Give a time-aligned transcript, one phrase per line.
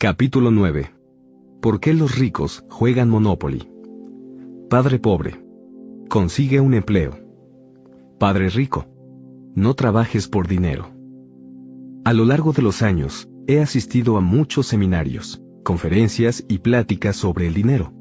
[0.00, 0.92] Capítulo 9.
[1.60, 3.68] ¿Por qué los ricos juegan Monopoly?
[4.70, 5.44] Padre pobre.
[6.08, 7.18] Consigue un empleo.
[8.16, 8.86] Padre rico.
[9.56, 10.92] No trabajes por dinero.
[12.04, 17.48] A lo largo de los años, he asistido a muchos seminarios, conferencias y pláticas sobre
[17.48, 17.92] el dinero.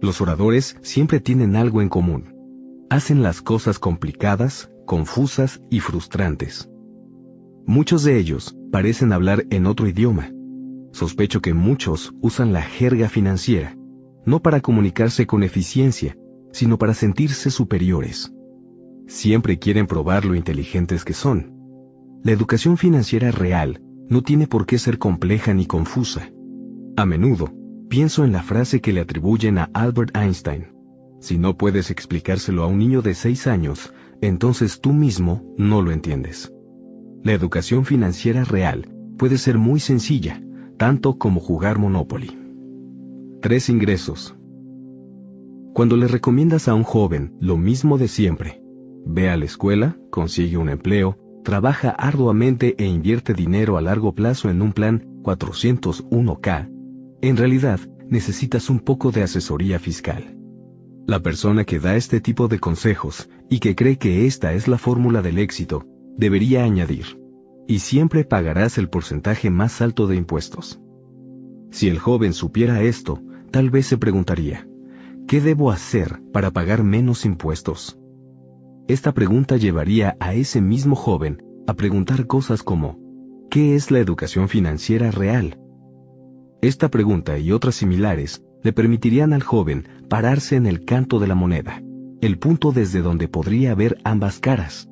[0.00, 2.34] Los oradores siempre tienen algo en común.
[2.90, 6.68] Hacen las cosas complicadas, confusas y frustrantes.
[7.66, 10.32] Muchos de ellos parecen hablar en otro idioma,
[10.92, 13.76] Sospecho que muchos usan la jerga financiera,
[14.26, 16.16] no para comunicarse con eficiencia,
[16.52, 18.32] sino para sentirse superiores.
[19.06, 21.52] Siempre quieren probar lo inteligentes que son.
[22.22, 26.30] La educación financiera real no tiene por qué ser compleja ni confusa.
[26.96, 27.52] A menudo,
[27.88, 30.68] pienso en la frase que le atribuyen a Albert Einstein.
[31.20, 35.92] Si no puedes explicárselo a un niño de 6 años, entonces tú mismo no lo
[35.92, 36.52] entiendes.
[37.22, 40.42] La educación financiera real puede ser muy sencilla,
[40.80, 42.30] tanto como jugar Monopoly.
[43.42, 44.34] Tres ingresos.
[45.74, 48.62] Cuando le recomiendas a un joven lo mismo de siempre,
[49.04, 54.48] ve a la escuela, consigue un empleo, trabaja arduamente e invierte dinero a largo plazo
[54.48, 56.70] en un plan 401k,
[57.20, 60.34] en realidad necesitas un poco de asesoría fiscal.
[61.06, 64.78] La persona que da este tipo de consejos y que cree que esta es la
[64.78, 65.84] fórmula del éxito,
[66.16, 67.19] debería añadir,
[67.70, 70.80] y siempre pagarás el porcentaje más alto de impuestos.
[71.70, 73.22] Si el joven supiera esto,
[73.52, 74.66] tal vez se preguntaría,
[75.28, 77.96] ¿qué debo hacer para pagar menos impuestos?
[78.88, 82.98] Esta pregunta llevaría a ese mismo joven a preguntar cosas como,
[83.50, 85.60] ¿qué es la educación financiera real?
[86.62, 91.36] Esta pregunta y otras similares le permitirían al joven pararse en el canto de la
[91.36, 91.80] moneda,
[92.20, 94.90] el punto desde donde podría ver ambas caras.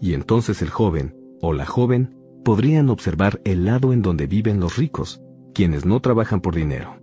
[0.00, 1.14] Y entonces el joven,
[1.46, 5.20] o la joven podrían observar el lado en donde viven los ricos,
[5.52, 6.96] quienes no trabajan por dinero.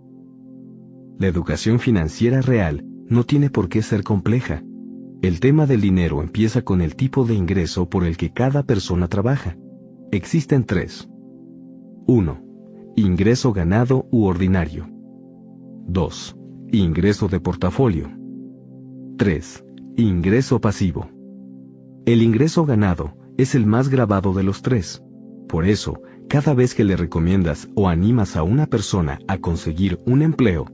[1.18, 4.62] La educación financiera real no tiene por qué ser compleja.
[5.22, 9.06] El tema del dinero empieza con el tipo de ingreso por el que cada persona
[9.06, 9.56] trabaja.
[10.10, 11.08] Existen tres.
[12.08, 12.40] 1.
[12.96, 14.88] Ingreso ganado u ordinario.
[15.86, 16.36] 2.
[16.72, 18.10] Ingreso de portafolio.
[19.18, 19.64] 3.
[19.96, 21.08] Ingreso pasivo.
[22.06, 25.02] El ingreso ganado es el más grabado de los tres.
[25.48, 30.22] Por eso, cada vez que le recomiendas o animas a una persona a conseguir un
[30.22, 30.66] empleo,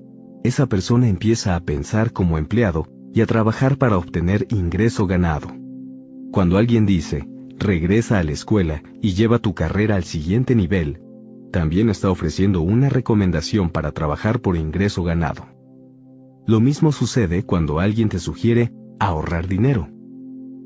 [0.45, 5.49] esa persona empieza a pensar como empleado y a trabajar para obtener ingreso ganado.
[6.31, 11.01] Cuando alguien dice, regresa a la escuela y lleva tu carrera al siguiente nivel,
[11.51, 15.47] también está ofreciendo una recomendación para trabajar por ingreso ganado.
[16.47, 19.89] Lo mismo sucede cuando alguien te sugiere ahorrar dinero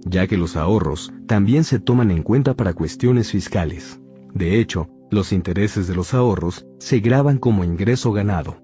[0.04, 4.00] ya que los ahorros también se toman en cuenta para cuestiones fiscales.
[4.34, 8.56] De hecho, los intereses de los ahorros se graban como ingreso ganado.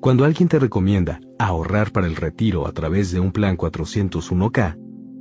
[0.00, 4.76] Cuando alguien te recomienda ahorrar para el retiro a través de un plan 401k,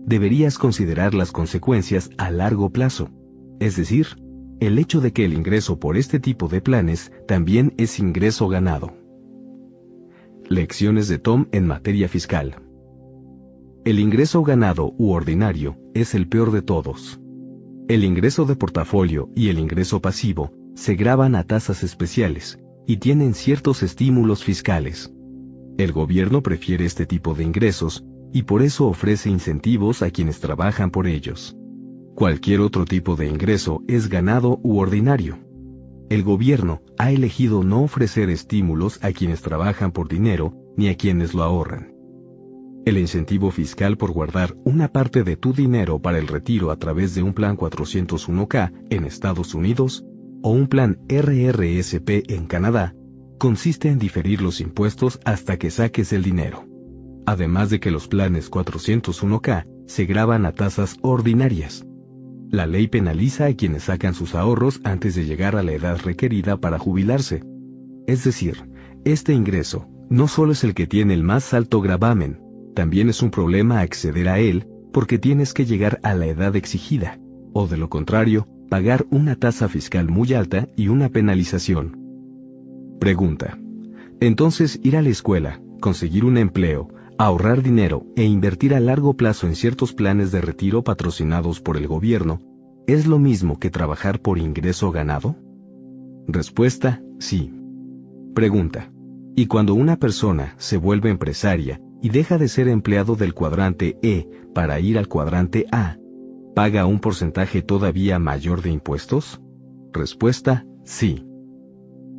[0.06, 3.09] deberías considerar las consecuencias a largo plazo,
[3.59, 4.07] es decir,
[4.59, 8.94] el hecho de que el ingreso por este tipo de planes también es ingreso ganado.
[10.50, 12.66] Lecciones de Tom en materia fiscal.
[13.88, 17.22] El ingreso ganado u ordinario es el peor de todos.
[17.88, 23.34] El ingreso de portafolio y el ingreso pasivo se graban a tasas especiales y tienen
[23.34, 25.14] ciertos estímulos fiscales.
[25.78, 28.03] El gobierno prefiere este tipo de ingresos
[28.34, 31.56] y por eso ofrece incentivos a quienes trabajan por ellos.
[32.14, 35.40] Cualquier otro tipo de ingreso es ganado u ordinario.
[36.09, 41.34] El gobierno ha elegido no ofrecer estímulos a quienes trabajan por dinero ni a quienes
[41.34, 41.97] lo ahorran.
[42.88, 47.14] El incentivo fiscal por guardar una parte de tu dinero para el retiro a través
[47.16, 50.06] de un plan 401k en Estados Unidos
[50.42, 52.96] o un plan RRSP en Canadá
[53.40, 56.66] consiste en diferir los impuestos hasta que saques el dinero.
[57.26, 61.86] Además de que los planes 401k se graban a tasas ordinarias.
[62.50, 66.56] La ley penaliza a quienes sacan sus ahorros antes de llegar a la edad requerida
[66.56, 67.44] para jubilarse.
[68.08, 68.72] Es decir,
[69.03, 72.47] este ingreso no solo es el que tiene el más alto gravamen,
[72.78, 77.20] también es un problema acceder a él porque tienes que llegar a la edad exigida,
[77.52, 81.97] o de lo contrario, pagar una tasa fiscal muy alta y una penalización.
[83.00, 83.58] Pregunta.
[84.20, 89.47] Entonces ir a la escuela, conseguir un empleo, ahorrar dinero e invertir a largo plazo
[89.47, 92.41] en ciertos planes de retiro patrocinados por el gobierno,
[92.85, 95.35] ¿es lo mismo que trabajar por ingreso ganado?
[96.28, 97.52] Respuesta, sí.
[98.35, 98.91] Pregunta.
[99.35, 104.29] ¿Y cuando una persona se vuelve empresaria y deja de ser empleado del cuadrante E
[104.53, 105.97] para ir al cuadrante A,
[106.55, 109.41] ¿paga un porcentaje todavía mayor de impuestos?
[109.94, 111.26] Respuesta, sí.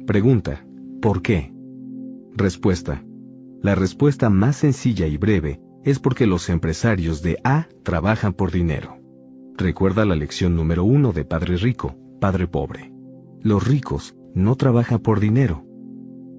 [0.06, 0.66] Pregunta,
[1.00, 1.52] ¿por qué?
[2.34, 3.04] Respuesta.
[3.62, 8.98] La respuesta más sencilla y breve es porque los empresarios de A trabajan por dinero.
[9.56, 12.92] Recuerda la lección número uno de Padre Rico, Padre Pobre.
[13.40, 15.64] Los ricos no trabajan por dinero.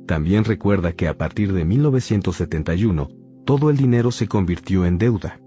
[0.07, 3.09] También recuerda que a partir de 1971,
[3.50, 5.42] todo el dinero se convirtió en deuda.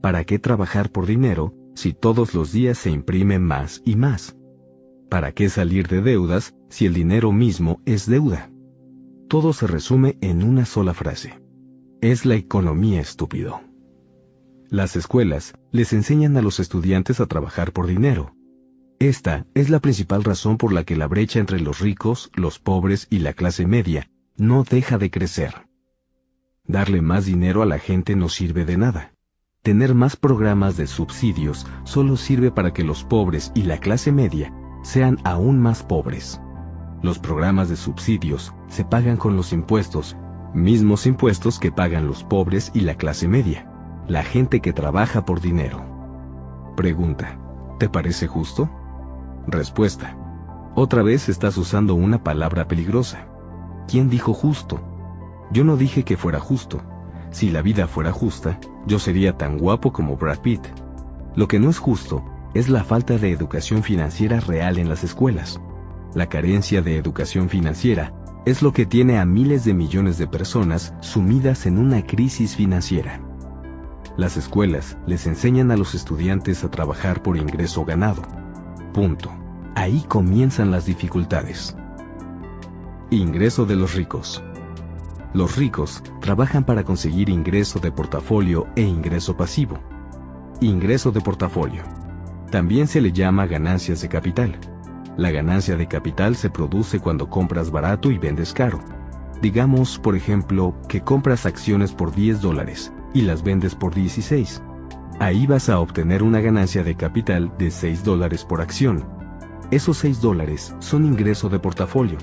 [0.00, 4.36] ¿Para qué trabajar por dinero si todos los días se imprime más y más?
[5.08, 8.52] ¿Para qué salir de deudas si el dinero mismo es deuda?
[9.28, 11.42] Todo se resume en una sola frase.
[12.00, 13.60] Es la economía estúpido.
[14.68, 18.32] Las escuelas les enseñan a los estudiantes a trabajar por dinero.
[19.00, 23.08] Esta es la principal razón por la que la brecha entre los ricos, los pobres
[23.10, 25.68] y la clase media no deja de crecer.
[26.66, 29.12] Darle más dinero a la gente no sirve de nada.
[29.62, 34.54] Tener más programas de subsidios solo sirve para que los pobres y la clase media
[34.82, 36.40] sean aún más pobres.
[37.02, 40.16] Los programas de subsidios se pagan con los impuestos,
[40.54, 43.70] mismos impuestos que pagan los pobres y la clase media,
[44.06, 45.84] la gente que trabaja por dinero.
[46.76, 47.38] Pregunta,
[47.78, 48.70] ¿te parece justo?
[49.46, 50.16] Respuesta,
[50.74, 53.26] otra vez estás usando una palabra peligrosa.
[53.88, 54.80] ¿Quién dijo justo?
[55.50, 56.80] Yo no dije que fuera justo.
[57.30, 60.62] Si la vida fuera justa, yo sería tan guapo como Brad Pitt.
[61.34, 62.24] Lo que no es justo
[62.54, 65.60] es la falta de educación financiera real en las escuelas.
[66.14, 68.12] La carencia de educación financiera
[68.46, 73.20] es lo que tiene a miles de millones de personas sumidas en una crisis financiera.
[74.16, 78.22] Las escuelas les enseñan a los estudiantes a trabajar por ingreso ganado.
[78.92, 79.30] Punto.
[79.76, 81.76] Ahí comienzan las dificultades.
[83.10, 84.42] Ingreso de los ricos.
[85.32, 89.78] Los ricos trabajan para conseguir ingreso de portafolio e ingreso pasivo.
[90.60, 91.84] Ingreso de portafolio.
[92.50, 94.58] También se le llama ganancias de capital.
[95.16, 98.80] La ganancia de capital se produce cuando compras barato y vendes caro.
[99.40, 104.60] Digamos, por ejemplo, que compras acciones por 10 dólares y las vendes por 16.
[105.20, 109.06] Ahí vas a obtener una ganancia de capital de 6 dólares por acción.
[109.70, 112.18] Esos 6 dólares son ingreso de portafolio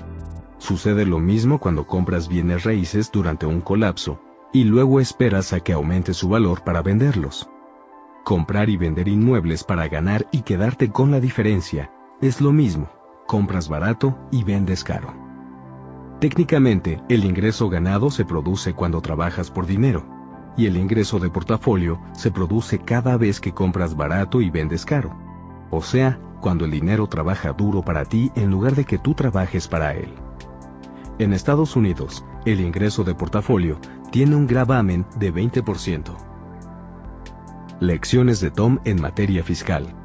[0.58, 4.20] Sucede lo mismo cuando compras bienes raíces durante un colapso
[4.52, 7.48] y luego esperas a que aumente su valor para venderlos.
[8.24, 11.90] Comprar y vender inmuebles para ganar y quedarte con la diferencia
[12.20, 12.88] es lo mismo,
[13.26, 15.14] compras barato y vendes caro.
[16.20, 20.04] Técnicamente, el ingreso ganado se produce cuando trabajas por dinero,
[20.56, 25.16] y el ingreso de portafolio se produce cada vez que compras barato y vendes caro.
[25.70, 29.68] O sea, cuando el dinero trabaja duro para ti en lugar de que tú trabajes
[29.68, 30.12] para él.
[31.18, 33.80] En Estados Unidos, el ingreso de portafolio
[34.12, 36.16] tiene un gravamen de 20%.
[37.80, 39.96] Lecciones de Tom en materia fiscal.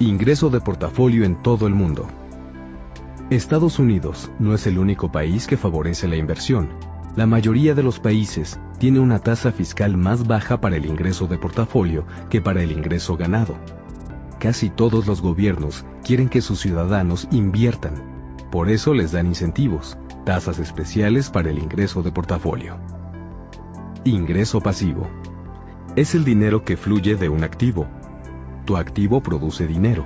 [0.00, 2.08] Ingreso de portafolio en todo el mundo.
[3.30, 6.70] Estados Unidos no es el único país que favorece la inversión.
[7.14, 11.38] La mayoría de los países tiene una tasa fiscal más baja para el ingreso de
[11.38, 13.54] portafolio que para el ingreso ganado.
[14.40, 18.11] Casi todos los gobiernos quieren que sus ciudadanos inviertan
[18.52, 19.96] por eso les dan incentivos,
[20.26, 22.76] tasas especiales para el ingreso de portafolio.
[24.04, 25.08] Ingreso pasivo.
[25.96, 27.86] Es el dinero que fluye de un activo.
[28.66, 30.04] Tu activo produce dinero.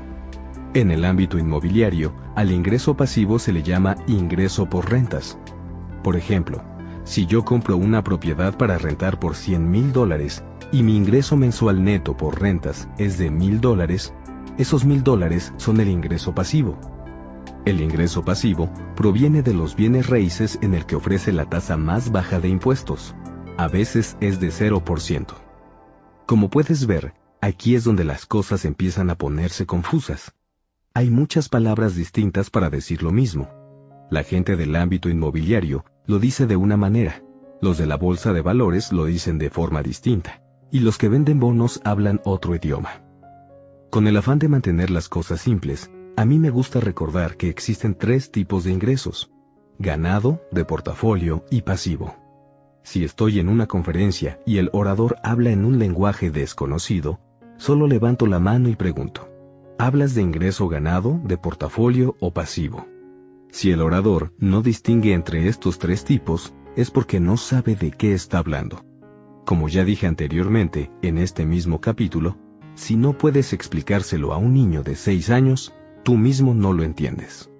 [0.74, 5.36] En el ámbito inmobiliario, al ingreso pasivo se le llama ingreso por rentas.
[6.04, 6.62] Por ejemplo,
[7.02, 11.82] si yo compro una propiedad para rentar por 100 mil dólares y mi ingreso mensual
[11.82, 14.14] neto por rentas es de mil dólares,
[14.56, 16.95] esos mil dólares son el ingreso pasivo.
[17.66, 22.12] El ingreso pasivo proviene de los bienes raíces en el que ofrece la tasa más
[22.12, 23.16] baja de impuestos.
[23.56, 25.34] A veces es de 0%.
[26.26, 30.32] Como puedes ver, aquí es donde las cosas empiezan a ponerse confusas.
[30.94, 33.50] Hay muchas palabras distintas para decir lo mismo.
[34.12, 37.24] La gente del ámbito inmobiliario lo dice de una manera,
[37.60, 41.40] los de la bolsa de valores lo dicen de forma distinta, y los que venden
[41.40, 43.02] bonos hablan otro idioma.
[43.90, 47.94] Con el afán de mantener las cosas simples, a mí me gusta recordar que existen
[47.94, 49.30] tres tipos de ingresos,
[49.78, 52.16] ganado, de portafolio y pasivo.
[52.82, 57.20] Si estoy en una conferencia y el orador habla en un lenguaje desconocido,
[57.58, 59.28] solo levanto la mano y pregunto,
[59.78, 62.86] ¿hablas de ingreso ganado, de portafolio o pasivo?
[63.50, 68.14] Si el orador no distingue entre estos tres tipos, es porque no sabe de qué
[68.14, 68.84] está hablando.
[69.44, 72.38] Como ya dije anteriormente, en este mismo capítulo,
[72.74, 75.74] si no puedes explicárselo a un niño de 6 años,
[76.06, 77.50] tú mismo no lo entiendes.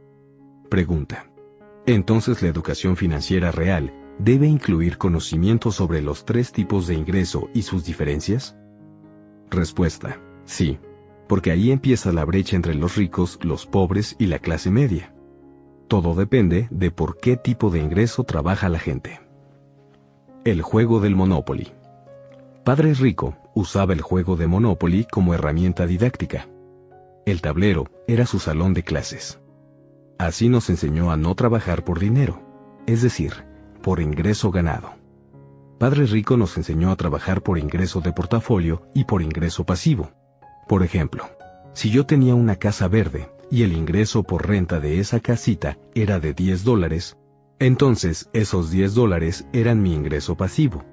[0.71, 1.29] Pregunta.
[1.85, 7.63] Entonces la educación financiera real debe incluir conocimiento sobre los tres tipos de ingreso y
[7.63, 8.57] sus diferencias?
[9.51, 10.21] Respuesta.
[10.45, 10.79] Sí,
[11.27, 15.13] porque ahí empieza la brecha entre los ricos, los pobres y la clase media.
[15.89, 19.19] Todo depende de por qué tipo de ingreso trabaja la gente.
[20.45, 21.73] El juego del Monopoly.
[22.63, 26.47] Padre Rico usaba el juego de Monopoly como herramienta didáctica.
[27.27, 29.41] El tablero era su salón de clases.
[30.17, 32.41] Así nos enseñó a no trabajar por dinero,
[32.87, 33.33] es decir,
[33.83, 34.95] por ingreso ganado.
[35.77, 40.13] Padre Rico nos enseñó a trabajar por ingreso de portafolio y por ingreso pasivo.
[40.69, 41.29] Por ejemplo,
[41.75, 46.21] si yo tenía una casa verde y el ingreso por renta de esa casita era
[46.21, 47.17] de 10 dólares,
[47.59, 50.85] entonces esos 10 dólares eran mi ingreso pasivo,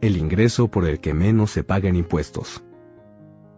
[0.00, 2.64] el ingreso por el que menos se pagan impuestos.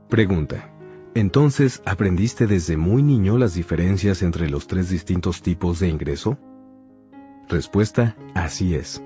[0.09, 0.75] Pregunta.
[1.16, 6.37] Entonces, ¿aprendiste desde muy niño las diferencias entre los tres distintos tipos de ingreso?
[7.49, 9.02] Respuesta, así es.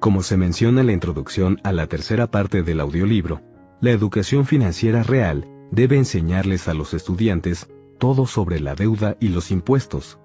[0.00, 3.42] Como se menciona en la introducción a la tercera parte del audiolibro,
[3.80, 7.70] la educación financiera real debe enseñarles a los estudiantes
[8.00, 10.18] todo sobre la deuda y los impuestos.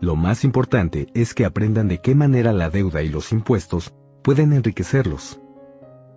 [0.00, 4.52] Lo más importante es que aprendan de qué manera la deuda y los impuestos pueden
[4.52, 5.40] enriquecerlos.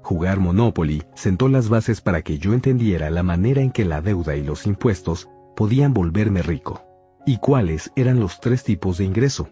[0.02, 4.36] Jugar Monopoly sentó las bases para que yo entendiera la manera en que la deuda
[4.36, 6.84] y los impuestos podían volverme rico,
[7.26, 9.50] y cuáles eran los tres tipos de ingreso.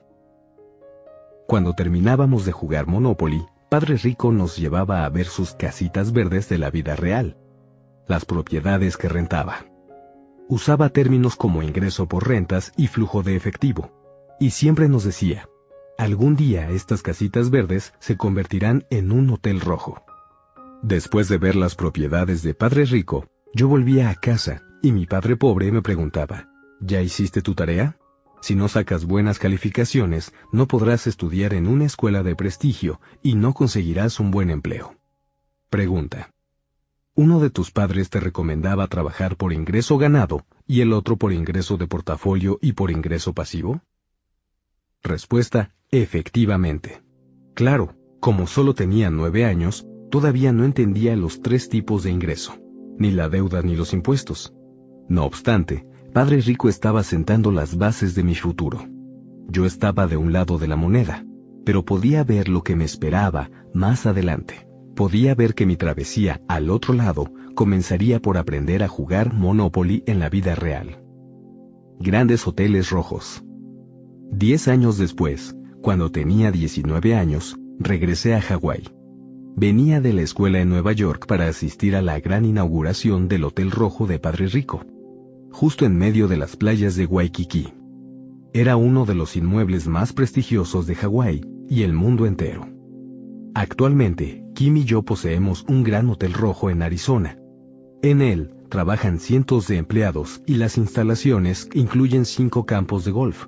[1.47, 6.57] Cuando terminábamos de jugar Monopoly, Padre Rico nos llevaba a ver sus casitas verdes de
[6.57, 7.37] la vida real,
[8.07, 9.65] las propiedades que rentaba.
[10.47, 13.91] Usaba términos como ingreso por rentas y flujo de efectivo,
[14.39, 15.49] y siempre nos decía,
[15.97, 20.06] algún día estas casitas verdes se convertirán en un hotel rojo.
[20.83, 25.35] Después de ver las propiedades de Padre Rico, yo volvía a casa y mi padre
[25.35, 27.97] pobre me preguntaba, ¿ya hiciste tu tarea?
[28.41, 33.53] Si no sacas buenas calificaciones, no podrás estudiar en una escuela de prestigio y no
[33.53, 34.95] conseguirás un buen empleo.
[35.69, 36.29] Pregunta.
[37.15, 41.77] ¿Uno de tus padres te recomendaba trabajar por ingreso ganado y el otro por ingreso
[41.77, 43.81] de portafolio y por ingreso pasivo?
[45.01, 45.73] Respuesta.
[45.89, 47.01] Efectivamente.
[47.55, 52.55] Claro, como solo tenía nueve años, todavía no entendía los tres tipos de ingreso,
[52.97, 54.53] ni la deuda ni los impuestos.
[55.09, 58.87] No obstante, Padre Rico estaba sentando las bases de mi futuro.
[59.49, 61.25] Yo estaba de un lado de la moneda,
[61.65, 64.67] pero podía ver lo que me esperaba más adelante.
[64.95, 70.19] Podía ver que mi travesía al otro lado comenzaría por aprender a jugar Monopoly en
[70.19, 71.03] la vida real.
[71.99, 73.43] Grandes hoteles rojos.
[74.31, 78.96] Diez años después, cuando tenía 19 años, regresé a Hawái.
[79.59, 83.71] Venía de la escuela en Nueva York para asistir a la gran inauguración del Hotel
[83.71, 84.85] Rojo de Padre Rico,
[85.51, 87.73] justo en medio de las playas de Waikiki.
[88.53, 92.69] Era uno de los inmuebles más prestigiosos de Hawái y el mundo entero.
[93.55, 97.39] Actualmente, Kim y yo poseemos un gran hotel rojo en Arizona.
[98.03, 103.47] En él, trabajan cientos de empleados y las instalaciones incluyen cinco campos de golf.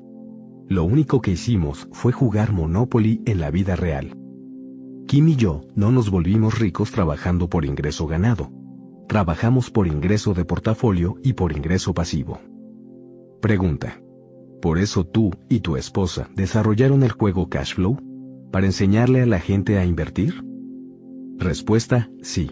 [0.67, 4.18] Lo único que hicimos fue jugar Monopoly en la vida real.
[5.09, 8.51] Kim y yo no nos volvimos ricos trabajando por ingreso ganado.
[9.07, 12.39] Trabajamos por ingreso de portafolio y por ingreso pasivo.
[13.41, 13.99] Pregunta.
[14.61, 17.97] ¿Por eso tú y tu esposa desarrollaron el juego Cashflow?
[18.51, 20.45] ¿Para enseñarle a la gente a invertir?
[21.39, 22.51] Respuesta, sí.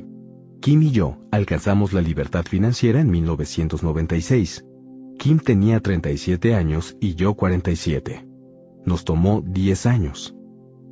[0.59, 4.65] Kim y yo alcanzamos la libertad financiera en 1996.
[5.19, 8.27] Kim tenía 37 años y yo 47.
[8.83, 10.36] Nos tomó 10 años.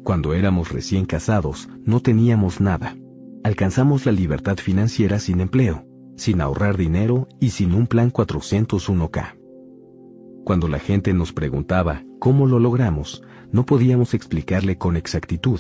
[0.06, 2.96] Cuando éramos recién casados, no teníamos nada.
[3.44, 9.36] Alcanzamos la libertad financiera sin empleo, sin ahorrar dinero y sin un plan 401k.
[10.44, 15.60] Cuando la gente nos preguntaba cómo lo logramos, no podíamos explicarle con exactitud.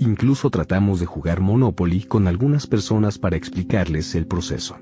[0.00, 4.76] Incluso tratamos de jugar Monopoly con algunas personas para explicarles el proceso.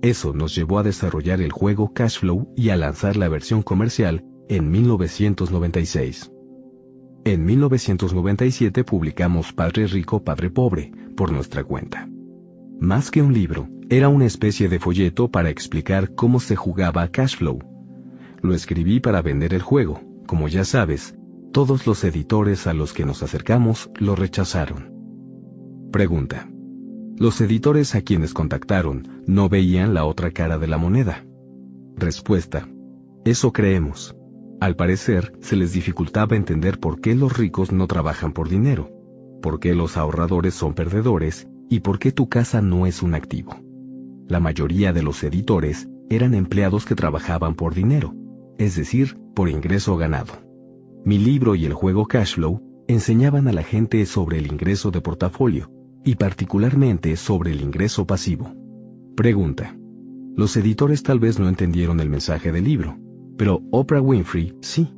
[0.00, 4.70] Eso nos llevó a desarrollar el juego Cashflow y a lanzar la versión comercial en
[4.70, 6.32] 1996.
[7.24, 12.08] En 1997 publicamos Padre Rico, Padre Pobre, por nuestra cuenta.
[12.80, 17.58] Más que un libro, era una especie de folleto para explicar cómo se jugaba Cashflow.
[18.40, 20.00] Lo escribí para vender el juego.
[20.26, 21.14] Como ya sabes,
[21.52, 24.90] todos los editores a los que nos acercamos lo rechazaron.
[25.92, 26.48] Pregunta.
[27.18, 31.26] Los editores a quienes contactaron no veían la otra cara de la moneda.
[31.96, 32.66] Respuesta.
[33.26, 34.16] Eso creemos.
[34.60, 38.90] Al parecer, se les dificultaba entender por qué los ricos no trabajan por dinero,
[39.40, 43.56] por qué los ahorradores son perdedores y por qué tu casa no es un activo.
[44.28, 48.14] La mayoría de los editores eran empleados que trabajaban por dinero,
[48.58, 50.34] es decir, por ingreso ganado.
[51.06, 55.70] Mi libro y el juego Cashflow enseñaban a la gente sobre el ingreso de portafolio
[56.04, 58.52] y particularmente sobre el ingreso pasivo.
[59.16, 59.74] Pregunta.
[60.36, 62.98] Los editores tal vez no entendieron el mensaje del libro,
[63.40, 64.92] pero Oprah Winfrey sí.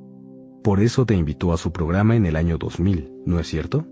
[0.64, 3.86] Por eso te invitó a su programa en el año 2000, ¿no es cierto?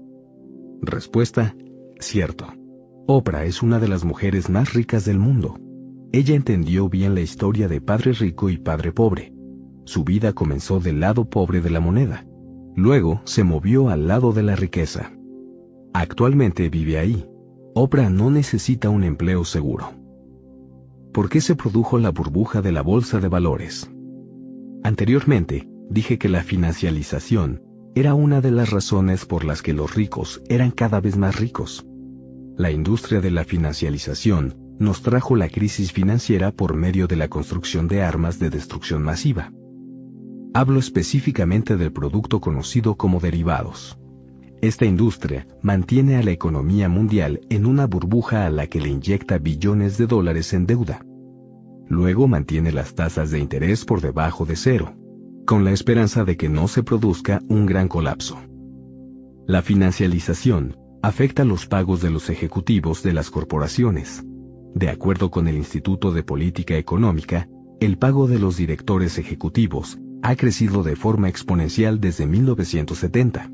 [0.83, 1.54] Respuesta,
[2.00, 2.49] cierto.
[3.07, 5.57] Oprah es una de las mujeres más ricas del mundo.
[6.11, 9.33] Ella entendió bien la historia de padre rico y padre pobre.
[9.85, 12.26] Su vida comenzó del lado pobre de la moneda.
[12.75, 15.12] Luego se movió al lado de la riqueza.
[15.92, 17.25] Actualmente vive ahí.
[17.76, 19.92] Oprah no necesita un empleo seguro.
[21.12, 23.88] ¿Por qué se produjo la burbuja de la bolsa de valores?
[24.83, 27.63] Anteriormente, dije que la financialización
[27.95, 31.87] era una de las razones por las que los ricos eran cada vez más ricos.
[32.57, 37.89] La industria de la financialización nos trajo la crisis financiera por medio de la construcción
[37.89, 39.53] de armas de destrucción masiva.
[40.55, 43.99] Hablo específicamente del producto conocido como derivados.
[44.63, 49.39] Esta industria mantiene a la economía mundial en una burbuja a la que le inyecta
[49.39, 51.05] billones de dólares en deuda.
[51.90, 54.94] Luego mantiene las tasas de interés por debajo de cero
[55.50, 58.38] con la esperanza de que no se produzca un gran colapso.
[59.49, 64.25] La financialización afecta los pagos de los ejecutivos de las corporaciones.
[64.76, 67.49] De acuerdo con el Instituto de Política Económica,
[67.80, 73.50] el pago de los directores ejecutivos ha crecido de forma exponencial desde 1970.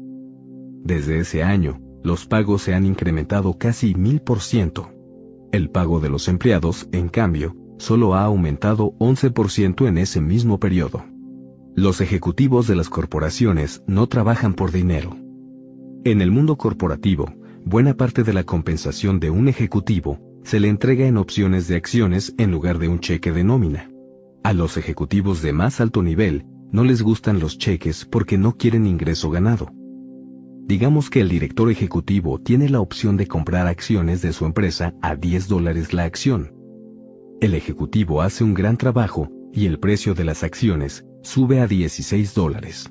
[0.84, 4.90] Desde ese año, los pagos se han incrementado casi mil por ciento.
[5.50, 11.04] El pago de los empleados, en cambio, solo ha aumentado 11% en ese mismo periodo.
[11.74, 15.16] Los ejecutivos de las corporaciones no trabajan por dinero.
[16.04, 21.06] En el mundo corporativo, buena parte de la compensación de un ejecutivo se le entrega
[21.06, 23.90] en opciones de acciones en lugar de un cheque de nómina.
[24.44, 28.86] A los ejecutivos de más alto nivel no les gustan los cheques porque no quieren
[28.86, 29.72] ingreso ganado.
[30.66, 35.14] Digamos que el director ejecutivo tiene la opción de comprar acciones de su empresa a
[35.14, 36.55] 10 dólares la acción.
[37.38, 42.34] El ejecutivo hace un gran trabajo y el precio de las acciones sube a 16
[42.34, 42.90] dólares.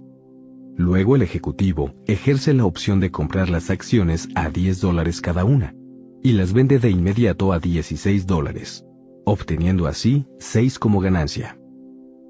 [0.78, 5.74] Luego el ejecutivo ejerce la opción de comprar las acciones a 10 dólares cada una
[6.22, 8.86] y las vende de inmediato a 16 dólares,
[9.26, 11.58] obteniendo así 6 como ganancia.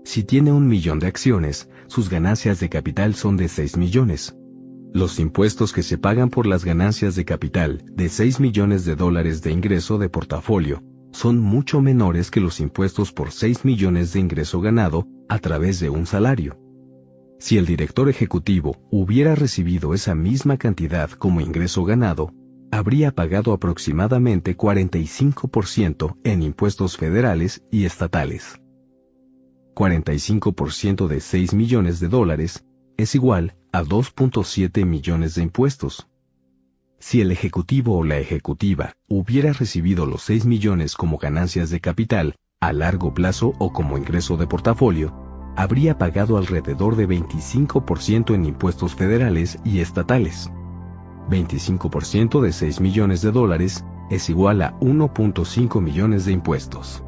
[0.06, 4.38] Si tiene un millón de acciones, sus ganancias de capital son de 6 millones.
[4.93, 9.41] Los impuestos que se pagan por las ganancias de capital de 6 millones de dólares
[9.41, 10.82] de ingreso de portafolio
[11.15, 15.89] son mucho menores que los impuestos por 6 millones de ingreso ganado a través de
[15.89, 16.60] un salario.
[17.39, 22.34] Si el director ejecutivo hubiera recibido esa misma cantidad como ingreso ganado,
[22.69, 28.62] habría pagado aproximadamente 45% en impuestos federales y estatales.
[29.73, 32.65] 45% de 6 millones de dólares
[32.97, 36.10] es igual a 2.7 millones de impuestos.
[36.99, 42.36] Si el ejecutivo o la ejecutiva hubiera recibido los 6 millones como ganancias de capital
[42.62, 45.13] a largo plazo o como ingreso de portafolio,
[45.58, 50.49] habría pagado alrededor de 25% en impuestos federales y estatales.
[51.29, 57.03] 25% de 6 millones de dólares es igual a 1.5 millones de impuestos.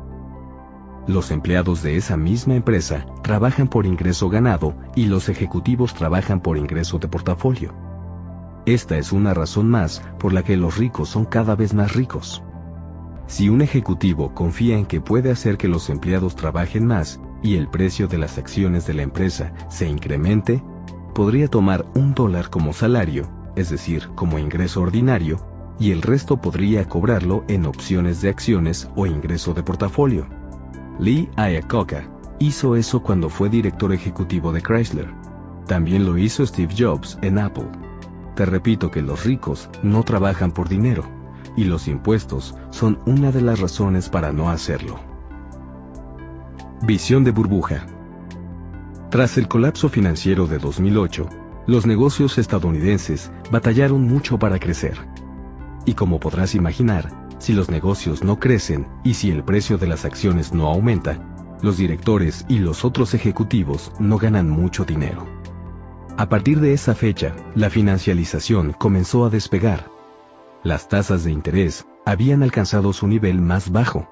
[1.07, 6.57] Los empleados de esa misma empresa trabajan por ingreso ganado y los ejecutivos trabajan por
[6.57, 7.86] ingreso de portafolio.
[8.67, 12.43] Esta es una razón más por la que los ricos son cada vez más ricos.
[13.25, 17.69] Si un ejecutivo confía en que puede hacer que los empleados trabajen más y el
[17.69, 20.61] precio de las acciones de la empresa se incremente,
[21.15, 25.39] podría tomar un dólar como salario, es decir, como ingreso ordinario,
[25.79, 30.27] y el resto podría cobrarlo en opciones de acciones o ingreso de portafolio.
[30.99, 35.09] Lee Iacocca hizo eso cuando fue director ejecutivo de Chrysler.
[35.67, 37.86] También lo hizo Steve Jobs en Apple.
[38.37, 41.03] Te repito que los ricos no trabajan por dinero,
[41.55, 44.99] y los impuestos son una de las razones para no hacerlo.
[46.83, 47.87] Visión de burbuja.
[49.09, 51.27] Tras el colapso financiero de 2008,
[51.65, 54.99] los negocios estadounidenses batallaron mucho para crecer.
[55.85, 60.05] Y como podrás imaginar, si los negocios no crecen y si el precio de las
[60.05, 65.36] acciones no aumenta, los directores y los otros ejecutivos no ganan mucho dinero.
[66.17, 69.85] A partir de esa fecha, la financialización comenzó a despegar.
[70.63, 74.09] Las tasas de interés habían alcanzado su nivel más bajo.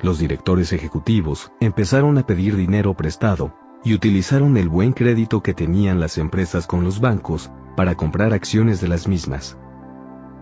[0.00, 3.54] Los directores ejecutivos empezaron a pedir dinero prestado
[3.84, 8.80] y utilizaron el buen crédito que tenían las empresas con los bancos para comprar acciones
[8.80, 9.56] de las mismas.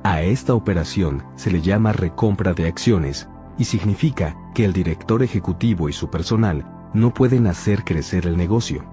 [0.05, 5.91] A esta operación se le llama recompra de acciones y significa que el director ejecutivo
[5.91, 6.65] y su personal
[6.95, 8.87] no pueden hacer crecer el negocio.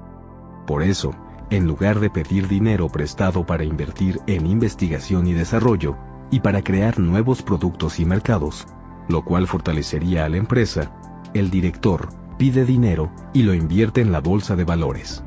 [0.67, 1.15] Por eso,
[1.51, 5.97] en lugar de pedir dinero prestado para invertir en investigación y desarrollo
[6.31, 8.65] y para crear nuevos productos y mercados,
[9.09, 10.91] lo cual fortalecería a la empresa,
[11.33, 15.23] el director pide dinero y lo invierte en la bolsa de valores.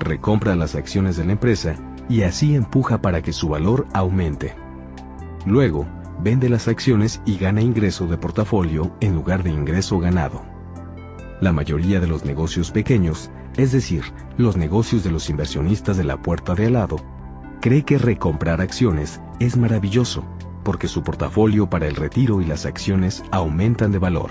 [0.00, 1.76] recompra las acciones de la empresa
[2.08, 4.54] y así empuja para que su valor aumente.
[5.46, 5.86] Luego,
[6.20, 10.42] vende las acciones y gana ingreso de portafolio en lugar de ingreso ganado.
[11.40, 14.04] La mayoría de los negocios pequeños, es decir,
[14.36, 16.96] los negocios de los inversionistas de la puerta de al lado,
[17.60, 20.24] cree que recomprar acciones es maravilloso,
[20.62, 24.30] porque su portafolio para el retiro y las acciones aumentan de valor.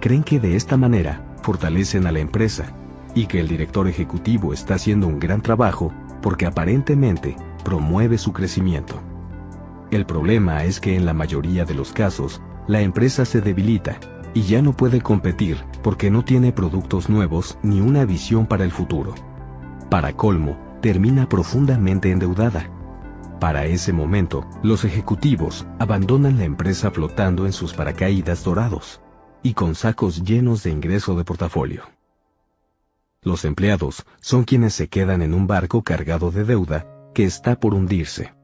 [0.00, 2.74] Creen que de esta manera fortalecen a la empresa
[3.14, 9.00] y que el director ejecutivo está haciendo un gran trabajo porque aparentemente promueve su crecimiento.
[9.90, 13.98] El problema es que en la mayoría de los casos, la empresa se debilita
[14.34, 18.72] y ya no puede competir porque no tiene productos nuevos ni una visión para el
[18.72, 19.14] futuro.
[19.88, 22.70] Para colmo, termina profundamente endeudada.
[23.40, 29.00] Para ese momento, los ejecutivos abandonan la empresa flotando en sus paracaídas dorados
[29.42, 31.84] y con sacos llenos de ingreso de portafolio.
[33.22, 37.74] Los empleados son quienes se quedan en un barco cargado de deuda que está por
[37.74, 38.34] hundirse.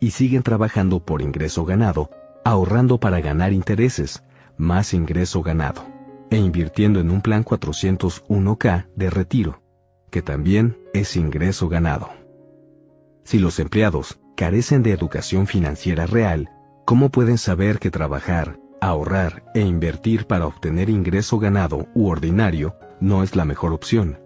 [0.00, 2.10] Y siguen trabajando por ingreso ganado,
[2.44, 4.22] ahorrando para ganar intereses,
[4.58, 5.84] más ingreso ganado,
[6.30, 9.62] e invirtiendo en un plan 401k de retiro,
[10.10, 12.10] que también es ingreso ganado.
[13.24, 16.50] Si los empleados carecen de educación financiera real,
[16.84, 23.22] ¿cómo pueden saber que trabajar, ahorrar e invertir para obtener ingreso ganado u ordinario no
[23.22, 24.18] es la mejor opción.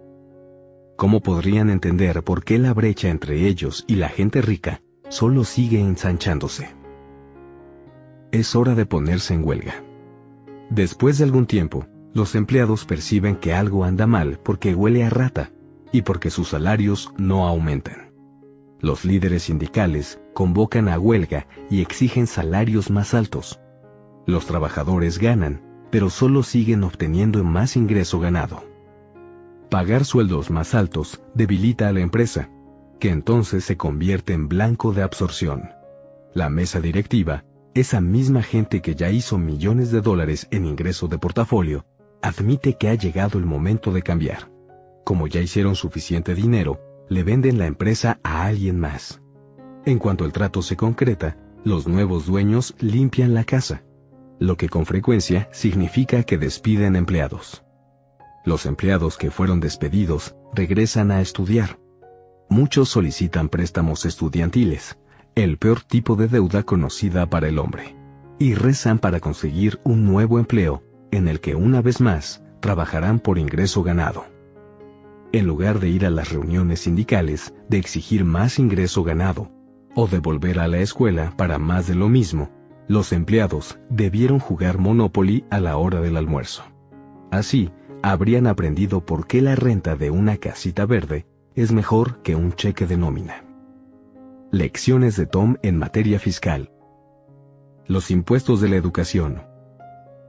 [0.97, 5.79] ¿Cómo podrían entender por qué la brecha entre ellos y la gente rica solo sigue
[5.79, 6.69] ensanchándose?
[8.31, 9.83] Es hora de ponerse en huelga.
[10.71, 15.51] Después de algún tiempo, los empleados perciben que algo anda mal porque huele a rata
[15.91, 18.13] y porque sus salarios no aumentan.
[18.79, 23.59] Los líderes sindicales convocan a huelga y exigen salarios más altos.
[24.25, 28.63] Los trabajadores ganan, pero solo siguen obteniendo más ingreso ganado.
[29.69, 32.49] Pagar sueldos más altos debilita a la empresa,
[32.97, 35.71] que entonces se convierte en blanco de absorción.
[36.33, 41.17] La mesa directiva, esa misma gente que ya hizo millones de dólares en ingreso de
[41.17, 41.85] portafolio,
[42.21, 44.51] admite que ha llegado el momento de cambiar.
[45.03, 46.79] Como ya hicieron suficiente dinero,
[47.09, 49.21] le venden la empresa a alguien más.
[49.85, 53.83] En cuanto el trato se concreta, los nuevos dueños limpian la casa
[54.41, 57.63] lo que con frecuencia significa que despiden empleados.
[58.43, 61.79] Los empleados que fueron despedidos regresan a estudiar.
[62.49, 64.97] Muchos solicitan préstamos estudiantiles,
[65.35, 67.95] el peor tipo de deuda conocida para el hombre,
[68.37, 73.37] y rezan para conseguir un nuevo empleo en el que una vez más trabajarán por
[73.37, 74.25] ingreso ganado.
[75.31, 79.49] En lugar de ir a las reuniones sindicales, de exigir más ingreso ganado,
[79.95, 82.49] o de volver a la escuela para más de lo mismo,
[82.87, 86.63] los empleados debieron jugar Monopoly a la hora del almuerzo.
[87.31, 87.71] Así,
[88.03, 92.85] habrían aprendido por qué la renta de una casita verde es mejor que un cheque
[92.85, 93.50] de nómina.
[94.53, 96.73] Lecciones de Tom en materia fiscal.
[97.87, 99.43] Los impuestos de la educación.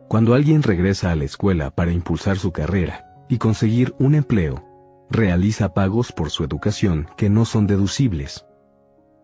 [0.07, 4.65] Cuando alguien regresa a la escuela para impulsar su carrera y conseguir un empleo,
[5.11, 8.47] realiza pagos por su educación que no son deducibles.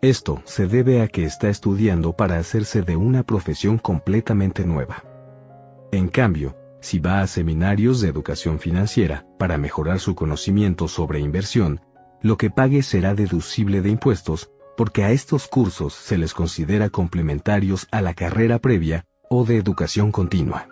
[0.03, 5.05] Esto se debe a que está estudiando para hacerse de una profesión completamente nueva.
[5.93, 11.83] En cambio, si va a seminarios de educación financiera para mejorar su conocimiento sobre inversión,
[12.21, 17.89] lo que pague será deducible de impuestos porque a estos cursos se les considera complementarios
[17.91, 20.69] a la carrera previa o de educación continua.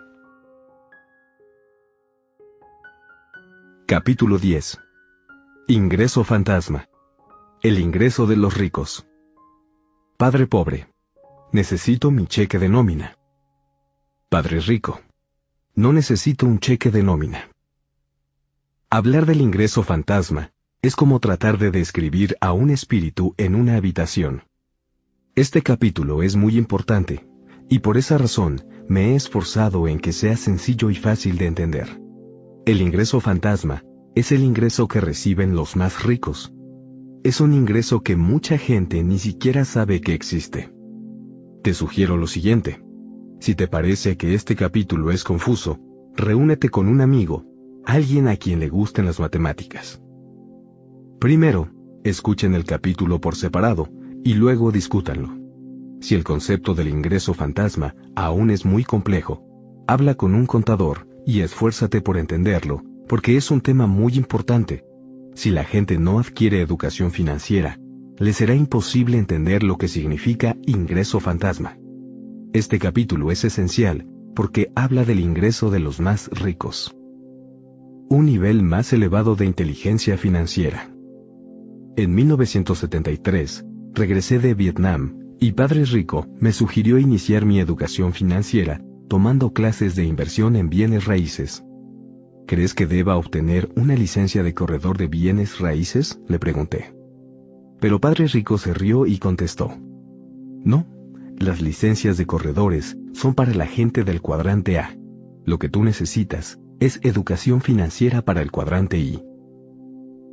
[3.85, 4.79] Capítulo 10.
[5.67, 6.87] Ingreso fantasma.
[7.61, 9.05] El ingreso de los ricos.
[10.15, 10.87] Padre pobre.
[11.51, 13.17] Necesito mi cheque de nómina.
[14.29, 15.01] Padre rico.
[15.75, 17.49] No necesito un cheque de nómina.
[18.89, 20.53] Hablar del ingreso fantasma
[20.87, 24.43] es como tratar de describir a un espíritu en una habitación.
[25.35, 27.27] Este capítulo es muy importante,
[27.67, 32.01] y por esa razón me he esforzado en que sea sencillo y fácil de entender.
[32.65, 33.83] El ingreso fantasma
[34.15, 36.53] es el ingreso que reciben los más ricos,
[37.21, 40.71] es un ingreso que mucha gente ni siquiera sabe que existe.
[41.63, 42.81] Te sugiero lo siguiente.
[43.41, 45.81] Si te parece que este capítulo es confuso,
[46.15, 47.43] reúnete con un amigo,
[47.83, 50.01] alguien a quien le gusten las matemáticas.
[51.19, 51.69] Primero,
[52.03, 53.89] escuchen el capítulo por separado
[54.23, 55.29] y luego discútanlo.
[55.99, 59.43] Si el concepto del ingreso fantasma aún es muy complejo,
[59.87, 64.83] habla con un contador y esfuérzate por entenderlo, porque es un tema muy importante
[65.37, 67.79] si la gente no adquiere educación financiera,
[68.17, 71.77] le será imposible entender lo que significa ingreso fantasma.
[72.53, 76.97] Este capítulo es esencial porque habla del ingreso de los más ricos.
[78.09, 80.89] Un nivel más elevado de inteligencia financiera.
[81.97, 89.51] En 1973, regresé de Vietnam y Padre Rico me sugirió iniciar mi educación financiera tomando
[89.51, 91.63] clases de inversión en bienes raíces.
[92.45, 96.21] ¿Crees que deba obtener una licencia de corredor de bienes raíces?
[96.27, 96.93] le pregunté.
[97.79, 99.75] Pero Padre Rico se rió y contestó.
[100.63, 100.85] No,
[101.39, 104.95] las licencias de corredores son para la gente del cuadrante A.
[105.45, 109.19] Lo que tú necesitas es educación financiera para el cuadrante I.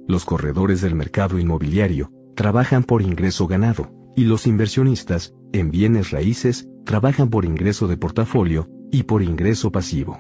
[0.07, 6.69] Los corredores del mercado inmobiliario trabajan por ingreso ganado y los inversionistas en bienes raíces
[6.85, 10.19] trabajan por ingreso de portafolio y por ingreso pasivo.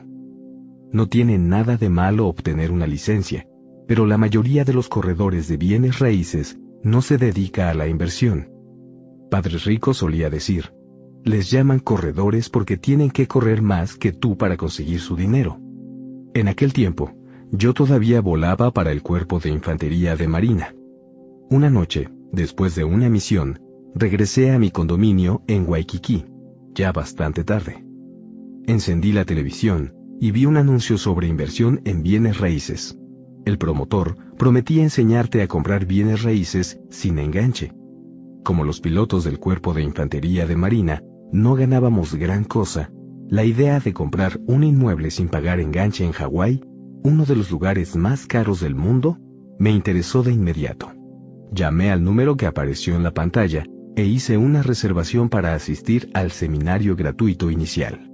[0.92, 3.46] No tiene nada de malo obtener una licencia,
[3.86, 8.50] pero la mayoría de los corredores de bienes raíces no se dedica a la inversión.
[9.30, 10.72] Padre Rico solía decir,
[11.24, 15.58] les llaman corredores porque tienen que correr más que tú para conseguir su dinero.
[16.34, 17.12] En aquel tiempo,
[17.52, 20.74] yo todavía volaba para el cuerpo de infantería de Marina.
[21.50, 23.60] Una noche, después de una misión,
[23.94, 26.24] regresé a mi condominio en Waikiki,
[26.74, 27.84] ya bastante tarde.
[28.66, 32.98] Encendí la televisión y vi un anuncio sobre inversión en bienes raíces.
[33.44, 37.72] El promotor prometía enseñarte a comprar bienes raíces sin enganche.
[38.42, 41.02] Como los pilotos del cuerpo de infantería de Marina
[41.32, 42.90] no ganábamos gran cosa,
[43.28, 46.62] la idea de comprar un inmueble sin pagar enganche en Hawái,
[47.04, 49.18] uno de los lugares más caros del mundo,
[49.58, 50.90] me interesó de inmediato.
[51.52, 56.30] Llamé al número que apareció en la pantalla e hice una reservación para asistir al
[56.30, 58.10] seminario gratuito inicial.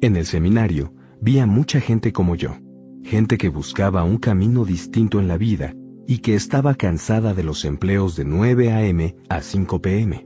[0.00, 2.56] En el seminario vi a mucha gente como yo,
[3.02, 5.74] gente que buscaba un camino distinto en la vida
[6.06, 9.16] y que estaba cansada de los empleos de 9 a.m.
[9.28, 10.24] a 5 p.m.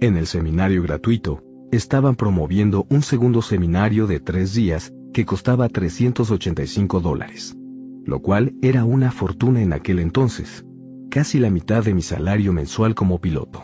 [0.00, 7.00] En el seminario gratuito, estaban promoviendo un segundo seminario de tres días que costaba 385
[7.00, 7.56] dólares,
[8.04, 10.64] lo cual era una fortuna en aquel entonces,
[11.10, 13.62] casi la mitad de mi salario mensual como piloto.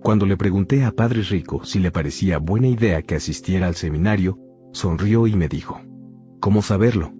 [0.00, 4.38] Cuando le pregunté a Padre Rico si le parecía buena idea que asistiera al seminario,
[4.72, 5.80] sonrió y me dijo,
[6.40, 7.12] ¿Cómo saberlo?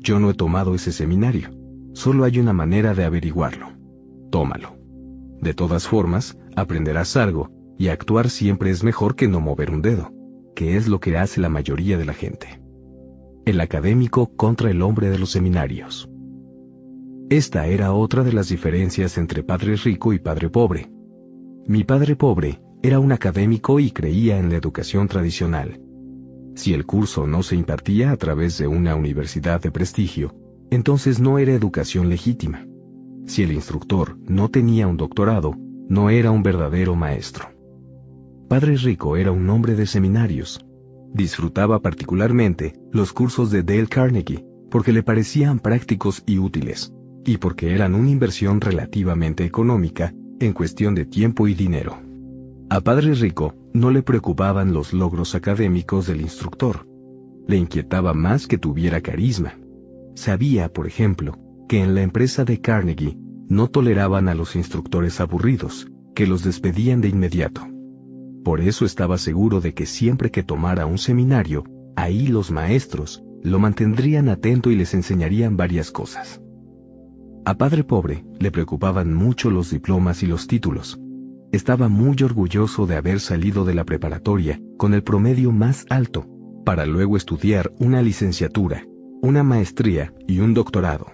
[0.00, 1.50] Yo no he tomado ese seminario.
[1.94, 3.68] Solo hay una manera de averiguarlo.
[4.30, 4.76] Tómalo.
[5.40, 10.12] De todas formas, aprenderás algo, y actuar siempre es mejor que no mover un dedo,
[10.54, 12.63] que es lo que hace la mayoría de la gente.
[13.46, 16.08] El académico contra el hombre de los seminarios.
[17.28, 20.90] Esta era otra de las diferencias entre padre rico y padre pobre.
[21.66, 25.78] Mi padre pobre era un académico y creía en la educación tradicional.
[26.54, 30.34] Si el curso no se impartía a través de una universidad de prestigio,
[30.70, 32.66] entonces no era educación legítima.
[33.26, 35.54] Si el instructor no tenía un doctorado,
[35.86, 37.50] no era un verdadero maestro.
[38.48, 40.64] Padre Rico era un hombre de seminarios.
[41.14, 46.92] Disfrutaba particularmente los cursos de Dale Carnegie porque le parecían prácticos y útiles,
[47.24, 52.02] y porque eran una inversión relativamente económica en cuestión de tiempo y dinero.
[52.68, 56.88] A Padre Rico no le preocupaban los logros académicos del instructor.
[57.46, 59.54] Le inquietaba más que tuviera carisma.
[60.16, 63.16] Sabía, por ejemplo, que en la empresa de Carnegie
[63.48, 67.68] no toleraban a los instructores aburridos, que los despedían de inmediato.
[68.44, 71.64] Por eso estaba seguro de que siempre que tomara un seminario,
[71.96, 76.42] ahí los maestros lo mantendrían atento y les enseñarían varias cosas.
[77.46, 81.00] A padre pobre le preocupaban mucho los diplomas y los títulos.
[81.52, 86.26] Estaba muy orgulloso de haber salido de la preparatoria con el promedio más alto,
[86.64, 88.86] para luego estudiar una licenciatura,
[89.22, 91.06] una maestría y un doctorado.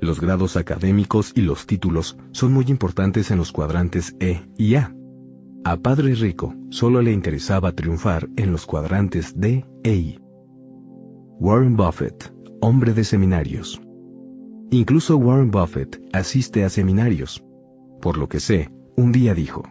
[0.00, 4.94] Los grados académicos y los títulos son muy importantes en los cuadrantes E y A.
[5.64, 10.18] A Padre Rico solo le interesaba triunfar en los cuadrantes D e I.
[11.38, 13.80] Warren Buffett, hombre de seminarios.
[14.72, 17.44] Incluso Warren Buffett asiste a seminarios.
[18.00, 19.62] Por lo que sé, un día dijo,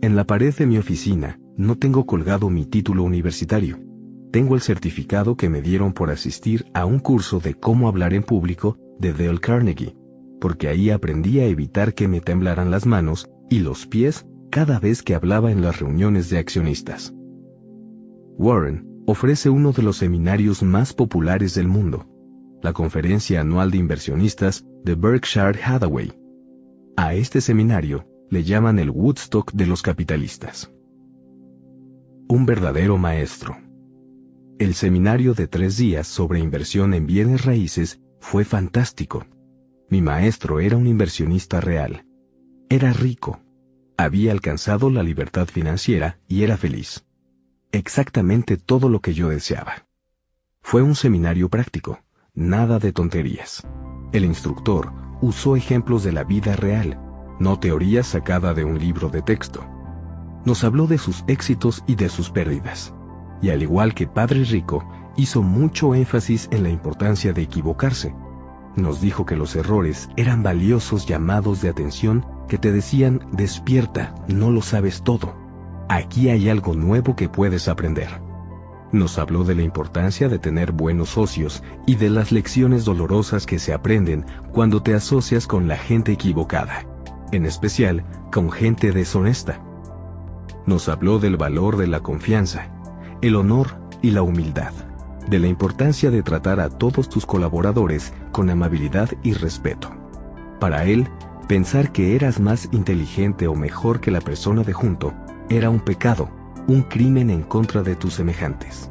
[0.00, 3.78] en la pared de mi oficina no tengo colgado mi título universitario.
[4.32, 8.22] Tengo el certificado que me dieron por asistir a un curso de cómo hablar en
[8.22, 9.94] público de Dale Carnegie,
[10.40, 15.02] porque ahí aprendí a evitar que me temblaran las manos y los pies cada vez
[15.02, 17.12] que hablaba en las reuniones de accionistas.
[18.38, 22.06] Warren ofrece uno de los seminarios más populares del mundo,
[22.62, 26.12] la conferencia anual de inversionistas de Berkshire Hathaway.
[26.96, 30.72] A este seminario le llaman el Woodstock de los capitalistas.
[32.28, 33.56] Un verdadero maestro.
[34.60, 39.26] El seminario de tres días sobre inversión en bienes raíces fue fantástico.
[39.90, 42.06] Mi maestro era un inversionista real.
[42.68, 43.40] Era rico.
[43.96, 47.04] Había alcanzado la libertad financiera y era feliz.
[47.72, 49.86] Exactamente todo lo que yo deseaba.
[50.62, 52.00] Fue un seminario práctico
[52.36, 53.64] Nada de tonterías.
[54.10, 56.98] El instructor usó ejemplos de la vida real,
[57.38, 59.64] no teoría sacada de un libro de texto.
[60.44, 62.92] Nos habló de sus éxitos y de sus pérdidas.
[63.40, 64.84] Y al igual que Padre Rico,
[65.16, 68.12] hizo mucho énfasis en la importancia de equivocarse.
[68.76, 74.50] Nos dijo que los errores eran valiosos llamados de atención que te decían, despierta, no
[74.50, 75.34] lo sabes todo.
[75.88, 78.08] Aquí hay algo nuevo que puedes aprender.
[78.90, 83.58] Nos habló de la importancia de tener buenos socios y de las lecciones dolorosas que
[83.58, 86.84] se aprenden cuando te asocias con la gente equivocada,
[87.32, 89.60] en especial con gente deshonesta.
[90.66, 92.70] Nos habló del valor de la confianza,
[93.20, 94.72] el honor y la humildad,
[95.28, 99.90] de la importancia de tratar a todos tus colaboradores con amabilidad y respeto.
[100.60, 101.08] Para él,
[101.48, 105.14] pensar que eras más inteligente o mejor que la persona de junto
[105.48, 106.30] era un pecado,
[106.66, 108.88] un crimen en contra de tus semejantes.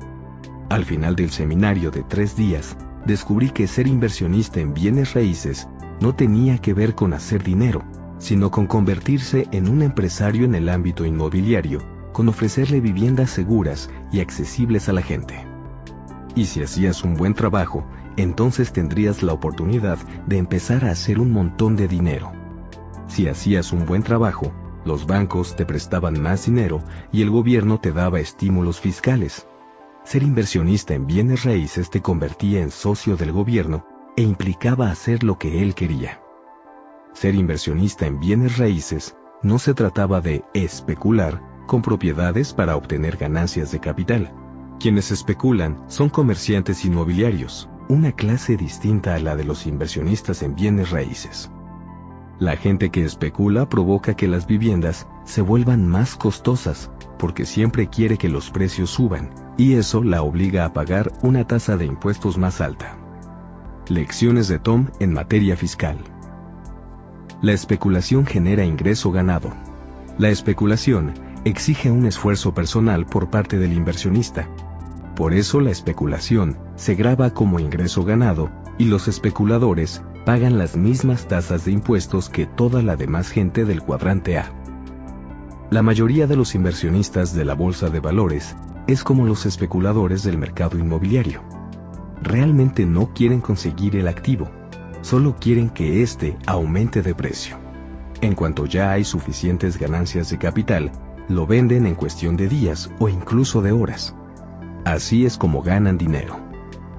[0.70, 5.68] Al final del seminario de tres días, descubrí que ser inversionista en bienes raíces
[6.00, 7.84] no tenía que ver con hacer dinero,
[8.18, 11.80] sino con convertirse en un empresario en el ámbito inmobiliario,
[12.14, 15.53] con ofrecerle viviendas seguras y accesibles a la gente.
[16.36, 17.86] Y si hacías un buen trabajo,
[18.18, 22.32] entonces tendrías la oportunidad de empezar a hacer un montón de dinero.
[23.08, 24.52] Si hacías un buen trabajo,
[24.86, 29.48] los bancos te prestaban más dinero y el gobierno te daba estímulos fiscales.
[30.04, 33.86] Ser inversionista en bienes raíces te convertía en socio del gobierno
[34.18, 36.22] e implicaba hacer lo que él quería.
[37.14, 43.72] Ser inversionista en bienes raíces no se trataba de especular con propiedades para obtener ganancias
[43.72, 44.34] de capital.
[44.84, 50.90] Quienes especulan son comerciantes inmobiliarios, una clase distinta a la de los inversionistas en bienes
[50.90, 51.50] raíces.
[52.38, 58.18] La gente que especula provoca que las viviendas se vuelvan más costosas porque siempre quiere
[58.18, 62.60] que los precios suban y eso la obliga a pagar una tasa de impuestos más
[62.60, 62.98] alta.
[63.88, 65.98] Lecciones de Tom en materia fiscal.
[67.42, 69.54] La especulación genera ingreso ganado.
[70.18, 71.14] La especulación
[71.46, 74.50] exige un esfuerzo personal por parte del inversionista.
[75.16, 78.50] Por eso la especulación se graba como ingreso ganado
[78.80, 83.82] y los especuladores pagan las mismas tasas de impuestos que toda la demás gente del
[83.82, 84.52] cuadrante A.
[85.70, 88.56] La mayoría de los inversionistas de la bolsa de valores
[88.88, 91.42] es como los especuladores del mercado inmobiliario.
[92.22, 94.50] Realmente no quieren conseguir el activo,
[95.02, 97.58] solo quieren que éste aumente de precio.
[98.22, 100.92] En cuanto ya hay suficientes ganancias de capital,
[101.28, 104.16] lo venden en cuestión de días o incluso de horas.
[104.86, 106.38] Así es como ganan dinero.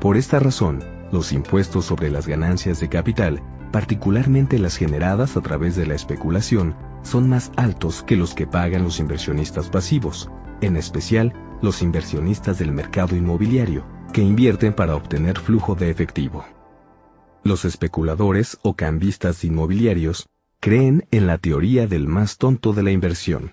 [0.01, 3.43] Por esta razón, los impuestos sobre las ganancias de capital,
[3.73, 8.85] particularmente las generadas a través de la especulación, son más altos que los que pagan
[8.85, 10.31] los inversionistas pasivos,
[10.63, 16.45] en especial los inversionistas del mercado inmobiliario, que invierten para obtener flujo de efectivo.
[17.43, 20.27] Los especuladores o cambistas inmobiliarios
[20.59, 23.53] creen en la teoría del más tonto de la inversión.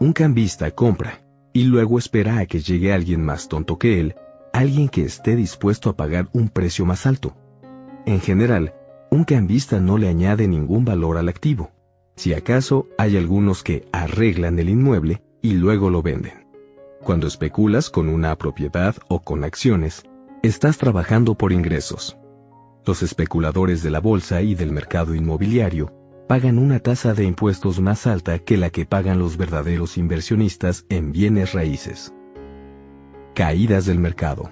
[0.00, 1.27] Un cambista compra
[1.58, 4.14] y luego espera a que llegue alguien más tonto que él
[4.52, 7.36] alguien que esté dispuesto a pagar un precio más alto.
[8.06, 8.74] En general,
[9.10, 11.72] un cambista no le añade ningún valor al activo.
[12.14, 16.46] Si acaso hay algunos que arreglan el inmueble y luego lo venden.
[17.02, 20.04] Cuando especulas con una propiedad o con acciones,
[20.44, 22.16] estás trabajando por ingresos.
[22.86, 25.92] Los especuladores de la bolsa y del mercado inmobiliario
[26.28, 31.10] pagan una tasa de impuestos más alta que la que pagan los verdaderos inversionistas en
[31.10, 32.14] bienes raíces.
[33.34, 34.50] Caídas del mercado.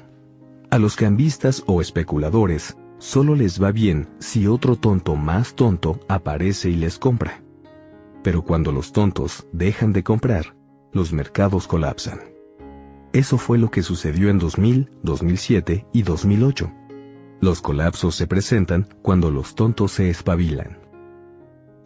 [0.71, 6.71] A los cambistas o especuladores solo les va bien si otro tonto más tonto aparece
[6.71, 7.43] y les compra.
[8.23, 10.57] Pero cuando los tontos dejan de comprar,
[10.93, 12.21] los mercados colapsan.
[13.13, 16.73] Eso fue lo que sucedió en 2000, 2007 y 2008.
[17.43, 20.86] Los colapsos se presentan cuando los tontos se espabilan.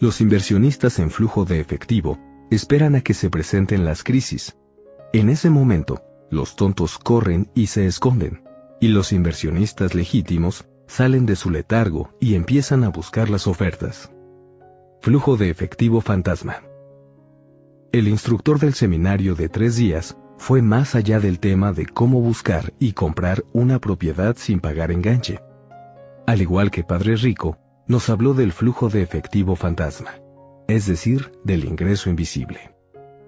[0.00, 2.18] Los inversionistas en flujo de efectivo
[2.50, 4.56] esperan a que se presenten las crisis.
[5.12, 8.42] En ese momento, los tontos corren y se esconden,
[8.80, 14.10] y los inversionistas legítimos salen de su letargo y empiezan a buscar las ofertas.
[15.02, 16.62] Flujo de efectivo fantasma.
[17.92, 22.72] El instructor del seminario de tres días fue más allá del tema de cómo buscar
[22.78, 25.42] y comprar una propiedad sin pagar enganche.
[26.26, 27.58] Al igual que Padre Rico,
[27.90, 30.12] nos habló del flujo de efectivo fantasma,
[30.68, 32.72] es decir, del ingreso invisible.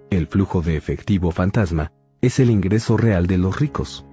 [0.08, 1.90] El flujo de efectivo fantasma
[2.20, 4.06] es el ingreso real de los ricos.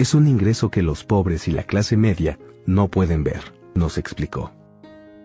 [0.00, 4.50] Es un ingreso que los pobres y la clase media no pueden ver, nos explicó.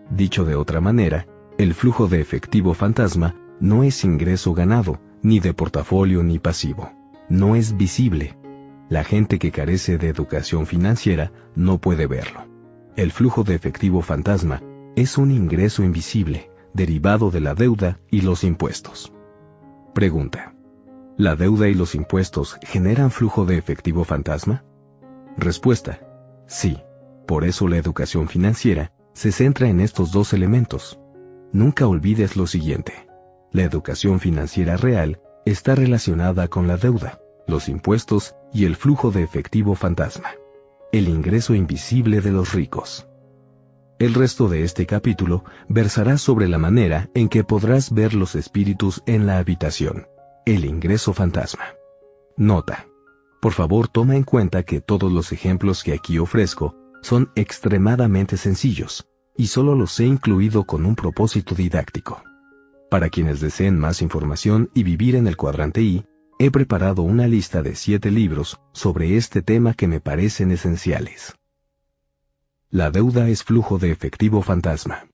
[0.08, 1.26] Dicho de otra manera,
[1.58, 6.92] el flujo de efectivo fantasma no es ingreso ganado, ni de portafolio ni pasivo.
[7.28, 8.38] No es visible.
[8.88, 12.49] La gente que carece de educación financiera no puede verlo.
[12.96, 14.62] El flujo de efectivo fantasma
[14.96, 19.12] es un ingreso invisible, derivado de la deuda y los impuestos.
[19.94, 20.54] Pregunta.
[21.16, 24.64] ¿La deuda y los impuestos generan flujo de efectivo fantasma?
[25.36, 26.00] Respuesta.
[26.46, 26.78] Sí.
[27.26, 30.98] Por eso la educación financiera se centra en estos dos elementos.
[31.52, 33.08] Nunca olvides lo siguiente.
[33.52, 39.22] La educación financiera real está relacionada con la deuda, los impuestos y el flujo de
[39.22, 40.30] efectivo fantasma.
[40.92, 43.06] El ingreso invisible de los ricos.
[44.00, 49.00] El resto de este capítulo versará sobre la manera en que podrás ver los espíritus
[49.06, 50.08] en la habitación.
[50.46, 51.62] El ingreso fantasma.
[52.36, 52.88] Nota.
[53.40, 59.06] Por favor toma en cuenta que todos los ejemplos que aquí ofrezco son extremadamente sencillos,
[59.36, 62.20] y solo los he incluido con un propósito didáctico.
[62.90, 66.04] Para quienes deseen más información y vivir en el cuadrante I,
[66.42, 71.34] he preparado una lista de siete libros sobre este tema que me parecen esenciales.
[72.70, 75.06] La deuda es flujo de efectivo fantasma.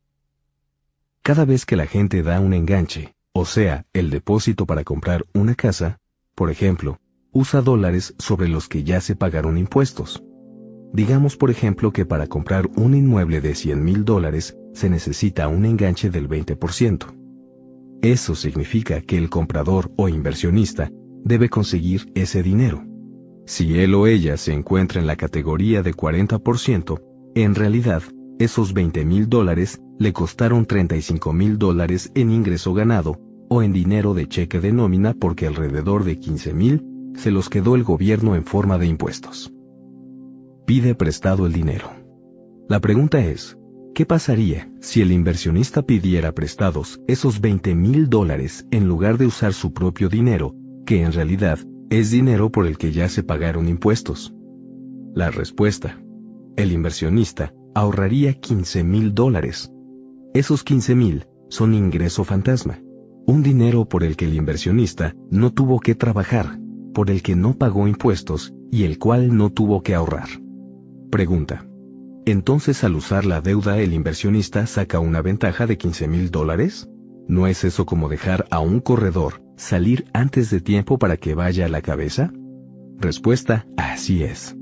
[1.22, 5.56] Cada vez que la gente da un enganche, o sea, el depósito para comprar una
[5.56, 5.98] casa,
[6.36, 7.00] por ejemplo,
[7.32, 10.22] usa dólares sobre los que ya se pagaron impuestos.
[10.92, 15.64] Digamos, por ejemplo, que para comprar un inmueble de 100 mil dólares se necesita un
[15.64, 17.16] enganche del 20%.
[18.02, 20.92] Eso significa que el comprador o inversionista
[21.26, 22.84] debe conseguir ese dinero.
[23.44, 27.02] Si él o ella se encuentra en la categoría de 40%,
[27.34, 28.02] en realidad,
[28.38, 34.14] esos 20 mil dólares le costaron 35 mil dólares en ingreso ganado o en dinero
[34.14, 36.82] de cheque de nómina porque alrededor de 15 mil
[37.14, 39.52] se los quedó el gobierno en forma de impuestos
[40.66, 41.92] pide prestado el dinero.
[42.68, 43.56] La pregunta es,
[43.94, 49.52] ¿qué pasaría si el inversionista pidiera prestados esos 20 mil dólares en lugar de usar
[49.54, 50.54] su propio dinero,
[50.86, 51.58] que en realidad
[51.90, 54.34] es dinero por el que ya se pagaron impuestos?
[55.14, 56.00] La respuesta,
[56.56, 59.70] el inversionista ahorraría 15 mil dólares.
[60.32, 62.80] Esos 15 mil son ingreso fantasma,
[63.26, 66.58] un dinero por el que el inversionista no tuvo que trabajar,
[66.94, 70.28] por el que no pagó impuestos y el cual no tuvo que ahorrar.
[71.10, 71.66] Pregunta.
[72.24, 76.88] Entonces al usar la deuda el inversionista saca una ventaja de 15 mil dólares?
[77.28, 81.66] ¿No es eso como dejar a un corredor salir antes de tiempo para que vaya
[81.66, 82.32] a la cabeza?
[82.98, 84.56] Respuesta, así es.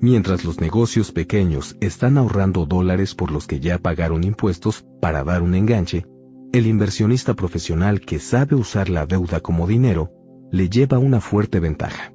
[0.00, 5.42] Mientras los negocios pequeños están ahorrando dólares por los que ya pagaron impuestos para dar
[5.42, 6.06] un enganche,
[6.52, 10.10] el inversionista profesional que sabe usar la deuda como dinero
[10.50, 12.12] le lleva una fuerte ventaja.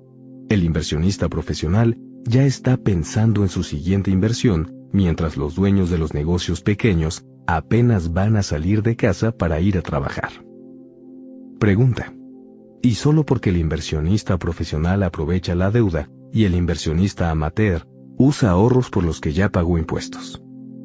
[0.49, 6.13] El inversionista profesional ya está pensando en su siguiente inversión, mientras los dueños de los
[6.13, 10.44] negocios pequeños apenas van a salir de casa para ir a trabajar.
[11.59, 12.13] Pregunta.
[12.81, 17.87] ¿Y solo porque el inversionista profesional aprovecha la deuda y el inversionista amateur
[18.17, 20.41] usa ahorros por los que ya pagó impuestos?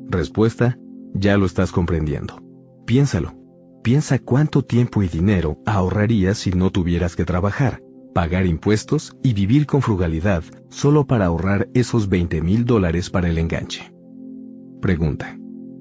[0.08, 0.78] Respuesta,
[1.14, 2.42] ya lo estás comprendiendo.
[2.86, 3.34] Piénsalo.
[3.82, 9.66] Piensa cuánto tiempo y dinero ahorrarías si no tuvieras que trabajar pagar impuestos y vivir
[9.66, 13.92] con frugalidad solo para ahorrar esos 20 mil dólares para el enganche.
[14.80, 15.36] Pregunta.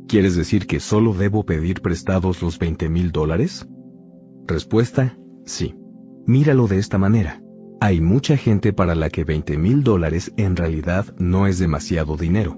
[0.08, 3.68] ¿Quieres decir que solo debo pedir prestados los 20 mil dólares?
[4.50, 5.18] Respuesta.
[5.46, 5.76] Sí.
[6.26, 7.42] Míralo de esta manera.
[7.80, 12.58] Hay mucha gente para la que 20 mil dólares en realidad no es demasiado dinero.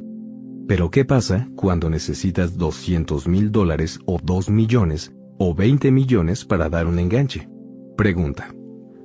[0.68, 6.70] Pero ¿qué pasa cuando necesitas 200 mil dólares o 2 millones o 20 millones para
[6.70, 7.48] dar un enganche?
[7.96, 8.56] Pregunta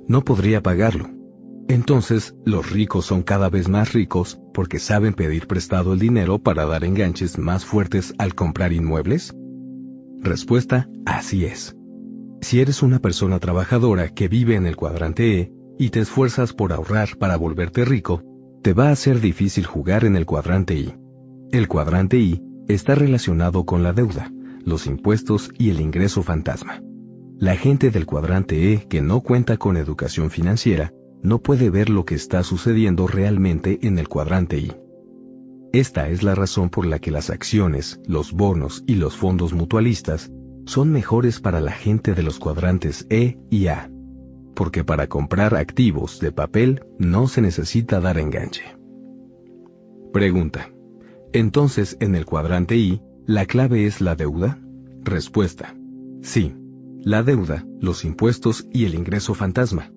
[0.07, 1.09] no podría pagarlo.
[1.67, 6.65] Entonces, los ricos son cada vez más ricos porque saben pedir prestado el dinero para
[6.65, 9.35] dar enganches más fuertes al comprar inmuebles?
[10.21, 11.76] Respuesta, así es.
[12.41, 16.71] Si eres una persona trabajadora que vive en el cuadrante E y te esfuerzas por
[16.71, 18.23] ahorrar para volverte rico,
[18.61, 20.93] te va a ser difícil jugar en el cuadrante I.
[21.51, 24.31] El cuadrante I está relacionado con la deuda,
[24.63, 26.81] los impuestos y el ingreso fantasma.
[27.39, 32.05] La gente del cuadrante E que no cuenta con educación financiera no puede ver lo
[32.05, 34.73] que está sucediendo realmente en el cuadrante I.
[35.73, 40.31] Esta es la razón por la que las acciones, los bonos y los fondos mutualistas
[40.67, 43.89] son mejores para la gente de los cuadrantes E y A.
[44.53, 48.77] Porque para comprar activos de papel no se necesita dar enganche.
[50.13, 50.71] Pregunta.
[51.33, 54.59] Entonces, en el cuadrante I, ¿la clave es la deuda?
[55.03, 55.75] Respuesta.
[56.21, 56.53] Sí
[57.07, 59.93] la deuda, los impuestos y el ingreso fantasma.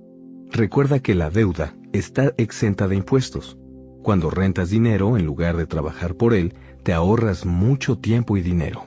[0.52, 3.58] Recuerda que la deuda está exenta de impuestos.
[4.04, 6.54] Cuando rentas dinero en lugar de trabajar por él,
[6.84, 8.86] te ahorras mucho tiempo y dinero.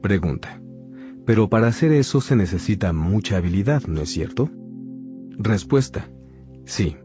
[0.00, 0.61] Pregunta.
[1.24, 4.50] Pero para hacer eso se necesita mucha habilidad, ¿no es cierto?
[5.38, 6.10] Respuesta.
[6.64, 6.96] Sí.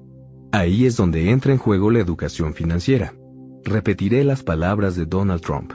[0.51, 3.13] Ahí es donde entra en juego la educación financiera.
[3.63, 5.73] Repetiré las palabras de Donald Trump.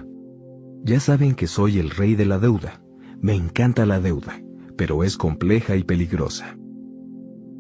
[0.83, 2.83] Ya saben que soy el rey de la deuda
[3.21, 4.43] Me encanta la deuda,
[4.77, 6.57] pero es compleja y peligrosa.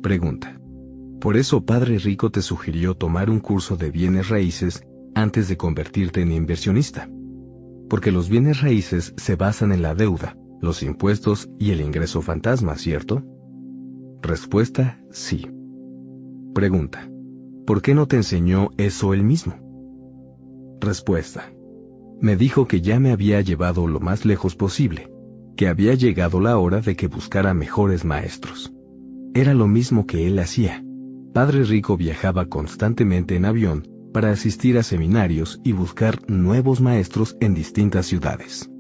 [0.03, 0.59] Pregunta.
[1.21, 6.21] Por eso Padre Rico te sugirió tomar un curso de bienes raíces antes de convertirte
[6.23, 7.09] en inversionista.
[7.89, 12.77] Porque los bienes raíces se basan en la deuda, los impuestos y el ingreso fantasma,
[12.77, 13.23] ¿cierto?
[14.23, 15.49] Respuesta, sí.
[16.55, 17.11] Pregunta.
[17.67, 19.55] ¿Por qué no te enseñó eso él mismo?
[20.81, 21.53] Respuesta.
[22.21, 25.13] Me dijo que ya me había llevado lo más lejos posible,
[25.57, 28.73] que había llegado la hora de que buscara mejores maestros.
[29.35, 30.85] Era lo mismo que él hacía.
[31.35, 37.55] Padre Rico viajaba constantemente en avión para asistir a seminarios y buscar nuevos maestros en
[37.55, 38.72] distintas ciudades.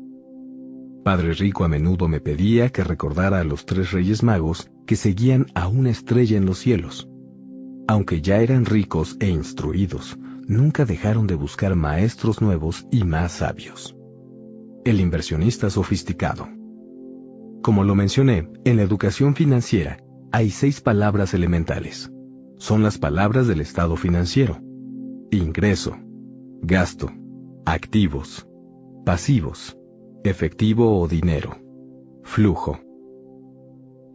[1.04, 5.46] Padre Rico a menudo me pedía que recordara a los tres reyes magos que seguían
[5.54, 7.08] a una estrella en los cielos.
[7.88, 13.96] Aunque ya eran ricos e instruidos, nunca dejaron de buscar maestros nuevos y más sabios.
[14.84, 16.48] El inversionista sofisticado.
[17.62, 19.98] Como lo mencioné, en la educación financiera
[20.30, 22.12] hay seis palabras elementales.
[22.58, 24.60] Son las palabras del estado financiero.
[25.32, 25.96] Ingreso,
[26.62, 27.10] gasto,
[27.64, 28.48] activos,
[29.04, 29.76] pasivos,
[30.24, 31.58] efectivo o dinero,
[32.22, 32.80] flujo.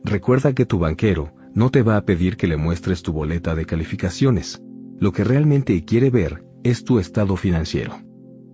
[0.03, 3.66] Recuerda que tu banquero no te va a pedir que le muestres tu boleta de
[3.66, 4.62] calificaciones.
[4.99, 7.99] Lo que realmente quiere ver es tu estado financiero.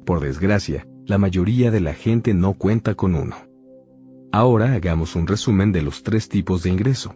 [0.05, 3.35] Por desgracia, la mayoría de la gente no cuenta con uno.
[4.31, 7.15] Ahora hagamos un resumen de los tres tipos de ingreso.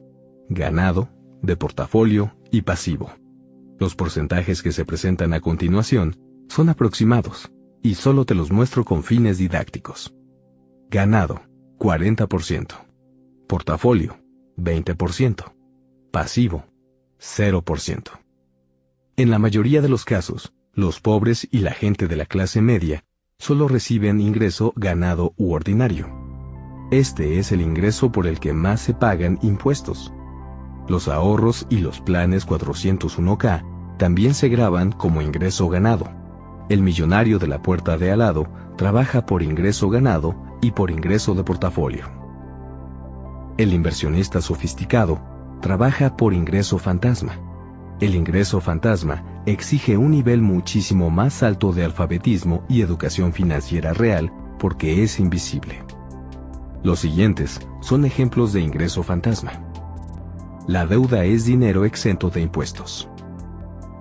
[0.49, 1.09] Ganado,
[1.41, 3.11] de portafolio y pasivo.
[3.79, 6.15] Los porcentajes que se presentan a continuación
[6.47, 10.16] son aproximados, y solo te los muestro con fines didácticos.
[10.89, 11.41] Ganado,
[11.79, 12.73] 40%.
[13.45, 14.17] Portafolio,
[14.55, 15.53] 20%.
[16.11, 16.63] Pasivo,
[17.19, 18.03] 0%.
[19.17, 23.03] En la mayoría de los casos, los pobres y la gente de la clase media
[23.37, 26.07] solo reciben ingreso ganado u ordinario.
[26.89, 30.13] Este es el ingreso por el que más se pagan impuestos.
[30.87, 36.09] Los ahorros y los planes 401k también se graban como ingreso ganado.
[36.69, 38.47] El millonario de la puerta de al lado
[38.77, 42.05] trabaja por ingreso ganado y por ingreso de portafolio.
[43.57, 45.19] El inversionista sofisticado
[45.61, 47.33] trabaja por ingreso fantasma.
[47.99, 54.31] El ingreso fantasma exige un nivel muchísimo más alto de alfabetismo y educación financiera real
[54.59, 55.83] porque es invisible.
[56.83, 59.53] Los siguientes son ejemplos de ingreso fantasma.
[60.67, 63.09] La deuda es dinero exento de impuestos.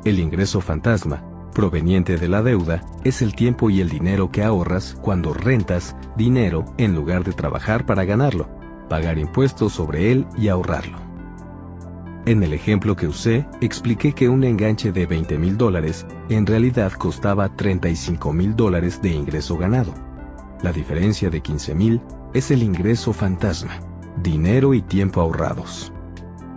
[0.05, 1.23] El ingreso fantasma,
[1.57, 6.67] proveniente de la deuda, es el tiempo y el dinero que ahorras cuando rentas dinero
[6.77, 8.47] en lugar de trabajar para ganarlo,
[8.91, 10.99] pagar impuestos sobre él y ahorrarlo.
[12.27, 16.93] En el ejemplo que usé, expliqué que un enganche de 20 mil dólares en realidad
[16.93, 19.95] costaba 35 mil dólares de ingreso ganado.
[20.61, 22.03] La diferencia de 15 mil
[22.35, 23.81] es el ingreso fantasma,
[24.23, 25.91] dinero y tiempo ahorrados.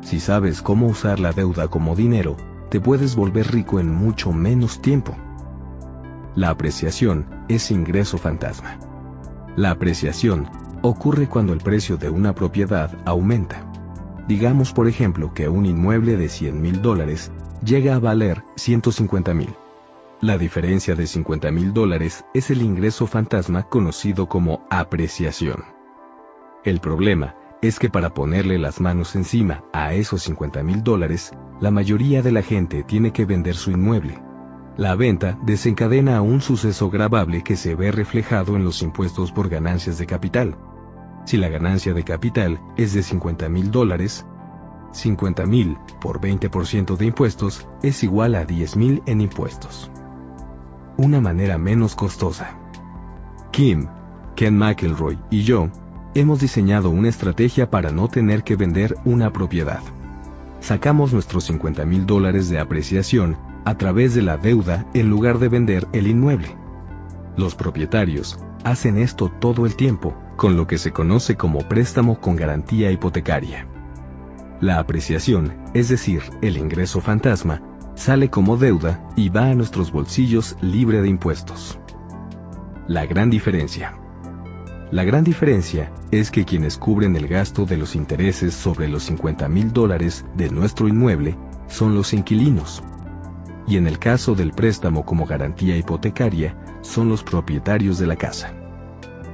[0.02, 2.36] Si sabes cómo usar la deuda como dinero,
[2.70, 5.16] te puedes volver rico en mucho menos tiempo.
[6.36, 8.78] La apreciación es ingreso fantasma.
[9.56, 10.48] La apreciación
[10.82, 13.66] ocurre cuando el precio de una propiedad aumenta.
[14.28, 17.32] Digamos, por ejemplo, que un inmueble de 100 mil dólares
[17.64, 19.56] llega a valer 150 mil.
[20.22, 25.64] La diferencia de 50 mil dólares es el ingreso fantasma conocido como apreciación.
[26.64, 31.72] El problema es que para ponerle las manos encima a esos 50 mil dólares, la
[31.72, 34.22] mayoría de la gente tiene que vender su inmueble.
[34.78, 39.98] La venta desencadena un suceso grabable que se ve reflejado en los impuestos por ganancias
[39.98, 40.56] de capital.
[41.26, 44.26] Si la ganancia de capital es de 50 mil dólares,
[44.94, 49.92] 50 mil por 20% de impuestos es igual a 10 mil en impuestos.
[50.96, 52.58] Una manera menos costosa.
[53.52, 53.88] Kim,
[54.36, 55.70] Ken McElroy y yo
[56.16, 59.82] hemos diseñado una estrategia para no tener que vender una propiedad.
[60.60, 65.50] Sacamos nuestros 50 mil dólares de apreciación a través de la deuda en lugar de
[65.50, 66.56] vender el inmueble.
[67.38, 72.36] Los propietarios hacen esto todo el tiempo, con lo que se conoce como préstamo con
[72.36, 73.68] garantía hipotecaria.
[74.60, 77.62] La apreciación, es decir, el ingreso fantasma,
[77.96, 81.80] sale como deuda y va a nuestros bolsillos libre de impuestos.
[82.88, 83.98] La gran diferencia.
[84.92, 89.48] La gran diferencia es que quienes cubren el gasto de los intereses sobre los 50
[89.48, 91.38] mil dólares de nuestro inmueble
[91.68, 92.82] son los inquilinos.
[93.68, 98.52] Y en el caso del préstamo como garantía hipotecaria, son los propietarios de la casa.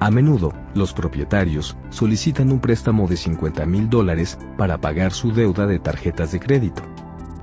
[0.01, 5.67] A menudo, los propietarios solicitan un préstamo de 50 mil dólares para pagar su deuda
[5.67, 6.81] de tarjetas de crédito,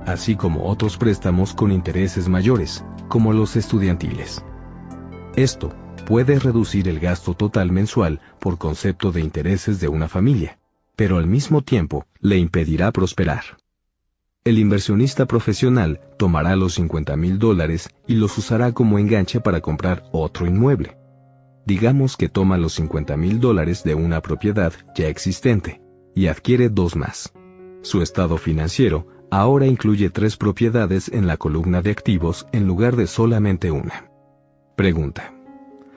[0.05, 4.43] así como otros préstamos con intereses mayores, como los estudiantiles.
[5.35, 5.73] Esto
[6.05, 10.59] puede reducir el gasto total mensual por concepto de intereses de una familia,
[10.95, 13.43] pero al mismo tiempo le impedirá prosperar.
[14.43, 20.03] El inversionista profesional tomará los 50 mil dólares y los usará como enganche para comprar
[20.11, 20.97] otro inmueble.
[21.65, 25.81] Digamos que toma los 50 mil dólares de una propiedad ya existente
[26.13, 27.31] y adquiere dos más.
[27.81, 33.07] Su estado financiero ahora incluye tres propiedades en la columna de activos en lugar de
[33.07, 34.11] solamente una.
[34.75, 35.32] Pregunta.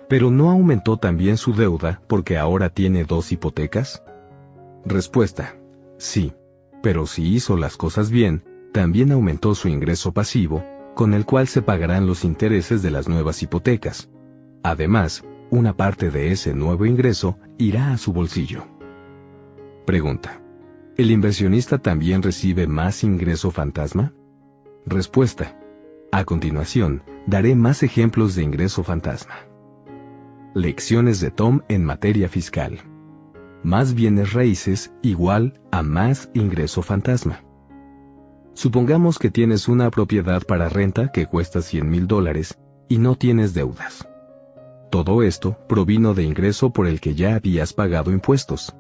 [0.09, 4.02] ¿Pero no aumentó también su deuda porque ahora tiene dos hipotecas?
[4.84, 5.57] Respuesta.
[5.98, 6.32] Sí,
[6.82, 11.61] pero si hizo las cosas bien, también aumentó su ingreso pasivo, con el cual se
[11.61, 14.09] pagarán los intereses de las nuevas hipotecas.
[14.62, 18.64] Además, una parte de ese nuevo ingreso irá a su bolsillo.
[19.86, 20.40] Pregunta.
[20.96, 24.14] ¿El inversionista también recibe más ingreso fantasma?
[24.86, 25.59] Respuesta.
[26.12, 29.34] A continuación, daré más ejemplos de ingreso fantasma.
[30.57, 32.78] Lecciones de Tom en materia fiscal.
[33.62, 37.44] Más bienes raíces igual a más ingreso fantasma.
[38.54, 43.52] Supongamos que tienes una propiedad para renta que cuesta 100 mil dólares y no tienes
[43.52, 44.09] deudas.
[44.90, 48.74] Todo esto provino de ingreso por el que ya habías pagado impuestos.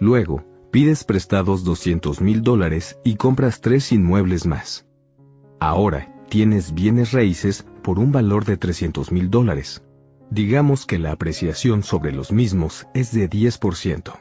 [0.00, 0.42] Luego,
[0.72, 4.84] pides prestados 200 mil dólares y compras tres inmuebles más.
[5.60, 9.80] Ahora, tienes bienes raíces por un valor de 300 mil dólares.
[10.30, 14.12] Digamos que la apreciación sobre los mismos es de 10%.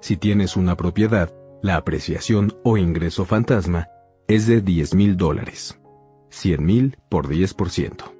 [0.00, 1.32] Si tienes una propiedad,
[1.62, 3.88] la apreciación o ingreso fantasma
[4.28, 5.78] es de 10 mil dólares.
[6.30, 8.12] 100 mil por 10%.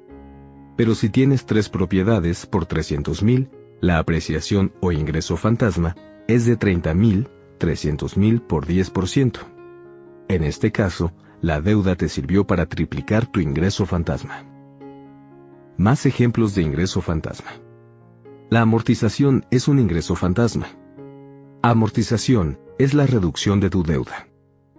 [0.77, 3.51] Pero si tienes tres propiedades por 300 mil,
[3.81, 5.97] la apreciación o ingreso fantasma
[6.29, 9.39] es de 30 mil 300 mil por 10%.
[10.29, 14.54] En este caso, la deuda te sirvió para triplicar tu ingreso fantasma.
[15.77, 17.51] Más ejemplos de ingreso fantasma.
[18.49, 20.68] La amortización es un ingreso fantasma.
[21.62, 24.29] Amortización es la reducción de tu deuda.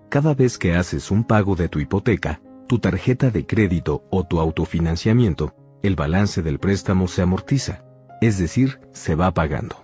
[0.07, 4.39] Cada vez que haces un pago de tu hipoteca, tu tarjeta de crédito o tu
[4.39, 7.83] autofinanciamiento, el balance del préstamo se amortiza,
[8.21, 9.75] es decir, se va pagando.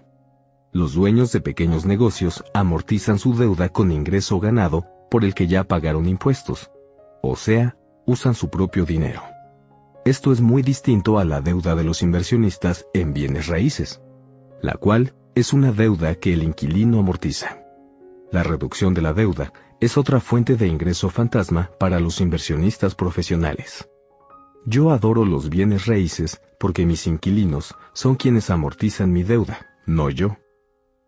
[0.71, 5.65] Los dueños de pequeños negocios amortizan su deuda con ingreso ganado por el que ya
[5.65, 6.71] pagaron impuestos.
[7.21, 9.21] O sea, usan su propio dinero.
[10.03, 14.01] Esto es muy distinto a la deuda de los inversionistas en bienes raíces,
[14.61, 17.63] la cual es una deuda que el inquilino amortiza.
[18.31, 23.87] La reducción de la deuda es otra fuente de ingreso fantasma para los inversionistas profesionales.
[24.65, 30.37] Yo adoro los bienes raíces porque mis inquilinos son quienes amortizan mi deuda, no yo.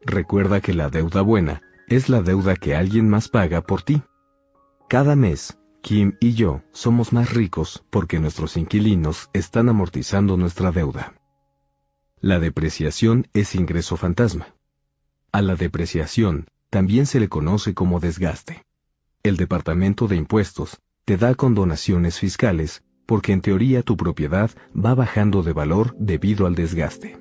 [0.01, 4.03] Recuerda que la deuda buena es la deuda que alguien más paga por ti.
[4.87, 11.13] Cada mes, Kim y yo somos más ricos porque nuestros inquilinos están amortizando nuestra deuda.
[12.21, 14.55] La depreciación es ingreso fantasma.
[15.33, 18.63] A la depreciación también se le conoce como desgaste.
[19.23, 25.43] El Departamento de Impuestos te da condonaciones fiscales porque en teoría tu propiedad va bajando
[25.43, 27.19] de valor debido al desgaste.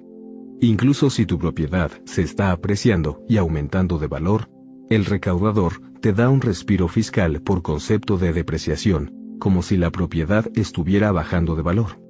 [0.61, 4.49] Incluso si tu propiedad se está apreciando y aumentando de valor,
[4.89, 10.45] el recaudador te da un respiro fiscal por concepto de depreciación, como si la propiedad
[10.57, 12.03] estuviera bajando de valor.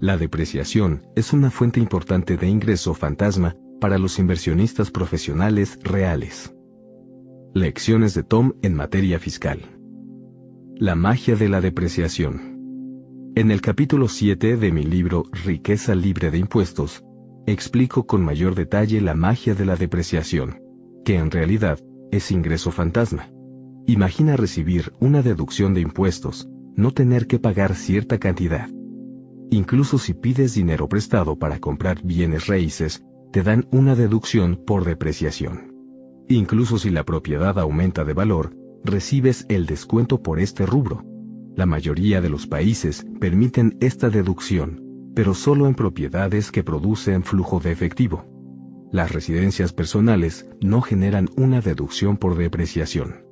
[0.00, 6.56] La depreciación es una fuente importante de ingreso fantasma para los inversionistas profesionales reales.
[7.54, 9.60] Lecciones de Tom en materia fiscal.
[10.74, 13.32] La magia de la depreciación.
[13.36, 17.04] En el capítulo 7 de mi libro Riqueza libre de impuestos,
[17.46, 20.60] explico con mayor detalle la magia de la depreciación,
[21.04, 21.78] que en realidad
[22.10, 23.30] es ingreso fantasma.
[23.86, 28.68] Imagina recibir una deducción de impuestos, no tener que pagar cierta cantidad.
[29.50, 35.74] Incluso si pides dinero prestado para comprar bienes raíces, te dan una deducción por depreciación.
[36.28, 41.04] Incluso si la propiedad aumenta de valor, recibes el descuento por este rubro.
[41.54, 47.60] La mayoría de los países permiten esta deducción, pero solo en propiedades que producen flujo
[47.60, 48.33] de efectivo.
[48.94, 53.24] Las residencias personales no generan una deducción por depreciación.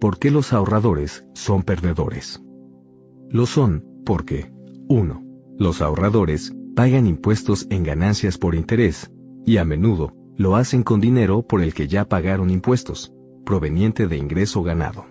[0.00, 2.42] ¿Por qué los ahorradores son perdedores?
[3.30, 4.50] Lo son porque
[4.88, 5.22] 1.
[5.60, 9.12] Los ahorradores pagan impuestos en ganancias por interés,
[9.44, 14.16] y a menudo lo hacen con dinero por el que ya pagaron impuestos, proveniente de
[14.16, 15.06] ingreso ganado.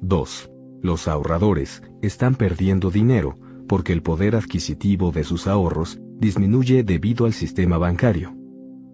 [0.00, 0.50] 2.
[0.80, 3.38] Los ahorradores están perdiendo dinero
[3.68, 8.34] porque el poder adquisitivo de sus ahorros disminuye debido al sistema bancario.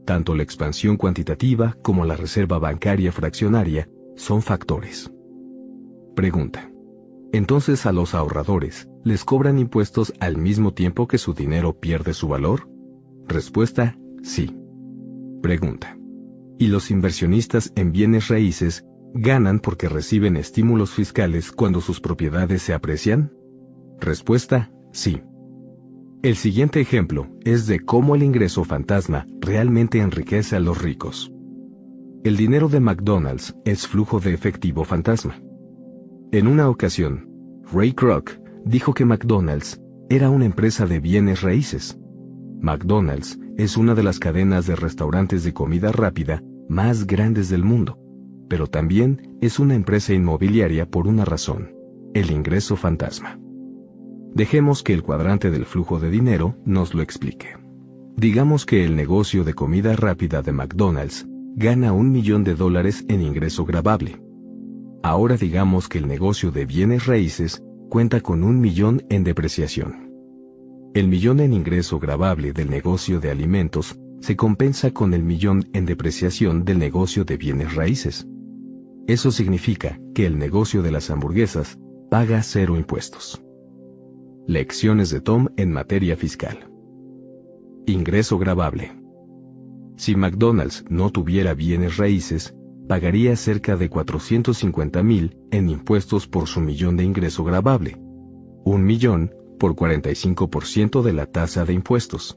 [0.05, 5.11] Tanto la expansión cuantitativa como la reserva bancaria fraccionaria son factores.
[6.15, 6.71] Pregunta.
[7.33, 12.29] Entonces a los ahorradores, ¿les cobran impuestos al mismo tiempo que su dinero pierde su
[12.29, 12.69] valor?
[13.29, 14.57] Respuesta, sí.
[15.41, 15.97] Pregunta.
[16.59, 18.85] ¿Y los inversionistas en bienes raíces
[19.15, 23.33] ganan porque reciben estímulos fiscales cuando sus propiedades se aprecian?
[24.01, 25.23] Respuesta, sí.
[26.23, 31.33] El siguiente ejemplo es de cómo el ingreso fantasma realmente enriquece a los ricos.
[32.25, 35.41] El dinero de McDonald's es flujo de efectivo fantasma.
[36.31, 37.27] En una ocasión,
[37.73, 38.33] Ray Kroc
[38.67, 41.99] dijo que McDonald's era una empresa de bienes raíces.
[42.61, 47.99] McDonald's es una de las cadenas de restaurantes de comida rápida más grandes del mundo,
[48.47, 51.73] pero también es una empresa inmobiliaria por una razón,
[52.13, 53.41] el ingreso fantasma.
[54.35, 57.57] Dejemos que el cuadrante del flujo de dinero nos lo explique.
[58.17, 61.27] Digamos que el negocio de comida rápida de McDonald's
[61.57, 64.21] gana un millón de dólares en ingreso grabable.
[65.03, 70.13] Ahora digamos que el negocio de bienes raíces cuenta con un millón en depreciación.
[70.95, 75.87] El millón en ingreso grabable del negocio de alimentos se compensa con el millón en
[75.87, 78.29] depreciación del negocio de bienes raíces.
[79.07, 81.79] Eso significa que el negocio de las hamburguesas
[82.11, 83.43] paga cero impuestos.
[84.51, 86.59] Lecciones de Tom en materia fiscal.
[87.87, 88.91] Ingreso grabable.
[89.97, 92.57] Si McDonald's no tuviera bienes raíces,
[92.89, 97.97] pagaría cerca de 450 mil en impuestos por su millón de ingreso grabable.
[98.65, 102.37] Un millón por 45% de la tasa de impuestos.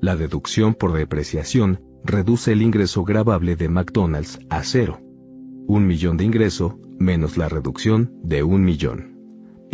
[0.00, 4.98] La deducción por depreciación reduce el ingreso grabable de McDonald's a cero.
[5.68, 9.13] Un millón de ingreso menos la reducción de un millón.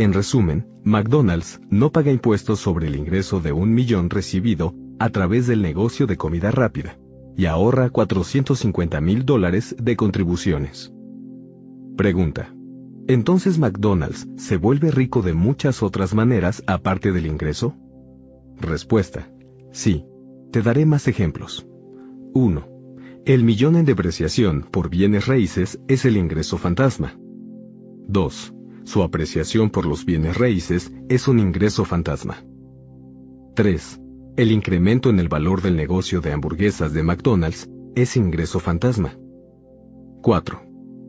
[0.01, 5.47] En resumen, McDonald's no paga impuestos sobre el ingreso de un millón recibido a través
[5.47, 6.99] del negocio de comida rápida
[7.37, 10.91] y ahorra 450 mil dólares de contribuciones.
[11.99, 12.51] Pregunta.
[13.09, 17.77] ¿Entonces McDonald's se vuelve rico de muchas otras maneras aparte del ingreso?
[18.59, 19.31] Respuesta.
[19.71, 20.07] Sí.
[20.51, 21.69] Te daré más ejemplos.
[22.33, 22.67] 1.
[23.27, 27.19] El millón en depreciación por bienes raíces es el ingreso fantasma.
[28.09, 28.55] 2.
[28.91, 32.45] Su apreciación por los bienes raíces es un ingreso fantasma.
[33.55, 34.01] 3.
[34.37, 39.17] El incremento en el valor del negocio de hamburguesas de McDonald's es ingreso fantasma.
[40.23, 40.63] 4.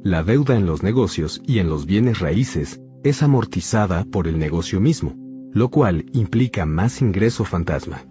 [0.03, 4.79] La deuda en los negocios y en los bienes raíces es amortizada por el negocio
[4.79, 5.15] mismo,
[5.51, 8.05] lo cual implica más ingreso fantasma.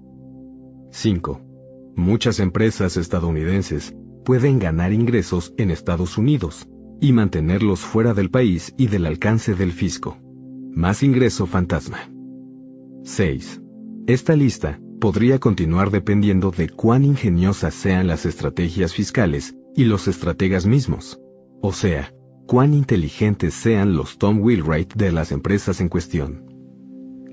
[0.90, 1.40] 5.
[1.94, 3.94] Muchas empresas estadounidenses
[4.24, 6.68] pueden ganar ingresos en Estados Unidos,
[7.00, 10.18] y mantenerlos fuera del país y del alcance del fisco.
[10.72, 11.98] Más ingreso fantasma.
[13.04, 13.62] 6.
[14.06, 20.66] Esta lista podría continuar dependiendo de cuán ingeniosas sean las estrategias fiscales y los estrategas
[20.66, 21.18] mismos.
[21.62, 22.14] O sea,
[22.46, 26.44] cuán inteligentes sean los Tom Wheelwright de las empresas en cuestión.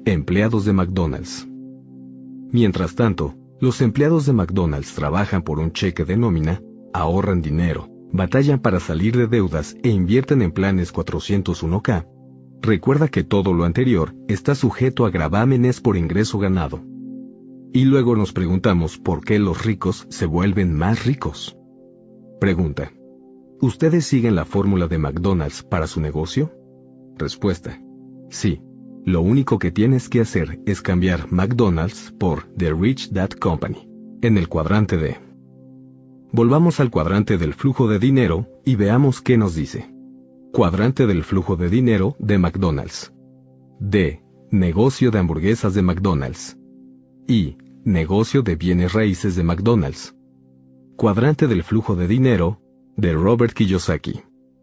[0.06, 1.48] Empleados de McDonald's.
[2.52, 6.62] Mientras tanto, los empleados de McDonald's trabajan por un cheque de nómina,
[6.94, 12.08] ahorran dinero, batallan para salir de deudas e invierten en planes 401k,
[12.62, 16.82] recuerda que todo lo anterior está sujeto a gravámenes por ingreso ganado.
[17.74, 21.58] Y luego nos preguntamos por qué los ricos se vuelven más ricos.
[22.40, 22.92] Pregunta.
[23.62, 26.52] ¿Ustedes siguen la fórmula de McDonald's para su negocio?
[27.18, 27.82] Respuesta.
[28.30, 28.62] Sí.
[29.06, 33.90] Lo único que tienes que hacer es cambiar McDonald's por The Rich Dad Company
[34.22, 35.18] en el cuadrante de
[36.38, 39.92] Volvamos al cuadrante del flujo de dinero y veamos qué nos dice.
[40.54, 43.12] Cuadrante del flujo de dinero de McDonald's.
[43.80, 44.22] D.
[44.52, 46.56] Negocio de hamburguesas de McDonald's.
[47.28, 47.58] I.
[47.86, 50.16] Negocio de bienes raíces de McDonald's.
[50.96, 52.62] Cuadrante del flujo de dinero
[52.96, 54.22] de Robert Kiyosaki.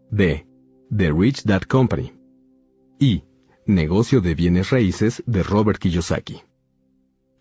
[0.09, 0.47] D.
[0.95, 2.13] The Rich Dad Company.
[2.99, 3.25] I.
[3.65, 6.41] Negocio de bienes raíces de Robert Kiyosaki.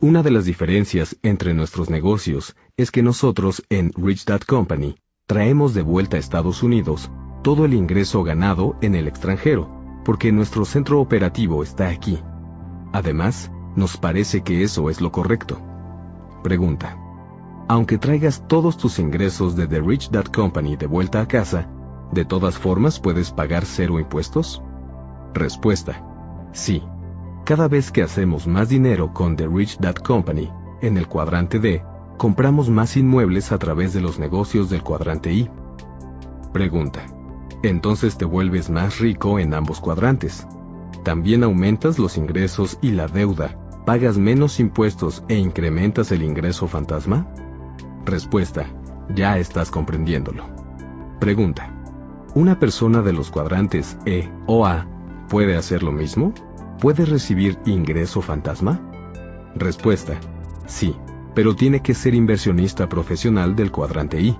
[0.00, 5.72] Una de las diferencias entre nuestros negocios es que nosotros en Rich Dad Company traemos
[5.72, 7.10] de vuelta a Estados Unidos
[7.42, 9.70] todo el ingreso ganado en el extranjero,
[10.04, 12.18] porque nuestro centro operativo está aquí.
[12.92, 15.62] Además, nos parece que eso es lo correcto.
[16.42, 16.98] Pregunta.
[17.68, 21.70] Aunque traigas todos tus ingresos de The Rich Dad Company de vuelta a casa,
[22.12, 24.62] ¿de todas formas puedes pagar cero impuestos?
[25.32, 26.04] Respuesta.
[26.52, 26.82] Sí.
[27.44, 31.82] Cada vez que hacemos más dinero con The Rich Dad Company, en el cuadrante D,
[32.16, 35.50] compramos más inmuebles a través de los negocios del cuadrante I.
[36.54, 37.04] Pregunta.
[37.62, 40.46] Entonces te vuelves más rico en ambos cuadrantes.
[41.02, 47.26] También aumentas los ingresos y la deuda, pagas menos impuestos e incrementas el ingreso fantasma?
[48.06, 48.64] Respuesta.
[49.14, 50.46] Ya estás comprendiéndolo.
[51.20, 51.70] Pregunta.
[52.34, 54.86] ¿Una persona de los cuadrantes E o A
[55.28, 56.32] puede hacer lo mismo?
[56.80, 58.80] ¿Puede recibir ingreso fantasma?
[59.54, 60.18] Respuesta.
[60.66, 60.94] Sí.
[61.34, 64.36] pero tiene que ser inversionista profesional del cuadrante I.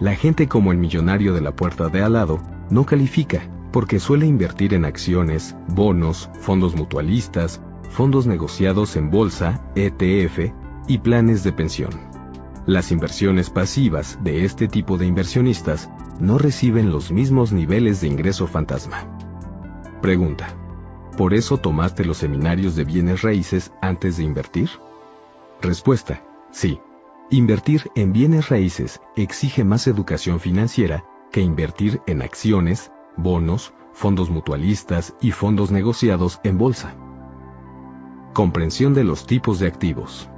[0.00, 4.26] La gente como el millonario de la puerta de al lado no califica porque suele
[4.26, 7.60] invertir en acciones, bonos, fondos mutualistas,
[7.90, 10.52] fondos negociados en bolsa, ETF
[10.88, 11.90] y planes de pensión.
[12.66, 18.46] Las inversiones pasivas de este tipo de inversionistas no reciben los mismos niveles de ingreso
[18.46, 19.18] fantasma.
[20.00, 20.61] Pregunta.
[21.22, 24.68] ¿Por eso tomaste los seminarios de bienes raíces antes de invertir?
[25.60, 26.20] Respuesta.
[26.50, 26.80] Sí.
[27.30, 35.14] Invertir en bienes raíces exige más educación financiera que invertir en acciones, bonos, fondos mutualistas
[35.20, 36.96] y fondos negociados en bolsa.
[38.32, 40.28] Comprensión de los tipos de activos.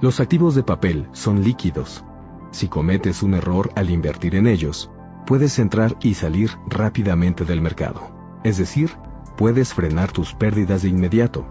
[0.00, 2.04] Los activos de papel son líquidos.
[2.50, 4.90] Si cometes un error al invertir en ellos,
[5.24, 8.10] puedes entrar y salir rápidamente del mercado.
[8.42, 8.90] Es decir,
[9.38, 11.46] puedes frenar tus pérdidas de inmediato.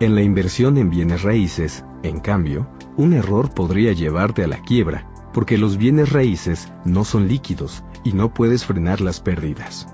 [0.00, 5.08] En la inversión en bienes raíces, en cambio, un error podría llevarte a la quiebra,
[5.32, 9.86] porque los bienes raíces no son líquidos y no puedes frenar las pérdidas.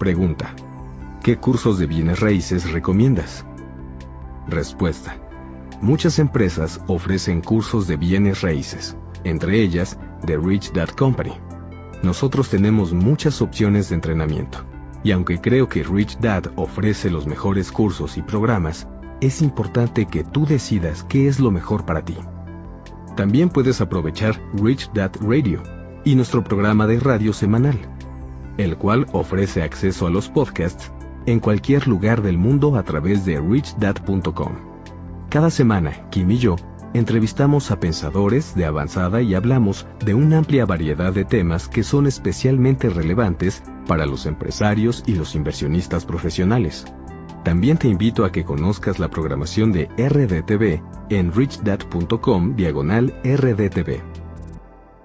[0.00, 0.56] Pregunta.
[1.22, 3.46] ¿Qué cursos de bienes raíces recomiendas?
[4.48, 5.16] Respuesta.
[5.80, 11.34] Muchas empresas ofrecen cursos de bienes raíces, entre ellas The Rich Dad Company.
[12.02, 14.64] Nosotros tenemos muchas opciones de entrenamiento,
[15.04, 18.88] y aunque creo que Rich Dad ofrece los mejores cursos y programas,
[19.20, 22.16] es importante que tú decidas qué es lo mejor para ti.
[23.14, 25.62] También puedes aprovechar Rich Dad Radio
[26.04, 27.78] y nuestro programa de radio semanal,
[28.56, 30.90] el cual ofrece acceso a los podcasts
[31.26, 34.52] en cualquier lugar del mundo a través de richdad.com.
[35.28, 36.56] Cada semana, Kim y yo
[36.94, 42.06] entrevistamos a pensadores de avanzada y hablamos de una amplia variedad de temas que son
[42.06, 46.86] especialmente relevantes para los empresarios y los inversionistas profesionales.
[47.42, 54.00] También te invito a que conozcas la programación de RDTV en richdad.com diagonal RDTV.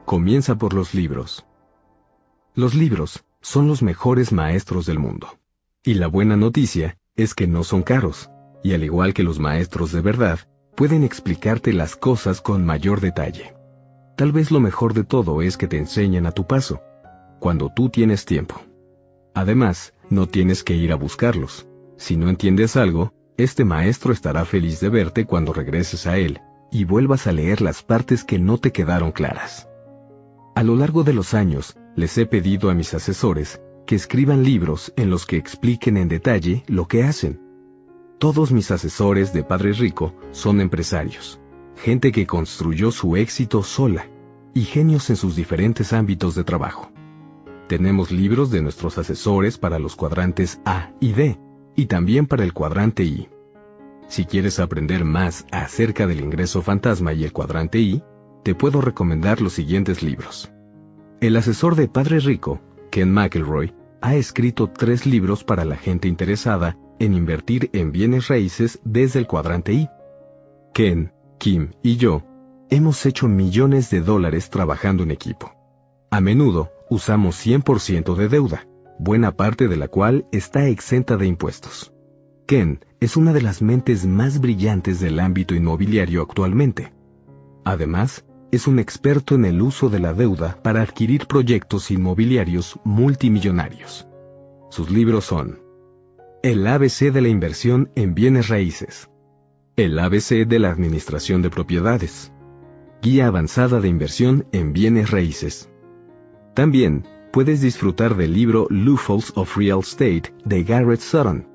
[0.06, 1.46] Comienza por los libros.
[2.56, 5.40] Los libros son los mejores maestros del mundo.
[5.84, 8.30] Y la buena noticia es que no son caros,
[8.64, 10.40] y al igual que los maestros de verdad,
[10.80, 13.54] pueden explicarte las cosas con mayor detalle.
[14.16, 16.80] Tal vez lo mejor de todo es que te enseñan a tu paso,
[17.40, 18.62] cuando tú tienes tiempo.
[19.34, 21.68] Además, no tienes que ir a buscarlos.
[21.98, 26.40] Si no entiendes algo, este maestro estará feliz de verte cuando regreses a él
[26.72, 29.68] y vuelvas a leer las partes que no te quedaron claras.
[30.56, 34.94] A lo largo de los años, les he pedido a mis asesores que escriban libros
[34.96, 37.49] en los que expliquen en detalle lo que hacen.
[38.20, 41.40] Todos mis asesores de Padre Rico son empresarios,
[41.78, 44.08] gente que construyó su éxito sola
[44.54, 46.92] y genios en sus diferentes ámbitos de trabajo.
[47.70, 51.40] Tenemos libros de nuestros asesores para los cuadrantes A y D
[51.78, 53.30] y también para el cuadrante I.
[54.10, 58.04] Si quieres aprender más acerca del ingreso fantasma y el cuadrante I,
[58.44, 60.52] te puedo recomendar los siguientes libros.
[61.22, 62.60] El asesor de Padre Rico,
[62.92, 68.80] Ken McElroy, ha escrito tres libros para la gente interesada en invertir en bienes raíces
[68.84, 69.90] desde el cuadrante I.
[70.74, 72.24] Ken, Kim y yo
[72.70, 75.54] hemos hecho millones de dólares trabajando en equipo.
[76.12, 78.68] A menudo usamos 100% de deuda,
[79.00, 81.94] buena parte de la cual está exenta de impuestos.
[82.46, 86.94] Ken es una de las mentes más brillantes del ámbito inmobiliario actualmente.
[87.64, 94.08] Además, es un experto en el uso de la deuda para adquirir proyectos inmobiliarios multimillonarios.
[94.72, 95.60] Sus libros son
[96.42, 99.10] El ABC de la inversión en bienes raíces,
[99.76, 102.32] El ABC de la administración de propiedades,
[103.02, 105.70] Guía avanzada de inversión en bienes raíces.
[106.54, 111.46] También puedes disfrutar del libro Loopholes of Real Estate de Garrett Sutton.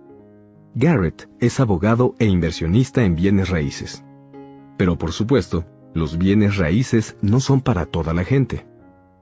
[0.75, 4.05] Garrett es abogado e inversionista en bienes raíces.
[4.77, 5.65] Pero por supuesto,
[5.95, 8.67] los bienes raíces no son para toda la gente.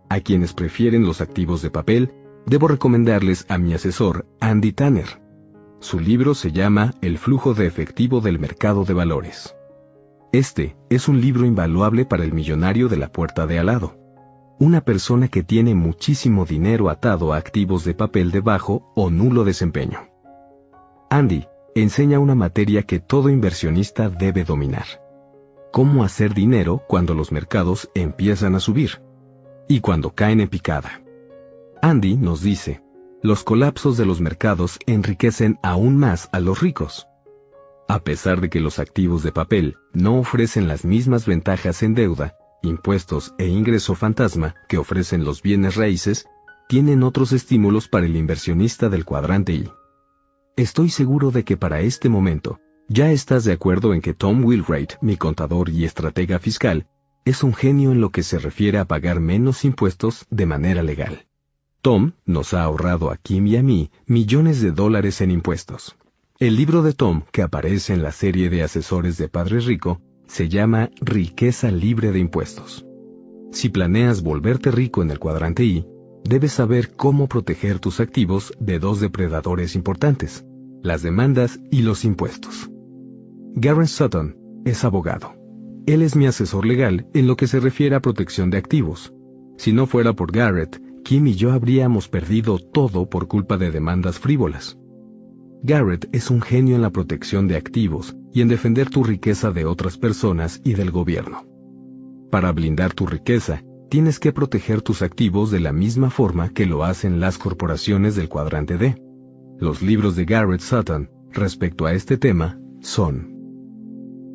[0.08, 2.10] A quienes prefieren los activos de papel,
[2.46, 5.21] debo recomendarles a mi asesor, Andy Tanner.
[5.82, 9.56] Su libro se llama El flujo de efectivo del mercado de valores.
[10.30, 13.96] Este es un libro invaluable para el millonario de la puerta de al lado.
[14.60, 19.42] Una persona que tiene muchísimo dinero atado a activos de papel de bajo o nulo
[19.42, 20.08] desempeño.
[21.10, 24.86] Andy enseña una materia que todo inversionista debe dominar
[25.72, 29.02] cómo hacer dinero cuando los mercados empiezan a subir
[29.68, 31.02] y cuando caen en picada.
[31.80, 32.81] Andy nos dice,
[33.22, 37.06] los colapsos de los mercados enriquecen aún más a los ricos.
[37.88, 42.34] A pesar de que los activos de papel no ofrecen las mismas ventajas en deuda,
[42.62, 46.26] impuestos e ingreso fantasma que ofrecen los bienes raíces,
[46.68, 49.70] tienen otros estímulos para el inversionista del cuadrante I.
[50.56, 52.58] Estoy seguro de que para este momento
[52.88, 56.88] Ya estás de acuerdo en que Tom Wilwright, mi contador y estratega fiscal,
[57.24, 61.26] es un genio en lo que se refiere a pagar menos impuestos de manera legal.
[61.82, 65.96] Tom nos ha ahorrado a Kim y a mí millones de dólares en impuestos.
[66.38, 70.48] El libro de Tom, que aparece en la serie de asesores de Padre Rico, se
[70.48, 72.86] llama Riqueza libre de impuestos.
[73.50, 75.84] Si planeas volverte rico en el cuadrante I,
[76.22, 80.44] debes saber cómo proteger tus activos de dos depredadores importantes,
[80.82, 82.70] las demandas y los impuestos.
[83.56, 85.34] Garrett Sutton es abogado.
[85.86, 89.12] Él es mi asesor legal en lo que se refiere a protección de activos.
[89.58, 94.18] Si no fuera por Garrett, Kim y yo habríamos perdido todo por culpa de demandas
[94.18, 94.78] frívolas.
[95.62, 99.64] Garrett es un genio en la protección de activos y en defender tu riqueza de
[99.64, 101.46] otras personas y del gobierno.
[102.30, 106.82] Para blindar tu riqueza, tienes que proteger tus activos de la misma forma que lo
[106.82, 108.96] hacen las corporaciones del cuadrante D.
[109.58, 113.32] Los libros de Garrett Sutton respecto a este tema son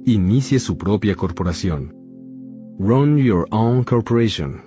[0.05, 1.93] inicie su propia corporación.
[2.79, 4.66] Run Your Own Corporation.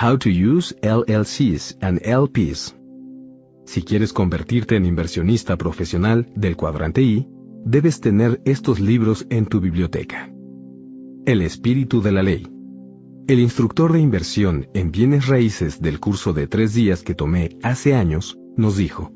[0.00, 2.76] How to Use LLCs and LPs.
[3.66, 7.26] Si quieres convertirte en inversionista profesional del cuadrante I,
[7.64, 10.32] debes tener estos libros en tu biblioteca.
[11.26, 12.46] El espíritu de la ley.
[13.26, 17.94] El instructor de inversión en bienes raíces del curso de tres días que tomé hace
[17.96, 19.12] años nos dijo,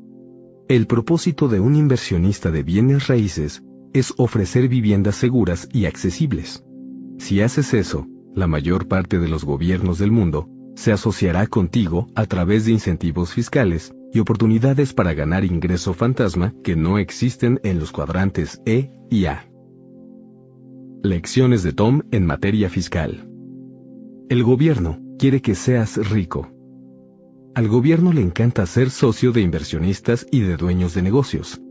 [0.67, 3.63] el propósito de un inversionista de bienes raíces
[3.93, 6.65] es ofrecer viviendas seguras y accesibles.
[7.19, 8.05] Si haces eso,
[8.35, 13.33] la mayor parte de los gobiernos del mundo se asociará contigo a través de incentivos
[13.33, 19.25] fiscales y oportunidades para ganar ingreso fantasma que no existen en los cuadrantes E y
[19.25, 19.49] A.
[21.03, 23.29] Lecciones de Tom en materia fiscal.
[24.29, 26.49] El gobierno quiere que seas rico.
[27.55, 31.61] Al gobierno le encanta ser socio de inversionistas y de dueños de negocios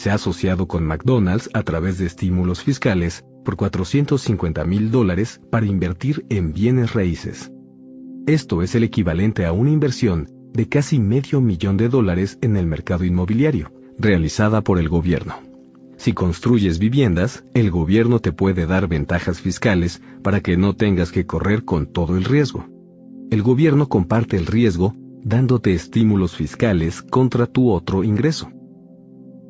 [0.00, 5.66] se ha asociado con McDonald's a través de estímulos fiscales por 450 mil dólares para
[5.66, 7.52] invertir en bienes raíces.
[8.26, 12.66] Esto es el equivalente a una inversión de casi medio millón de dólares en el
[12.66, 15.34] mercado inmobiliario, realizada por el gobierno.
[15.96, 21.26] Si construyes viviendas, el gobierno te puede dar ventajas fiscales para que no tengas que
[21.26, 22.66] correr con todo el riesgo.
[23.30, 28.50] El gobierno comparte el riesgo dándote estímulos fiscales contra tu otro ingreso.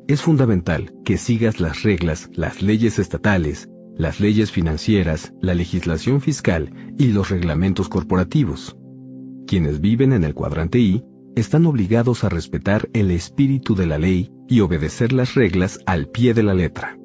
[0.07, 3.69] Es fundamental que sigas las reglas, las leyes estatales,
[4.01, 8.75] las leyes financieras, la legislación fiscal y los reglamentos corporativos.
[9.45, 14.31] Quienes viven en el cuadrante I están obligados a respetar el espíritu de la ley
[14.47, 16.97] y obedecer las reglas al pie de la letra.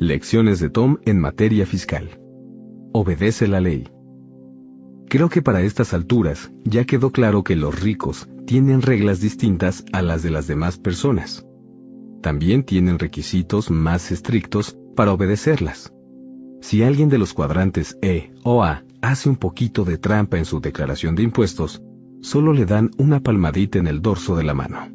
[0.00, 2.20] Lecciones de Tom en materia fiscal.
[2.92, 3.86] Obedece la ley.
[5.08, 10.02] Creo que para estas alturas ya quedó claro que los ricos tienen reglas distintas a
[10.02, 11.46] las de las demás personas
[12.20, 15.90] también tienen requisitos más estrictos para obedecerlas.
[16.60, 20.60] Si alguien de los cuadrantes E o A hace un poquito de trampa en su
[20.60, 21.82] declaración de impuestos,
[22.20, 24.88] solo le dan una palmadita en el dorso de la mano.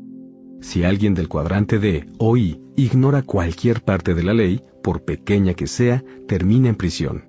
[0.61, 5.53] Si alguien del cuadrante D o I ignora cualquier parte de la ley, por pequeña
[5.53, 7.25] que sea, termina en prisión.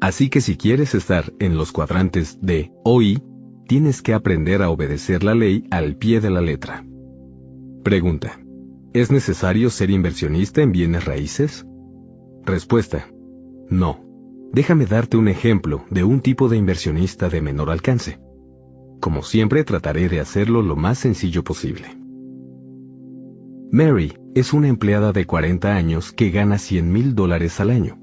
[0.00, 3.22] Así que si quieres estar en los cuadrantes D o I,
[3.66, 6.84] tienes que aprender a obedecer la ley al pie de la letra.
[7.84, 8.40] Pregunta.
[8.92, 11.66] ¿Es necesario ser inversionista en bienes raíces?
[12.44, 13.06] Respuesta.
[13.70, 14.04] No.
[14.52, 18.18] Déjame darte un ejemplo de un tipo de inversionista de menor alcance.
[19.00, 21.88] Como siempre trataré de hacerlo lo más sencillo posible.
[23.70, 27.98] Mary es una empleada de 40 años que gana 100 mil dólares al año.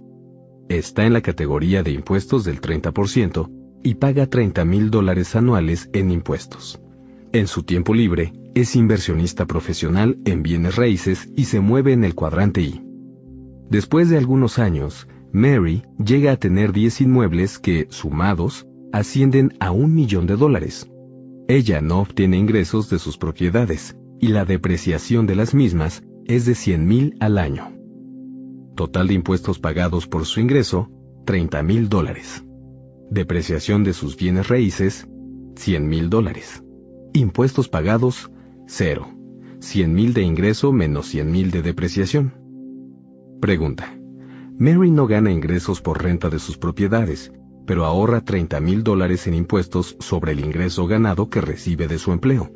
[0.69, 3.51] Está en la categoría de impuestos del 30%
[3.83, 6.79] y paga 30 mil dólares anuales en impuestos.
[7.33, 12.15] En su tiempo libre, es inversionista profesional en bienes raíces y se mueve en el
[12.15, 12.81] cuadrante I.
[13.69, 19.93] Después de algunos años, Mary llega a tener 10 inmuebles que, sumados, ascienden a un
[19.93, 20.89] millón de dólares.
[21.49, 26.55] Ella no obtiene ingresos de sus propiedades y la depreciación de las mismas es de
[26.55, 27.73] 100 mil al año.
[28.77, 30.89] Total de impuestos pagados por su ingreso,
[31.25, 32.45] 30 mil dólares.
[33.11, 35.05] Depreciación de sus bienes raíces,
[35.57, 36.63] 100 mil dólares.
[37.11, 38.31] Impuestos pagados,
[38.67, 39.09] cero.
[39.59, 42.33] 100.000 de ingreso menos 100.000 de depreciación.
[43.41, 43.94] Pregunta.
[44.57, 47.31] Mary no gana ingresos por renta de sus propiedades,
[47.65, 52.51] pero ahorra 30.000 dólares en impuestos sobre el ingreso ganado que recibe de su empleo.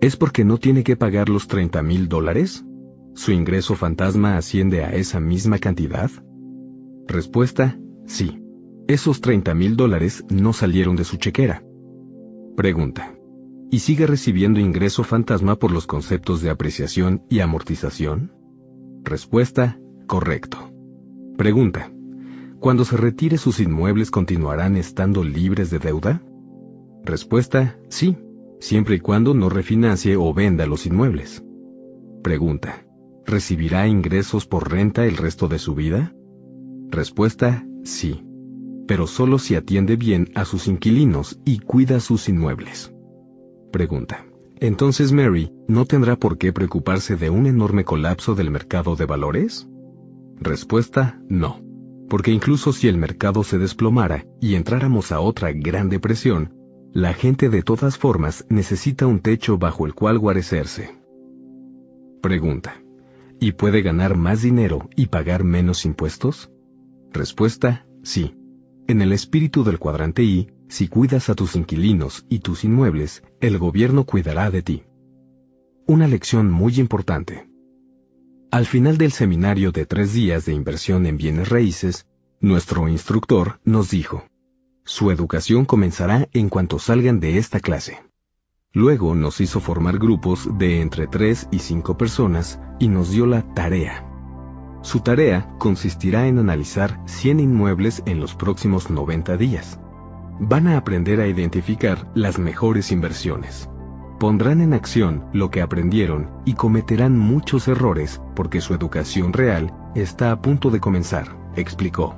[0.00, 2.64] ¿Es porque no tiene que pagar los 30.000 dólares?
[3.14, 6.10] ¿Su ingreso fantasma asciende a esa misma cantidad?
[7.06, 8.40] Respuesta, sí.
[8.86, 11.64] Esos 30.000 dólares no salieron de su chequera.
[12.56, 13.14] Pregunta
[13.70, 18.32] y sigue recibiendo ingreso fantasma por los conceptos de apreciación y amortización?
[19.02, 20.73] Respuesta, Correcto.
[21.36, 21.90] Pregunta.
[22.60, 26.22] Cuando se retire sus inmuebles continuarán estando libres de deuda?
[27.04, 28.16] Respuesta, sí,
[28.60, 31.44] siempre y cuando no refinancie o venda los inmuebles.
[32.22, 32.86] Pregunta.
[33.26, 36.14] ¿Recibirá ingresos por renta el resto de su vida?
[36.90, 38.22] Respuesta, sí,
[38.86, 42.94] pero solo si atiende bien a sus inquilinos y cuida sus inmuebles.
[43.72, 44.24] Pregunta.
[44.60, 49.68] Entonces Mary no tendrá por qué preocuparse de un enorme colapso del mercado de valores?
[50.40, 51.60] Respuesta, no.
[52.08, 56.54] Porque incluso si el mercado se desplomara y entráramos a otra gran depresión,
[56.92, 60.96] la gente de todas formas necesita un techo bajo el cual guarecerse.
[62.22, 62.80] Pregunta.
[63.40, 66.50] ¿Y puede ganar más dinero y pagar menos impuestos?
[67.12, 68.36] Respuesta, sí.
[68.86, 73.58] En el espíritu del cuadrante I, si cuidas a tus inquilinos y tus inmuebles, el
[73.58, 74.84] gobierno cuidará de ti.
[75.86, 77.48] Una lección muy importante.
[78.54, 82.06] Al final del seminario de tres días de inversión en bienes raíces,
[82.40, 84.28] nuestro instructor nos dijo,
[84.84, 88.04] su educación comenzará en cuanto salgan de esta clase.
[88.72, 93.42] Luego nos hizo formar grupos de entre 3 y 5 personas y nos dio la
[93.54, 94.08] tarea.
[94.82, 99.80] Su tarea consistirá en analizar 100 inmuebles en los próximos 90 días.
[100.38, 103.68] Van a aprender a identificar las mejores inversiones.
[104.24, 110.32] Pondrán en acción lo que aprendieron y cometerán muchos errores porque su educación real está
[110.32, 112.14] a punto de comenzar, explicó.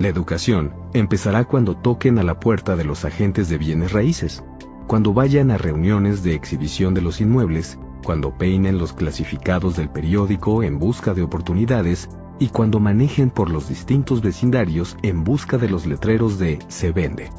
[0.00, 4.42] La educación empezará cuando toquen a la puerta de los agentes de bienes raíces,
[4.88, 10.64] cuando vayan a reuniones de exhibición de los inmuebles, cuando peinen los clasificados del periódico
[10.64, 12.08] en busca de oportunidades
[12.40, 17.30] y cuando manejen por los distintos vecindarios en busca de los letreros de se vende.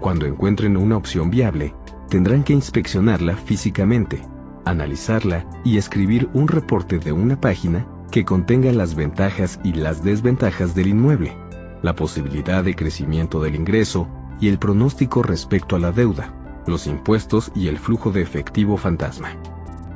[0.00, 1.74] Cuando encuentren una opción viable,
[2.08, 4.22] tendrán que inspeccionarla físicamente,
[4.64, 10.74] analizarla y escribir un reporte de una página que contenga las ventajas y las desventajas
[10.74, 11.36] del inmueble
[11.82, 14.08] la posibilidad de crecimiento del ingreso
[14.40, 16.34] y el pronóstico respecto a la deuda,
[16.66, 19.36] los impuestos y el flujo de efectivo fantasma.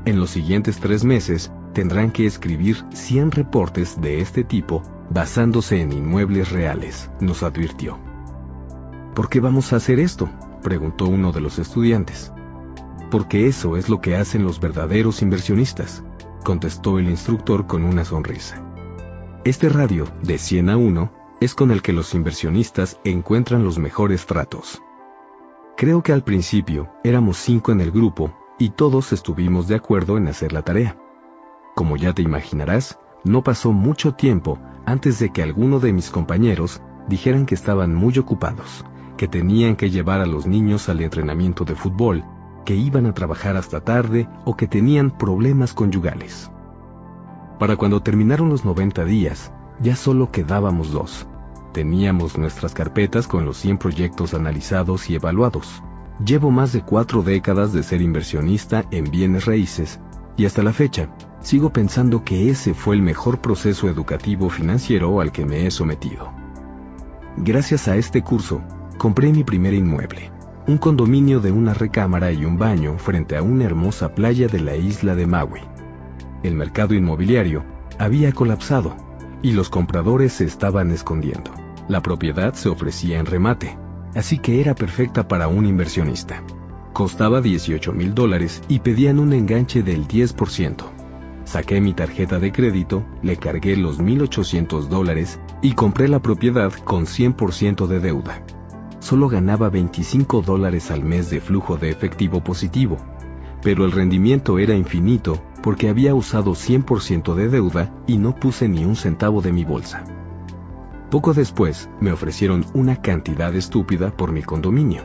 [0.05, 5.93] En los siguientes tres meses tendrán que escribir 100 reportes de este tipo basándose en
[5.93, 7.99] inmuebles reales, nos advirtió.
[9.15, 10.29] ¿Por qué vamos a hacer esto?
[10.63, 12.33] Preguntó uno de los estudiantes.
[13.11, 16.03] Porque eso es lo que hacen los verdaderos inversionistas,
[16.45, 18.65] contestó el instructor con una sonrisa.
[19.45, 24.27] Este radio, de 100 a 1, es con el que los inversionistas encuentran los mejores
[24.27, 24.81] tratos.
[25.77, 30.29] Creo que al principio éramos cinco en el grupo y todos estuvimos de acuerdo en
[30.29, 30.97] hacer la tarea.
[31.75, 36.81] Como ya te imaginarás, no pasó mucho tiempo antes de que alguno de mis compañeros
[37.09, 38.85] dijeran que estaban muy ocupados,
[39.23, 42.25] que tenían que llevar a los niños al entrenamiento de fútbol,
[42.65, 46.51] que iban a trabajar hasta tarde o que tenían problemas conyugales.
[47.61, 51.29] Para cuando terminaron los 90 días, ya solo quedábamos dos,
[51.73, 55.85] Teníamos nuestras carpetas con los 100 proyectos analizados y evaluados.
[56.27, 60.01] Llevo más de cuatro décadas de ser inversionista en bienes raíces
[60.37, 65.31] y hasta la fecha sigo pensando que ese fue el mejor proceso educativo financiero al
[65.31, 66.33] que me he sometido.
[67.37, 68.63] Gracias a este curso,
[69.03, 70.31] compré mi primer inmueble,
[70.69, 74.77] un condominio de una recámara y un baño frente a una hermosa playa de la
[74.77, 75.59] isla de Maui.
[76.45, 77.65] El mercado inmobiliario
[77.99, 78.97] había colapsado
[79.43, 81.51] y los compradores se estaban escondiendo.
[81.89, 83.77] La propiedad se ofrecía en remate,
[84.15, 86.41] así que era perfecta para un inversionista.
[86.93, 90.77] Costaba 18 mil dólares y pedían un enganche del 10%.
[91.45, 97.07] Saqué mi tarjeta de crédito, le cargué los 1.800 dólares y compré la propiedad con
[97.07, 98.45] 100% de deuda.
[99.03, 102.99] Solo ganaba 25 dólares al mes de flujo de efectivo positivo,
[103.61, 108.85] pero el rendimiento era infinito porque había usado 100% de deuda y no puse ni
[108.85, 110.05] un centavo de mi bolsa.
[111.11, 115.03] Poco después me ofrecieron una cantidad estúpida por mi condominio.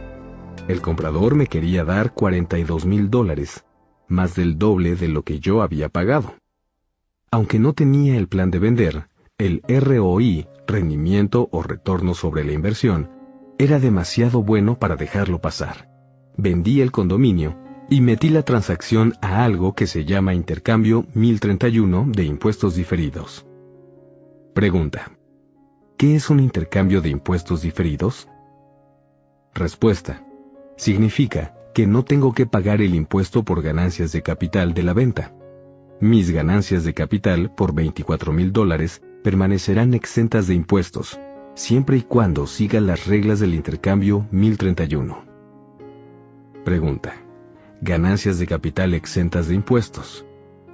[0.67, 3.65] El comprador me quería dar 42 mil dólares,
[4.07, 6.35] más del doble de lo que yo había pagado.
[7.31, 9.07] Aunque no tenía el plan de vender,
[9.39, 13.16] el ROI, rendimiento o retorno sobre la inversión,
[13.59, 15.89] era demasiado bueno para dejarlo pasar.
[16.38, 17.57] Vendí el condominio
[17.89, 23.45] y metí la transacción a algo que se llama intercambio 1031 de impuestos diferidos.
[24.53, 25.11] Pregunta.
[25.97, 28.27] ¿Qué es un intercambio de impuestos diferidos?
[29.55, 30.23] Respuesta.
[30.75, 35.34] Significa que no tengo que pagar el impuesto por ganancias de capital de la venta.
[35.99, 41.19] Mis ganancias de capital por 24 mil dólares permanecerán exentas de impuestos,
[41.57, 45.25] siempre y cuando sigan las reglas del intercambio 1031.
[46.63, 47.15] Pregunta.
[47.81, 50.25] ¿Ganancias de capital exentas de impuestos?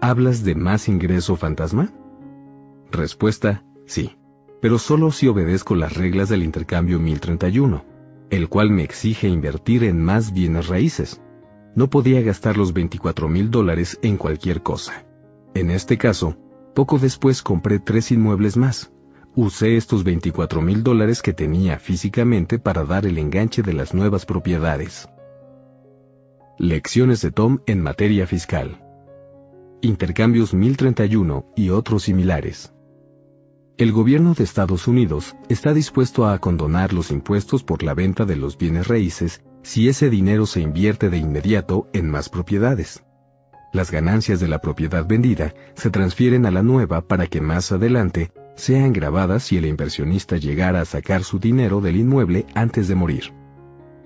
[0.01, 1.93] ¿Hablas de más ingreso fantasma?
[2.91, 4.17] Respuesta, sí.
[4.61, 7.85] Pero solo si obedezco las reglas del intercambio 1031,
[8.29, 11.21] el cual me exige invertir en más bienes raíces.
[11.75, 15.05] No podía gastar los 24 mil dólares en cualquier cosa.
[15.53, 16.37] En este caso,
[16.75, 18.92] poco después compré tres inmuebles más.
[19.35, 24.27] Usé estos 24 mil dólares que tenía físicamente para dar el enganche de las nuevas
[24.27, 25.09] propiedades.
[26.59, 28.79] Lecciones de Tom en materia fiscal.
[29.81, 32.75] Intercambios 1031 y otros similares.
[33.77, 38.35] El gobierno de Estados Unidos está dispuesto a condonar los impuestos por la venta de
[38.35, 43.03] los bienes raíces si ese dinero se invierte de inmediato en más propiedades.
[43.73, 48.31] Las ganancias de la propiedad vendida se transfieren a la nueva para que más adelante
[48.55, 53.33] sean grabadas si el inversionista llegara a sacar su dinero del inmueble antes de morir.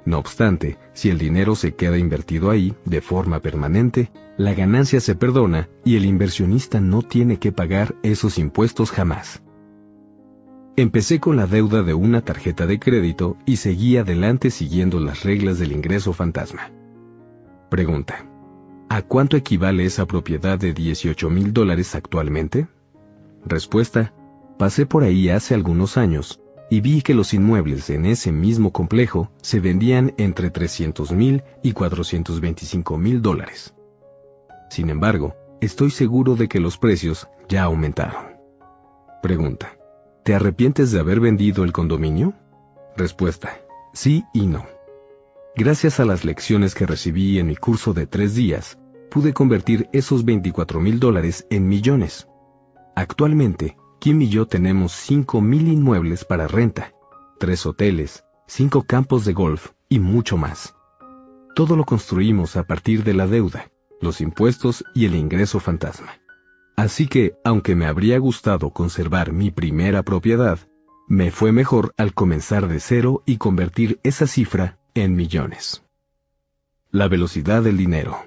[0.05, 5.15] No obstante, si el dinero se queda invertido ahí de forma permanente, la ganancia se
[5.15, 9.41] perdona y el inversionista no tiene que pagar esos impuestos jamás.
[10.77, 15.57] Empecé con la deuda de una tarjeta de crédito y seguí adelante siguiendo las reglas
[15.57, 16.71] del ingreso fantasma.
[17.69, 18.25] Pregunta.
[18.87, 22.67] ¿A cuánto equivale esa propiedad de 18 mil dólares actualmente?
[23.43, 24.13] Respuesta.
[24.57, 29.31] Pasé por ahí hace algunos años y vi que los inmuebles en ese mismo complejo
[29.41, 33.75] se vendían entre 300 mil y 425 mil dólares.
[34.69, 38.37] Sin embargo, estoy seguro de que los precios ya aumentaron.
[39.21, 39.77] Pregunta.
[40.23, 42.33] ¿Te arrepientes de haber vendido el condominio?
[42.97, 43.61] Respuesta.
[43.93, 44.65] Sí y no.
[45.55, 48.77] Gracias a las lecciones que recibí en mi curso de tres días,
[49.09, 52.27] pude convertir esos 24 mil dólares en millones.
[52.95, 56.93] Actualmente, Kim y yo tenemos 5.000 inmuebles para renta,
[57.39, 60.75] tres hoteles, cinco campos de golf y mucho más.
[61.55, 66.19] Todo lo construimos a partir de la deuda, los impuestos y el ingreso fantasma.
[66.75, 70.59] Así que, aunque me habría gustado conservar mi primera propiedad,
[71.07, 75.83] me fue mejor al comenzar de cero y convertir esa cifra en millones.
[76.91, 78.17] La velocidad del dinero.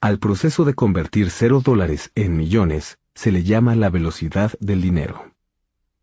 [0.00, 5.34] Al proceso de convertir cero dólares en millones, se le llama la velocidad del dinero.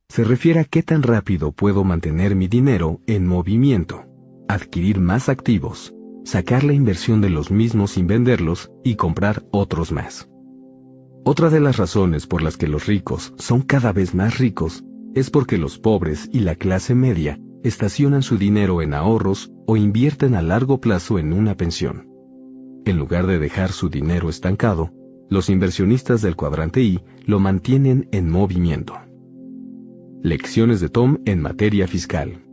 [0.10, 4.04] Se refiere a qué tan rápido puedo mantener mi dinero en movimiento,
[4.50, 10.28] adquirir más activos, sacar la inversión de los mismos sin venderlos y comprar otros más.
[11.24, 14.84] Otra de las razones por las que los ricos son cada vez más ricos
[15.14, 20.36] es porque los pobres y la clase media estacionan su dinero en ahorros o invierten
[20.36, 22.10] a largo plazo en una pensión.
[22.84, 24.92] En lugar de dejar su dinero estancado,
[25.30, 28.94] los inversionistas del cuadrante I lo mantienen en movimiento.
[30.22, 32.44] Lecciones de Tom en materia fiscal.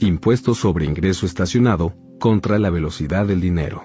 [0.00, 3.84] Impuesto sobre ingreso estacionado contra la velocidad del dinero.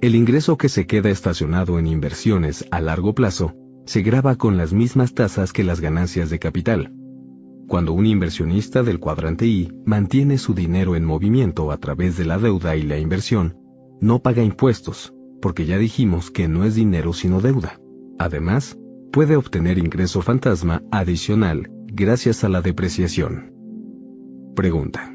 [0.00, 3.54] El ingreso que se queda estacionado en inversiones a largo plazo
[3.86, 6.92] se graba con las mismas tasas que las ganancias de capital.
[7.68, 12.38] Cuando un inversionista del cuadrante I mantiene su dinero en movimiento a través de la
[12.38, 13.56] deuda y la inversión,
[14.00, 17.78] no paga impuestos, porque ya dijimos que no es dinero sino deuda.
[18.18, 18.78] Además,
[19.12, 23.52] puede obtener ingreso fantasma adicional gracias a la depreciación.
[24.54, 25.14] Pregunta.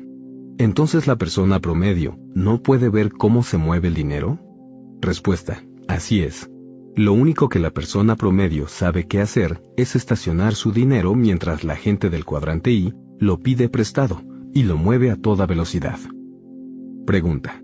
[0.59, 4.39] ¿Entonces la persona promedio no puede ver cómo se mueve el dinero?
[5.01, 5.63] Respuesta.
[5.87, 6.51] Así es.
[6.95, 11.75] Lo único que la persona promedio sabe qué hacer es estacionar su dinero mientras la
[11.75, 14.21] gente del cuadrante I lo pide prestado
[14.53, 15.99] y lo mueve a toda velocidad.
[17.05, 17.61] Pregunta.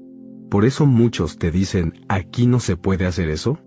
[0.54, 3.58] ¿Por eso muchos te dicen, aquí no se puede hacer eso?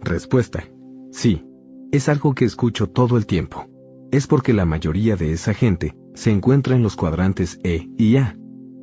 [0.00, 0.68] Respuesta.
[1.12, 1.44] Sí.
[1.92, 3.68] Es algo que escucho todo el tiempo.
[4.10, 8.36] Es porque la mayoría de esa gente se encuentra en los cuadrantes E y A.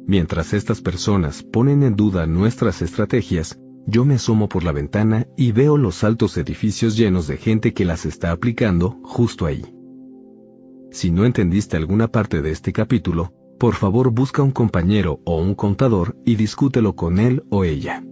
[0.07, 5.51] Mientras estas personas ponen en duda nuestras estrategias, yo me asomo por la ventana y
[5.51, 9.75] veo los altos edificios llenos de gente que las está aplicando justo ahí.
[10.89, 15.55] Si no entendiste alguna parte de este capítulo, por favor busca un compañero o un
[15.55, 18.03] contador y discútelo con él o ella.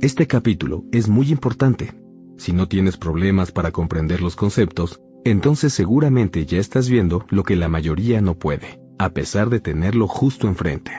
[0.00, 1.92] Este capítulo es muy importante.
[2.38, 7.56] Si no tienes problemas para comprender los conceptos, entonces seguramente ya estás viendo lo que
[7.56, 10.92] la mayoría no puede, a pesar de tenerlo justo enfrente.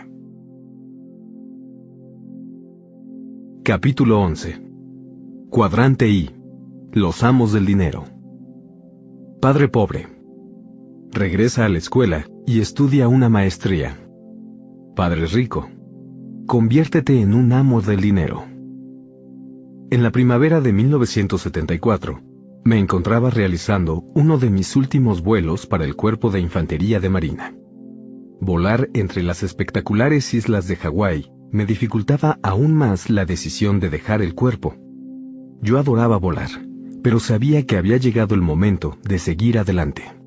[3.63, 4.61] Capítulo 11.
[5.49, 6.29] Cuadrante I.
[6.91, 8.05] Los amos del dinero.
[9.39, 10.07] Padre pobre.
[11.11, 13.97] Regresa a la escuela y estudia una maestría.
[14.95, 15.69] Padre rico,
[16.47, 18.43] conviértete en un amo del dinero.
[19.89, 22.21] En la primavera de 1974,
[22.63, 27.55] me encontraba realizando uno de mis últimos vuelos para el Cuerpo de Infantería de Marina.
[28.39, 34.21] Volar entre las espectaculares islas de Hawái me dificultaba aún más la decisión de dejar
[34.21, 34.75] el cuerpo.
[35.61, 36.49] Yo adoraba volar,
[37.03, 40.20] pero sabía que había llegado el momento de seguir adelante.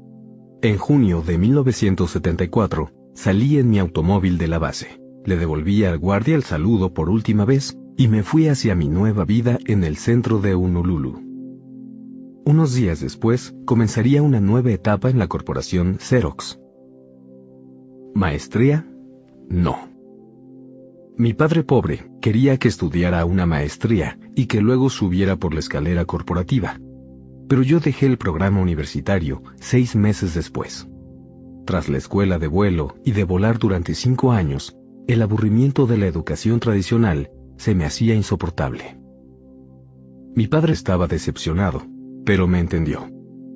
[0.65, 6.37] En junio de 1974, salí en mi automóvil de la base, le devolví al guardia
[6.37, 10.39] el saludo por última vez y me fui hacia mi nueva vida en el centro
[10.39, 11.21] de Honolulu.
[12.47, 16.59] Unos días después, comenzaría una nueva etapa en la corporación Xerox.
[18.15, 18.91] ¿Maestría?
[19.51, 19.77] No.
[21.19, 26.07] Mi padre pobre quería que estudiara una maestría y que luego subiera por la escalera
[26.07, 26.81] corporativa.
[27.49, 30.89] Pero yo dejé el programa universitario seis meses después.
[31.67, 34.77] Tras la escuela de vuelo y de volar durante cinco años,
[35.07, 38.99] el aburrimiento de la educación tradicional se me hacía insoportable.
[40.35, 41.83] Mi padre estaba decepcionado,
[42.25, 43.09] pero me entendió.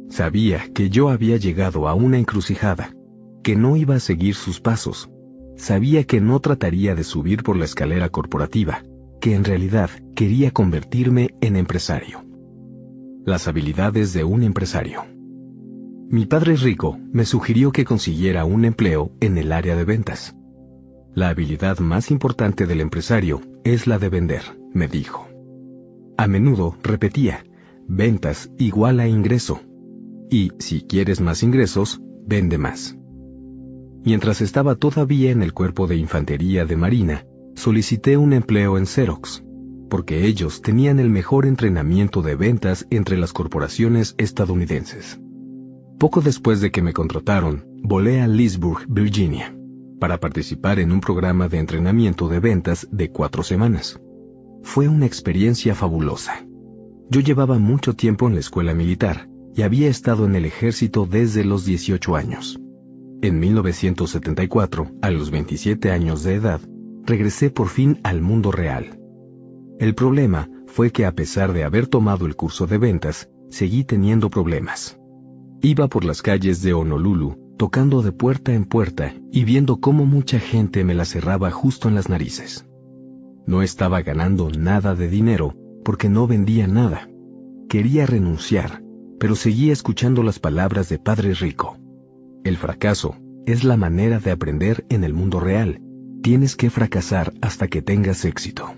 [0.08, 2.94] Sabía que yo había llegado a una encrucijada,
[3.42, 5.10] que no iba a seguir sus pasos
[5.58, 8.82] sabía que no trataría de subir por la escalera corporativa,
[9.20, 12.27] que en realidad quería convertirme en empresario.
[13.28, 15.04] Las habilidades de un empresario.
[16.08, 20.34] Mi padre rico me sugirió que consiguiera un empleo en el área de ventas.
[21.12, 24.40] La habilidad más importante del empresario es la de vender,
[24.72, 25.28] me dijo.
[26.16, 27.44] A menudo repetía,
[27.86, 29.60] ventas igual a ingreso.
[30.30, 32.96] Y si quieres más ingresos, vende más.
[34.06, 37.26] Mientras estaba todavía en el cuerpo de infantería de Marina,
[37.56, 39.44] solicité un empleo en Xerox,
[39.88, 45.20] porque ellos tenían el mejor entrenamiento de ventas entre las corporaciones estadounidenses.
[45.98, 49.56] Poco después de que me contrataron, volé a Leesburg, Virginia,
[49.98, 54.00] para participar en un programa de entrenamiento de ventas de cuatro semanas.
[54.62, 56.46] Fue una experiencia fabulosa.
[57.10, 61.44] Yo llevaba mucho tiempo en la escuela militar y había estado en el ejército desde
[61.44, 62.60] los 18 años.
[63.22, 66.60] En 1974, a los 27 años de edad,
[67.04, 69.00] regresé por fin al mundo real.
[69.78, 74.28] El problema fue que a pesar de haber tomado el curso de ventas, seguí teniendo
[74.28, 74.98] problemas.
[75.62, 80.40] Iba por las calles de Honolulu, tocando de puerta en puerta y viendo cómo mucha
[80.40, 82.66] gente me la cerraba justo en las narices.
[83.46, 87.08] No estaba ganando nada de dinero porque no vendía nada.
[87.68, 88.82] Quería renunciar,
[89.18, 91.78] pero seguía escuchando las palabras de Padre Rico.
[92.44, 95.80] El fracaso es la manera de aprender en el mundo real.
[96.22, 98.74] Tienes que fracasar hasta que tengas éxito.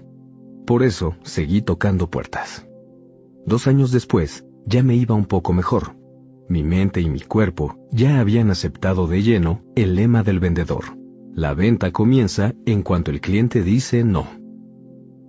[0.71, 2.65] Por eso seguí tocando puertas.
[3.45, 5.97] Dos años después, ya me iba un poco mejor.
[6.49, 10.97] Mi mente y mi cuerpo ya habían aceptado de lleno el lema del vendedor.
[11.35, 14.29] La venta comienza en cuanto el cliente dice no.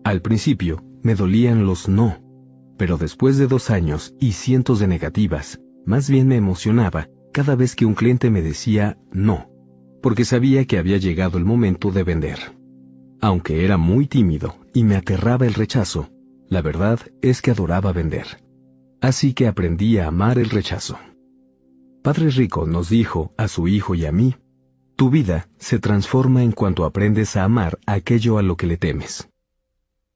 [0.03, 2.19] Al principio, me dolían los no,
[2.77, 7.75] pero después de dos años y cientos de negativas, más bien me emocionaba cada vez
[7.75, 9.49] que un cliente me decía no,
[10.03, 12.60] porque sabía que había llegado el momento de vender.
[13.21, 16.09] Aunque era muy tímido y me aterraba el rechazo,
[16.49, 18.43] la verdad es que adoraba vender.
[18.99, 20.97] Así que aprendí a amar el rechazo.
[22.01, 24.35] Padre Rico nos dijo a su hijo y a mí,
[24.95, 29.29] tu vida se transforma en cuanto aprendes a amar aquello a lo que le temes.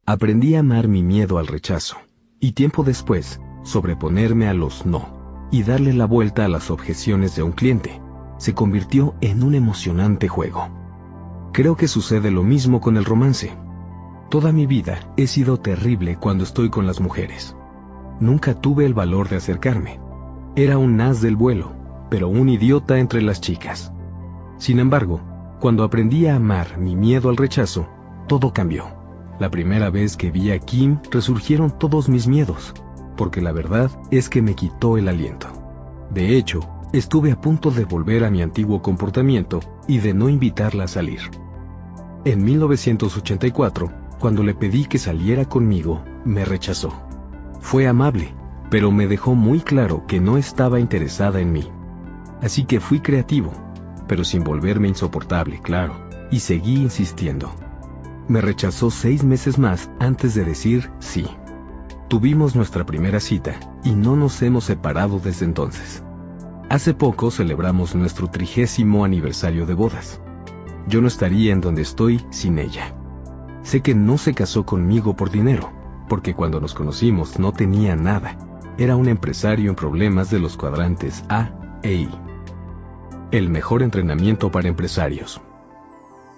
[0.05, 1.97] Aprendí a amar mi miedo al rechazo,
[2.39, 7.43] y tiempo después, sobreponerme a los no y darle la vuelta a las objeciones de
[7.43, 8.01] un cliente
[8.37, 10.84] se convirtió en un emocionante juego.
[11.55, 13.53] Creo que sucede lo mismo con el romance.
[14.29, 17.55] Toda mi vida he sido terrible cuando estoy con las mujeres.
[18.19, 20.01] Nunca tuve el valor de acercarme.
[20.57, 21.71] Era un as del vuelo,
[22.09, 23.93] pero un idiota entre las chicas.
[24.57, 25.21] Sin embargo,
[25.61, 27.87] cuando aprendí a amar mi miedo al rechazo,
[28.27, 28.87] todo cambió.
[29.39, 32.73] La primera vez que vi a Kim resurgieron todos mis miedos
[33.15, 35.47] porque la verdad es que me quitó el aliento.
[36.11, 36.59] De hecho,
[36.91, 41.21] estuve a punto de volver a mi antiguo comportamiento y de no invitarla a salir.
[42.25, 46.91] En 1984, cuando le pedí que saliera conmigo, me rechazó.
[47.61, 48.33] Fue amable,
[48.71, 51.69] pero me dejó muy claro que no estaba interesada en mí.
[52.41, 53.53] Así que fui creativo,
[54.07, 55.93] pero sin volverme insoportable, claro,
[56.31, 57.53] y seguí insistiendo.
[58.27, 61.27] Me rechazó seis meses más antes de decir sí.
[62.07, 66.01] Tuvimos nuestra primera cita y no nos hemos separado desde entonces.
[66.71, 70.21] Hace poco celebramos nuestro trigésimo aniversario de bodas.
[70.87, 72.95] Yo no estaría en donde estoy sin ella.
[73.63, 75.71] Sé que no se casó conmigo por dinero,
[76.07, 78.37] porque cuando nos conocimos no tenía nada.
[78.77, 81.51] Era un empresario en problemas de los cuadrantes A
[81.81, 82.09] e I.
[83.31, 85.41] El mejor entrenamiento para empresarios.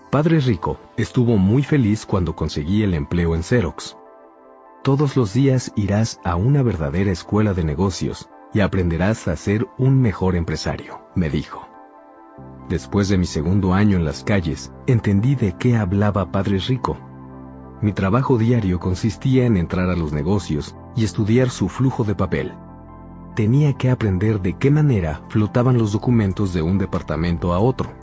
[0.10, 3.98] Padre Rico estuvo muy feliz cuando conseguí el empleo en Xerox,
[4.88, 10.02] todos los días irás a una verdadera escuela de negocios y aprenderás a ser un
[10.02, 11.67] mejor empresario, me dijo.
[12.70, 16.98] Después de mi segundo año en las calles, entendí de qué hablaba Padre Rico.
[17.82, 22.54] mi trabajo diario consistía en entrar a los negocios y estudiar su flujo de papel.
[23.36, 27.94] Tenía que aprender de qué manera flotaban los documentos de un departamento a otro.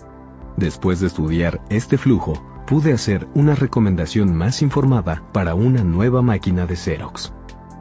[0.56, 6.66] Después de estudiar este flujo, pude hacer una recomendación más informada para una nueva máquina
[6.66, 7.32] de Xerox.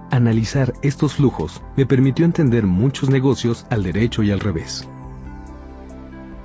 [0.09, 4.89] Analizar estos flujos me permitió entender muchos negocios al derecho y al revés.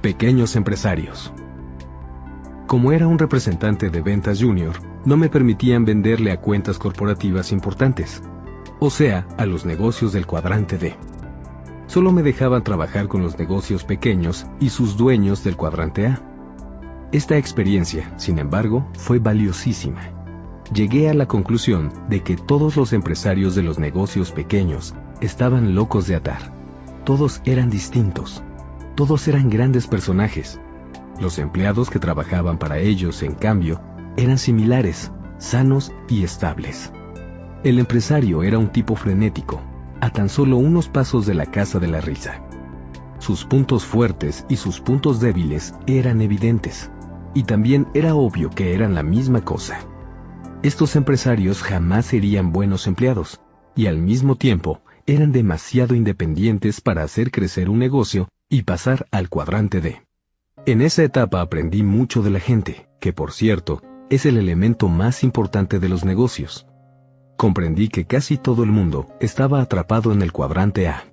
[0.03, 1.33] Pequeños empresarios.
[2.69, 8.23] Como era un representante de ventas junior, no me permitían venderle a cuentas corporativas importantes,
[8.79, 10.95] o sea, a los negocios del cuadrante D.
[11.89, 16.23] Solo me dejaban trabajar con los negocios pequeños y sus dueños del cuadrante A.
[17.11, 20.12] Esta experiencia, sin embargo, fue valiosísima.
[20.73, 26.07] Llegué a la conclusión de que todos los empresarios de los negocios pequeños estaban locos
[26.07, 26.55] de atar.
[27.05, 28.45] Todos eran distintos.
[28.99, 30.61] Todos eran grandes personajes,
[31.20, 33.81] los empleados que trabajaban para ellos, en cambio,
[34.16, 36.93] eran similares, sanos y estables.
[37.62, 39.62] El empresario era un tipo frenético,
[40.01, 42.43] a tan solo unos pasos de la casa de la risa.
[43.20, 46.91] Sus puntos fuertes y sus puntos débiles eran evidentes,
[47.35, 49.79] y también era obvio que eran la misma cosa.
[50.65, 53.41] Estos empresarios jamás serían buenos empleados,
[53.77, 59.29] y al mismo tiempo eran demasiado independientes para hacer crecer un negocio y pasar al
[59.29, 60.03] cuadrante D.
[60.66, 65.23] En esa etapa aprendí mucho de la gente, que por cierto, es el elemento más
[65.23, 66.66] importante de los negocios.
[67.37, 71.05] Comprendí que casi todo el mundo estaba atrapado en el cuadrante A.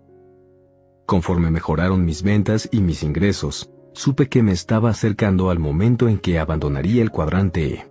[1.05, 6.17] Conforme mejoraron mis ventas y mis ingresos, supe que me estaba acercando al momento en
[6.17, 7.87] que abandonaría el cuadrante E.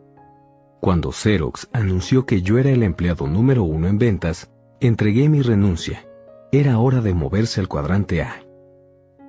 [0.81, 4.51] Cuando Xerox anunció que yo era el empleado número uno en ventas,
[4.81, 6.07] entregué mi renuncia.
[6.51, 8.44] Era hora de moverse al cuadrante A.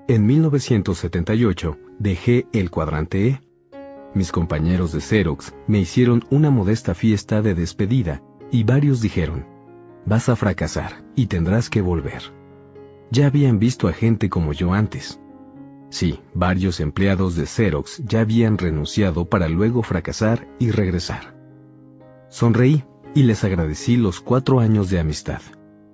[0.08, 3.42] En 1978 dejé el cuadrante E.
[4.14, 8.22] Mis compañeros de Xerox me hicieron una modesta fiesta de despedida
[8.52, 9.48] y varios dijeron,
[10.06, 12.22] vas a fracasar y tendrás que volver.
[13.10, 15.20] Ya habían visto a gente como yo antes.
[15.90, 21.36] Sí, varios empleados de Xerox ya habían renunciado para luego fracasar y regresar.
[22.30, 22.84] Sonreí
[23.16, 25.42] y les agradecí los cuatro años de amistad.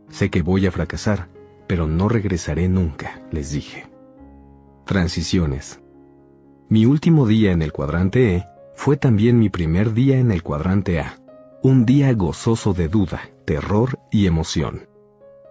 [0.09, 1.29] Sé que voy a fracasar,
[1.65, 3.90] pero no regresaré nunca, les dije.
[4.85, 5.79] Transiciones.
[6.69, 10.99] Mi último día en el cuadrante E fue también mi primer día en el cuadrante
[10.99, 11.17] A.
[11.61, 14.87] Un día gozoso de duda, terror y emoción.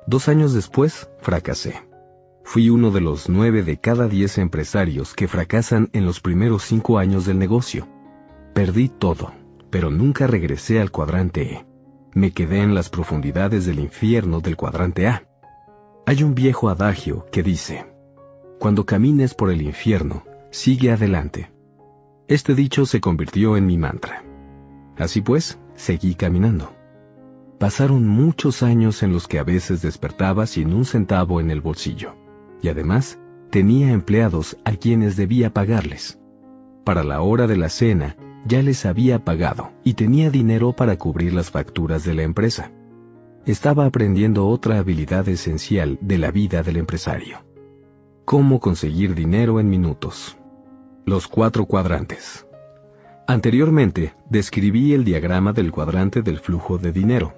[0.07, 1.81] Dos años después, fracasé.
[2.43, 6.98] Fui uno de los nueve de cada diez empresarios que fracasan en los primeros cinco
[6.98, 7.86] años del negocio.
[8.52, 9.32] Perdí todo,
[9.70, 11.66] pero nunca regresé al cuadrante E.
[12.12, 15.28] Me quedé en las profundidades del infierno del cuadrante A.
[16.07, 17.86] Hay un viejo adagio que dice,
[18.60, 21.50] cuando camines por el infierno, sigue adelante.
[22.28, 24.22] Este dicho se convirtió en mi mantra.
[24.98, 26.70] Así pues, seguí caminando.
[27.58, 32.16] Pasaron muchos años en los que a veces despertaba sin un centavo en el bolsillo,
[32.60, 33.18] y además
[33.48, 36.18] tenía empleados a quienes debía pagarles.
[36.84, 38.14] Para la hora de la cena
[38.44, 42.70] ya les había pagado y tenía dinero para cubrir las facturas de la empresa.
[43.46, 47.49] Estaba aprendiendo otra habilidad esencial de la vida del empresario
[48.24, 50.36] Cómo conseguir dinero en minutos.
[51.05, 52.47] Los cuatro cuadrantes.
[53.26, 57.34] Anteriormente, describí el diagrama del cuadrante del flujo de dinero.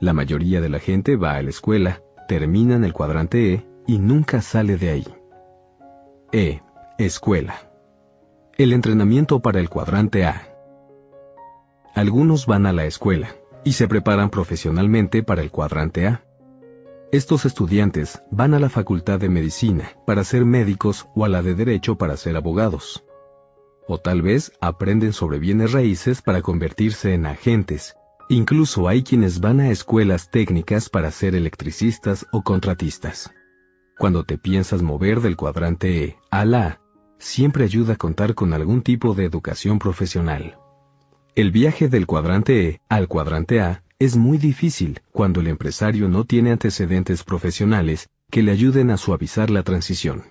[0.00, 3.98] La mayoría de la gente va a la escuela, termina en el cuadrante E y
[3.98, 5.06] nunca sale de ahí.
[6.32, 6.60] E.
[6.98, 7.54] Escuela.
[8.56, 10.42] El entrenamiento para el cuadrante A.
[11.94, 13.28] Algunos van a la escuela
[13.64, 16.24] y se preparan profesionalmente para el cuadrante A.
[17.12, 21.54] Estos estudiantes van a la Facultad de Medicina para ser médicos o a la de
[21.54, 23.04] Derecho para ser abogados.
[23.86, 27.94] O tal vez aprenden sobre bienes raíces para convertirse en agentes.
[28.30, 33.30] Incluso hay quienes van a escuelas técnicas para ser electricistas o contratistas.
[33.98, 36.80] Cuando te piensas mover del cuadrante E a la A,
[37.18, 40.56] siempre ayuda a contar con algún tipo de educación profesional.
[41.34, 46.24] El viaje del cuadrante E al cuadrante A es muy difícil cuando el empresario no
[46.24, 50.24] tiene antecedentes profesionales que le ayuden a suavizar la transición.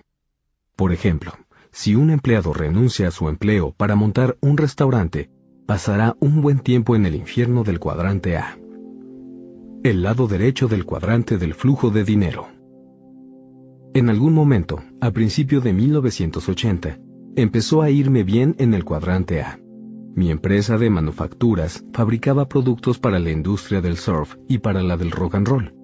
[0.76, 1.32] Por ejemplo,
[1.70, 5.30] si un empleado renuncia a su empleo para montar un restaurante,
[5.64, 8.58] pasará un buen tiempo en el infierno del cuadrante A.
[9.84, 12.48] El lado derecho del cuadrante del flujo de dinero.
[13.94, 16.98] En algún momento, a principio de 1980,
[17.36, 19.61] empezó a irme bien en el cuadrante A.
[20.14, 25.10] Mi empresa de manufacturas fabricaba productos para la industria del surf y para la del
[25.10, 25.74] rock and roll.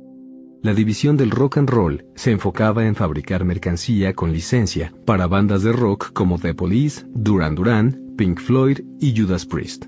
[0.62, 5.62] La división del rock and roll se enfocaba en fabricar mercancía con licencia para bandas
[5.62, 9.86] de rock como The Police, Duran Duran, Pink Floyd y Judas Priest.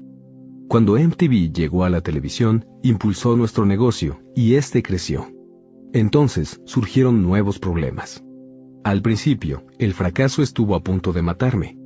[0.69, 5.27] Cuando MTV llegó a la televisión, impulsó nuestro negocio y este creció.
[5.93, 8.25] Entonces surgieron nuevos problemas.
[8.85, 11.80] Al principio, el fracaso estuvo a punto de matarme.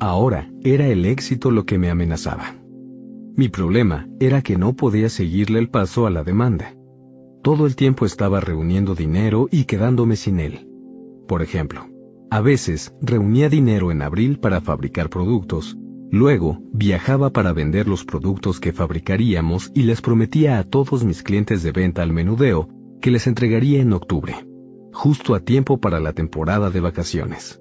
[0.00, 2.56] Ahora era el éxito lo que me amenazaba.
[3.36, 6.74] Mi problema era que no podía seguirle el paso a la demanda.
[7.42, 10.66] Todo el tiempo estaba reuniendo dinero y quedándome sin él.
[11.28, 11.86] Por ejemplo,
[12.30, 15.76] a veces reunía dinero en abril para fabricar productos,
[16.10, 21.62] luego viajaba para vender los productos que fabricaríamos y les prometía a todos mis clientes
[21.62, 22.68] de venta al menudeo
[23.02, 24.34] que les entregaría en octubre,
[24.94, 27.59] justo a tiempo para la temporada de vacaciones.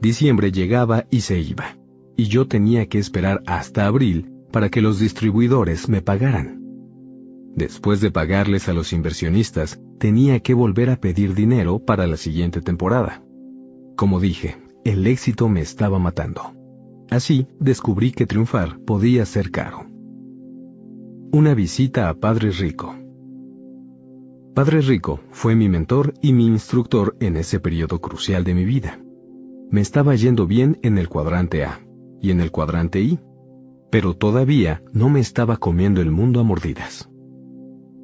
[0.00, 1.76] Diciembre llegaba y se iba,
[2.16, 6.60] y yo tenía que esperar hasta abril para que los distribuidores me pagaran.
[7.54, 12.62] Después de pagarles a los inversionistas, tenía que volver a pedir dinero para la siguiente
[12.62, 13.22] temporada.
[13.96, 16.54] Como dije, el éxito me estaba matando.
[17.10, 19.86] Así descubrí que triunfar podía ser caro.
[21.32, 22.96] Una visita a Padre Rico.
[24.54, 28.98] Padre Rico fue mi mentor y mi instructor en ese periodo crucial de mi vida.
[29.70, 31.80] Me estaba yendo bien en el cuadrante A
[32.20, 33.20] y en el cuadrante I,
[33.90, 37.08] pero todavía no me estaba comiendo el mundo a mordidas.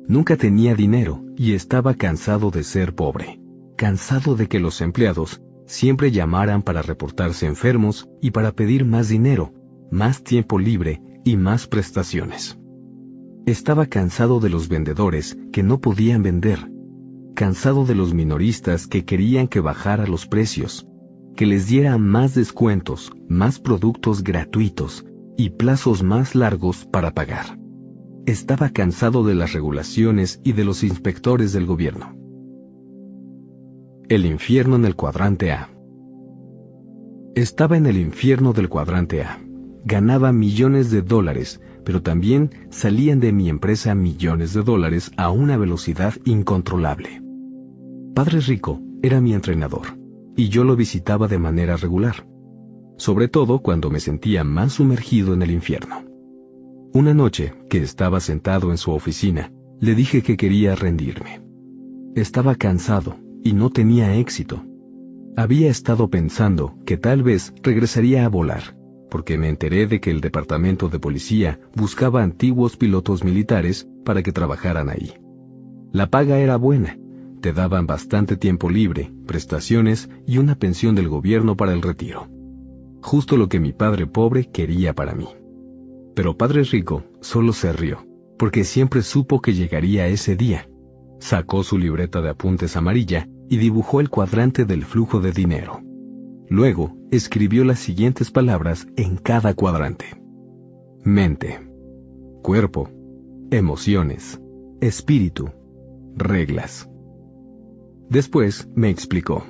[0.07, 3.41] Nunca tenía dinero y estaba cansado de ser pobre,
[3.77, 9.53] cansado de que los empleados siempre llamaran para reportarse enfermos y para pedir más dinero,
[9.91, 12.59] más tiempo libre y más prestaciones.
[13.45, 16.71] Estaba cansado de los vendedores que no podían vender,
[17.35, 20.87] cansado de los minoristas que querían que bajara los precios,
[21.37, 25.05] que les diera más descuentos, más productos gratuitos
[25.37, 27.59] y plazos más largos para pagar.
[28.27, 32.17] Estaba cansado de las regulaciones y de los inspectores del gobierno.
[34.09, 35.71] El infierno en el cuadrante A.
[37.35, 39.39] Estaba en el infierno del cuadrante A.
[39.85, 45.57] Ganaba millones de dólares pero también salían de mi empresa millones de dólares a una
[45.57, 47.23] velocidad incontrolable.
[48.13, 49.96] Padre Rico era mi entrenador,
[50.37, 52.27] y yo lo visitaba de manera regular,
[52.97, 56.05] sobre todo cuando me sentía más sumergido en el infierno.
[56.93, 61.43] Una noche, que estaba sentado en su oficina, le dije que quería rendirme.
[62.15, 64.65] Estaba cansado y no tenía éxito.
[65.37, 68.77] Había estado pensando que tal vez regresaría a volar,
[69.11, 74.33] porque me enteré de que el departamento de policía buscaba antiguos pilotos militares para que
[74.33, 75.13] trabajaran ahí.
[75.93, 76.99] La paga era buena,
[77.41, 82.29] te daban bastante tiempo libre, prestaciones y una pensión del gobierno para el retiro.
[83.03, 85.29] Justo lo que mi padre pobre quería para mí.
[86.15, 88.07] Pero padre rico solo se rió,
[88.39, 90.69] porque siempre supo que llegaría ese día.
[91.21, 95.81] Sacó su libreta de apuntes amarilla y dibujó el cuadrante del flujo de dinero.
[96.49, 100.21] Luego, escribió las siguientes palabras en cada cuadrante.
[101.05, 101.61] Mente,
[102.43, 102.89] cuerpo,
[103.51, 104.41] emociones,
[104.81, 105.51] espíritu,
[106.15, 106.89] reglas.
[108.09, 109.45] Después me explicó.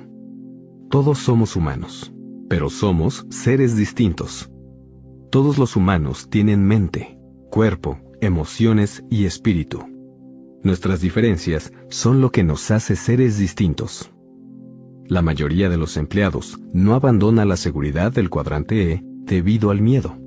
[0.89, 2.11] Todos somos humanos,
[2.49, 4.51] pero somos seres distintos.
[5.29, 7.19] Todos los humanos tienen mente,
[7.51, 9.83] cuerpo, emociones y espíritu.
[10.63, 14.11] Nuestras diferencias son lo que nos hace seres distintos.
[15.05, 20.17] La mayoría de los empleados no abandona la seguridad del cuadrante E debido al miedo.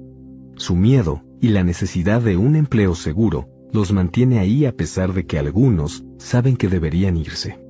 [0.55, 5.27] Su miedo y la necesidad de un empleo seguro los mantiene ahí a pesar de
[5.27, 7.70] que algunos saben que deberían irse.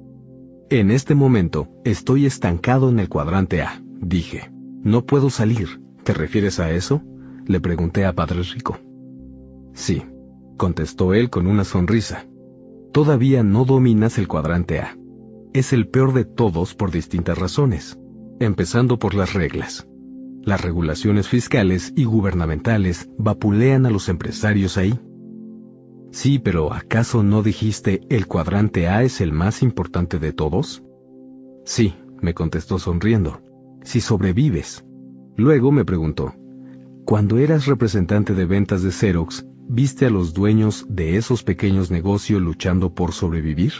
[0.71, 4.51] En este momento estoy estancado en el cuadrante A, dije.
[4.83, 5.83] No puedo salir.
[6.05, 7.03] ¿Te refieres a eso?
[7.47, 8.79] Le pregunté a Padre Rico.
[9.75, 10.03] Sí,
[10.57, 12.27] contestó él con una sonrisa.
[12.93, 14.97] Todavía no dominas el cuadrante A
[15.53, 17.99] es el peor de todos por distintas razones,
[18.39, 19.87] empezando por las reglas.
[20.43, 24.99] Las regulaciones fiscales y gubernamentales vapulean a los empresarios ahí.
[26.11, 30.82] Sí, pero ¿acaso no dijiste el cuadrante A es el más importante de todos?
[31.65, 33.41] Sí, me contestó sonriendo.
[33.82, 34.85] Si sobrevives.
[35.37, 36.35] Luego me preguntó,
[37.05, 42.43] cuando eras representante de ventas de Xerox, ¿viste a los dueños de esos pequeños negocios
[42.43, 43.73] luchando por sobrevivir?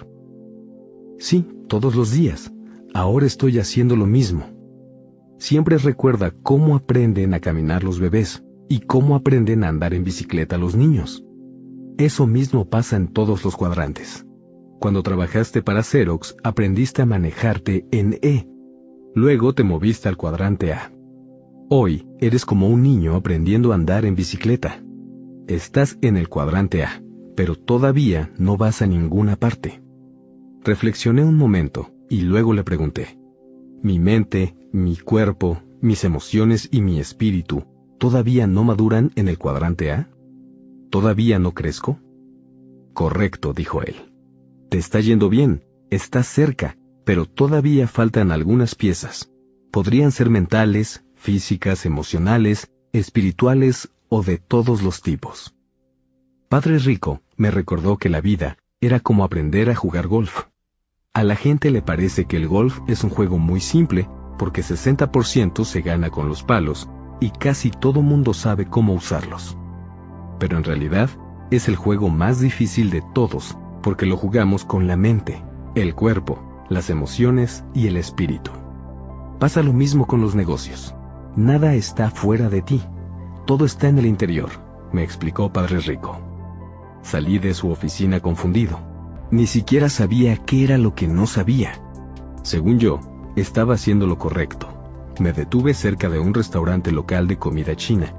[1.19, 2.53] Sí, todos los días.
[2.95, 4.47] Ahora estoy haciendo lo mismo.
[5.39, 10.59] Siempre recuerda cómo aprenden a caminar los bebés y cómo aprenden a andar en bicicleta
[10.59, 11.25] los niños.
[12.01, 14.25] Eso mismo pasa en todos los cuadrantes.
[14.81, 18.49] Cuando trabajaste para Xerox, aprendiste a manejarte en E.
[19.15, 20.91] Luego te moviste al cuadrante A.
[21.69, 24.83] Hoy eres como un niño aprendiendo a andar en bicicleta.
[25.47, 27.03] Estás en el cuadrante A,
[27.37, 29.83] pero todavía no vas a ninguna parte.
[30.65, 33.19] Reflexioné un momento y luego le pregunté,
[33.83, 37.65] ¿mi mente, mi cuerpo, mis emociones y mi espíritu
[37.99, 40.09] todavía no maduran en el cuadrante A?
[40.91, 41.99] ¿Todavía no crezco?
[42.93, 44.13] Correcto, dijo él.
[44.69, 49.31] Te está yendo bien, estás cerca, pero todavía faltan algunas piezas.
[49.71, 55.55] Podrían ser mentales, físicas, emocionales, espirituales o de todos los tipos.
[56.49, 60.47] Padre Rico me recordó que la vida era como aprender a jugar golf.
[61.13, 64.09] A la gente le parece que el golf es un juego muy simple
[64.39, 66.89] porque 60% se gana con los palos
[67.21, 69.57] y casi todo mundo sabe cómo usarlos.
[70.41, 71.09] Pero en realidad
[71.53, 75.43] es el juego más difícil de todos porque lo jugamos con la mente,
[75.75, 78.51] el cuerpo, las emociones y el espíritu.
[79.39, 80.95] Pasa lo mismo con los negocios.
[81.37, 82.83] Nada está fuera de ti.
[83.47, 84.51] Todo está en el interior,
[84.93, 86.19] me explicó Padre Rico.
[87.03, 88.79] Salí de su oficina confundido.
[89.31, 91.73] Ni siquiera sabía qué era lo que no sabía.
[92.43, 93.01] Según yo,
[93.37, 94.69] estaba haciendo lo correcto.
[95.19, 98.15] Me detuve cerca de un restaurante local de comida china.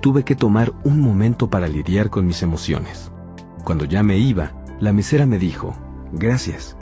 [0.00, 3.10] Tuve que tomar un momento para lidiar con mis emociones.
[3.64, 5.74] Cuando ya me iba, la mesera me dijo,
[6.12, 6.76] gracias,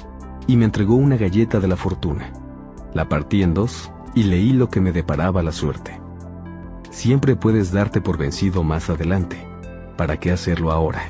[0.46, 2.32] y me entregó una galleta de la fortuna.
[2.92, 6.00] La partí en dos y leí lo que me deparaba la suerte.
[6.90, 9.46] Siempre puedes darte por vencido más adelante.
[9.96, 11.02] ¿Para qué hacerlo ahora?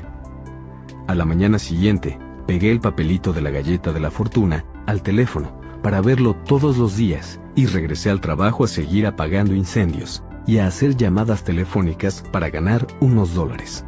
[1.09, 5.59] A la mañana siguiente, pegué el papelito de la galleta de la fortuna al teléfono
[5.83, 10.67] para verlo todos los días y regresé al trabajo a seguir apagando incendios y a
[10.67, 13.85] hacer llamadas telefónicas para ganar unos dólares.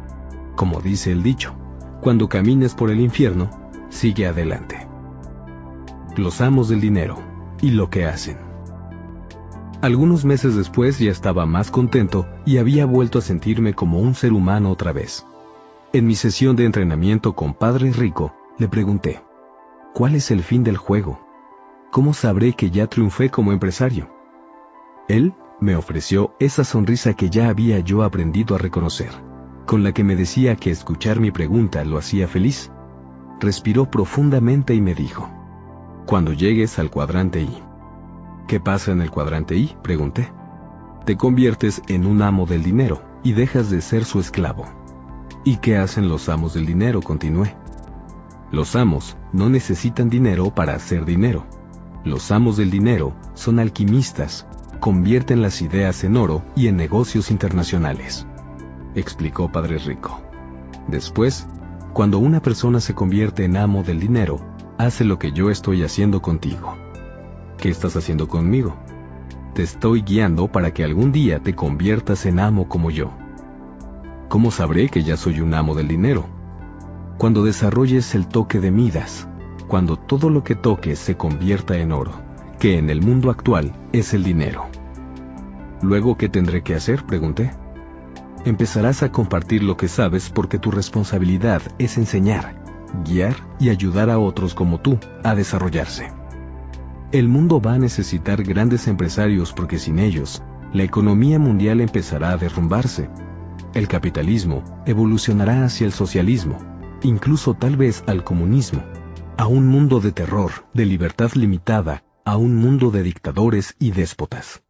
[0.55, 1.53] Como dice el dicho,
[2.01, 3.49] cuando camines por el infierno,
[3.89, 4.87] sigue adelante.
[6.15, 7.17] Los amos del dinero
[7.61, 8.37] y lo que hacen.
[9.81, 14.33] Algunos meses después ya estaba más contento y había vuelto a sentirme como un ser
[14.33, 15.25] humano otra vez.
[15.93, 19.21] En mi sesión de entrenamiento con Padre Rico, le pregunté,
[19.93, 21.19] ¿cuál es el fin del juego?
[21.91, 24.09] ¿Cómo sabré que ya triunfé como empresario?
[25.07, 29.09] Él me ofreció esa sonrisa que ya había yo aprendido a reconocer
[29.67, 32.71] con la que me decía que escuchar mi pregunta lo hacía feliz.
[33.41, 35.29] Respiró profundamente y me dijo,
[36.07, 37.63] Cuando llegues al cuadrante I.
[38.47, 39.75] ¿Qué pasa en el cuadrante I?
[39.83, 40.31] pregunté.
[41.05, 44.65] Te conviertes en un amo del dinero y dejas de ser su esclavo.
[45.43, 47.01] ¿Y qué hacen los amos del dinero?
[47.01, 47.53] continué.
[48.51, 51.45] Los amos no necesitan dinero para hacer dinero.
[52.05, 54.46] Los amos del dinero son alquimistas,
[54.79, 58.27] convierten las ideas en oro y en negocios internacionales
[58.99, 60.21] explicó Padre Rico.
[60.87, 61.47] Después,
[61.93, 64.39] cuando una persona se convierte en amo del dinero,
[64.77, 66.75] hace lo que yo estoy haciendo contigo.
[67.57, 68.75] ¿Qué estás haciendo conmigo?
[69.53, 73.11] Te estoy guiando para que algún día te conviertas en amo como yo.
[74.29, 76.25] ¿Cómo sabré que ya soy un amo del dinero?
[77.17, 79.27] Cuando desarrolles el toque de Midas,
[79.67, 82.11] cuando todo lo que toques se convierta en oro,
[82.59, 84.67] que en el mundo actual es el dinero.
[85.81, 87.05] Luego, ¿qué tendré que hacer?
[87.05, 87.51] pregunté
[88.45, 92.55] empezarás a compartir lo que sabes porque tu responsabilidad es enseñar,
[93.05, 96.11] guiar y ayudar a otros como tú a desarrollarse.
[97.11, 100.43] El mundo va a necesitar grandes empresarios porque sin ellos,
[100.73, 103.09] la economía mundial empezará a derrumbarse.
[103.73, 106.57] El capitalismo evolucionará hacia el socialismo,
[107.03, 108.83] incluso tal vez al comunismo,
[109.37, 114.61] a un mundo de terror, de libertad limitada, a un mundo de dictadores y déspotas.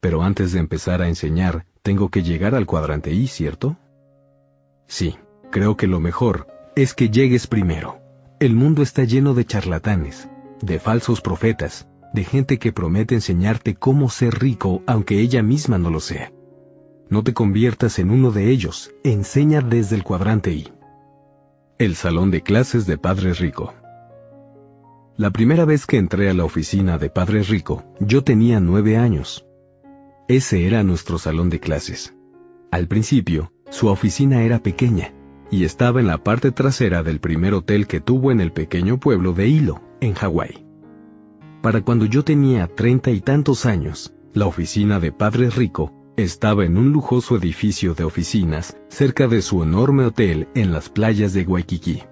[0.00, 3.76] Pero antes de empezar a enseñar, tengo que llegar al cuadrante I, ¿cierto?
[4.88, 5.14] Sí,
[5.52, 8.00] creo que lo mejor es que llegues primero.
[8.40, 10.28] El mundo está lleno de charlatanes,
[10.60, 15.90] de falsos profetas, de gente que promete enseñarte cómo ser rico aunque ella misma no
[15.90, 16.32] lo sea.
[17.08, 20.72] No te conviertas en uno de ellos, enseña desde el cuadrante I.
[21.78, 23.72] El salón de clases de Padre Rico.
[25.18, 29.46] La primera vez que entré a la oficina de Padre Rico, yo tenía nueve años.
[30.28, 32.14] Ese era nuestro salón de clases.
[32.70, 35.14] Al principio, su oficina era pequeña
[35.50, 39.32] y estaba en la parte trasera del primer hotel que tuvo en el pequeño pueblo
[39.32, 40.66] de Hilo, en Hawái.
[41.62, 46.76] Para cuando yo tenía treinta y tantos años, la oficina de Padre Rico estaba en
[46.76, 52.02] un lujoso edificio de oficinas cerca de su enorme hotel en las playas de Waikiki.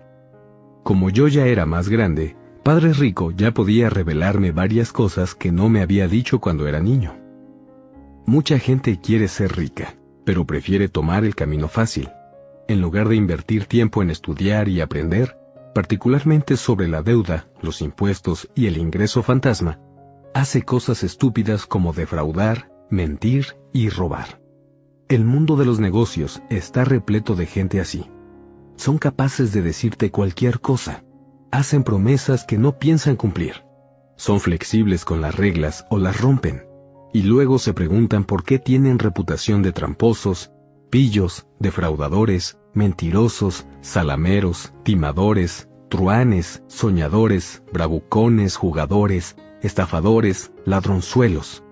[0.82, 5.68] Como yo ya era más grande, Padre Rico ya podía revelarme varias cosas que no
[5.68, 7.14] me había dicho cuando era niño.
[8.24, 12.08] Mucha gente quiere ser rica, pero prefiere tomar el camino fácil.
[12.66, 15.36] En lugar de invertir tiempo en estudiar y aprender,
[15.74, 19.78] particularmente sobre la deuda, los impuestos y el ingreso fantasma,
[20.32, 24.40] hace cosas estúpidas como defraudar, mentir y robar.
[25.08, 28.10] El mundo de los negocios está repleto de gente así.
[28.76, 31.04] Son capaces de decirte cualquier cosa.
[31.54, 33.64] Hacen promesas que no piensan cumplir.
[34.16, 36.66] Son flexibles con las reglas o las rompen
[37.12, 40.50] y luego se preguntan por qué tienen reputación de tramposos,
[40.90, 51.62] pillos, defraudadores, mentirosos, salameros, timadores, truanes, soñadores, bravucones, jugadores, estafadores, ladronzuelos.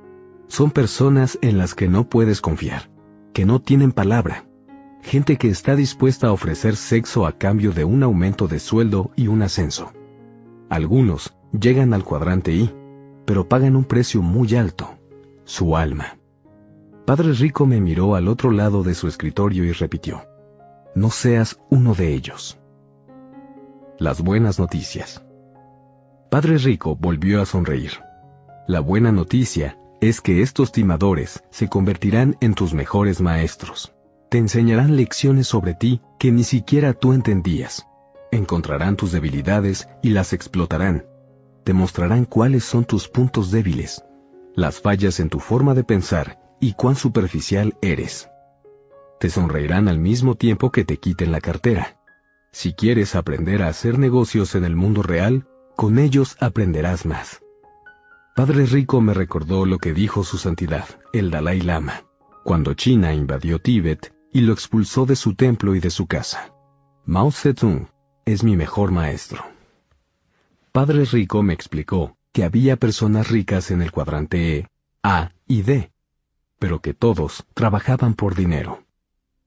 [0.47, 2.89] Son personas en las que no puedes confiar,
[3.33, 4.47] que no tienen palabra.
[5.03, 9.27] Gente que está dispuesta a ofrecer sexo a cambio de un aumento de sueldo y
[9.27, 9.93] un ascenso.
[10.71, 12.73] Algunos llegan al cuadrante I,
[13.27, 14.99] pero pagan un precio muy alto,
[15.45, 16.19] su alma.
[17.05, 20.23] Padre Rico me miró al otro lado de su escritorio y repitió,
[20.95, 22.59] no seas uno de ellos.
[23.99, 25.25] Las buenas noticias.
[26.31, 27.93] Padre Rico volvió a sonreír.
[28.69, 33.93] La buena noticia es que estos timadores se convertirán en tus mejores maestros.
[34.33, 37.87] Te enseñarán lecciones sobre ti que ni siquiera tú entendías.
[38.31, 41.05] Encontrarán tus debilidades y las explotarán.
[41.65, 44.03] Te mostrarán cuáles son tus puntos débiles,
[44.55, 48.31] las fallas en tu forma de pensar y cuán superficial eres.
[49.21, 52.01] Te sonreirán al mismo tiempo que te quiten la cartera.
[52.53, 55.47] Si quieres aprender a hacer negocios en el mundo real,
[55.77, 57.43] con ellos aprenderás más.
[58.35, 62.05] Padre Rico me recordó lo que dijo su santidad, el Dalai Lama,
[62.45, 66.55] cuando China invadió Tíbet y lo expulsó de su templo y de su casa.
[67.05, 67.89] Mao Zedong
[68.25, 69.45] es mi mejor maestro.
[70.73, 74.69] Padre Rico me explicó que había personas ricas en el cuadrante E,
[75.03, 75.93] A y D,
[76.59, 78.85] pero que todos trabajaban por dinero.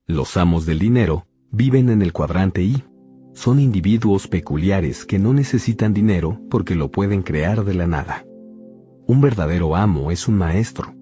[0.06, 2.84] Los amos del dinero viven en el cuadrante I,
[3.34, 8.24] son individuos peculiares que no necesitan dinero porque lo pueden crear de la nada.
[9.08, 10.94] Un verdadero amo es un maestro,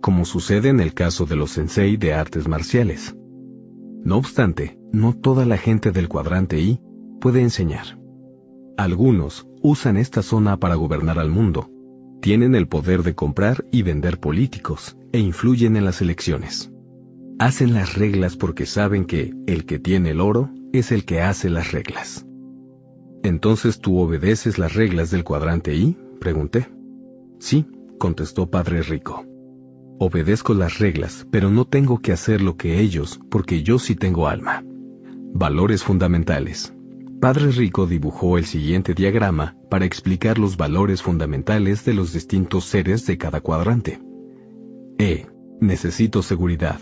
[0.00, 3.16] como sucede en el caso de los sensei de artes marciales.
[4.04, 6.78] No obstante, no toda la gente del cuadrante I
[7.20, 7.98] puede enseñar.
[8.76, 11.70] Algunos usan esta zona para gobernar al mundo,
[12.20, 16.70] tienen el poder de comprar y vender políticos e influyen en las elecciones.
[17.38, 21.48] Hacen las reglas porque saben que el que tiene el oro es el que hace
[21.48, 22.26] las reglas.
[23.22, 26.68] Entonces tú obedeces las reglas del cuadrante I, pregunté.
[27.38, 27.66] Sí,
[27.98, 29.24] contestó Padre Rico.
[29.98, 34.26] Obedezco las reglas, pero no tengo que hacer lo que ellos, porque yo sí tengo
[34.28, 34.64] alma.
[35.32, 36.74] Valores fundamentales.
[37.20, 43.06] Padre Rico dibujó el siguiente diagrama para explicar los valores fundamentales de los distintos seres
[43.06, 44.00] de cada cuadrante.
[44.98, 45.26] E.
[45.60, 46.80] Necesito seguridad.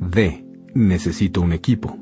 [0.00, 0.44] D.
[0.74, 1.96] Necesito un equipo.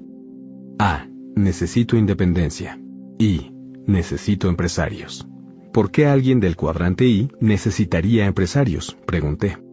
[0.79, 1.07] A.
[1.37, 2.81] Necesito independencia.
[3.19, 3.53] I.
[3.87, 5.29] Necesito empresarios.
[5.73, 8.97] ¿Por qué alguien del cuadrante I necesitaría empresarios?
[9.07, 9.64] Pregunté.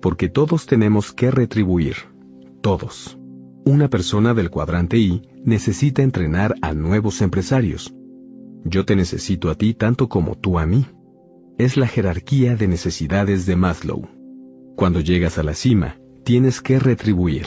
[0.00, 1.96] Porque todos tenemos que retribuir.
[2.60, 3.18] Todos.
[3.64, 7.94] Una persona del cuadrante I necesita entrenar a nuevos empresarios.
[8.64, 10.86] Yo te necesito a ti tanto como tú a mí.
[11.58, 14.08] Es la jerarquía de necesidades de Maslow.
[14.76, 17.46] Cuando llegas a la cima, tienes que retribuir.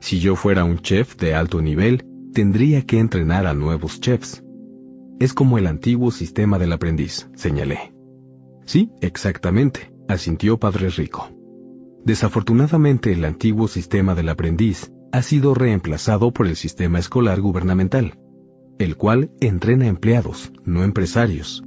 [0.00, 4.42] Si yo fuera un chef de alto nivel, tendría que entrenar a nuevos chefs.
[5.20, 7.92] Es como el antiguo sistema del aprendiz, señalé.
[8.64, 11.30] Sí, exactamente, asintió Padre Rico.
[12.04, 18.18] Desafortunadamente el antiguo sistema del aprendiz ha sido reemplazado por el sistema escolar gubernamental,
[18.78, 21.62] el cual entrena empleados, no empresarios.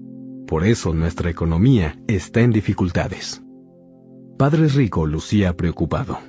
[0.45, 3.41] Por eso nuestra economía está en dificultades.
[4.37, 6.19] Padre Rico lucía preocupado.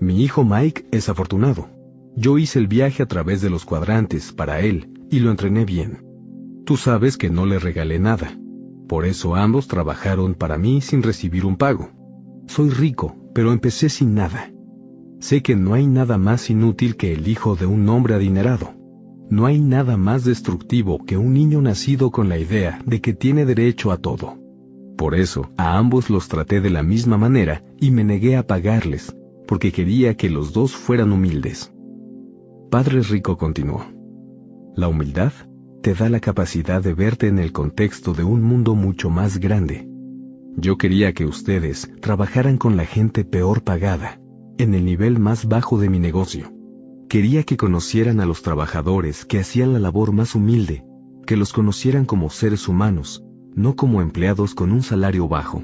[0.00, 1.68] Mi hijo Mike es afortunado.
[2.14, 6.04] Yo hice el viaje a través de los cuadrantes para él y lo entrené bien.
[6.66, 8.38] Tú sabes que no le regalé nada.
[8.86, 11.90] Por eso ambos trabajaron para mí sin recibir un pago.
[12.48, 14.50] Soy rico, pero empecé sin nada.
[15.20, 18.74] Sé que no hay nada más inútil que el hijo de un hombre adinerado.
[19.28, 23.44] No hay nada más destructivo que un niño nacido con la idea de que tiene
[23.44, 24.38] derecho a todo.
[24.96, 29.14] Por eso, a ambos los traté de la misma manera y me negué a pagarles,
[29.46, 31.70] porque quería que los dos fueran humildes.
[32.70, 33.84] Padre Rico continuó.
[34.74, 35.32] La humildad
[35.82, 39.86] te da la capacidad de verte en el contexto de un mundo mucho más grande.
[40.60, 44.20] Yo quería que ustedes trabajaran con la gente peor pagada,
[44.58, 46.52] en el nivel más bajo de mi negocio.
[47.08, 50.84] Quería que conocieran a los trabajadores que hacían la labor más humilde,
[51.28, 53.24] que los conocieran como seres humanos,
[53.54, 55.62] no como empleados con un salario bajo.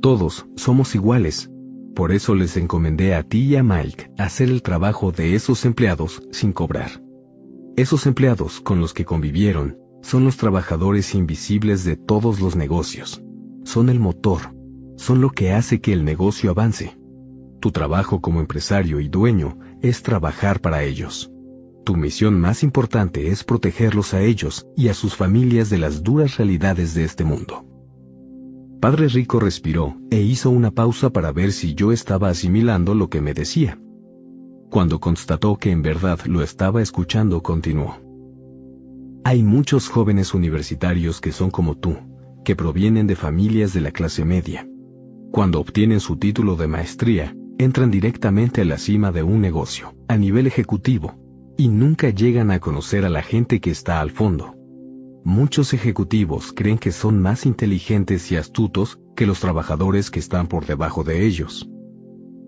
[0.00, 1.50] Todos somos iguales,
[1.96, 6.22] por eso les encomendé a ti y a Mike hacer el trabajo de esos empleados
[6.30, 7.02] sin cobrar.
[7.76, 13.20] Esos empleados con los que convivieron son los trabajadores invisibles de todos los negocios.
[13.72, 14.52] Son el motor,
[14.96, 16.98] son lo que hace que el negocio avance.
[17.60, 21.30] Tu trabajo como empresario y dueño es trabajar para ellos.
[21.84, 26.36] Tu misión más importante es protegerlos a ellos y a sus familias de las duras
[26.36, 27.64] realidades de este mundo.
[28.80, 33.20] Padre Rico respiró e hizo una pausa para ver si yo estaba asimilando lo que
[33.20, 33.80] me decía.
[34.68, 37.98] Cuando constató que en verdad lo estaba escuchando, continuó.
[39.22, 42.09] Hay muchos jóvenes universitarios que son como tú,
[42.44, 44.66] que provienen de familias de la clase media.
[45.32, 50.16] Cuando obtienen su título de maestría, entran directamente a la cima de un negocio, a
[50.16, 51.14] nivel ejecutivo,
[51.56, 54.54] y nunca llegan a conocer a la gente que está al fondo.
[55.24, 60.64] Muchos ejecutivos creen que son más inteligentes y astutos que los trabajadores que están por
[60.64, 61.68] debajo de ellos.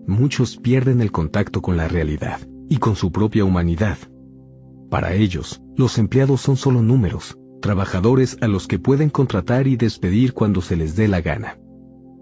[0.07, 3.99] Muchos pierden el contacto con la realidad y con su propia humanidad.
[4.89, 10.33] Para ellos, los empleados son solo números, trabajadores a los que pueden contratar y despedir
[10.33, 11.57] cuando se les dé la gana.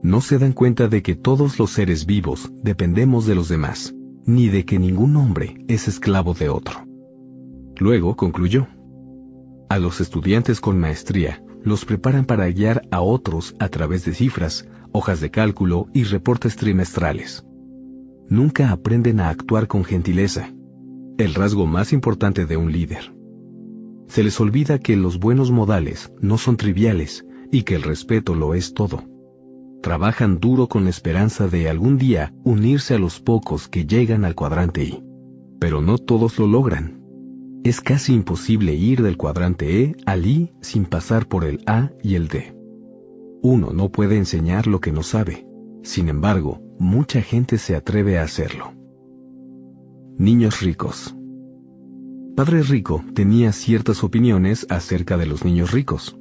[0.03, 4.49] No se dan cuenta de que todos los seres vivos dependemos de los demás, ni
[4.49, 6.85] de que ningún hombre es esclavo de otro.
[7.79, 8.67] Luego concluyó.
[9.67, 14.69] A los estudiantes con maestría los preparan para guiar a otros a través de cifras,
[14.91, 17.43] hojas de cálculo y reportes trimestrales.
[18.29, 20.53] Nunca aprenden a actuar con gentileza,
[21.17, 23.20] el rasgo más importante de un líder.
[24.11, 28.55] Se les olvida que los buenos modales no son triviales y que el respeto lo
[28.55, 29.05] es todo.
[29.81, 34.35] Trabajan duro con la esperanza de algún día unirse a los pocos que llegan al
[34.35, 35.01] cuadrante I.
[35.61, 37.01] Pero no todos lo logran.
[37.63, 42.15] Es casi imposible ir del cuadrante E al I sin pasar por el A y
[42.15, 42.53] el D.
[43.41, 45.47] Uno no puede enseñar lo que no sabe.
[45.83, 48.73] Sin embargo, mucha gente se atreve a hacerlo.
[50.17, 51.15] Niños ricos.
[52.35, 56.17] Padre Rico tenía ciertas opiniones acerca de los niños ricos.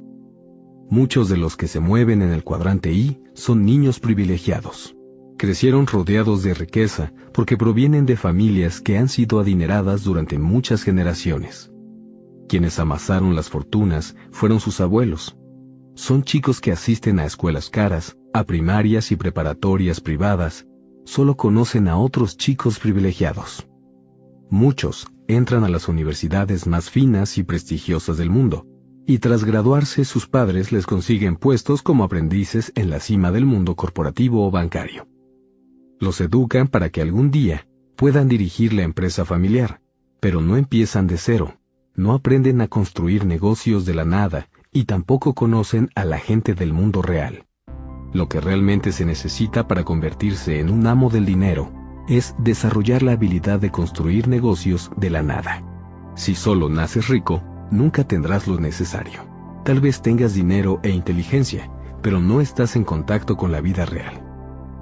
[0.89, 4.95] Muchos de los que se mueven en el cuadrante I son niños privilegiados
[5.41, 11.71] crecieron rodeados de riqueza porque provienen de familias que han sido adineradas durante muchas generaciones.
[12.47, 15.35] Quienes amasaron las fortunas fueron sus abuelos.
[15.95, 20.67] Son chicos que asisten a escuelas caras, a primarias y preparatorias privadas,
[21.05, 23.67] solo conocen a otros chicos privilegiados.
[24.51, 28.65] Muchos entran a las universidades más finas y prestigiosas del mundo,
[29.05, 33.75] y tras graduarse sus padres les consiguen puestos como aprendices en la cima del mundo
[33.75, 35.07] corporativo o bancario.
[35.99, 39.81] Los educan para que algún día puedan dirigir la empresa familiar,
[40.19, 41.55] pero no empiezan de cero,
[41.95, 46.73] no aprenden a construir negocios de la nada y tampoco conocen a la gente del
[46.73, 47.45] mundo real.
[48.13, 51.80] Lo que realmente se necesita para convertirse en un amo del dinero
[52.17, 55.63] es desarrollar la habilidad de construir negocios de la nada.
[56.15, 59.21] Si solo naces rico, nunca tendrás lo necesario.
[59.63, 61.71] Tal vez tengas dinero e inteligencia,
[62.01, 64.21] pero no estás en contacto con la vida real.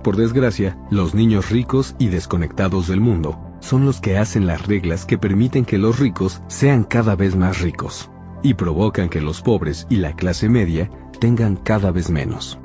[0.03, 5.05] Por desgracia, los niños ricos y desconectados del mundo son los que hacen las reglas
[5.05, 8.09] que permiten que los ricos sean cada vez más ricos
[8.41, 10.89] y provocan que los pobres y la clase media
[11.19, 12.57] tengan cada vez menos.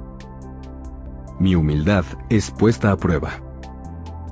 [1.39, 3.43] Mi humildad es puesta a prueba.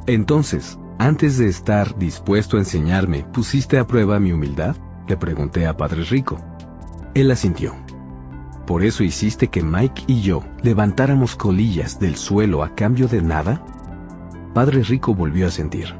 [0.07, 4.77] Entonces, antes de estar dispuesto a enseñarme, ¿pusiste a prueba mi humildad?
[5.07, 6.39] Le pregunté a Padre Rico.
[7.15, 7.75] Él asintió.
[8.67, 13.65] ¿Por eso hiciste que Mike y yo levantáramos colillas del suelo a cambio de nada?
[14.55, 15.95] Padre Rico volvió a sentir.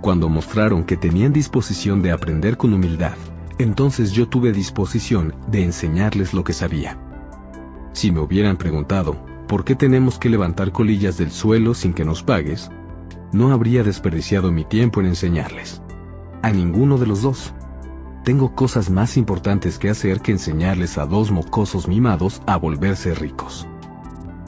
[0.00, 3.14] Cuando mostraron que tenían disposición de aprender con humildad,
[3.58, 6.98] entonces yo tuve disposición de enseñarles lo que sabía.
[7.92, 9.16] Si me hubieran preguntado,
[9.48, 12.70] ¿por qué tenemos que levantar colillas del suelo sin que nos pagues?
[13.32, 15.82] No habría desperdiciado mi tiempo en enseñarles.
[16.42, 17.52] A ninguno de los dos
[18.24, 23.68] tengo cosas más importantes que hacer que enseñarles a dos mocosos mimados a volverse ricos.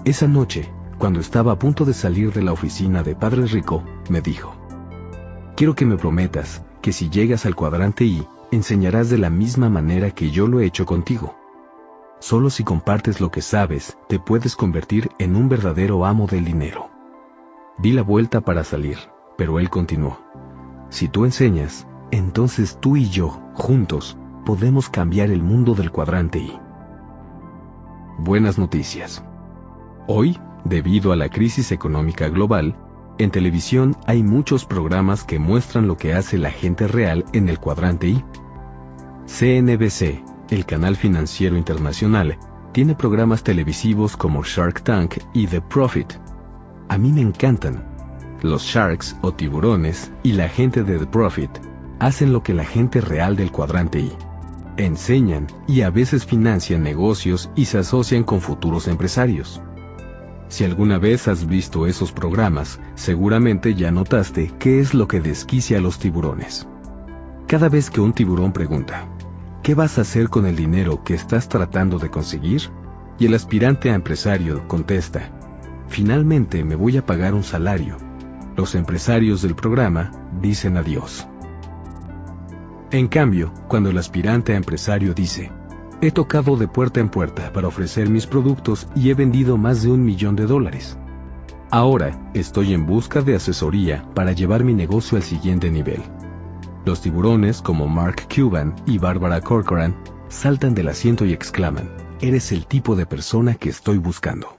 [0.04, 0.68] Esa noche,
[0.98, 4.56] cuando estaba a punto de salir de la oficina de Padre Rico, me dijo,
[5.54, 10.10] Quiero que me prometas que si llegas al cuadrante I, enseñarás de la misma manera
[10.10, 11.36] que yo lo he hecho contigo.
[12.20, 16.97] Solo si compartes lo que sabes, te puedes convertir en un verdadero amo del dinero.
[17.78, 18.98] Di la vuelta para salir,
[19.36, 20.18] pero él continuó.
[20.88, 26.58] Si tú enseñas, entonces tú y yo, juntos, podemos cambiar el mundo del cuadrante I.
[28.18, 29.22] Buenas noticias.
[30.08, 32.74] Hoy, debido a la crisis económica global,
[33.18, 37.60] en televisión hay muchos programas que muestran lo que hace la gente real en el
[37.60, 38.24] cuadrante I.
[39.26, 42.38] CNBC, el canal financiero internacional,
[42.72, 46.14] tiene programas televisivos como Shark Tank y The Profit.
[46.88, 47.84] A mí me encantan.
[48.42, 51.50] Los sharks o tiburones y la gente de The Profit
[51.98, 54.12] hacen lo que la gente real del cuadrante I.
[54.78, 59.60] Enseñan y a veces financian negocios y se asocian con futuros empresarios.
[60.48, 65.78] Si alguna vez has visto esos programas, seguramente ya notaste qué es lo que desquicia
[65.78, 66.66] a los tiburones.
[67.46, 69.08] Cada vez que un tiburón pregunta,
[69.62, 72.62] ¿qué vas a hacer con el dinero que estás tratando de conseguir?
[73.18, 75.37] Y el aspirante a empresario contesta,
[75.88, 77.96] finalmente me voy a pagar un salario.
[78.56, 80.10] Los empresarios del programa
[80.40, 81.26] dicen adiós.
[82.90, 85.52] En cambio, cuando el aspirante a empresario dice,
[86.00, 89.90] he tocado de puerta en puerta para ofrecer mis productos y he vendido más de
[89.90, 90.96] un millón de dólares.
[91.70, 96.02] Ahora estoy en busca de asesoría para llevar mi negocio al siguiente nivel.
[96.86, 99.94] Los tiburones como Mark Cuban y Barbara Corcoran
[100.28, 101.90] saltan del asiento y exclaman,
[102.20, 104.57] eres el tipo de persona que estoy buscando.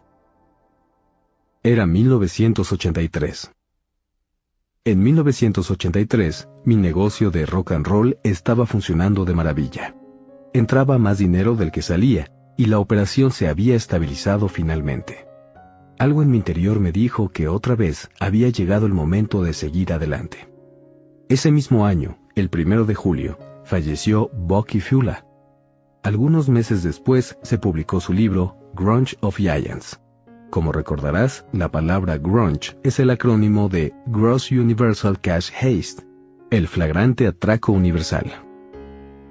[1.61, 3.52] Era 1983.
[4.86, 9.94] En 1983, mi negocio de rock and roll estaba funcionando de maravilla.
[10.53, 15.27] Entraba más dinero del que salía, y la operación se había estabilizado finalmente.
[15.98, 19.91] Algo en mi interior me dijo que otra vez había llegado el momento de seguir
[19.91, 20.49] adelante.
[21.27, 25.26] Ese mismo año, el primero de julio, falleció Bucky Fula.
[26.03, 29.99] Algunos meses después se publicó su libro Grunge of Giants,
[30.49, 36.03] como recordarás, la palabra grunge es el acrónimo de Gross Universal Cash Haste,
[36.49, 38.31] el flagrante atraco universal.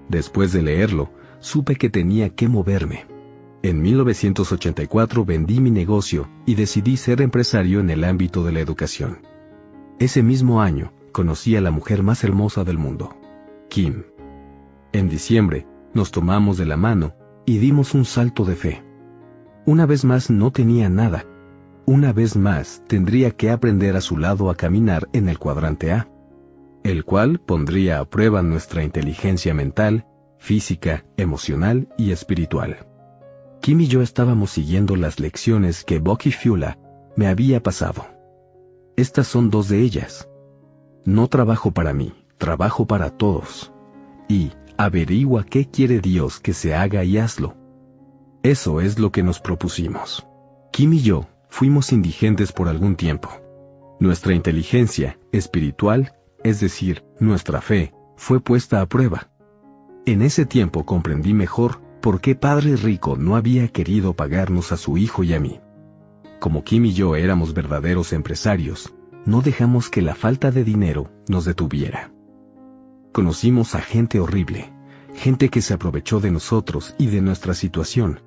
[0.08, 3.06] Después de leerlo, supe que tenía que moverme.
[3.62, 9.18] En 1984 vendí mi negocio y decidí ser empresario en el ámbito de la educación.
[9.98, 13.16] Ese mismo año, conocí a la mujer más hermosa del mundo,
[13.68, 14.04] Kim.
[14.92, 17.14] En diciembre, nos tomamos de la mano
[17.44, 18.87] y dimos un salto de fe.
[19.68, 21.26] Una vez más no tenía nada.
[21.84, 26.08] Una vez más tendría que aprender a su lado a caminar en el cuadrante A,
[26.84, 30.06] el cual pondría a prueba nuestra inteligencia mental,
[30.38, 32.78] física, emocional y espiritual.
[33.60, 36.78] Kim y yo estábamos siguiendo las lecciones que Bucky Fiula
[37.14, 38.06] me había pasado.
[38.96, 40.30] Estas son dos de ellas.
[41.04, 43.70] No trabajo para mí, trabajo para todos.
[44.30, 47.57] Y averigua qué quiere Dios que se haga y hazlo.
[48.42, 50.26] Eso es lo que nos propusimos.
[50.70, 53.28] Kim y yo fuimos indigentes por algún tiempo.
[53.98, 59.28] Nuestra inteligencia espiritual, es decir, nuestra fe, fue puesta a prueba.
[60.06, 64.96] En ese tiempo comprendí mejor por qué Padre Rico no había querido pagarnos a su
[64.98, 65.60] hijo y a mí.
[66.38, 68.94] Como Kim y yo éramos verdaderos empresarios,
[69.26, 72.12] no dejamos que la falta de dinero nos detuviera.
[73.12, 74.72] Conocimos a gente horrible,
[75.14, 78.20] gente que se aprovechó de nosotros y de nuestra situación,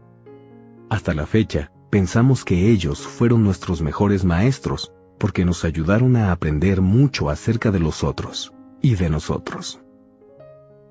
[0.91, 6.81] hasta la fecha, pensamos que ellos fueron nuestros mejores maestros, porque nos ayudaron a aprender
[6.81, 9.79] mucho acerca de los otros y de nosotros.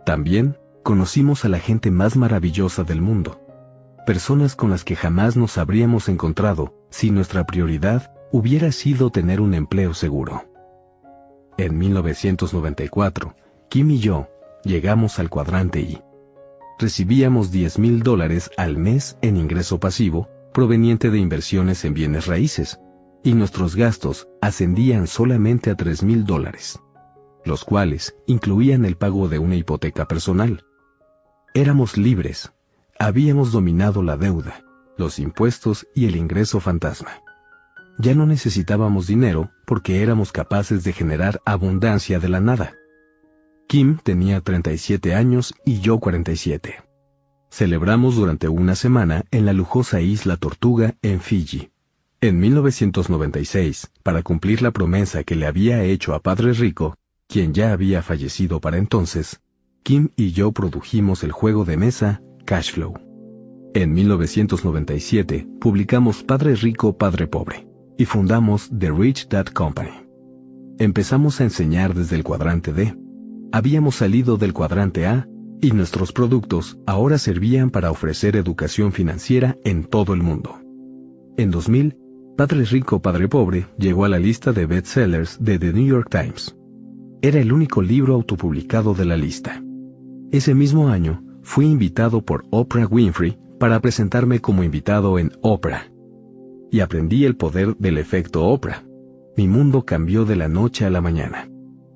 [0.07, 3.43] También conocimos a la gente más maravillosa del mundo,
[4.07, 9.53] personas con las que jamás nos habríamos encontrado si nuestra prioridad hubiera sido tener un
[9.53, 10.47] empleo seguro.
[11.59, 13.35] En 1994,
[13.69, 14.29] Kim y yo
[14.65, 16.01] llegamos al cuadrante I
[16.81, 22.81] recibíamos 10 mil dólares al mes en ingreso pasivo proveniente de inversiones en bienes raíces,
[23.23, 26.81] y nuestros gastos ascendían solamente a 3 mil dólares,
[27.45, 30.65] los cuales incluían el pago de una hipoteca personal.
[31.55, 32.53] Éramos libres,
[32.99, 34.65] habíamos dominado la deuda,
[34.97, 37.23] los impuestos y el ingreso fantasma.
[37.99, 42.75] Ya no necesitábamos dinero porque éramos capaces de generar abundancia de la nada.
[43.71, 46.83] Kim tenía 37 años y yo 47.
[47.53, 51.71] Celebramos durante una semana en la lujosa isla Tortuga, en Fiji.
[52.21, 56.97] En 1996, para cumplir la promesa que le había hecho a Padre Rico,
[57.29, 59.41] quien ya había fallecido para entonces,
[59.85, 62.95] Kim y yo produjimos el juego de mesa Cashflow.
[63.73, 70.09] En 1997 publicamos Padre Rico, Padre Pobre y fundamos The Rich Dad Company.
[70.81, 72.97] Empezamos a enseñar desde el cuadrante D,
[73.53, 75.29] Habíamos salido del cuadrante A
[75.61, 80.61] y nuestros productos ahora servían para ofrecer educación financiera en todo el mundo.
[81.37, 81.97] En 2000,
[82.37, 86.57] Padre Rico, Padre Pobre llegó a la lista de bestsellers de The New York Times.
[87.23, 89.63] Era el único libro autopublicado de la lista.
[90.31, 95.91] Ese mismo año, fui invitado por Oprah Winfrey para presentarme como invitado en Oprah.
[96.71, 98.85] Y aprendí el poder del efecto Oprah.
[99.37, 101.50] Mi mundo cambió de la noche a la mañana.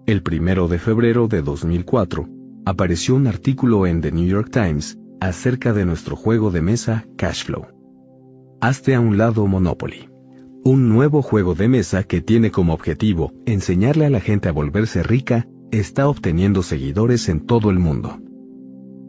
[0.07, 2.29] El primero de febrero de 2004,
[2.67, 7.69] apareció un artículo en The New York Times acerca de nuestro juego de mesa Cashflow.
[8.61, 10.11] Hazte a un lado Monopoly.
[10.63, 15.03] Un nuevo juego de mesa que tiene como objetivo enseñarle a la gente a volverse
[15.03, 18.19] rica, está obteniendo seguidores en todo el mundo.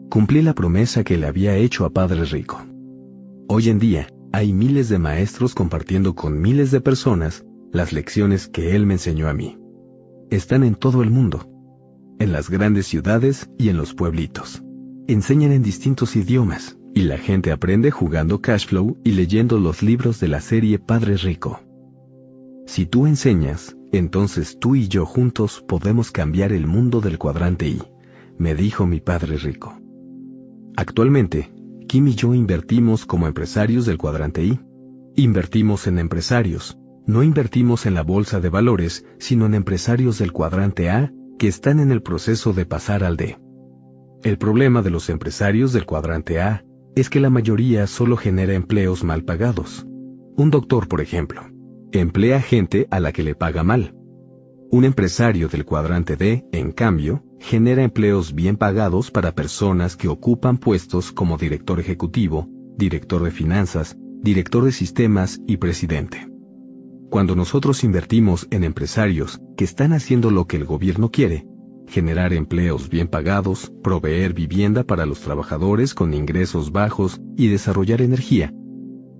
[0.08, 2.64] Cumplí la promesa que le había hecho a Padre Rico.
[3.48, 8.74] Hoy en día, hay miles de maestros compartiendo con miles de personas las lecciones que
[8.74, 9.58] él me enseñó a mí
[10.30, 11.48] están en todo el mundo,
[12.18, 14.62] en las grandes ciudades y en los pueblitos.
[15.06, 20.28] Enseñan en distintos idiomas, y la gente aprende jugando Cashflow y leyendo los libros de
[20.28, 21.60] la serie Padre Rico.
[22.66, 27.82] Si tú enseñas, entonces tú y yo juntos podemos cambiar el mundo del cuadrante I,
[28.38, 29.78] me dijo mi padre rico.
[30.76, 31.50] Actualmente,
[31.86, 34.60] Kim y yo invertimos como empresarios del cuadrante I.
[35.14, 36.76] Invertimos en empresarios,
[37.06, 41.80] no invertimos en la bolsa de valores, sino en empresarios del cuadrante A que están
[41.80, 43.38] en el proceso de pasar al D.
[44.22, 46.64] El problema de los empresarios del cuadrante A
[46.96, 49.86] es que la mayoría solo genera empleos mal pagados.
[50.36, 51.42] Un doctor, por ejemplo,
[51.92, 53.94] emplea gente a la que le paga mal.
[54.70, 60.58] Un empresario del cuadrante D, en cambio, genera empleos bien pagados para personas que ocupan
[60.58, 66.35] puestos como director ejecutivo, director de finanzas, director de sistemas y presidente.
[67.10, 71.46] Cuando nosotros invertimos en empresarios que están haciendo lo que el gobierno quiere,
[71.86, 78.52] generar empleos bien pagados, proveer vivienda para los trabajadores con ingresos bajos y desarrollar energía,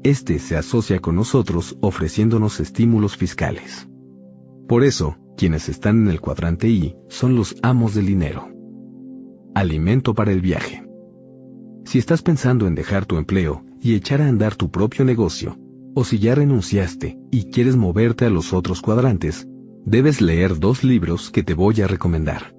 [0.03, 3.89] este se asocia con nosotros ofreciéndonos estímulos fiscales.
[4.69, 8.49] Por eso, quienes están en el cuadrante I son los amos del dinero.
[9.55, 10.85] Alimento para el viaje.
[11.85, 15.57] Si estás pensando en dejar tu empleo y echar a andar tu propio negocio,
[15.99, 19.49] o si ya renunciaste y quieres moverte a los otros cuadrantes,
[19.87, 22.55] debes leer dos libros que te voy a recomendar.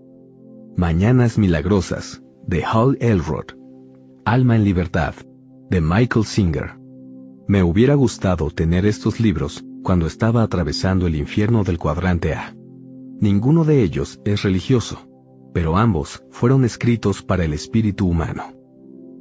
[0.76, 3.46] Mañanas Milagrosas, de Hal Elrod.
[4.26, 5.14] Alma en Libertad,
[5.70, 6.80] de Michael Singer.
[7.48, 12.56] Me hubiera gustado tener estos libros cuando estaba atravesando el infierno del cuadrante A.
[13.22, 15.08] Ninguno de ellos es religioso,
[15.54, 18.46] pero ambos fueron escritos para el espíritu humano.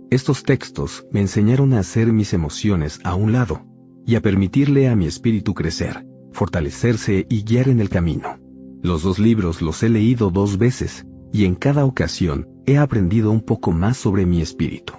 [0.08, 3.75] Estos textos me enseñaron a hacer mis emociones a un lado
[4.06, 8.38] y a permitirle a mi espíritu crecer, fortalecerse y guiar en el camino.
[8.82, 13.40] Los dos libros los he leído dos veces y en cada ocasión he aprendido un
[13.40, 14.94] poco más sobre mi espíritu.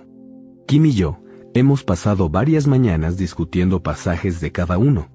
[0.67, 1.19] Kim y yo
[1.57, 5.09] Hemos pasado varias mañanas discutiendo pasajes de cada uno,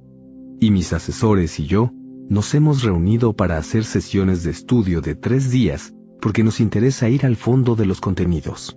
[0.59, 1.93] y mis asesores y yo
[2.29, 7.27] nos hemos reunido para hacer sesiones de estudio de tres días porque nos interesa ir
[7.27, 8.77] al fondo de los contenidos.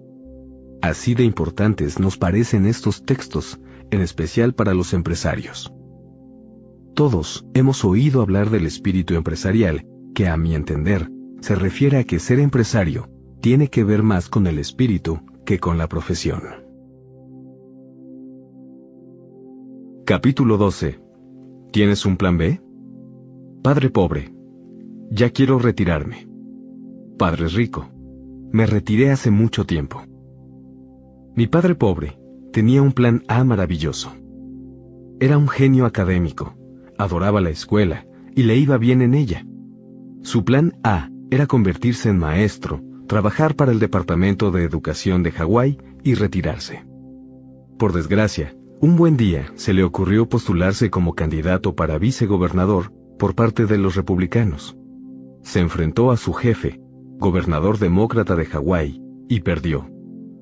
[0.83, 3.59] Así de importantes nos parecen estos textos,
[3.91, 5.73] en especial para los empresarios.
[6.93, 11.09] Todos hemos oído hablar del espíritu empresarial, que a mi entender,
[11.41, 13.09] se refiere a que ser empresario
[13.41, 16.41] tiene que ver más con el espíritu que con la profesión.
[20.05, 20.99] Capítulo 12.
[21.71, 22.61] ¿Tienes un plan B?
[23.61, 24.33] Padre pobre.
[25.11, 26.27] Ya quiero retirarme.
[27.17, 27.89] Padre rico.
[28.51, 30.01] Me retiré hace mucho tiempo.
[31.35, 32.17] Mi padre pobre
[32.55, 34.13] tenía un plan A maravilloso.
[35.19, 36.55] Era un genio académico,
[36.97, 39.45] adoraba la escuela y le iba bien en ella.
[40.21, 45.79] Su plan A era convertirse en maestro, trabajar para el Departamento de Educación de Hawái
[46.01, 46.85] y retirarse.
[47.77, 53.65] Por desgracia, un buen día se le ocurrió postularse como candidato para vicegobernador por parte
[53.65, 54.77] de los republicanos.
[55.41, 56.79] Se enfrentó a su jefe,
[57.19, 59.89] gobernador demócrata de Hawái, y perdió.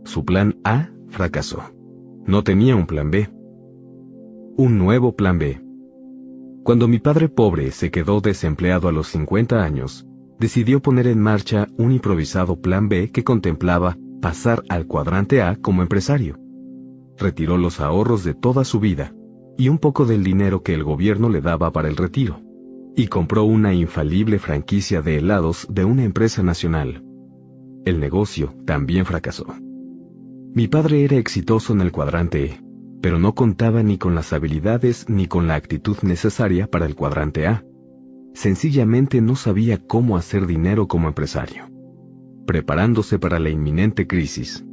[0.03, 1.73] Su plan A fracasó.
[2.25, 3.29] No tenía un plan B.
[4.57, 5.61] Un nuevo plan B.
[6.63, 10.07] Cuando mi padre pobre se quedó desempleado a los 50 años,
[10.39, 15.81] decidió poner en marcha un improvisado plan B que contemplaba pasar al cuadrante A como
[15.81, 16.43] empresario
[17.17, 19.13] retiró los ahorros de toda su vida,
[19.57, 22.41] y un poco del dinero que el gobierno le daba para el retiro,
[22.95, 27.03] y compró una infalible franquicia de helados de una empresa nacional.
[27.85, 29.47] El negocio también fracasó.
[30.55, 32.61] Mi padre era exitoso en el cuadrante E,
[33.01, 37.47] pero no contaba ni con las habilidades ni con la actitud necesaria para el cuadrante
[37.47, 37.65] A.
[38.35, 41.65] Sencillamente no sabía cómo hacer dinero como empresario.
[42.45, 44.63] Preparándose para la inminente crisis.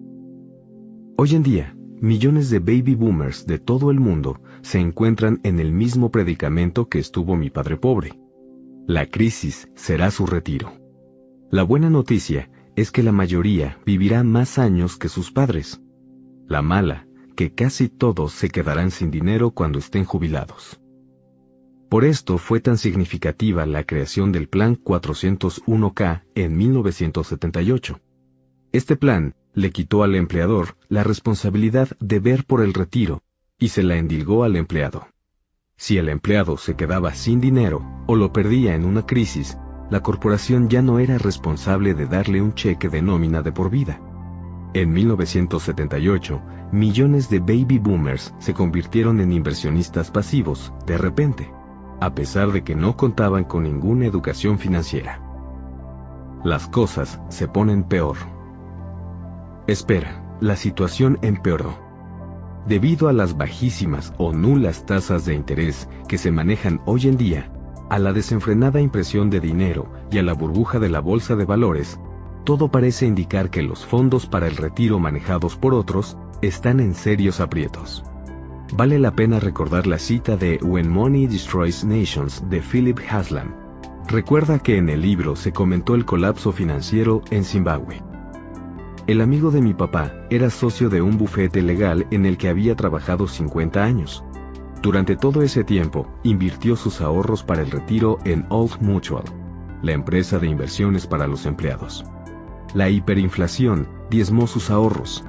[1.17, 5.73] Hoy en día, millones de baby boomers de todo el mundo se encuentran en el
[5.73, 8.21] mismo predicamento que estuvo mi padre pobre.
[8.87, 10.73] La crisis será su retiro.
[11.51, 15.81] La buena noticia es que la mayoría vivirá más años que sus padres.
[16.47, 17.07] La mala,
[17.37, 20.81] que casi todos se quedarán sin dinero cuando estén jubilados.
[21.89, 28.01] Por esto fue tan significativa la creación del Plan 401K en 1978.
[28.73, 33.23] Este plan le quitó al empleador la responsabilidad de ver por el retiro
[33.59, 35.09] y se la endilgó al empleado.
[35.77, 39.57] Si el empleado se quedaba sin dinero o lo perdía en una crisis,
[39.91, 44.01] la corporación ya no era responsable de darle un cheque de nómina de por vida.
[44.73, 46.41] En 1978,
[46.71, 51.53] millones de baby boomers se convirtieron en inversionistas pasivos, de repente,
[52.01, 55.21] a pesar de que no contaban con ninguna educación financiera.
[56.45, 58.17] Las cosas se ponen peor.
[59.67, 61.77] Espera, la situación empeoró.
[62.67, 67.51] Debido a las bajísimas o nulas tasas de interés que se manejan hoy en día,
[67.91, 72.01] a la desenfrenada impresión de dinero y a la burbuja de la bolsa de valores,
[72.45, 77.41] todo parece indicar que los fondos para el retiro manejados por otros están en serios
[77.41, 78.03] aprietos.
[78.77, 83.53] Vale la pena recordar la cita de When Money Destroys Nations de Philip Haslam.
[84.09, 88.01] Recuerda que en el libro se comentó el colapso financiero en Zimbabue.
[89.09, 92.77] El amigo de mi papá era socio de un bufete legal en el que había
[92.77, 94.25] trabajado 50 años.
[94.83, 99.25] Durante todo ese tiempo, invirtió sus ahorros para el retiro en Old Mutual,
[99.83, 102.05] la empresa de inversiones para los empleados.
[102.73, 105.25] La hiperinflación diezmó sus ahorros.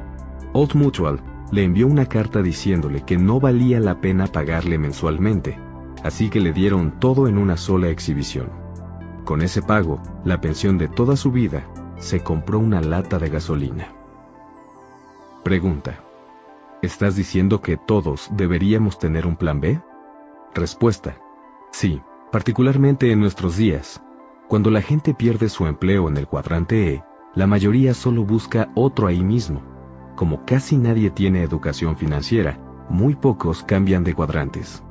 [0.53, 1.21] Old Mutual
[1.51, 5.59] le envió una carta diciéndole que no valía la pena pagarle mensualmente,
[6.03, 8.49] así que le dieron todo en una sola exhibición.
[9.25, 11.67] Con ese pago, la pensión de toda su vida,
[11.97, 13.93] se compró una lata de gasolina.
[15.43, 16.10] Pregunta.
[16.81, 19.79] ¿Estás diciendo que todos deberíamos tener un plan B?
[20.55, 21.15] Respuesta.
[21.71, 22.01] Sí,
[22.31, 24.01] particularmente en nuestros días.
[24.47, 27.03] Cuando la gente pierde su empleo en el cuadrante E,
[27.35, 29.61] la mayoría solo busca otro ahí mismo.
[30.15, 32.57] Como casi nadie tiene educación financiera,
[32.89, 34.83] muy pocos cambian de cuadrantes.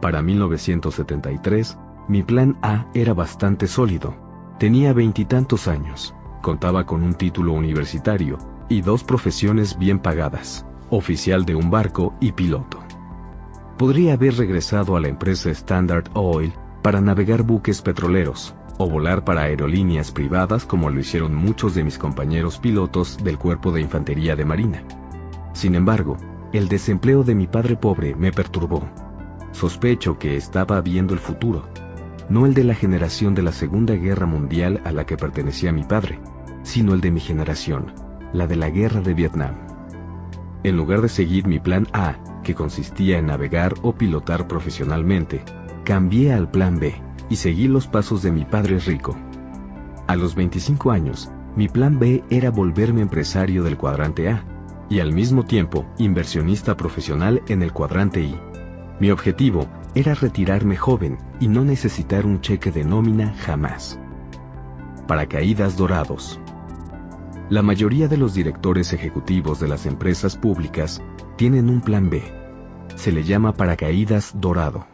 [0.00, 1.78] Para 1973,
[2.08, 4.16] mi plan A era bastante sólido.
[4.58, 8.38] Tenía veintitantos años, contaba con un título universitario
[8.70, 12.78] y dos profesiones bien pagadas, oficial de un barco y piloto.
[13.76, 16.52] Podría haber regresado a la empresa Standard Oil
[16.82, 21.98] para navegar buques petroleros, o volar para aerolíneas privadas como lo hicieron muchos de mis
[21.98, 24.82] compañeros pilotos del Cuerpo de Infantería de Marina.
[25.52, 26.16] Sin embargo,
[26.52, 28.88] el desempleo de mi padre pobre me perturbó.
[29.52, 31.68] Sospecho que estaba viendo el futuro,
[32.28, 35.82] no el de la generación de la Segunda Guerra Mundial a la que pertenecía mi
[35.82, 36.20] padre,
[36.62, 37.92] sino el de mi generación,
[38.32, 39.54] la de la Guerra de Vietnam.
[40.64, 45.42] En lugar de seguir mi plan A, que consistía en navegar o pilotar profesionalmente,
[45.84, 46.94] cambié al plan B,
[47.30, 49.16] y seguí los pasos de mi padre rico.
[50.06, 54.44] A los 25 años, mi plan B era volverme empresario del cuadrante A
[54.88, 58.38] y al mismo tiempo inversionista profesional en el cuadrante I.
[59.00, 63.98] Mi objetivo era retirarme joven y no necesitar un cheque de nómina jamás.
[65.06, 66.40] Paracaídas dorados.
[67.50, 71.02] La mayoría de los directores ejecutivos de las empresas públicas
[71.36, 72.22] tienen un plan B.
[72.94, 74.86] Se le llama paracaídas dorado.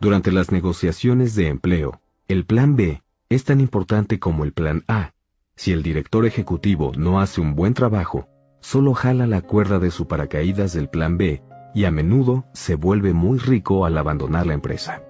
[0.00, 5.12] Durante las negociaciones de empleo, el plan B es tan importante como el plan A.
[5.54, 8.26] Si el director ejecutivo no hace un buen trabajo,
[8.58, 11.40] solo jala la cuerda de su paracaídas del plan B
[11.72, 15.04] y a menudo se vuelve muy rico al abandonar la empresa.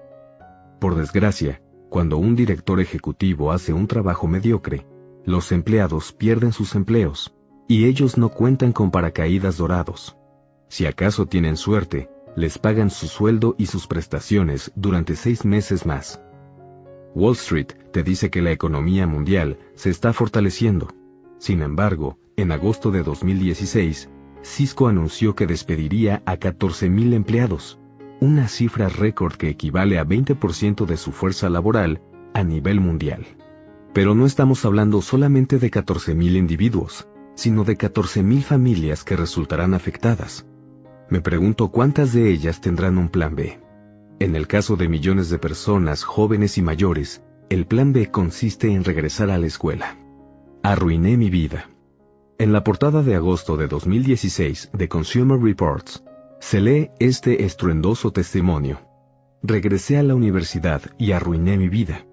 [0.79, 1.59] Por desgracia,
[1.89, 4.85] cuando un director ejecutivo hace un trabajo mediocre,
[5.25, 7.33] los empleados pierden sus empleos,
[7.67, 10.17] y ellos no cuentan con paracaídas dorados.
[10.67, 16.21] Si acaso tienen suerte, les pagan su sueldo y sus prestaciones durante seis meses más.
[17.13, 20.87] Wall Street te dice que la economía mundial se está fortaleciendo.
[21.39, 24.09] Sin embargo, en agosto de 2016,
[24.43, 27.79] Cisco anunció que despediría a 14.000 empleados,
[28.21, 32.01] una cifra récord que equivale a 20% de su fuerza laboral
[32.33, 33.25] a nivel mundial.
[33.93, 40.45] Pero no estamos hablando solamente de 14.000 individuos, sino de 14.000 familias que resultarán afectadas.
[41.09, 43.59] Me pregunto cuántas de ellas tendrán un plan B.
[44.19, 48.85] En el caso de millones de personas, jóvenes y mayores, el plan B consiste en
[48.85, 49.97] regresar a la escuela.
[50.63, 51.69] Arruiné mi vida.
[52.37, 56.03] En la portada de agosto de 2016 de Consumer Reports,
[56.39, 58.79] se lee este estruendoso testimonio.
[59.43, 62.05] Regresé a la universidad y arruiné mi vida.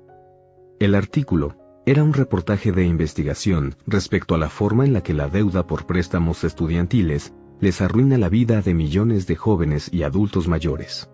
[0.80, 1.56] El artículo
[1.88, 5.86] era un reportaje de investigación respecto a la forma en la que la deuda por
[5.86, 11.08] préstamos estudiantiles les arruina la vida de millones de jóvenes y adultos mayores.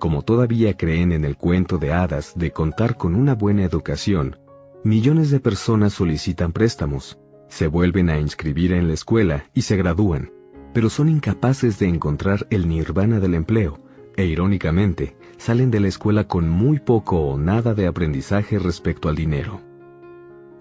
[0.00, 4.40] Como todavía creen en el cuento de hadas de contar con una buena educación,
[4.82, 10.32] millones de personas solicitan préstamos, se vuelven a inscribir en la escuela y se gradúan,
[10.74, 13.78] pero son incapaces de encontrar el nirvana del empleo,
[14.16, 19.14] e irónicamente, salen de la escuela con muy poco o nada de aprendizaje respecto al
[19.14, 19.60] dinero.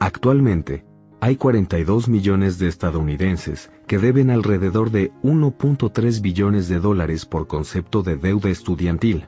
[0.01, 0.83] Actualmente,
[1.19, 8.01] hay 42 millones de estadounidenses que deben alrededor de 1.3 billones de dólares por concepto
[8.01, 9.27] de deuda estudiantil.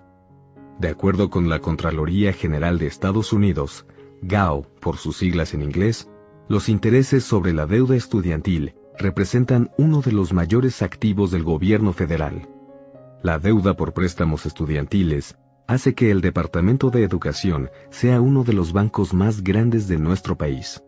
[0.79, 3.85] De acuerdo con la Contraloría General de Estados Unidos,
[4.23, 6.09] GAO, por sus siglas en inglés,
[6.47, 12.49] los intereses sobre la deuda estudiantil representan uno de los mayores activos del gobierno federal.
[13.21, 15.37] La deuda por préstamos estudiantiles
[15.67, 20.37] hace que el Departamento de Educación sea uno de los bancos más grandes de nuestro
[20.37, 20.81] país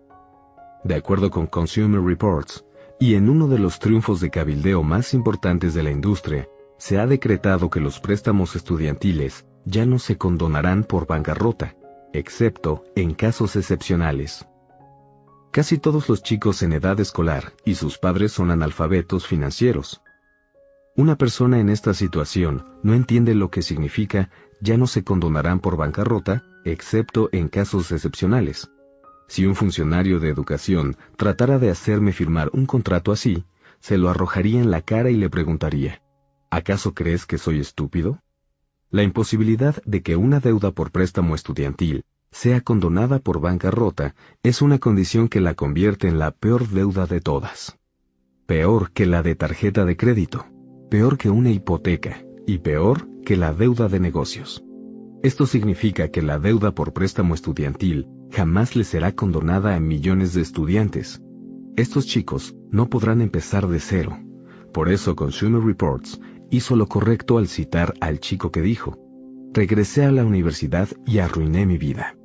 [0.85, 2.63] de acuerdo con Consumer Reports,
[2.99, 6.47] y en uno de los triunfos de cabildeo más importantes de la industria,
[6.77, 11.75] se ha decretado que los préstamos estudiantiles ya no se condonarán por bancarrota,
[12.13, 14.45] excepto en casos excepcionales.
[15.51, 20.03] Casi todos los chicos en edad escolar y sus padres son analfabetos financieros.
[20.97, 24.29] Una persona en esta situación no entiende lo que significa
[24.61, 28.71] ya no se condonarán por bancarrota, excepto en casos excepcionales.
[29.27, 33.43] Si un funcionario de educación tratara de hacerme firmar un contrato así,
[33.81, 36.01] se lo arrojaría en la cara y le preguntaría,
[36.49, 38.21] ¿acaso crees que soy estúpido?
[38.89, 44.79] La imposibilidad de que una deuda por préstamo estudiantil sea condonada por bancarrota es una
[44.79, 47.77] condición que la convierte en la peor deuda de todas.
[48.45, 50.45] Peor que la de tarjeta de crédito
[50.95, 54.63] peor que una hipoteca y peor que la deuda de negocios.
[55.23, 60.41] Esto significa que la deuda por préstamo estudiantil jamás le será condonada a millones de
[60.41, 61.21] estudiantes.
[61.75, 64.17] Estos chicos no podrán empezar de cero.
[64.71, 68.97] Por eso Consumer Reports hizo lo correcto al citar al chico que dijo,
[69.51, 72.15] regresé a la universidad y arruiné mi vida.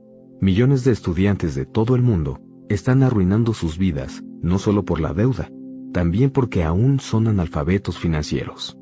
[0.41, 2.39] Millones de estudiantes de todo el mundo
[2.69, 5.51] están arruinando sus vidas, no solo por la deuda,
[5.93, 8.79] también porque aún son analfabetos financieros.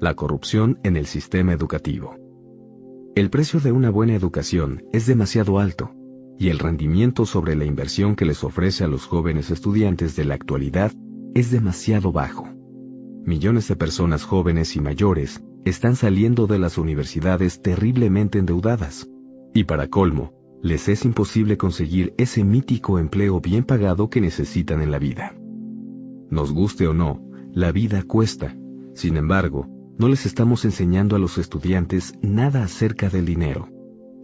[0.00, 2.16] La corrupción en el sistema educativo.
[3.14, 5.92] El precio de una buena educación es demasiado alto,
[6.38, 10.34] y el rendimiento sobre la inversión que les ofrece a los jóvenes estudiantes de la
[10.34, 10.92] actualidad
[11.34, 12.48] es demasiado bajo.
[13.24, 19.08] Millones de personas jóvenes y mayores están saliendo de las universidades terriblemente endeudadas,
[19.54, 24.90] y para colmo, les es imposible conseguir ese mítico empleo bien pagado que necesitan en
[24.90, 25.34] la vida.
[26.34, 28.56] Nos guste o no, la vida cuesta.
[28.94, 33.68] Sin embargo, no les estamos enseñando a los estudiantes nada acerca del dinero.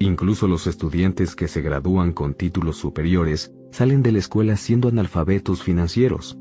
[0.00, 5.62] Incluso los estudiantes que se gradúan con títulos superiores salen de la escuela siendo analfabetos
[5.62, 6.36] financieros.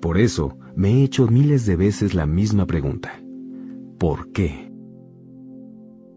[0.00, 3.20] Por eso, me he hecho miles de veces la misma pregunta.
[3.98, 4.70] ¿Por qué?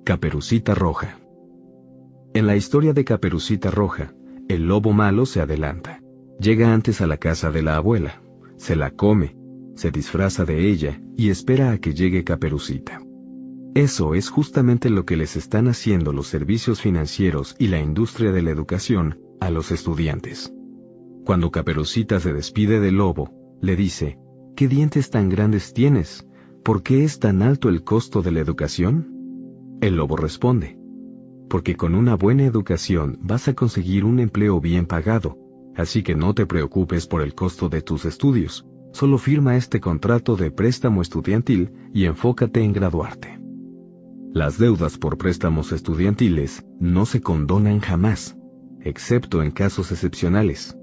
[0.03, 1.17] Caperucita Roja.
[2.35, 4.13] En la historia de Caperucita Roja,
[4.47, 6.03] el lobo malo se adelanta.
[6.39, 8.21] Llega antes a la casa de la abuela,
[8.61, 9.35] se la come,
[9.73, 13.01] se disfraza de ella y espera a que llegue Caperucita.
[13.73, 18.43] Eso es justamente lo que les están haciendo los servicios financieros y la industria de
[18.43, 20.53] la educación a los estudiantes.
[21.25, 23.31] Cuando Caperucita se despide del lobo,
[23.61, 24.19] le dice,
[24.55, 26.27] ¿qué dientes tan grandes tienes?
[26.63, 29.79] ¿Por qué es tan alto el costo de la educación?
[29.81, 30.77] El lobo responde,
[31.49, 35.40] porque con una buena educación vas a conseguir un empleo bien pagado,
[35.75, 40.35] Así que no te preocupes por el costo de tus estudios, solo firma este contrato
[40.35, 43.39] de préstamo estudiantil y enfócate en graduarte.
[44.33, 48.37] Las deudas por préstamos estudiantiles no se condonan jamás,
[48.81, 50.77] excepto en casos excepcionales.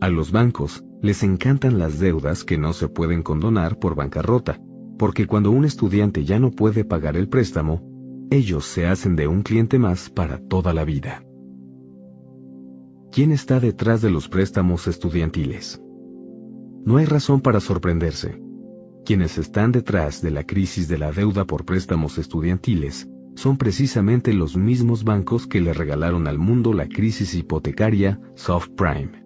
[0.00, 4.60] A los bancos les encantan las deudas que no se pueden condonar por bancarrota,
[4.98, 7.82] porque cuando un estudiante ya no puede pagar el préstamo,
[8.30, 11.24] ellos se hacen de un cliente más para toda la vida.
[13.12, 15.82] ¿Quién está detrás de los préstamos estudiantiles?
[16.86, 18.42] No hay razón para sorprenderse.
[19.04, 24.56] Quienes están detrás de la crisis de la deuda por préstamos estudiantiles son precisamente los
[24.56, 29.22] mismos bancos que le regalaron al mundo la crisis hipotecaria soft prime.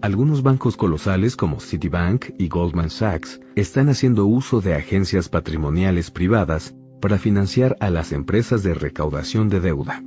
[0.00, 6.74] Algunos bancos colosales como Citibank y Goldman Sachs están haciendo uso de agencias patrimoniales privadas
[7.02, 10.02] para financiar a las empresas de recaudación de deuda.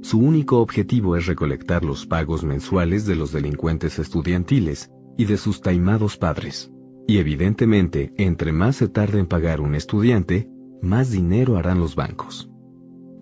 [0.00, 5.60] Su único objetivo es recolectar los pagos mensuales de los delincuentes estudiantiles y de sus
[5.60, 6.70] taimados padres.
[7.06, 10.48] Y evidentemente, entre más se tarde en pagar un estudiante,
[10.80, 12.48] más dinero harán los bancos.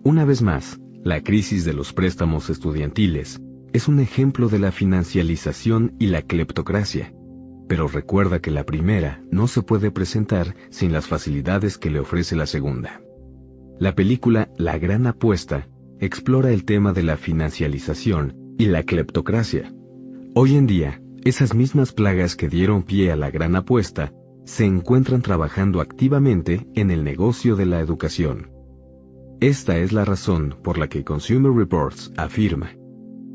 [0.03, 3.41] Una vez más, la crisis de los préstamos estudiantiles
[3.73, 7.13] es un ejemplo de la financialización y la cleptocracia.
[7.67, 12.35] Pero recuerda que la primera no se puede presentar sin las facilidades que le ofrece
[12.35, 13.01] la segunda.
[13.79, 15.67] La película La Gran Apuesta
[15.99, 19.73] explora el tema de la financialización y la cleptocracia.
[20.35, 24.13] Hoy en día, esas mismas plagas que dieron pie a la gran apuesta
[24.45, 28.51] se encuentran trabajando activamente en el negocio de la educación.
[29.39, 32.71] Esta es la razón por la que Consumer Reports afirma,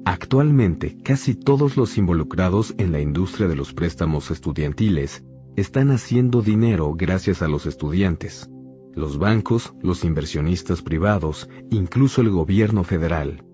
[0.04, 5.24] actualmente casi todos los involucrados en la industria de los préstamos estudiantiles
[5.56, 8.48] están haciendo dinero gracias a los estudiantes
[8.94, 13.44] los bancos, los inversionistas privados, incluso el gobierno federal.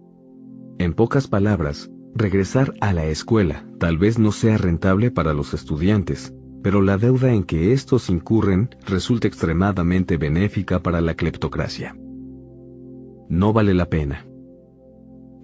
[0.79, 6.35] En pocas palabras, regresar a la escuela tal vez no sea rentable para los estudiantes,
[6.63, 11.97] pero la deuda en que estos incurren resulta extremadamente benéfica para la cleptocracia.
[13.29, 14.27] No vale la pena.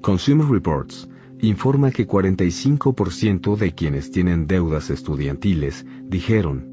[0.02, 1.08] Consumer Reports
[1.40, 6.70] informa que 45% de quienes tienen deudas estudiantiles dijeron,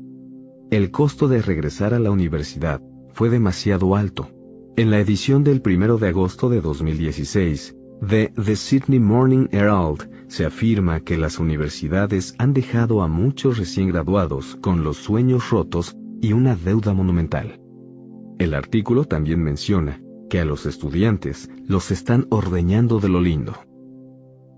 [0.69, 2.81] el costo de regresar a la universidad
[3.13, 4.29] fue demasiado alto.
[4.77, 10.45] En la edición del 1 de agosto de 2016 de The Sydney Morning Herald se
[10.45, 16.33] afirma que las universidades han dejado a muchos recién graduados con los sueños rotos y
[16.33, 17.59] una deuda monumental.
[18.39, 23.53] El artículo también menciona que a los estudiantes los están ordeñando de lo lindo.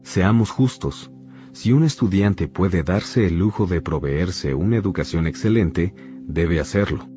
[0.03, 1.11] Seamos justos,
[1.51, 5.93] si un estudiante puede darse el lujo de proveerse una educación excelente,
[6.25, 7.12] debe hacerlo.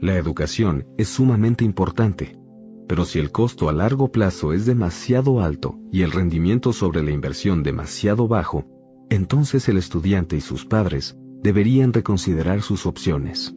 [0.00, 2.38] La educación es sumamente importante,
[2.86, 7.10] pero si el costo a largo plazo es demasiado alto y el rendimiento sobre la
[7.10, 8.64] inversión demasiado bajo,
[9.10, 13.56] entonces el estudiante y sus padres deberían reconsiderar sus opciones.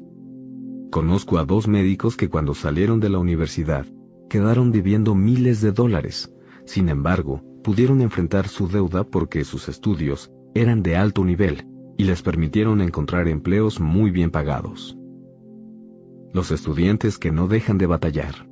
[0.89, 3.85] Conozco a dos médicos que cuando salieron de la universidad
[4.27, 6.33] quedaron debiendo miles de dólares.
[6.65, 12.23] Sin embargo, pudieron enfrentar su deuda porque sus estudios eran de alto nivel y les
[12.23, 14.97] permitieron encontrar empleos muy bien pagados.
[16.33, 18.47] Los estudiantes que no dejan de batallar.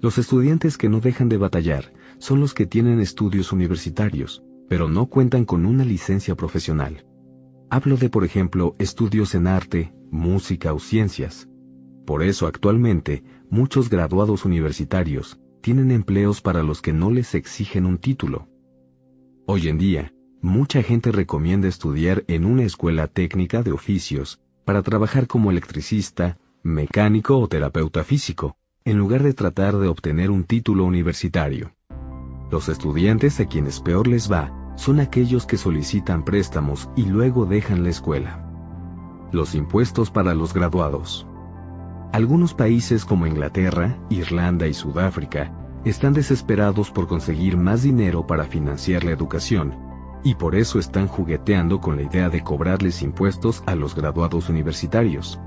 [0.00, 5.06] Los estudiantes que no dejan de batallar son los que tienen estudios universitarios, pero no
[5.06, 7.04] cuentan con una licencia profesional.
[7.68, 11.48] Hablo de, por ejemplo, estudios en arte, música o ciencias.
[12.06, 17.98] Por eso actualmente muchos graduados universitarios tienen empleos para los que no les exigen un
[17.98, 18.46] título.
[19.46, 25.26] Hoy en día, mucha gente recomienda estudiar en una escuela técnica de oficios para trabajar
[25.26, 31.72] como electricista, mecánico o terapeuta físico, en lugar de tratar de obtener un título universitario.
[32.50, 37.82] Los estudiantes a quienes peor les va son aquellos que solicitan préstamos y luego dejan
[37.82, 38.44] la escuela.
[39.32, 41.26] Los impuestos para los graduados.
[42.12, 45.52] Algunos países como Inglaterra, Irlanda y Sudáfrica
[45.84, 49.74] están desesperados por conseguir más dinero para financiar la educación,
[50.24, 55.38] y por eso están jugueteando con la idea de cobrarles impuestos a los graduados universitarios.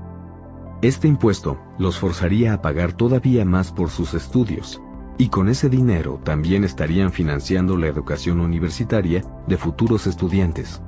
[0.82, 4.82] Este impuesto los forzaría a pagar todavía más por sus estudios,
[5.16, 10.82] y con ese dinero también estarían financiando la educación universitaria de futuros estudiantes.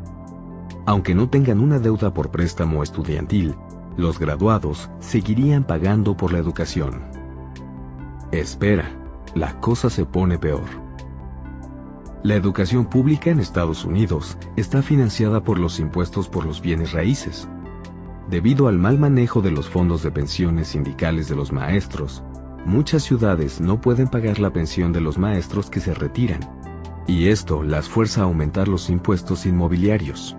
[0.85, 3.55] Aunque no tengan una deuda por préstamo estudiantil,
[3.97, 7.05] los graduados seguirían pagando por la educación.
[8.33, 8.91] Espera,
[9.37, 10.67] la cosa se pone peor.
[12.25, 17.49] La educación pública en Estados Unidos está financiada por los impuestos por los bienes raíces,
[18.29, 22.25] Debido al mal manejo de los fondos de pensiones sindicales de los maestros,
[22.65, 26.41] muchas ciudades no pueden pagar la pensión de los maestros que se retiran,
[27.07, 30.37] y esto las fuerza a aumentar los impuestos inmobiliarios.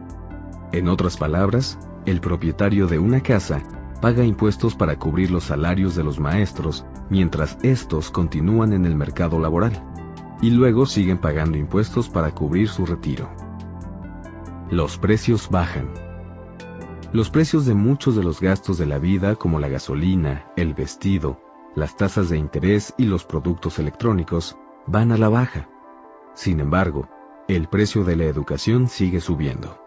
[0.71, 3.61] En otras palabras, el propietario de una casa
[4.01, 9.39] paga impuestos para cubrir los salarios de los maestros mientras estos continúan en el mercado
[9.39, 9.73] laboral,
[10.41, 13.29] y luego siguen pagando impuestos para cubrir su retiro.
[14.69, 16.04] Los precios bajan.
[17.15, 21.39] Los precios de muchos de los gastos de la vida, como la gasolina, el vestido,
[21.73, 25.69] las tasas de interés y los productos electrónicos, van a la baja.
[26.33, 27.07] Sin embargo,
[27.47, 29.81] el precio de la educación sigue subiendo.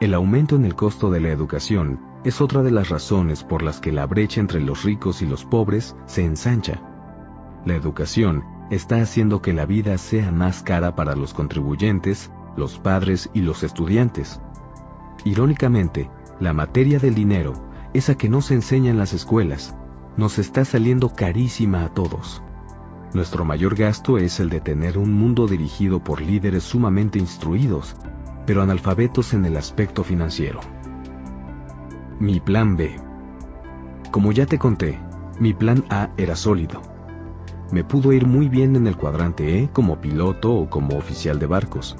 [0.00, 3.80] El aumento en el costo de la educación es otra de las razones por las
[3.80, 6.82] que la brecha entre los ricos y los pobres se ensancha.
[7.64, 13.30] La educación está haciendo que la vida sea más cara para los contribuyentes, los padres
[13.32, 14.42] y los estudiantes.
[15.24, 16.10] Irónicamente,
[16.40, 17.52] la materia del dinero,
[17.92, 19.76] esa que no se enseña en las escuelas,
[20.16, 22.42] nos está saliendo carísima a todos.
[23.12, 27.94] Nuestro mayor gasto es el de tener un mundo dirigido por líderes sumamente instruidos,
[28.46, 30.60] pero analfabetos en el aspecto financiero.
[32.18, 32.96] Mi plan B.
[34.10, 34.98] Como ya te conté,
[35.38, 36.80] mi plan A era sólido.
[37.70, 41.46] Me pudo ir muy bien en el cuadrante E como piloto o como oficial de
[41.46, 41.96] barcos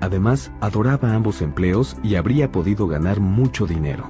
[0.00, 4.06] Además, adoraba ambos empleos y habría podido ganar mucho dinero.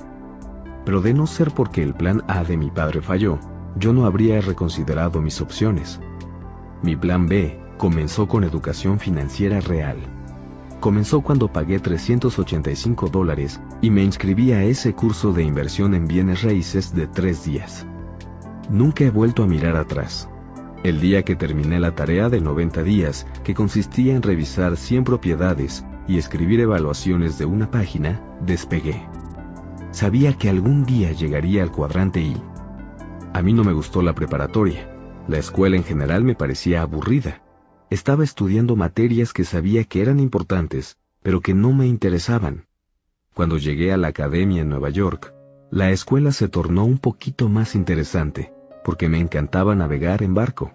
[0.84, 3.38] Pero de no ser porque el plan A de mi padre falló,
[3.76, 6.00] yo no habría reconsiderado mis opciones.
[6.82, 9.98] Mi plan B comenzó con educación financiera real.
[10.80, 16.42] Comenzó cuando pagué 385 dólares y me inscribí a ese curso de inversión en bienes
[16.42, 17.86] raíces de tres días.
[18.70, 20.29] Nunca he vuelto a mirar atrás.
[20.82, 25.84] El día que terminé la tarea de 90 días, que consistía en revisar 100 propiedades
[26.08, 29.06] y escribir evaluaciones de una página, despegué.
[29.90, 32.42] Sabía que algún día llegaría al cuadrante I.
[33.34, 34.90] A mí no me gustó la preparatoria.
[35.28, 37.42] La escuela en general me parecía aburrida.
[37.90, 42.64] Estaba estudiando materias que sabía que eran importantes, pero que no me interesaban.
[43.34, 45.34] Cuando llegué a la academia en Nueva York,
[45.70, 48.50] la escuela se tornó un poquito más interesante
[48.84, 50.72] porque me encantaba navegar en barco.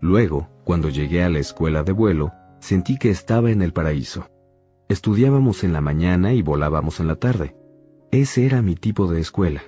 [0.00, 4.26] Luego, cuando llegué a la escuela de vuelo, sentí que estaba en el paraíso.
[4.88, 7.56] Estudiábamos en la mañana y volábamos en la tarde.
[8.10, 9.62] Ese era mi tipo de escuela.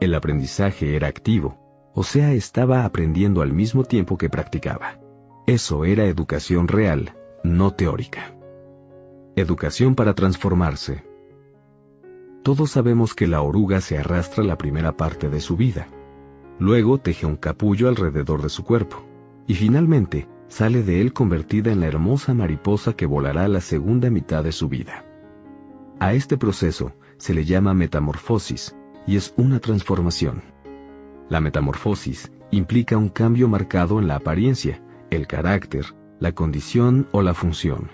[0.00, 1.58] El aprendizaje era activo,
[1.94, 4.98] o sea, estaba aprendiendo al mismo tiempo que practicaba.
[5.46, 7.14] Eso era educación real,
[7.44, 8.34] no teórica.
[9.36, 11.04] Educación para transformarse.
[12.42, 15.88] Todos sabemos que la oruga se arrastra la primera parte de su vida.
[16.58, 19.04] Luego teje un capullo alrededor de su cuerpo.
[19.46, 24.44] Y finalmente sale de él convertida en la hermosa mariposa que volará la segunda mitad
[24.44, 25.04] de su vida.
[26.00, 28.76] A este proceso se le llama metamorfosis
[29.06, 30.42] y es una transformación.
[31.28, 35.86] La metamorfosis implica un cambio marcado en la apariencia, el carácter,
[36.20, 37.90] la condición o la función.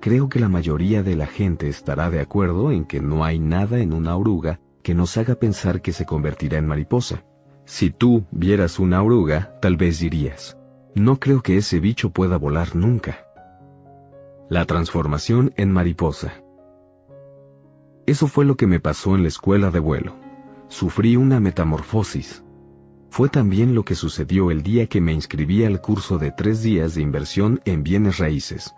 [0.00, 3.78] Creo que la mayoría de la gente estará de acuerdo en que no hay nada
[3.78, 7.24] en una oruga que nos haga pensar que se convertirá en mariposa.
[7.66, 10.58] Si tú vieras una oruga, tal vez dirías,
[10.94, 13.26] no creo que ese bicho pueda volar nunca.
[14.50, 16.34] La transformación en mariposa.
[18.06, 20.14] Eso fue lo que me pasó en la escuela de vuelo.
[20.68, 22.44] Sufrí una metamorfosis.
[23.08, 26.94] Fue también lo que sucedió el día que me inscribí al curso de tres días
[26.94, 28.74] de inversión en bienes raíces.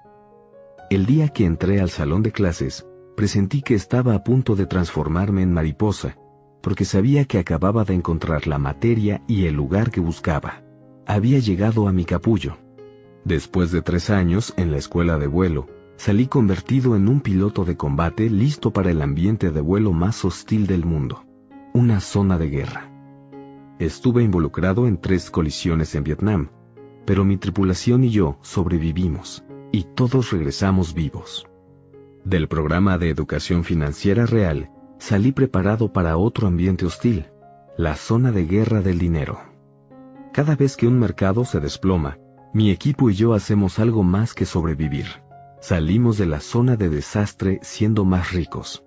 [0.90, 2.86] El día que entré al salón de clases,
[3.16, 6.16] presentí que estaba a punto de transformarme en mariposa,
[6.60, 10.62] porque sabía que acababa de encontrar la materia y el lugar que buscaba.
[11.06, 12.56] Había llegado a mi capullo.
[13.24, 17.76] Después de tres años en la escuela de vuelo, salí convertido en un piloto de
[17.76, 21.24] combate listo para el ambiente de vuelo más hostil del mundo,
[21.72, 22.90] una zona de guerra.
[23.78, 26.50] Estuve involucrado en tres colisiones en Vietnam,
[27.04, 31.46] pero mi tripulación y yo sobrevivimos, y todos regresamos vivos.
[32.24, 37.30] Del programa de educación financiera real, salí preparado para otro ambiente hostil,
[37.76, 39.38] la zona de guerra del dinero.
[40.32, 42.18] Cada vez que un mercado se desploma,
[42.52, 45.06] mi equipo y yo hacemos algo más que sobrevivir
[45.60, 48.84] Salimos de la zona de desastre siendo más ricos.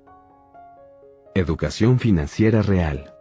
[1.36, 3.14] Educación financiera real.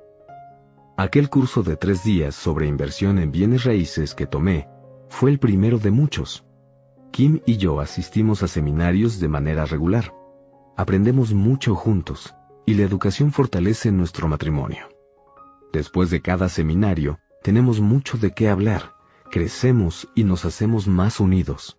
[0.96, 4.68] Aquel curso de tres días sobre inversión en bienes raíces que tomé
[5.08, 6.44] fue el primero de muchos.
[7.10, 10.14] Kim y yo asistimos a seminarios de manera regular.
[10.76, 12.34] Aprendemos mucho juntos
[12.68, 14.90] y la educación fortalece nuestro matrimonio.
[15.72, 18.92] Después de cada seminario, tenemos mucho de qué hablar,
[19.30, 21.78] crecemos y nos hacemos más unidos.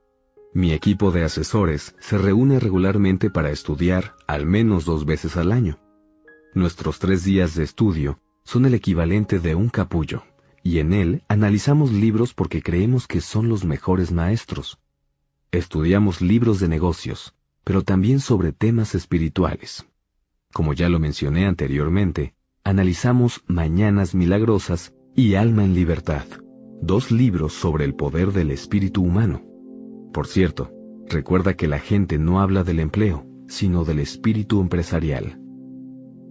[0.52, 5.78] Mi equipo de asesores se reúne regularmente para estudiar al menos dos veces al año.
[6.56, 10.24] Nuestros tres días de estudio son el equivalente de un capullo,
[10.64, 14.80] y en él analizamos libros porque creemos que son los mejores maestros.
[15.52, 19.86] Estudiamos libros de negocios, pero también sobre temas espirituales.
[20.54, 26.26] Como ya lo mencioné anteriormente, analizamos Mañanas Milagrosas y Alma en Libertad,
[26.82, 29.44] dos libros sobre el poder del espíritu humano.
[30.12, 30.72] Por cierto,
[31.08, 35.40] recuerda que la gente no habla del empleo, sino del espíritu empresarial.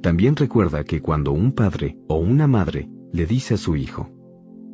[0.02, 4.10] También recuerda que cuando un padre o una madre le dice a su hijo,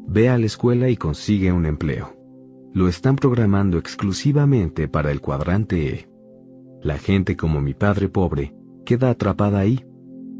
[0.06, 2.16] ve a la escuela y consigue un empleo,
[2.72, 6.08] lo están programando exclusivamente para el cuadrante E.
[6.82, 8.54] La gente como mi padre pobre
[8.84, 9.84] queda atrapada ahí.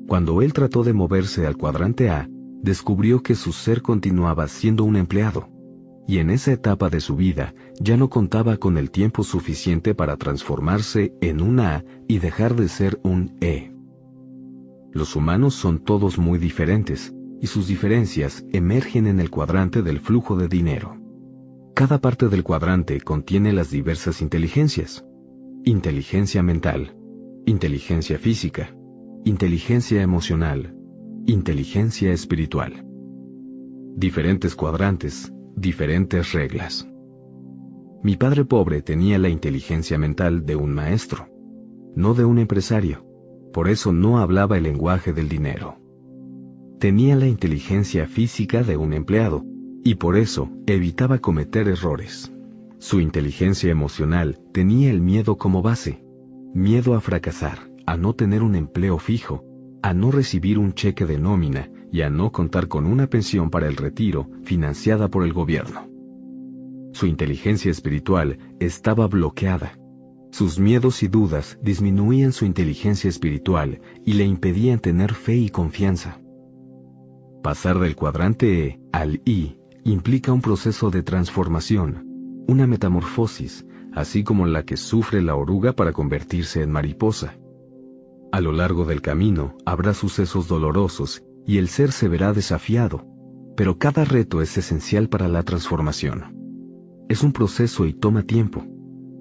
[0.07, 2.29] Cuando él trató de moverse al cuadrante A,
[2.63, 5.55] descubrió que su ser continuaba siendo un empleado
[6.07, 10.17] y en esa etapa de su vida ya no contaba con el tiempo suficiente para
[10.17, 13.73] transformarse en un A y dejar de ser un E.
[14.93, 20.37] Los humanos son todos muy diferentes, y sus diferencias emergen en el cuadrante del flujo
[20.37, 20.97] de dinero.
[21.75, 25.05] Cada parte del cuadrante contiene las diversas inteligencias.
[25.65, 26.97] Inteligencia mental,
[27.47, 28.75] inteligencia física,
[29.25, 30.75] inteligencia emocional,
[31.27, 32.87] inteligencia espiritual.
[33.97, 36.89] Diferentes cuadrantes diferentes reglas.
[38.03, 41.29] Mi padre pobre tenía la inteligencia mental de un maestro,
[41.95, 43.07] no de un empresario,
[43.53, 45.77] por eso no hablaba el lenguaje del dinero.
[46.81, 49.45] Tenía la inteligencia física de un empleado,
[49.85, 52.33] y por eso evitaba cometer errores.
[52.79, 56.04] Su inteligencia emocional tenía el miedo como base,
[56.55, 59.45] miedo a fracasar, a no tener un empleo fijo,
[59.83, 63.67] a no recibir un cheque de nómina y a no contar con una pensión para
[63.67, 65.89] el retiro financiada por el gobierno.
[66.93, 69.77] Su inteligencia espiritual estaba bloqueada.
[70.31, 76.21] Sus miedos y dudas disminuían su inteligencia espiritual y le impedían tener fe y confianza.
[77.43, 84.47] Pasar del cuadrante E al I implica un proceso de transformación, una metamorfosis, así como
[84.47, 87.37] la que sufre la oruga para convertirse en mariposa.
[88.33, 93.07] A lo largo del camino habrá sucesos dolorosos y el ser se verá desafiado,
[93.57, 96.37] pero cada reto es esencial para la transformación.
[97.09, 98.65] Es un proceso y toma tiempo,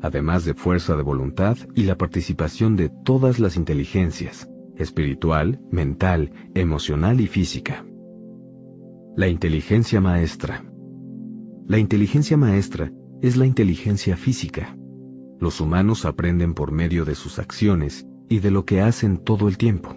[0.02, 7.22] además de fuerza de voluntad y la participación de todas las inteligencias, espiritual, mental, emocional
[7.22, 7.86] y física.
[9.16, 10.64] La inteligencia maestra.
[11.68, 12.92] La inteligencia maestra
[13.24, 14.78] es la inteligencia física.
[15.40, 19.58] Los humanos aprenden por medio de sus acciones y de lo que hacen todo el
[19.58, 19.96] tiempo.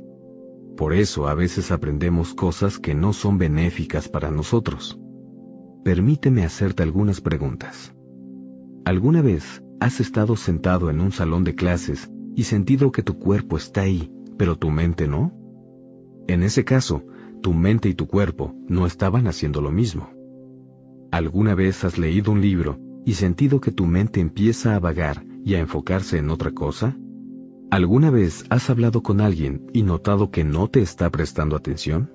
[0.76, 5.00] Por eso a veces aprendemos cosas que no son benéficas para nosotros.
[5.82, 7.92] Permíteme hacerte algunas preguntas.
[8.84, 13.56] ¿Alguna vez has estado sentado en un salón de clases y sentido que tu cuerpo
[13.56, 15.32] está ahí, pero tu mente no?
[16.28, 17.02] En ese caso,
[17.42, 20.10] tu mente y tu cuerpo no estaban haciendo lo mismo.
[21.10, 25.54] ¿Alguna vez has leído un libro y sentido que tu mente empieza a vagar y
[25.54, 26.98] a enfocarse en otra cosa?
[27.70, 32.10] ¿Alguna vez has hablado con alguien y notado que no te está prestando atención?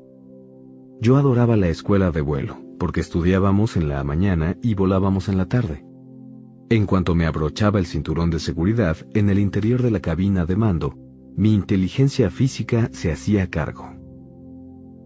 [1.00, 5.46] Yo adoraba la escuela de vuelo, porque estudiábamos en la mañana y volábamos en la
[5.46, 5.86] tarde.
[6.70, 10.58] En cuanto me abrochaba el cinturón de seguridad en el interior de la cabina de
[10.58, 10.96] mando,
[11.38, 13.90] mi inteligencia física se hacía cargo.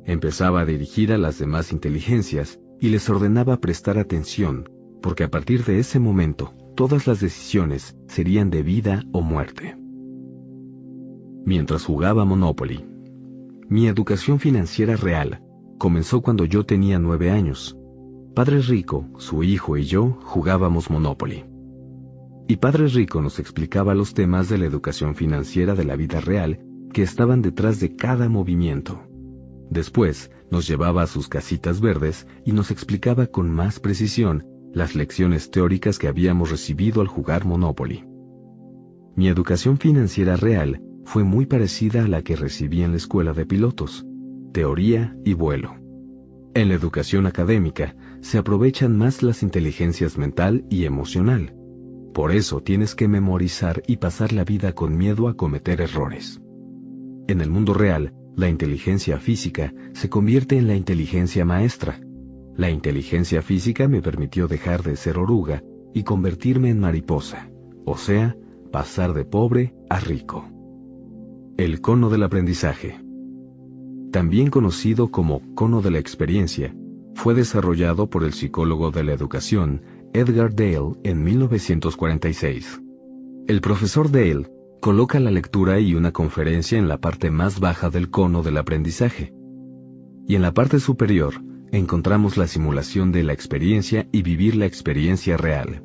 [0.03, 4.69] Empezaba a dirigir a las demás inteligencias y les ordenaba prestar atención,
[5.05, 9.77] porque a partir de ese momento todas las decisiones serían de vida o muerte.
[11.45, 12.83] Mientras jugaba Monopoly,
[13.69, 15.43] mi educación financiera real
[15.77, 17.77] comenzó cuando yo tenía nueve años.
[18.33, 21.45] Padre Rico, su hijo y yo jugábamos Monopoly.
[22.47, 26.65] Y Padre Rico nos explicaba los temas de la educación financiera de la vida real
[26.91, 29.03] que estaban detrás de cada movimiento.
[29.69, 35.49] Después nos llevaba a sus casitas verdes y nos explicaba con más precisión las lecciones
[35.49, 38.03] teóricas que habíamos recibido al jugar Monopoly.
[39.15, 43.45] Mi educación financiera real fue muy parecida a la que recibí en la escuela de
[43.45, 44.05] pilotos,
[44.51, 45.75] teoría y vuelo.
[46.53, 51.55] En la educación académica se aprovechan más las inteligencias mental y emocional.
[52.13, 56.41] Por eso tienes que memorizar y pasar la vida con miedo a cometer errores.
[57.27, 62.01] En el mundo real, la inteligencia física se convierte en la inteligencia maestra.
[62.57, 67.49] La inteligencia física me permitió dejar de ser oruga y convertirme en mariposa,
[67.85, 68.37] o sea,
[68.71, 70.45] pasar de pobre a rico.
[71.57, 72.99] El cono del aprendizaje.
[74.11, 76.75] También conocido como cono de la experiencia,
[77.13, 79.81] fue desarrollado por el psicólogo de la educación
[80.13, 82.81] Edgar Dale en 1946.
[83.47, 84.49] El profesor Dale
[84.85, 89.33] Coloca la lectura y una conferencia en la parte más baja del cono del aprendizaje.
[90.27, 91.33] Y en la parte superior
[91.71, 95.83] encontramos la simulación de la experiencia y vivir la experiencia real.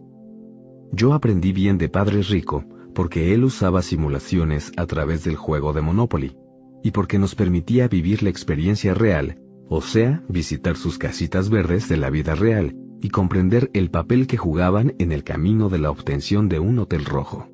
[0.93, 5.81] Yo aprendí bien de Padre Rico porque él usaba simulaciones a través del juego de
[5.81, 6.37] Monopoly
[6.83, 11.97] y porque nos permitía vivir la experiencia real, o sea, visitar sus casitas verdes de
[11.97, 16.49] la vida real y comprender el papel que jugaban en el camino de la obtención
[16.49, 17.49] de un hotel rojo.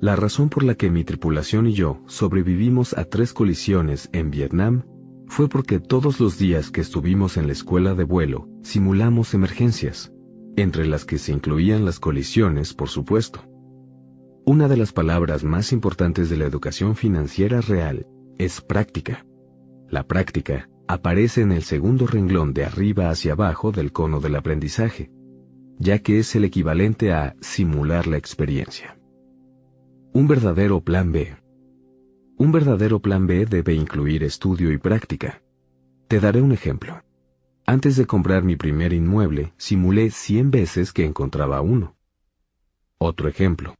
[0.00, 4.84] La razón por la que mi tripulación y yo sobrevivimos a tres colisiones en Vietnam
[5.28, 10.12] fue porque todos los días que estuvimos en la escuela de vuelo simulamos emergencias,
[10.56, 13.44] entre las que se incluían las colisiones, por supuesto.
[14.44, 18.06] Una de las palabras más importantes de la educación financiera real
[18.38, 19.26] es práctica.
[19.88, 25.10] La práctica aparece en el segundo renglón de arriba hacia abajo del cono del aprendizaje,
[25.78, 28.98] ya que es el equivalente a simular la experiencia.
[30.12, 31.36] Un verdadero plan B.
[32.40, 35.42] Un verdadero plan B debe incluir estudio y práctica.
[36.06, 37.02] Te daré un ejemplo.
[37.66, 41.96] Antes de comprar mi primer inmueble, simulé 100 veces que encontraba uno.
[42.96, 43.74] Otro ejemplo.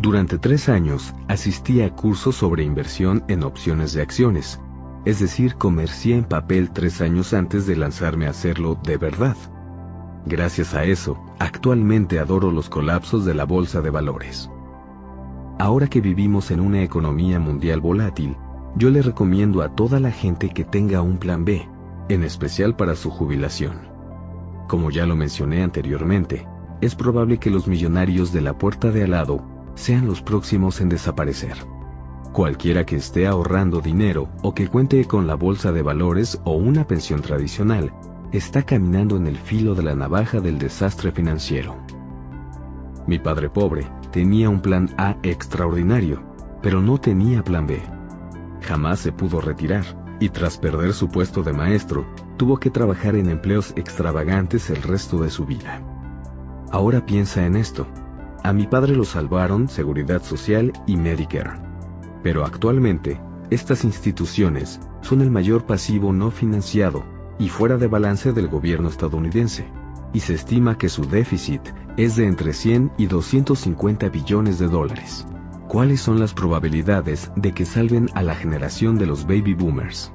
[0.00, 4.60] Durante tres años asistí a cursos sobre inversión en opciones de acciones,
[5.04, 9.36] es decir, comercié en papel tres años antes de lanzarme a hacerlo de verdad.
[10.26, 14.50] Gracias a eso, actualmente adoro los colapsos de la bolsa de valores.
[15.58, 18.36] Ahora que vivimos en una economía mundial volátil,
[18.76, 21.68] yo le recomiendo a toda la gente que tenga un plan B,
[22.08, 23.88] en especial para su jubilación.
[24.68, 26.48] Como ya lo mencioné anteriormente,
[26.80, 29.44] es probable que los millonarios de la puerta de al lado
[29.76, 31.56] sean los próximos en desaparecer.
[32.32, 36.84] Cualquiera que esté ahorrando dinero o que cuente con la bolsa de valores o una
[36.84, 37.92] pensión tradicional,
[38.32, 41.76] está caminando en el filo de la navaja del desastre financiero.
[43.06, 46.22] Mi padre pobre tenía un plan A extraordinario,
[46.62, 47.82] pero no tenía plan B.
[48.60, 49.84] Jamás se pudo retirar,
[50.20, 55.20] y tras perder su puesto de maestro, tuvo que trabajar en empleos extravagantes el resto
[55.20, 55.82] de su vida.
[56.70, 57.88] Ahora piensa en esto.
[58.44, 61.58] A mi padre lo salvaron Seguridad Social y Medicare.
[62.22, 63.20] Pero actualmente,
[63.50, 67.02] estas instituciones son el mayor pasivo no financiado
[67.40, 69.66] y fuera de balance del gobierno estadounidense
[70.12, 71.62] y se estima que su déficit
[71.96, 75.26] es de entre 100 y 250 billones de dólares.
[75.68, 80.12] ¿Cuáles son las probabilidades de que salven a la generación de los baby boomers?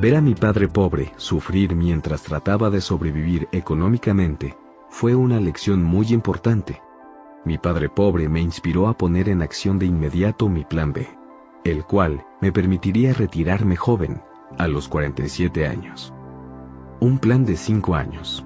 [0.00, 4.56] Ver a mi padre pobre sufrir mientras trataba de sobrevivir económicamente
[4.90, 6.80] fue una lección muy importante.
[7.44, 11.08] Mi padre pobre me inspiró a poner en acción de inmediato mi plan B,
[11.64, 14.20] el cual me permitiría retirarme joven,
[14.58, 16.12] a los 47 años.
[17.00, 18.44] Un plan de 5 años.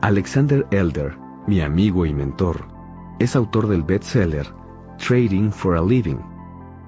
[0.00, 1.18] Alexander Elder,
[1.48, 2.68] mi amigo y mentor,
[3.18, 4.46] es autor del bestseller
[4.96, 6.20] Trading for a Living.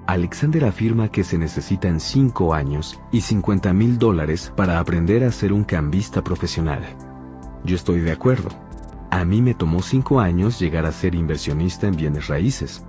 [0.07, 5.51] Alexander afirma que se necesitan 5 años y 50 mil dólares para aprender a ser
[5.51, 6.83] un cambista profesional.
[7.65, 8.47] Yo estoy de acuerdo.
[9.09, 12.85] A mí me tomó 5 años llegar a ser inversionista en bienes raíces.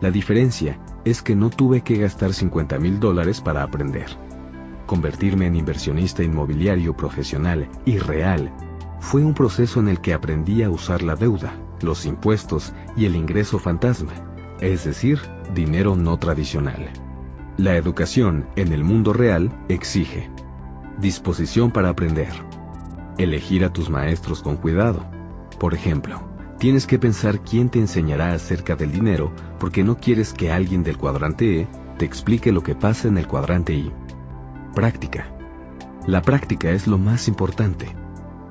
[0.00, 4.08] La diferencia es que no tuve que gastar 50 mil dólares para aprender
[4.86, 8.52] convertirme en inversionista inmobiliario profesional y real
[9.00, 13.16] fue un proceso en el que aprendí a usar la deuda, los impuestos y el
[13.16, 14.12] ingreso fantasma,
[14.60, 15.20] es decir,
[15.54, 16.90] dinero no tradicional.
[17.56, 20.30] La educación en el mundo real exige
[20.98, 22.32] disposición para aprender,
[23.18, 25.04] elegir a tus maestros con cuidado.
[25.58, 26.20] Por ejemplo,
[26.58, 30.98] tienes que pensar quién te enseñará acerca del dinero porque no quieres que alguien del
[30.98, 33.92] cuadrante E te explique lo que pasa en el cuadrante I.
[34.74, 35.34] Práctica.
[36.06, 37.94] La práctica es lo más importante.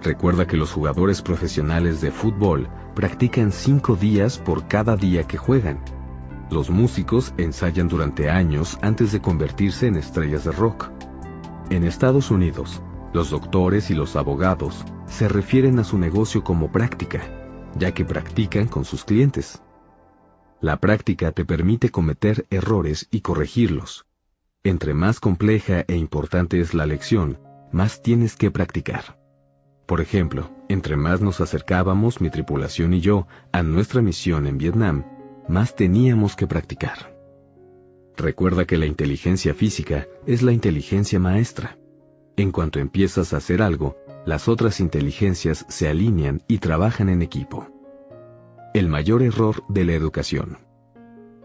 [0.01, 5.83] Recuerda que los jugadores profesionales de fútbol practican cinco días por cada día que juegan.
[6.49, 10.89] Los músicos ensayan durante años antes de convertirse en estrellas de rock.
[11.69, 12.81] En Estados Unidos,
[13.13, 17.21] los doctores y los abogados se refieren a su negocio como práctica,
[17.75, 19.61] ya que practican con sus clientes.
[20.61, 24.05] La práctica te permite cometer errores y corregirlos,
[24.63, 27.39] entre más compleja e importante es la lección,
[27.71, 29.18] más tienes que practicar.
[29.89, 35.03] Por ejemplo, entre más nos acercábamos mi tripulación y yo a nuestra misión en Vietnam,
[35.47, 37.17] más teníamos que practicar.
[38.15, 41.79] Recuerda que la inteligencia física es la inteligencia maestra.
[42.37, 47.67] En cuanto empiezas a hacer algo, las otras inteligencias se alinean y trabajan en equipo.
[48.75, 50.59] El mayor error de la educación.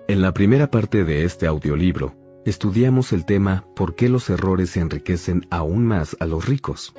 [0.07, 2.15] En la primera parte de este audiolibro,
[2.45, 6.93] estudiamos el tema ¿Por qué los errores enriquecen aún más a los ricos?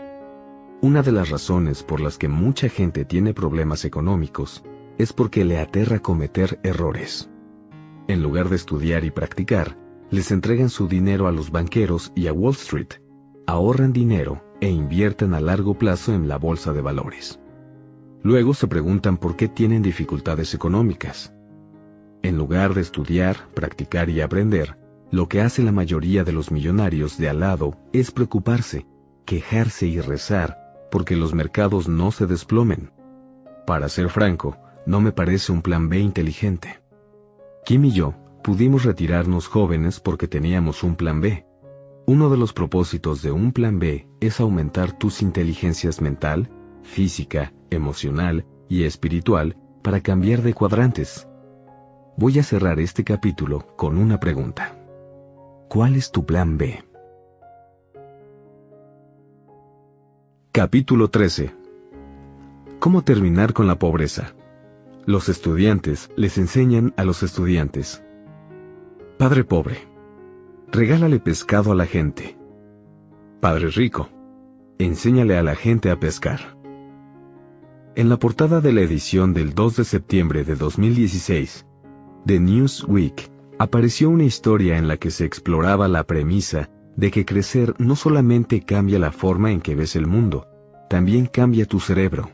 [0.82, 4.64] Una de las razones por las que mucha gente tiene problemas económicos
[4.98, 7.30] es porque le aterra cometer errores.
[8.08, 9.78] En lugar de estudiar y practicar,
[10.12, 12.90] les entregan su dinero a los banqueros y a Wall Street,
[13.48, 17.40] ahorran dinero e invierten a largo plazo en la bolsa de valores.
[18.22, 21.34] Luego se preguntan por qué tienen dificultades económicas.
[22.22, 24.78] En lugar de estudiar, practicar y aprender,
[25.10, 28.86] lo que hace la mayoría de los millonarios de al lado es preocuparse,
[29.26, 30.65] quejarse y rezar
[30.96, 32.90] porque los mercados no se desplomen.
[33.68, 36.80] Para ser franco, no me parece un plan B inteligente.
[37.66, 41.46] Kim y yo pudimos retirarnos jóvenes porque teníamos un plan B.
[42.06, 46.50] Uno de los propósitos de un plan B es aumentar tus inteligencias mental,
[46.84, 51.28] física, emocional y espiritual para cambiar de cuadrantes.
[52.16, 54.74] Voy a cerrar este capítulo con una pregunta.
[55.68, 56.86] ¿Cuál es tu plan B?
[60.56, 61.54] Capítulo 13.
[62.80, 64.36] ¿Cómo terminar con la pobreza?
[65.06, 68.02] Los estudiantes les enseñan a los estudiantes.
[69.18, 69.76] Padre pobre,
[70.72, 72.38] regálale pescado a la gente.
[73.42, 74.08] Padre rico,
[74.80, 76.58] enséñale a la gente a pescar.
[77.98, 81.66] En la portada de la edición del 2 de septiembre de 2016,
[82.24, 87.74] de Newsweek, apareció una historia en la que se exploraba la premisa de que crecer
[87.78, 90.48] no solamente cambia la forma en que ves el mundo,
[90.90, 92.32] también cambia tu cerebro.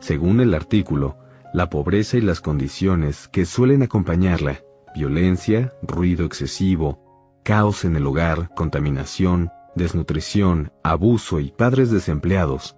[0.00, 1.18] Según el artículo,
[1.52, 4.60] la pobreza y las condiciones que suelen acompañarla,
[4.94, 12.76] violencia, ruido excesivo, caos en el hogar, contaminación, desnutrición, abuso y padres desempleados,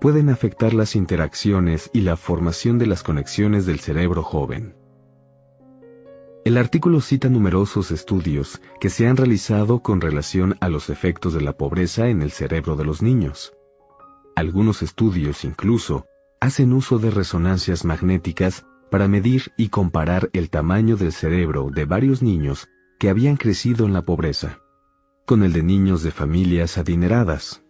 [0.00, 4.74] pueden afectar las interacciones y la formación de las conexiones del cerebro joven.
[6.48, 11.42] El artículo cita numerosos estudios que se han realizado con relación a los efectos de
[11.42, 13.52] la pobreza en el cerebro de los niños.
[14.34, 16.06] Algunos estudios incluso
[16.40, 22.22] hacen uso de resonancias magnéticas para medir y comparar el tamaño del cerebro de varios
[22.22, 22.66] niños
[22.98, 24.58] que habían crecido en la pobreza,
[25.26, 27.62] con el de niños de familias adineradas.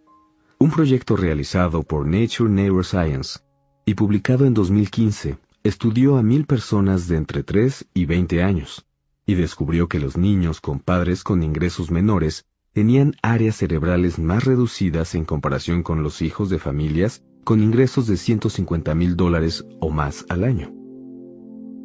[0.57, 3.41] Un proyecto realizado por Nature Neuroscience
[3.83, 8.85] y publicado en 2015 estudió a mil personas de entre 3 y 20 años,
[9.25, 15.15] y descubrió que los niños con padres con ingresos menores tenían áreas cerebrales más reducidas
[15.15, 20.25] en comparación con los hijos de familias con ingresos de 150 mil dólares o más
[20.29, 20.71] al año.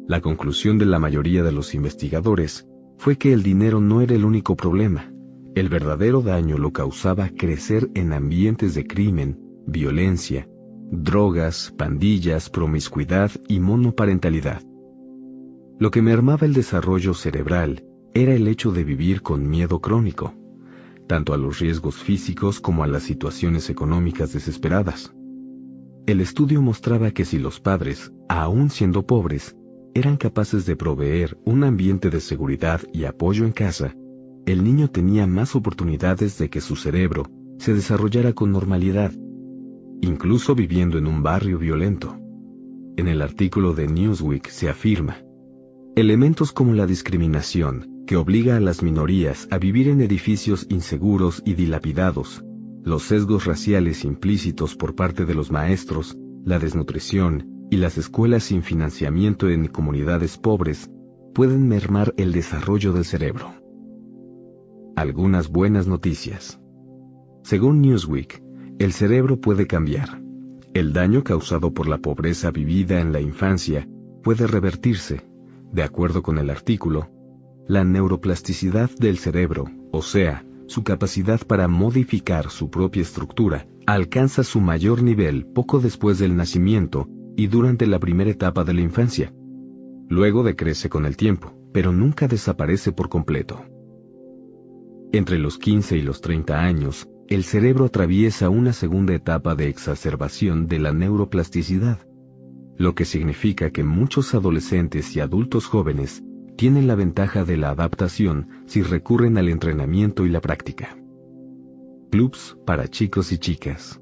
[0.07, 4.25] La conclusión de la mayoría de los investigadores fue que el dinero no era el
[4.25, 5.11] único problema,
[5.55, 10.49] El verdadero daño lo causaba crecer en ambientes de crimen, violencia,
[10.91, 14.61] drogas, pandillas, promiscuidad y monoparentalidad.
[15.79, 17.83] Lo que mermaba el desarrollo cerebral
[18.13, 20.33] era el hecho de vivir con miedo crónico,
[21.07, 25.13] tanto a los riesgos físicos como a las situaciones económicas desesperadas.
[26.05, 29.55] El estudio mostraba que si los padres, aún siendo pobres,
[29.93, 33.95] eran capaces de proveer un ambiente de seguridad y apoyo en casa,
[34.45, 37.25] el niño tenía más oportunidades de que su cerebro
[37.57, 39.11] se desarrollara con normalidad,
[40.05, 42.17] incluso viviendo en un barrio violento.
[42.95, 45.17] En el artículo de Newsweek se afirma,
[45.95, 51.55] elementos como la discriminación, que obliga a las minorías a vivir en edificios inseguros y
[51.55, 52.45] dilapidados,
[52.83, 58.61] los sesgos raciales implícitos por parte de los maestros, la desnutrición, y las escuelas sin
[58.61, 60.91] financiamiento en comunidades pobres
[61.33, 63.53] pueden mermar el desarrollo del cerebro.
[64.95, 66.61] Algunas buenas noticias.
[67.43, 68.44] Según Newsweek,
[68.77, 70.21] el cerebro puede cambiar.
[70.73, 73.87] El daño causado por la pobreza vivida en la infancia
[74.23, 75.21] puede revertirse.
[75.71, 77.09] De acuerdo con el artículo,
[77.67, 84.59] la neuroplasticidad del cerebro, o sea, su capacidad para modificar su propia estructura, alcanza su
[84.59, 89.33] mayor nivel poco después del nacimiento y durante la primera etapa de la infancia.
[90.09, 93.63] Luego decrece con el tiempo, pero nunca desaparece por completo.
[95.11, 100.67] Entre los 15 y los 30 años, el cerebro atraviesa una segunda etapa de exacerbación
[100.67, 101.99] de la neuroplasticidad,
[102.77, 106.23] lo que significa que muchos adolescentes y adultos jóvenes
[106.55, 110.97] tienen la ventaja de la adaptación si recurren al entrenamiento y la práctica.
[112.11, 113.99] Clubs para chicos y chicas.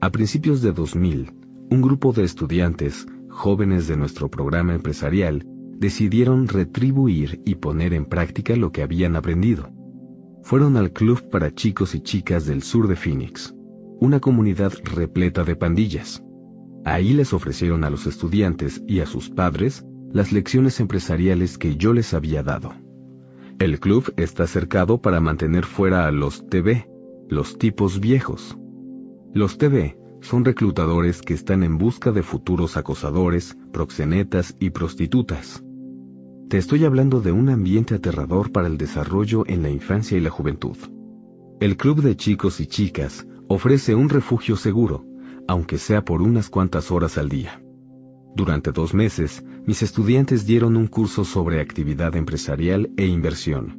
[0.00, 1.32] A principios de 2000,
[1.70, 5.44] un grupo de estudiantes, jóvenes de nuestro programa empresarial,
[5.78, 9.70] decidieron retribuir y poner en práctica lo que habían aprendido.
[10.48, 13.54] Fueron al Club para Chicos y Chicas del sur de Phoenix,
[14.00, 16.24] una comunidad repleta de pandillas.
[16.86, 21.92] Ahí les ofrecieron a los estudiantes y a sus padres las lecciones empresariales que yo
[21.92, 22.72] les había dado.
[23.58, 26.88] El club está cercado para mantener fuera a los TV,
[27.28, 28.56] los tipos viejos.
[29.34, 35.62] Los TV son reclutadores que están en busca de futuros acosadores, proxenetas y prostitutas.
[36.48, 40.30] Te estoy hablando de un ambiente aterrador para el desarrollo en la infancia y la
[40.30, 40.78] juventud.
[41.60, 45.04] El Club de Chicos y Chicas ofrece un refugio seguro,
[45.46, 47.62] aunque sea por unas cuantas horas al día.
[48.34, 53.78] Durante dos meses, mis estudiantes dieron un curso sobre actividad empresarial e inversión.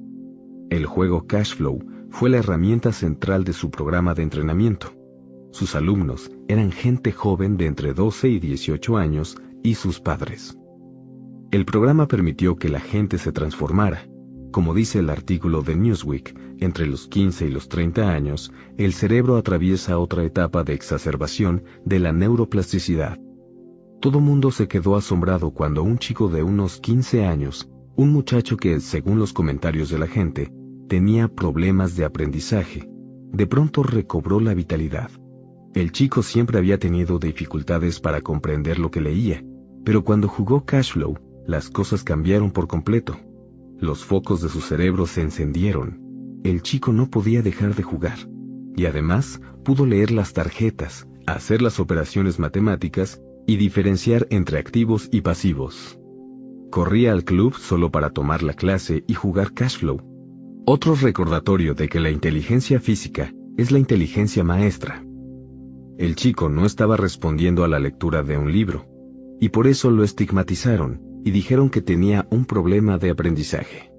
[0.70, 1.80] El juego Cashflow
[2.12, 4.94] fue la herramienta central de su programa de entrenamiento.
[5.52, 10.59] Sus alumnos eran gente joven de entre 12 y 18 años y sus padres.
[11.52, 14.08] El programa permitió que la gente se transformara.
[14.52, 19.36] Como dice el artículo de Newsweek, entre los 15 y los 30 años, el cerebro
[19.36, 23.18] atraviesa otra etapa de exacerbación de la neuroplasticidad.
[24.00, 28.80] Todo mundo se quedó asombrado cuando un chico de unos 15 años, un muchacho que,
[28.80, 30.54] según los comentarios de la gente,
[30.88, 32.88] tenía problemas de aprendizaje,
[33.34, 35.10] de pronto recobró la vitalidad.
[35.74, 39.44] El chico siempre había tenido dificultades para comprender lo que leía,
[39.84, 41.18] pero cuando jugó Cashflow,
[41.50, 43.20] las cosas cambiaron por completo.
[43.80, 46.00] Los focos de su cerebro se encendieron.
[46.44, 48.20] El chico no podía dejar de jugar.
[48.76, 55.22] Y además pudo leer las tarjetas, hacer las operaciones matemáticas y diferenciar entre activos y
[55.22, 56.00] pasivos.
[56.70, 60.00] Corría al club solo para tomar la clase y jugar Cashflow.
[60.68, 65.04] Otro recordatorio de que la inteligencia física es la inteligencia maestra.
[65.98, 68.86] El chico no estaba respondiendo a la lectura de un libro,
[69.40, 73.92] y por eso lo estigmatizaron y dijeron que tenía un problema de aprendizaje.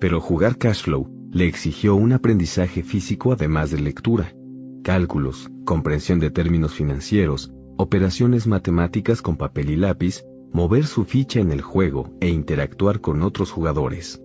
[0.00, 4.34] Pero jugar Cashflow le exigió un aprendizaje físico además de lectura,
[4.82, 11.50] cálculos, comprensión de términos financieros, operaciones matemáticas con papel y lápiz, mover su ficha en
[11.50, 14.22] el juego e interactuar con otros jugadores.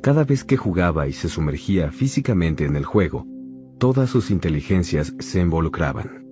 [0.00, 3.26] Cada vez que jugaba y se sumergía físicamente en el juego,
[3.78, 6.24] todas sus inteligencias se involucraban.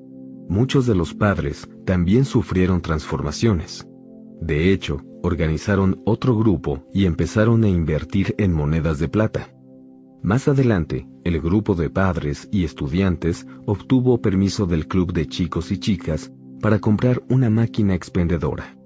[0.49, 3.86] Muchos de los padres también sufrieron transformaciones.
[4.41, 9.55] De hecho, organizaron otro grupo y empezaron a invertir en monedas de plata.
[10.23, 15.78] Más adelante, el grupo de padres y estudiantes obtuvo permiso del club de chicos y
[15.78, 18.76] chicas para comprar una máquina expendedora.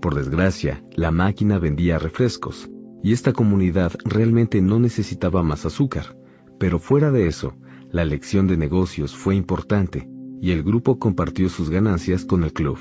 [0.00, 2.70] Por desgracia, la máquina vendía refrescos,
[3.02, 6.16] y esta comunidad realmente no necesitaba más azúcar,
[6.58, 7.54] pero fuera de eso,
[7.90, 10.08] la lección de negocios fue importante
[10.40, 12.78] y el grupo compartió sus ganancias con el club.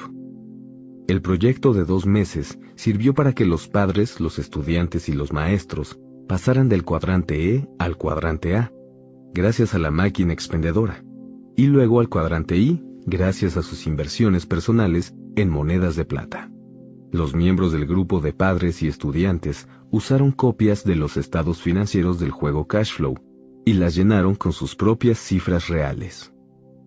[1.08, 6.00] El proyecto de dos meses sirvió para que los padres, los estudiantes y los maestros
[6.28, 8.72] pasaran del cuadrante E al cuadrante A,
[9.34, 11.04] gracias a la máquina expendedora,
[11.58, 16.50] y luego al cuadrante I, gracias a sus inversiones personales en monedas de plata.
[17.12, 22.32] Los miembros del grupo de padres y estudiantes usaron copias de los estados financieros del
[22.32, 23.16] juego Cashflow
[23.66, 26.34] y las llenaron con sus propias cifras reales.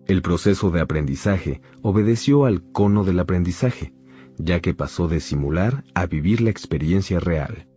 [0.07, 3.93] El proceso de aprendizaje obedeció al cono del aprendizaje,
[4.37, 7.67] ya que pasó de simular a vivir la experiencia real.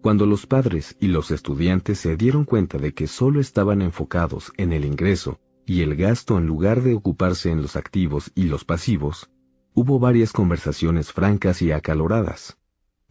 [0.00, 4.72] Cuando los padres y los estudiantes se dieron cuenta de que solo estaban enfocados en
[4.72, 9.28] el ingreso y el gasto en lugar de ocuparse en los activos y los pasivos,
[9.74, 12.56] hubo varias conversaciones francas y acaloradas.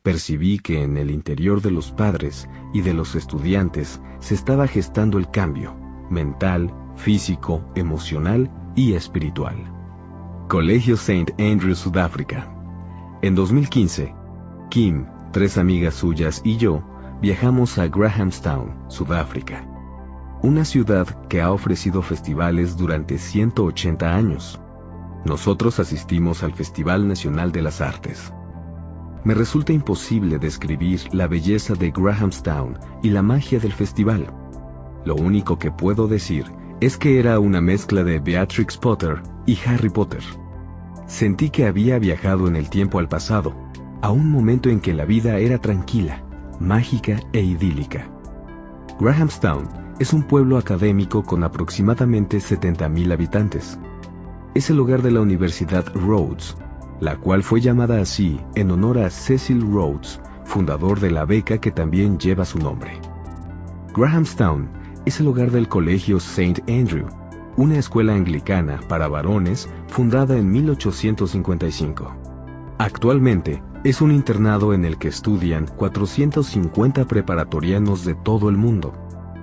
[0.01, 5.17] Percibí que en el interior de los padres y de los estudiantes se estaba gestando
[5.17, 5.75] el cambio,
[6.09, 9.73] mental, físico, emocional y espiritual.
[10.47, 11.35] Colegio St.
[11.37, 12.56] Andrew, Sudáfrica.
[13.23, 14.13] En 2015,
[14.69, 16.83] Kim, tres amigas suyas y yo
[17.19, 19.67] viajamos a Grahamstown, Sudáfrica,
[20.43, 24.61] una ciudad que ha ofrecido festivales durante 180 años.
[25.25, 28.31] Nosotros asistimos al Festival Nacional de las Artes.
[29.23, 34.31] Me resulta imposible describir la belleza de Grahamstown y la magia del festival.
[35.05, 36.45] Lo único que puedo decir
[36.81, 40.21] es que era una mezcla de Beatrix Potter y Harry Potter.
[41.07, 43.55] Sentí que había viajado en el tiempo al pasado,
[44.01, 46.23] a un momento en que la vida era tranquila,
[46.59, 48.09] mágica e idílica.
[48.99, 49.67] Grahamstown
[49.99, 53.79] es un pueblo académico con aproximadamente 70.000 habitantes.
[54.53, 56.57] Es el hogar de la Universidad Rhodes,
[56.99, 61.71] la cual fue llamada así en honor a Cecil Rhodes, fundador de la beca que
[61.71, 62.99] también lleva su nombre.
[63.95, 64.69] Grahamstown
[65.05, 66.61] es el hogar del Colegio St.
[66.67, 67.07] Andrew,
[67.57, 72.15] una escuela anglicana para varones fundada en 1855.
[72.77, 78.93] Actualmente es un internado en el que estudian 450 preparatorianos de todo el mundo.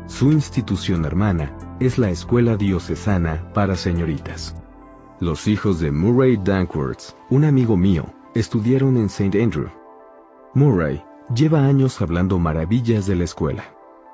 [0.06, 4.54] Su institución hermana es la Escuela Diocesana para Señoritas.
[5.18, 9.42] Los hijos de Murray Dankworth, un amigo mío, estudiaron en St.
[9.42, 9.68] Andrew.
[10.54, 11.02] Murray
[11.34, 13.64] lleva años hablando maravillas de la escuela,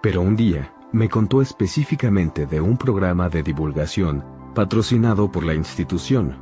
[0.00, 6.36] pero un día me contó específicamente de un programa de divulgación patrocinado por la institución.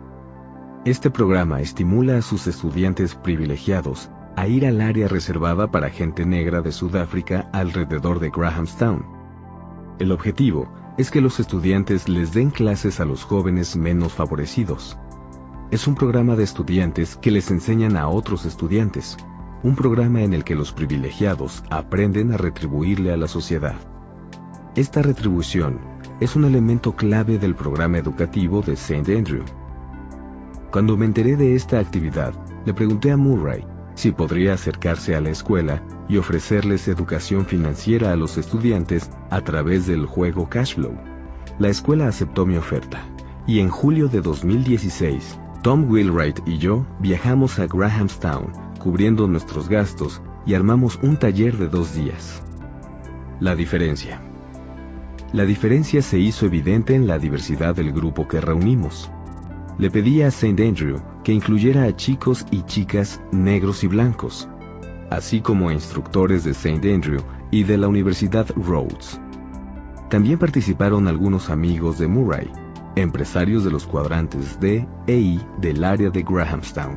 [0.86, 6.62] Este programa estimula a sus estudiantes privilegiados a ir al área reservada para gente negra
[6.62, 9.04] de Sudáfrica alrededor de Grahamstown.
[9.98, 14.96] El objetivo es que los estudiantes les den clases a los jóvenes menos favorecidos.
[15.70, 19.18] Es un programa de estudiantes que les enseñan a otros estudiantes,
[19.62, 23.76] un programa en el que los privilegiados aprenden a retribuirle a la sociedad.
[24.78, 25.80] Esta retribución
[26.20, 29.12] es un elemento clave del programa educativo de St.
[29.18, 29.42] Andrew.
[30.70, 32.32] Cuando me enteré de esta actividad,
[32.64, 33.64] le pregunté a Murray
[33.96, 39.88] si podría acercarse a la escuela y ofrecerles educación financiera a los estudiantes a través
[39.88, 40.96] del juego Cashflow.
[41.58, 43.04] La escuela aceptó mi oferta,
[43.48, 50.22] y en julio de 2016, Tom Wheelwright y yo viajamos a Grahamstown, cubriendo nuestros gastos,
[50.46, 52.44] y armamos un taller de dos días.
[53.40, 54.22] La diferencia.
[55.32, 59.10] La diferencia se hizo evidente en la diversidad del grupo que reunimos.
[59.78, 60.66] Le pedí a St.
[60.66, 64.48] Andrew que incluyera a chicos y chicas negros y blancos,
[65.10, 66.94] así como a instructores de St.
[66.94, 69.20] Andrew y de la Universidad Rhodes.
[70.08, 72.50] También participaron algunos amigos de Murray,
[72.96, 76.96] empresarios de los cuadrantes D e I del área de Grahamstown.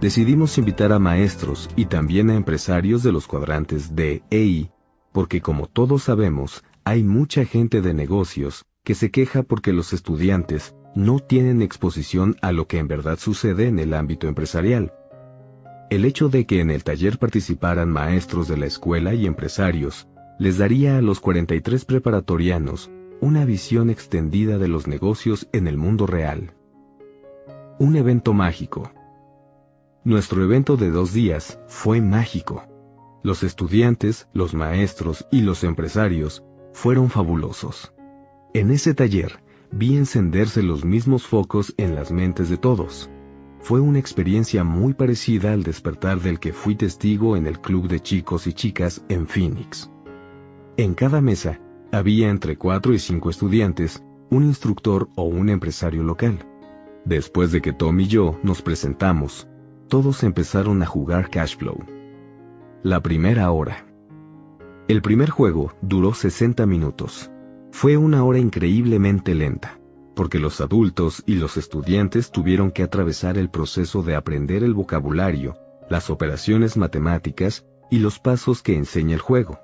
[0.00, 4.70] Decidimos invitar a maestros y también a empresarios de los cuadrantes D e I,
[5.12, 10.76] porque como todos sabemos, hay mucha gente de negocios que se queja porque los estudiantes
[10.94, 14.94] no tienen exposición a lo que en verdad sucede en el ámbito empresarial.
[15.90, 20.06] El hecho de que en el taller participaran maestros de la escuela y empresarios
[20.38, 22.88] les daría a los 43 preparatorianos
[23.20, 26.54] una visión extendida de los negocios en el mundo real.
[27.80, 28.92] Un evento mágico.
[30.04, 32.62] Nuestro evento de dos días fue mágico.
[33.24, 36.44] Los estudiantes, los maestros y los empresarios
[36.76, 37.94] fueron fabulosos.
[38.52, 39.40] En ese taller
[39.72, 43.10] vi encenderse los mismos focos en las mentes de todos.
[43.60, 48.00] Fue una experiencia muy parecida al despertar del que fui testigo en el club de
[48.00, 49.90] chicos y chicas en Phoenix.
[50.76, 56.46] En cada mesa había entre cuatro y cinco estudiantes, un instructor o un empresario local.
[57.06, 59.48] Después de que Tom y yo nos presentamos,
[59.88, 61.78] todos empezaron a jugar Cashflow.
[62.82, 63.85] La primera hora.
[64.88, 67.28] El primer juego duró 60 minutos.
[67.72, 69.80] Fue una hora increíblemente lenta,
[70.14, 75.56] porque los adultos y los estudiantes tuvieron que atravesar el proceso de aprender el vocabulario,
[75.90, 79.58] las operaciones matemáticas y los pasos que enseña el juego.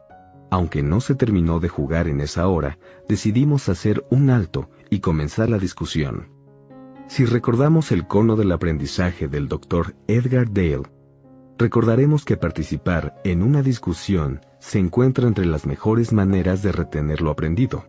[0.51, 2.79] aunque no se terminó de jugar en esa hora,
[3.09, 6.29] decidimos hacer un alto y comenzar la discusión.
[7.07, 9.97] Si recordamos el cono del aprendizaje del Dr.
[10.09, 10.83] Edgar Dale,
[11.57, 17.33] recordaremos que participar en una discusión se encuentra entre las mejores maneras de retener lo
[17.33, 17.85] aprendido.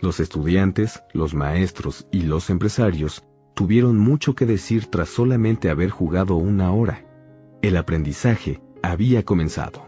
[0.00, 6.36] Los estudiantes, los maestros y los empresarios tuvieron mucho que decir tras solamente haber jugado
[6.36, 7.04] una hora.
[7.62, 9.84] El aprendizaje había comenzado.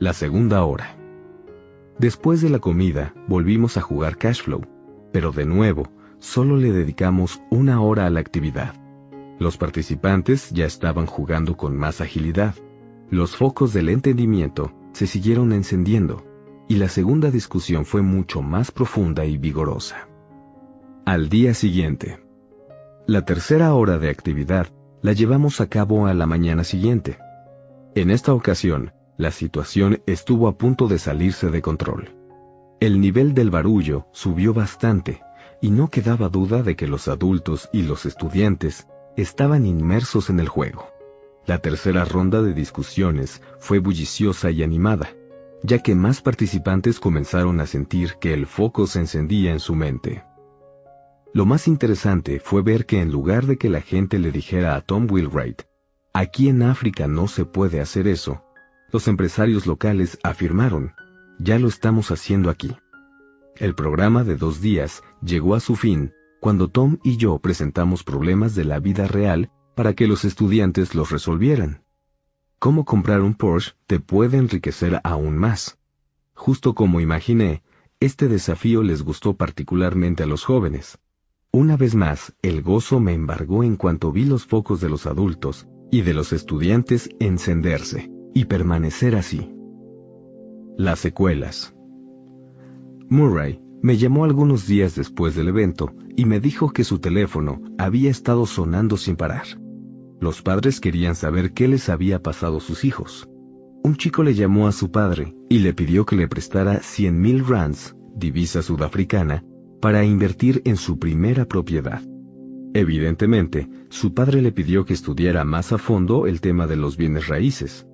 [0.00, 0.96] La segunda hora.
[2.00, 4.62] Después de la comida, volvimos a jugar Cashflow,
[5.12, 5.88] pero de nuevo,
[6.18, 8.74] solo le dedicamos una hora a la actividad.
[9.38, 12.56] Los participantes ya estaban jugando con más agilidad.
[13.08, 16.24] Los focos del entendimiento se siguieron encendiendo,
[16.68, 20.08] y la segunda discusión fue mucho más profunda y vigorosa.
[21.04, 22.20] Al día siguiente.
[23.06, 24.68] La tercera hora de actividad
[25.02, 27.18] la llevamos a cabo a la mañana siguiente.
[27.94, 32.14] En esta ocasión, la situación estuvo a punto de salirse de control.
[32.78, 35.22] El nivel del barullo subió bastante
[35.60, 38.86] y no quedaba duda de que los adultos y los estudiantes
[39.16, 40.86] estaban inmersos en el juego.
[41.46, 45.10] La tercera ronda de discusiones fue bulliciosa y animada,
[45.62, 50.24] ya que más participantes comenzaron a sentir que el foco se encendía en su mente.
[51.32, 54.80] Lo más interesante fue ver que en lugar de que la gente le dijera a
[54.80, 55.62] Tom Wheelwright,
[56.12, 58.42] aquí en África no se puede hacer eso,
[58.92, 60.92] los empresarios locales afirmaron,
[61.38, 62.76] ya lo estamos haciendo aquí.
[63.56, 68.54] El programa de dos días llegó a su fin cuando Tom y yo presentamos problemas
[68.54, 71.84] de la vida real para que los estudiantes los resolvieran.
[72.58, 75.78] Cómo comprar un Porsche te puede enriquecer aún más.
[76.34, 77.62] Justo como imaginé,
[77.98, 80.98] este desafío les gustó particularmente a los jóvenes.
[81.50, 85.66] Una vez más, el gozo me embargó en cuanto vi los focos de los adultos
[85.90, 89.50] y de los estudiantes encenderse y permanecer así.
[90.76, 91.74] Las secuelas.
[93.08, 98.10] Murray me llamó algunos días después del evento y me dijo que su teléfono había
[98.10, 99.46] estado sonando sin parar.
[100.20, 103.28] Los padres querían saber qué les había pasado a sus hijos.
[103.82, 107.46] Un chico le llamó a su padre y le pidió que le prestara 100 mil
[107.46, 109.42] rands, divisa sudafricana,
[109.80, 112.02] para invertir en su primera propiedad.
[112.74, 117.26] Evidentemente, su padre le pidió que estudiara más a fondo el tema de los bienes
[117.26, 117.86] raíces.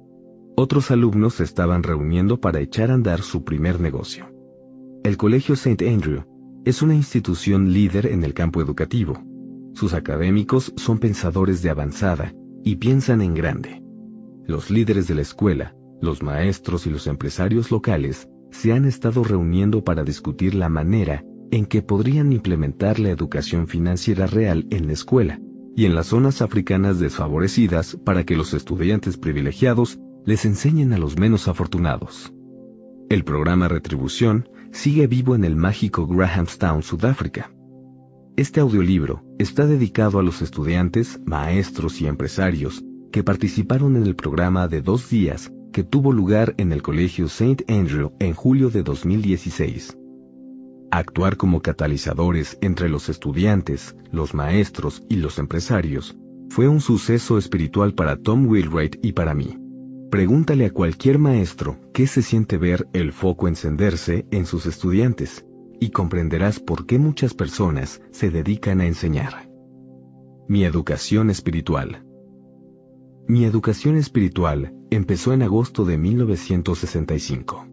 [0.56, 4.26] Otros alumnos se estaban reuniendo para echar a andar su primer negocio.
[5.05, 5.88] El Colegio St.
[5.88, 6.24] Andrew
[6.64, 9.22] es una institución líder en el campo educativo.
[9.76, 12.32] Sus académicos son pensadores de avanzada
[12.64, 13.82] y piensan en grande.
[14.46, 19.84] Los líderes de la escuela, los maestros y los empresarios locales se han estado reuniendo
[19.84, 25.42] para discutir la manera en que podrían implementar la educación financiera real en la escuela
[25.76, 31.18] y en las zonas africanas desfavorecidas para que los estudiantes privilegiados les enseñen a los
[31.18, 32.32] menos afortunados.
[33.10, 37.50] El programa Retribución sigue vivo en el mágico Grahamstown, Sudáfrica.
[38.36, 44.68] Este audiolibro está dedicado a los estudiantes, maestros y empresarios que participaron en el programa
[44.68, 47.65] de dos días que tuvo lugar en el Colegio St.
[47.66, 49.97] Andrew en julio de 2016.
[50.90, 56.18] Actuar como catalizadores entre los estudiantes, los maestros y los empresarios
[56.50, 59.56] fue un suceso espiritual para Tom Wheelwright y para mí.
[60.10, 65.47] Pregúntale a cualquier maestro qué se siente ver el foco encenderse en sus estudiantes
[65.80, 69.50] y comprenderás por qué muchas personas se dedican a enseñar.
[70.48, 72.05] Mi educación espiritual.
[73.28, 77.66] Mi educación espiritual empezó en agosto de 1965.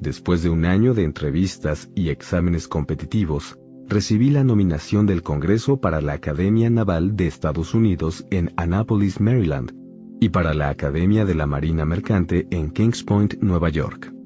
[0.00, 6.00] Después de un año de entrevistas y exámenes competitivos, recibí la nominación del Congreso para
[6.00, 9.72] la Academia Naval de Estados Unidos en Annapolis, Maryland,
[10.20, 14.19] y para la Academia de la Marina Mercante en Kings Point, Nueva York.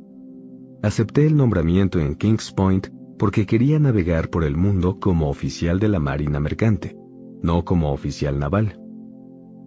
[0.84, 2.88] Acepté el nombramiento en Kings Point
[3.18, 6.94] porque quería navegar por el mundo como oficial de la Marina Mercante,
[7.42, 8.78] no como oficial naval.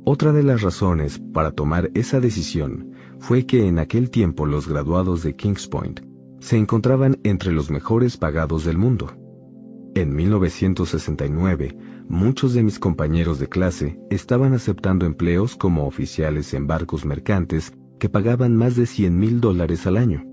[0.06, 5.24] Otra de las razones para tomar esa decisión fue que en aquel tiempo los graduados
[5.24, 6.02] de Kings Point
[6.40, 9.12] se encontraban entre los mejores pagados del mundo.
[9.96, 11.76] En 1969,
[12.08, 18.08] muchos de mis compañeros de clase estaban aceptando empleos como oficiales en barcos mercantes que
[18.08, 20.27] pagaban más de 100 mil dólares al año,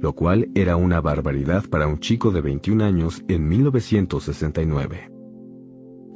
[0.00, 5.10] lo cual era una barbaridad para un chico de 21 años en 1969.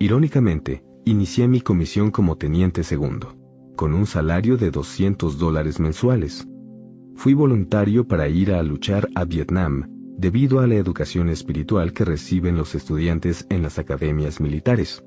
[0.00, 3.36] Irónicamente, inicié mi comisión como teniente segundo,
[3.76, 6.48] con un salario de 200 dólares mensuales.
[7.14, 12.56] Fui voluntario para ir a luchar a Vietnam debido a la educación espiritual que reciben
[12.56, 15.04] los estudiantes en las academias militares.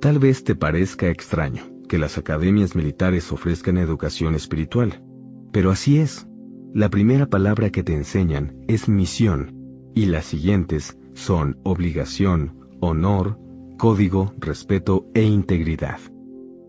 [0.00, 5.02] Tal vez te parezca extraño que las academias militares ofrezcan educación espiritual,
[5.50, 6.28] pero así es.
[6.74, 13.38] La primera palabra que te enseñan es misión, y las siguientes son obligación, honor,
[13.78, 15.98] código, respeto e integridad.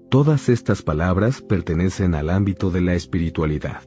[0.10, 3.82] Todas estas palabras pertenecen al ámbito de la espiritualidad.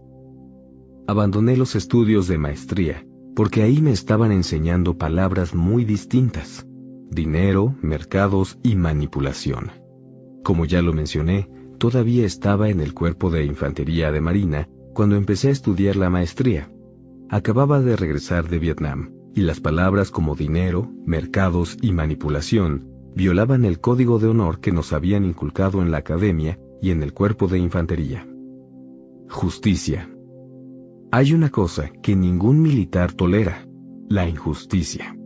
[1.06, 6.66] Abandoné los estudios de maestría, porque ahí me estaban enseñando palabras muy distintas,
[7.10, 9.72] dinero, mercados y manipulación.
[10.44, 15.48] Como ya lo mencioné, todavía estaba en el cuerpo de infantería de Marina cuando empecé
[15.48, 16.70] a estudiar la maestría.
[17.28, 23.80] Acababa de regresar de Vietnam, y las palabras como dinero, mercados y manipulación violaban el
[23.80, 27.58] código de honor que nos habían inculcado en la academia y en el cuerpo de
[27.58, 28.26] infantería.
[29.28, 30.10] Justicia.
[31.10, 33.66] Hay una cosa que ningún militar tolera,
[34.08, 35.16] la injusticia.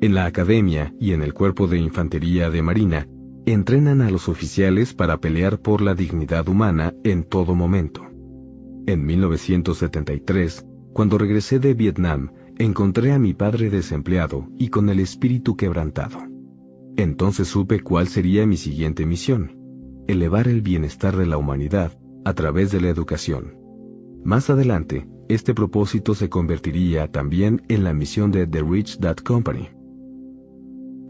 [0.00, 3.08] En la academia y en el cuerpo de infantería de Marina,
[3.44, 8.05] entrenan a los oficiales para pelear por la dignidad humana en todo momento.
[8.86, 15.56] En 1973, cuando regresé de Vietnam, encontré a mi padre desempleado y con el espíritu
[15.56, 16.20] quebrantado.
[16.96, 19.58] Entonces supe cuál sería mi siguiente misión,
[20.06, 23.58] elevar el bienestar de la humanidad a través de la educación.
[24.22, 29.68] Más adelante, este propósito se convertiría también en la misión de The Rich Dad Company.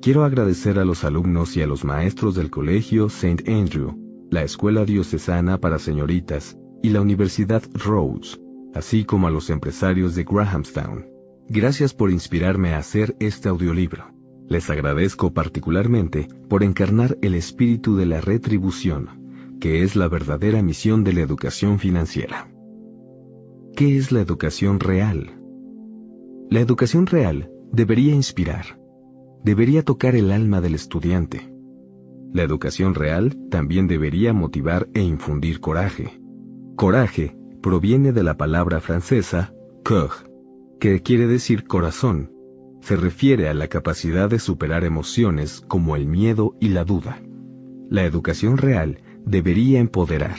[0.00, 3.52] Quiero agradecer a los alumnos y a los maestros del Colegio St.
[3.52, 3.94] Andrew,
[4.30, 6.56] la Escuela Diocesana para Señoritas
[6.86, 8.40] y la Universidad Rhodes,
[8.73, 11.06] así como a los empresarios de Grahamstown.
[11.48, 14.05] Gracias por inspirarme a hacer este audiolibro.
[14.48, 21.02] Les agradezco particularmente por encarnar el espíritu de la retribución, que es la verdadera misión
[21.02, 22.52] de la educación financiera.
[23.74, 25.40] ¿Qué es la educación real?
[26.50, 28.81] La educación real debería inspirar,
[29.42, 31.52] debería tocar el alma del estudiante.
[32.32, 36.20] La educación real también debería motivar e infundir coraje.
[36.76, 40.10] Coraje proviene de la palabra francesa cœur,
[40.78, 42.30] que quiere decir corazón,
[42.82, 47.22] se refiere a la capacidad de superar emociones como el miedo y la duda.
[47.88, 50.36] La educación real debería empoderar,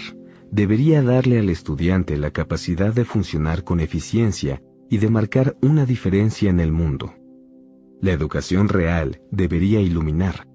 [0.51, 6.51] debería darle al estudiante la capacidad de funcionar con eficiencia y de marcar una diferencia
[6.51, 7.15] en el mundo.
[7.99, 10.47] La educación real debería iluminar,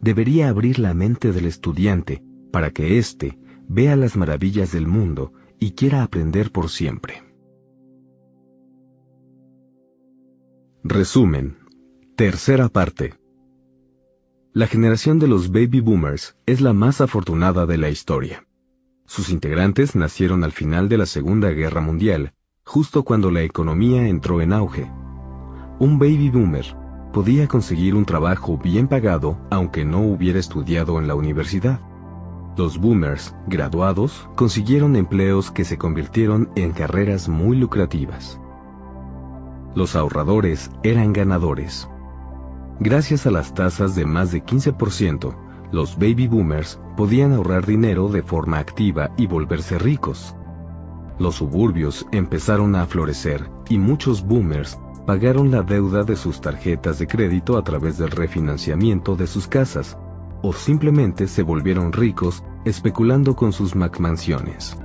[0.00, 5.72] debería abrir la mente del estudiante para que éste vea las maravillas del mundo y
[5.72, 7.22] quiera aprender por siempre.
[10.82, 11.58] Resumen.
[12.16, 13.14] Tercera parte.
[14.52, 18.46] La generación de los baby boomers es la más afortunada de la historia.
[19.04, 22.32] Sus integrantes nacieron al final de la Segunda Guerra Mundial,
[22.64, 24.90] justo cuando la economía entró en auge.
[25.78, 26.76] Un baby boomer
[27.12, 31.80] podía conseguir un trabajo bien pagado aunque no hubiera estudiado en la universidad.
[32.56, 38.40] Los boomers, graduados, consiguieron empleos que se convirtieron en carreras muy lucrativas.
[39.74, 41.86] Los ahorradores eran ganadores.
[42.80, 45.34] Gracias a las tasas de más de 15%,
[45.70, 50.34] los baby boomers podían ahorrar dinero de forma activa y volverse ricos.
[51.18, 57.06] Los suburbios empezaron a florecer y muchos boomers pagaron la deuda de sus tarjetas de
[57.06, 59.98] crédito a través del refinanciamiento de sus casas,
[60.46, 64.76] o simplemente se volvieron ricos especulando con sus MacMansiones.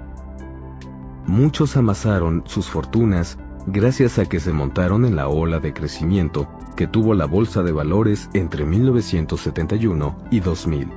[1.28, 6.88] Muchos amasaron sus fortunas gracias a que se montaron en la ola de crecimiento que
[6.88, 10.90] tuvo la bolsa de valores entre 1971 y 2000.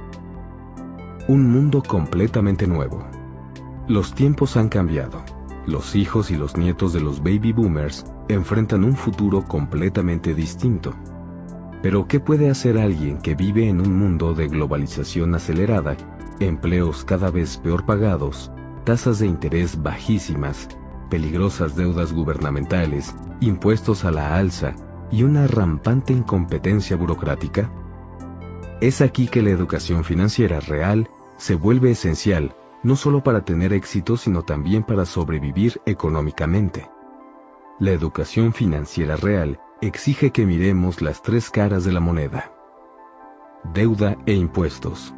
[1.28, 3.07] Un mundo completamente nuevo.
[3.86, 5.23] Los tiempos han cambiado.
[5.67, 10.94] Los hijos y los nietos de los baby boomers enfrentan un futuro completamente distinto.
[11.84, 15.98] Pero ¿qué puede hacer alguien que vive en un mundo de globalización acelerada,
[16.40, 18.50] empleos cada vez peor pagados,
[18.84, 20.66] tasas de interés bajísimas
[21.10, 24.74] peligrosas deudas gubernamentales, impuestos a la alza
[25.10, 27.70] y una rampante incompetencia burocrática?
[28.80, 34.16] Es aquí que la educación financiera real se vuelve esencial no solo para tener éxito,
[34.16, 36.88] sino también para sobrevivir económicamente.
[37.78, 42.52] La educación financiera real exige que miremos las tres caras de la moneda.
[43.72, 45.14] Deuda e impuestos.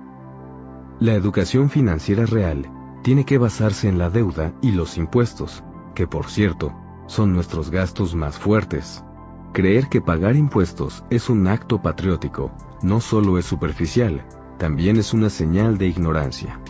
[1.00, 2.70] La educación financiera real
[3.02, 5.62] tiene que basarse en la deuda y los impuestos,
[5.94, 6.72] que por cierto,
[7.06, 9.04] son nuestros gastos más fuertes.
[9.52, 14.24] Creer que pagar impuestos es un acto patriótico no solo es superficial,
[14.58, 16.60] también es una señal de ignorancia.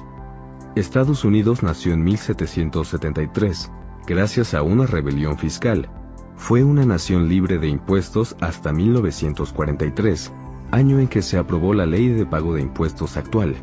[0.74, 3.72] Estados Unidos nació en 1773,
[4.06, 5.90] gracias a una rebelión fiscal.
[6.36, 10.32] Fue una nación libre de impuestos hasta 1943,
[10.70, 13.56] año en que se aprobó la ley de pago de impuestos actual.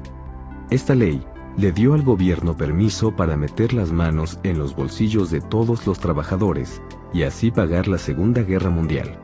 [0.69, 1.24] Esta ley
[1.56, 6.00] le dio al gobierno permiso para meter las manos en los bolsillos de todos los
[6.00, 6.82] trabajadores
[7.14, 9.19] y así pagar la Segunda Guerra Mundial.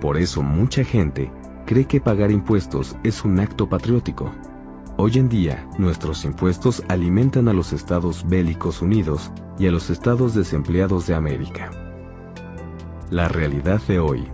[0.00, 1.32] Por eso mucha gente
[1.64, 4.30] cree que pagar impuestos es un acto patriótico.
[4.98, 10.34] Hoy en día, nuestros impuestos alimentan a los Estados Bélicos Unidos y a los Estados
[10.34, 11.85] Desempleados de América.
[13.10, 14.26] La realidad de hoy.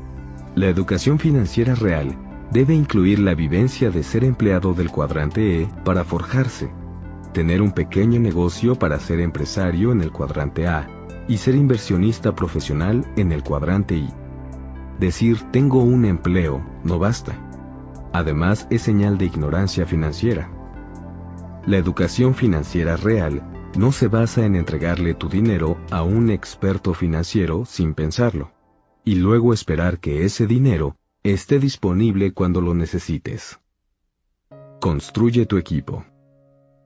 [0.54, 2.16] La educación financiera real
[2.50, 6.70] debe incluir la vivencia de ser empleado del cuadrante E para forjarse,
[7.34, 10.88] tener un pequeño negocio para ser empresario en el cuadrante A
[11.28, 14.08] y ser inversionista profesional en el cuadrante I.
[14.98, 17.34] Decir tengo un empleo no basta.
[18.14, 20.50] Además es señal de ignorancia financiera.
[21.66, 23.42] La educación financiera real
[23.76, 28.50] no se basa en entregarle tu dinero a un experto financiero sin pensarlo,
[29.04, 33.60] y luego esperar que ese dinero esté disponible cuando lo necesites.
[34.80, 36.04] Construye tu equipo.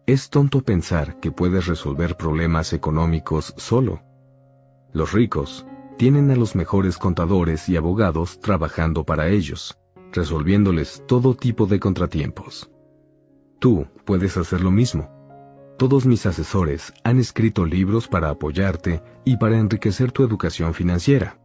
[0.06, 4.02] Es tonto pensar que puedes resolver problemas económicos solo.
[4.92, 9.78] Los ricos tienen a los mejores contadores y abogados trabajando para ellos,
[10.12, 12.70] resolviéndoles todo tipo de contratiempos.
[13.58, 15.10] Tú puedes hacer lo mismo.
[15.78, 21.38] Todos mis asesores han escrito libros para apoyarte y para enriquecer tu educación financiera.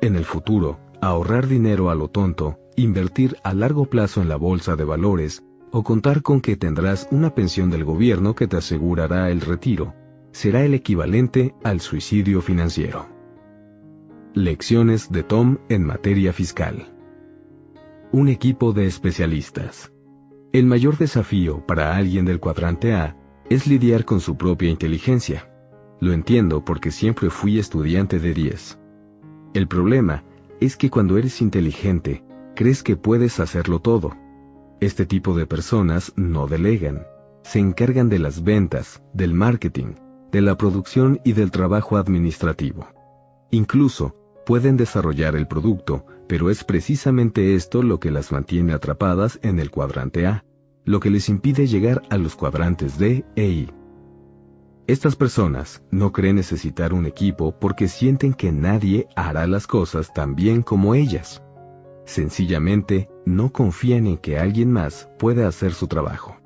[0.00, 4.76] En el futuro, ahorrar dinero a lo tonto, invertir a largo plazo en la bolsa
[4.76, 5.42] de valores
[5.72, 9.94] o contar con que tendrás una pensión del gobierno que te asegurará el retiro,
[10.32, 13.06] será el equivalente al suicidio financiero.
[14.34, 16.92] Lecciones de Tom en materia fiscal.
[18.12, 19.92] Un equipo de especialistas.
[20.52, 23.16] El mayor desafío para alguien del cuadrante A
[23.48, 25.50] es lidiar con su propia inteligencia.
[26.00, 28.78] Lo entiendo porque siempre fui estudiante de 10.
[29.56, 30.22] El problema
[30.60, 32.22] es que cuando eres inteligente,
[32.54, 34.14] crees que puedes hacerlo todo
[34.80, 37.06] este tipo de personas no delegan,
[37.42, 39.94] se encargan de las ventas, del marketing,
[40.30, 42.86] de la producción y del trabajo administrativo.
[43.50, 49.58] Incluso, pueden desarrollar el producto, pero es precisamente esto lo que las mantiene atrapadas en
[49.58, 50.44] el cuadrante A,
[50.84, 53.70] lo que les impide llegar a los cuadrantes D e I.
[54.88, 60.36] Estas personas no creen necesitar un equipo porque sienten que nadie hará las cosas tan
[60.36, 61.42] bien como ellas.
[62.04, 66.36] Sencillamente, no confían en que alguien más pueda hacer su trabajo.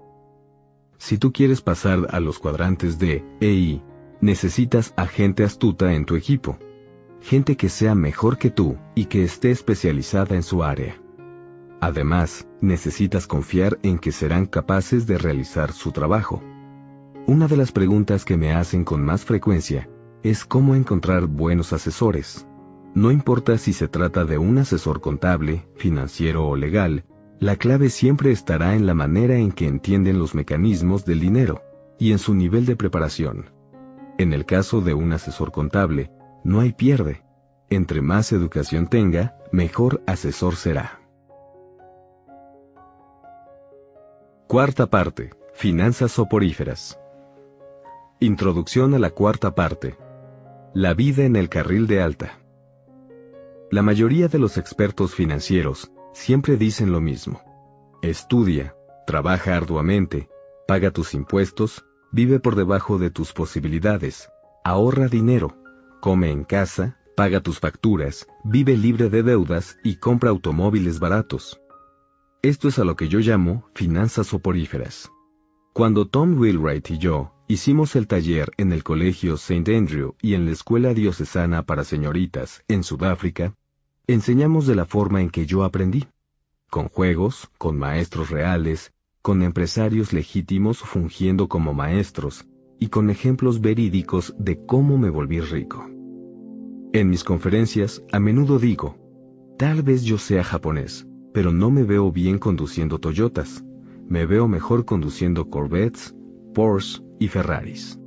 [0.97, 3.83] Si tú quieres pasar a los cuadrantes de E I,
[4.23, 6.59] necesitas a gente astuta en tu equipo.
[7.21, 10.99] Gente que sea mejor que tú y que esté especializada en su área.
[11.83, 16.43] Además, necesitas confiar en que serán capaces de realizar su trabajo.
[17.27, 19.89] Una de las preguntas que me hacen con más frecuencia
[20.23, 22.47] es cómo encontrar buenos asesores.
[22.95, 27.05] No importa si se trata de un asesor contable, financiero o legal,
[27.39, 31.63] la clave siempre estará en la manera en que entienden los mecanismos del dinero
[31.99, 33.51] y en su nivel de preparación.
[34.19, 36.11] En el caso de un asesor contable,
[36.45, 37.23] no hay pierde.
[37.71, 41.01] Entre más educación tenga, mejor asesor será.
[44.49, 45.31] Cuarta parte.
[45.55, 47.00] Finanzas soporíferas.
[48.23, 49.97] Introducción a la cuarta parte.
[50.75, 52.39] La vida en el carril de alta.
[53.71, 57.41] La mayoría de los expertos financieros siempre dicen lo mismo.
[58.03, 58.77] Estudia,
[59.07, 60.29] trabaja arduamente,
[60.69, 64.29] paga tus impuestos, vive por debajo de tus posibilidades,
[64.65, 65.57] ahorra dinero,
[66.03, 71.59] come en casa, paga tus facturas, vive libre de deudas y compra automóviles baratos.
[72.43, 75.11] Esto es a lo que yo llamo finanzas soporíferas.
[75.73, 79.77] Cuando Tom Wheelwright y yo hicimos el taller en el Colegio St.
[79.77, 83.57] Andrew y en la Escuela Diocesana para Señoritas en Sudáfrica,
[84.07, 86.07] enseñamos de la forma en que yo aprendí,
[86.71, 92.47] con juegos, con maestros reales, con empresarios legítimos fungiendo como maestros
[92.79, 95.91] y con ejemplos verídicos de cómo me volví rico.
[96.93, 98.97] En mis conferencias a menudo digo,
[99.59, 101.05] tal vez yo sea japonés,
[101.35, 103.65] pero no me veo bien conduciendo Toyotas,
[104.09, 106.15] me veo mejor conduciendo Corvettes,
[106.53, 107.99] Porsche y Ferraris.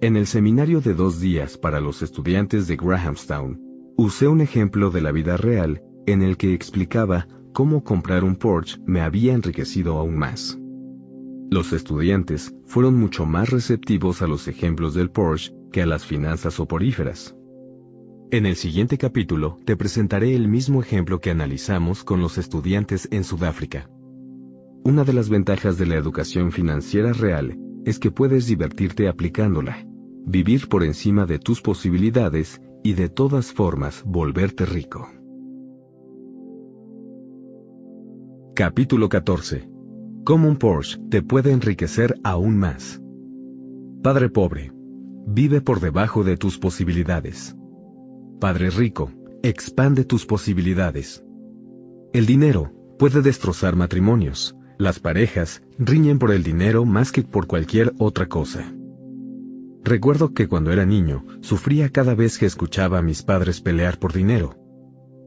[0.00, 5.02] En el seminario de dos días para los estudiantes de Grahamstown, Usé un ejemplo de
[5.02, 10.16] la vida real en el que explicaba cómo comprar un Porsche me había enriquecido aún
[10.16, 10.58] más.
[11.50, 16.54] Los estudiantes fueron mucho más receptivos a los ejemplos del Porsche que a las finanzas
[16.54, 17.36] soporíferas.
[18.30, 23.24] En el siguiente capítulo te presentaré el mismo ejemplo que analizamos con los estudiantes en
[23.24, 23.90] Sudáfrica.
[24.84, 29.86] Una de las ventajas de la educación financiera real es que puedes divertirte aplicándola,
[30.26, 35.08] vivir por encima de tus posibilidades y de todas formas volverte rico.
[38.54, 39.68] Capítulo 14.
[40.24, 43.00] cómo un Porsche te puede enriquecer aún más.
[44.02, 44.72] Padre pobre,
[45.28, 47.56] vive por debajo de tus posibilidades.
[48.40, 49.12] Padre rico,
[49.44, 51.24] expande tus posibilidades.
[52.12, 54.56] El dinero puede destrozar matrimonios.
[54.82, 58.74] Las parejas riñen por el dinero más que por cualquier otra cosa.
[59.84, 64.12] Recuerdo que cuando era niño sufría cada vez que escuchaba a mis padres pelear por
[64.12, 64.56] dinero.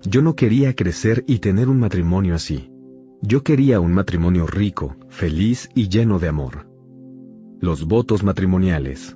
[0.04, 2.70] Yo no quería crecer y tener un matrimonio así.
[3.22, 6.68] Yo quería un matrimonio rico, feliz y lleno de amor.
[7.62, 9.16] Los votos matrimoniales.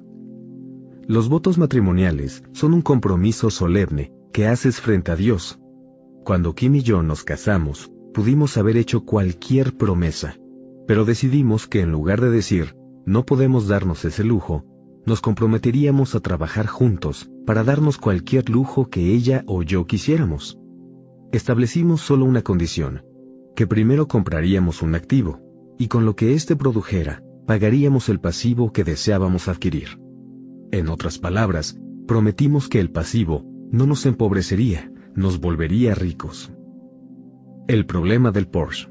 [1.06, 5.60] Los votos matrimoniales son un compromiso solemne que haces frente a Dios.
[6.24, 10.36] Cuando Kim y yo nos casamos, pudimos haber hecho cualquier promesa,
[10.88, 14.66] pero decidimos que en lugar de decir, no podemos darnos ese lujo,
[15.06, 20.60] nos comprometeríamos a trabajar juntos para darnos cualquier lujo que ella o yo quisiéramos.
[21.32, 23.04] Establecimos solo una condición,
[23.56, 25.40] que primero compraríamos un activo,
[25.78, 30.00] y con lo que éste produjera, pagaríamos el pasivo que deseábamos adquirir.
[30.72, 36.52] En otras palabras, prometimos que el pasivo no nos empobrecería, nos volvería ricos.
[37.70, 38.90] El problema del Porsche.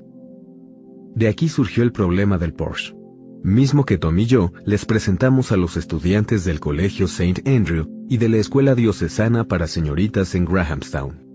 [1.16, 2.94] De aquí surgió el problema del Porsche,
[3.42, 7.42] mismo que Tom y yo les presentamos a los estudiantes del Colegio St.
[7.44, 11.26] Andrew y de la Escuela Diocesana para Señoritas en Grahamstown.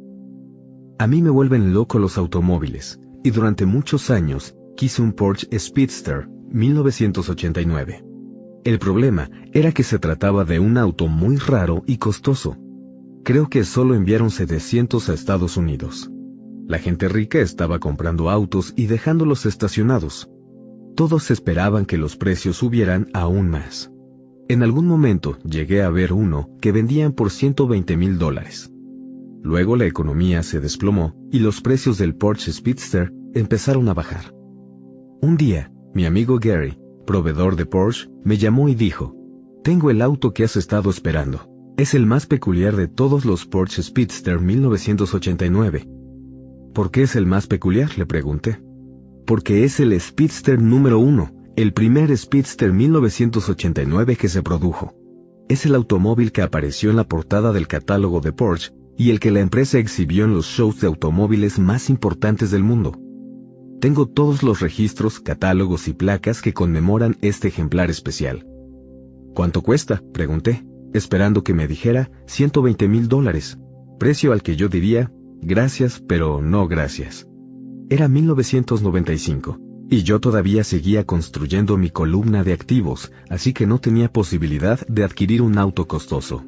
[0.98, 6.30] A mí me vuelven loco los automóviles, y durante muchos años quise un Porsche Speedster
[6.48, 8.06] 1989.
[8.64, 12.56] El problema era que se trataba de un auto muy raro y costoso.
[13.26, 16.10] Creo que solo enviaron 700 a Estados Unidos.
[16.66, 20.30] La gente rica estaba comprando autos y dejándolos estacionados.
[20.95, 23.92] Todos esperaban que los precios subieran aún más.
[24.48, 28.72] En algún momento llegué a ver uno que vendían por 120 mil dólares.
[29.42, 34.33] Luego la economía se desplomó y los precios del Porsche Speedster empezaron a bajar.
[35.22, 39.16] Un día, mi amigo Gary, proveedor de Porsche, me llamó y dijo,
[39.64, 41.50] Tengo el auto que has estado esperando.
[41.75, 45.88] Es el más peculiar de todos los Porsche Speedster 1989.
[46.74, 47.98] ¿Por qué es el más peculiar?
[47.98, 48.60] le pregunté.
[49.26, 54.95] Porque es el Speedster número uno, el primer Speedster 1989 que se produjo.
[55.50, 59.30] Es el automóvil que apareció en la portada del catálogo de Porsche y el que
[59.30, 63.00] la empresa exhibió en los shows de automóviles más importantes del mundo.
[63.80, 68.48] Tengo todos los registros, catálogos y placas que conmemoran este ejemplar especial.
[69.35, 70.02] ¿Cuánto cuesta?
[70.11, 73.60] pregunté, esperando que me dijera 120 mil dólares,
[74.00, 75.11] precio al que yo diría,
[75.46, 77.28] gracias, pero no gracias.
[77.90, 84.12] Era 1995, y yo todavía seguía construyendo mi columna de activos, así que no tenía
[84.12, 86.44] posibilidad de adquirir un auto costoso.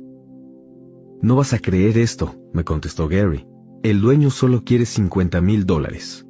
[1.22, 3.46] No vas a creer esto, me contestó Gary.
[3.84, 6.26] El dueño solo quiere 50 mil dólares.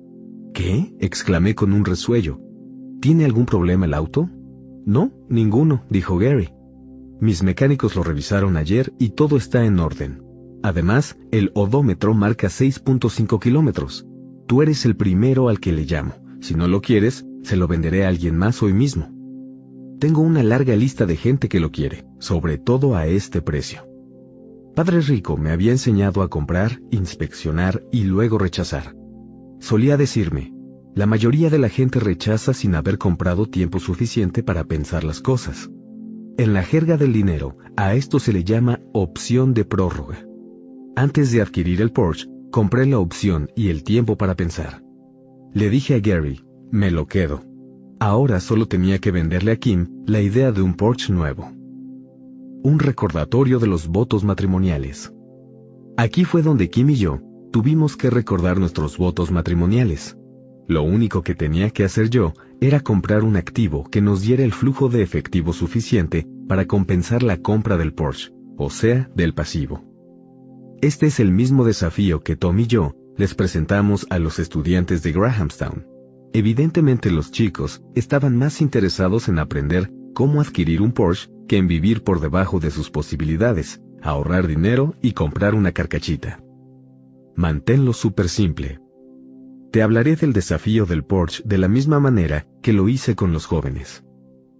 [0.53, 0.93] ¿Qué?
[0.99, 2.39] exclamé con un resuello.
[2.99, 4.29] ¿Tiene algún problema el auto?
[4.85, 6.49] No, ninguno, dijo Gary.
[7.21, 10.24] Mis mecánicos lo revisaron ayer y todo está en orden.
[10.65, 14.07] Además, el odómetro marca 6.5 kilómetros.
[14.47, 16.15] Tú eres el primero al que le llamo.
[16.41, 19.11] Si no lo quieres, se lo venderé a alguien más hoy mismo.
[19.99, 23.87] Tengo una larga lista de gente que lo quiere, sobre todo a este precio.
[24.73, 28.95] Padre Rico me había enseñado a comprar, inspeccionar y luego rechazar.
[29.59, 30.51] Solía decirme,
[30.95, 35.69] la mayoría de la gente rechaza sin haber comprado tiempo suficiente para pensar las cosas.
[36.39, 40.25] En la jerga del dinero, a esto se le llama opción de prórroga.
[40.95, 44.81] Antes de adquirir el Porsche, compré la opción y el tiempo para pensar.
[45.53, 46.41] Le dije a Gary,
[46.71, 47.43] me lo quedo.
[47.99, 51.51] Ahora solo tenía que venderle a Kim la idea de un Porsche nuevo
[52.65, 55.13] un recordatorio de los votos matrimoniales.
[55.97, 57.19] Aquí fue donde Kim y yo
[57.51, 60.17] tuvimos que recordar nuestros votos matrimoniales.
[60.67, 64.51] Lo único que tenía que hacer yo era comprar un activo que nos diera el
[64.51, 69.83] flujo de efectivo suficiente para compensar la compra del Porsche, o sea, del pasivo.
[70.81, 75.13] Este es el mismo desafío que Tom y yo les presentamos a los estudiantes de
[75.13, 75.87] Grahamstown.
[76.33, 82.03] Evidentemente los chicos estaban más interesados en aprender cómo adquirir un Porsche que en vivir
[82.03, 86.43] por debajo de sus posibilidades, ahorrar dinero y comprar una carcachita.
[87.35, 88.79] Manténlo súper simple.
[89.71, 93.45] Te hablaré del desafío del Porsche de la misma manera que lo hice con los
[93.45, 94.03] jóvenes.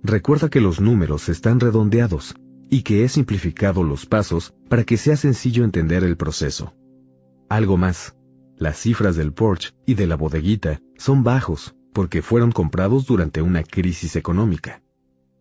[0.01, 2.35] Recuerda que los números están redondeados
[2.69, 6.73] y que he simplificado los pasos para que sea sencillo entender el proceso.
[7.49, 8.15] Algo más,
[8.57, 13.63] las cifras del Porsche y de la bodeguita son bajos porque fueron comprados durante una
[13.63, 14.81] crisis económica.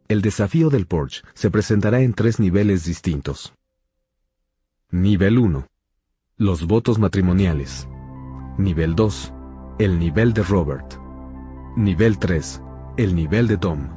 [0.07, 3.55] El desafío del Porsche se presentará en tres niveles distintos.
[4.91, 5.67] Nivel 1.
[6.37, 7.89] Los votos matrimoniales.
[8.59, 9.33] Nivel 2.
[9.79, 10.95] El nivel de Robert.
[11.77, 12.63] Nivel 3.
[12.97, 13.89] El nivel de Tom.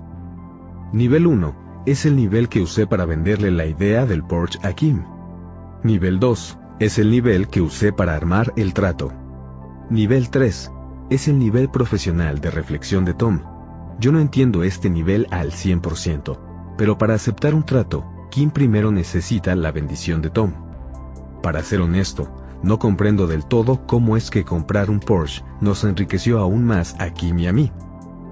[0.93, 1.66] Nivel 1.
[1.87, 5.05] Es el nivel que usé para venderle la idea del Porsche a Kim.
[5.83, 6.57] Nivel 2.
[6.79, 9.13] Es el nivel que usé para armar el trato.
[9.89, 10.69] Nivel 3.
[11.09, 13.39] Es el nivel profesional de reflexión de Tom.
[14.01, 16.37] Yo no entiendo este nivel al 100%,
[16.77, 20.51] pero para aceptar un trato, Kim primero necesita la bendición de Tom.
[21.41, 22.29] Para ser honesto,
[22.63, 27.11] no comprendo del todo cómo es que comprar un Porsche nos enriqueció aún más a
[27.11, 27.71] Kim y a mí.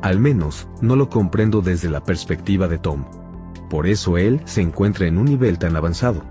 [0.01, 3.06] Al menos, no lo comprendo desde la perspectiva de Tom.
[3.76, 6.24] Por eso él se encuentra en un nivel tan avanzado.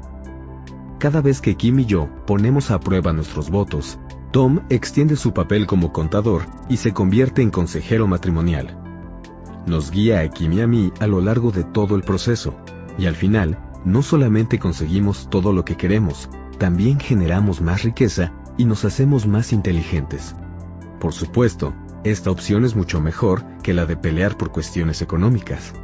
[0.98, 3.98] Cada vez que Kim y yo ponemos a prueba nuestros votos,
[4.32, 8.78] Tom extiende su papel como contador y se convierte en consejero matrimonial.
[9.66, 12.56] Nos guía a Kim y a mí a lo largo de todo el proceso,
[12.96, 18.64] y al final, no solamente conseguimos todo lo que queremos, también generamos más riqueza y
[18.64, 20.34] nos hacemos más inteligentes.
[20.98, 21.74] Por supuesto,
[22.04, 25.74] esta opción es mucho mejor que la de pelear por cuestiones económicas.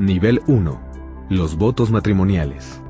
[0.00, 0.80] Nivel 1.
[1.28, 2.80] Los votos matrimoniales.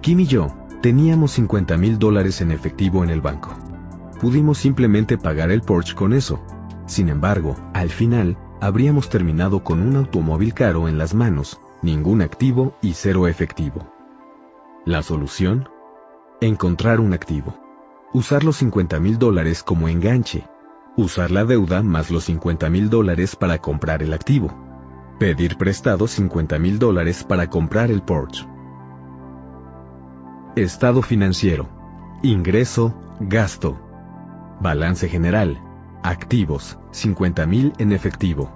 [0.00, 0.48] Kim y yo
[0.82, 3.56] teníamos 50 mil dólares en efectivo en el banco.
[4.20, 6.44] Pudimos simplemente pagar el Porsche con eso.
[6.86, 12.74] Sin embargo, al final, habríamos terminado con un automóvil caro en las manos, ningún activo
[12.82, 13.88] y cero efectivo.
[14.84, 15.68] La solución
[16.40, 17.56] Encontrar un activo.
[18.12, 20.48] Usar los 50 mil dólares como enganche.
[20.96, 24.73] Usar la deuda más los 50 mil dólares para comprar el activo.
[25.18, 28.48] Pedir prestado 50 mil dólares para comprar el Porsche.
[30.56, 31.68] Estado financiero.
[32.24, 33.78] Ingreso, gasto.
[34.60, 35.62] Balance general.
[36.02, 38.50] Activos, 50 mil en efectivo.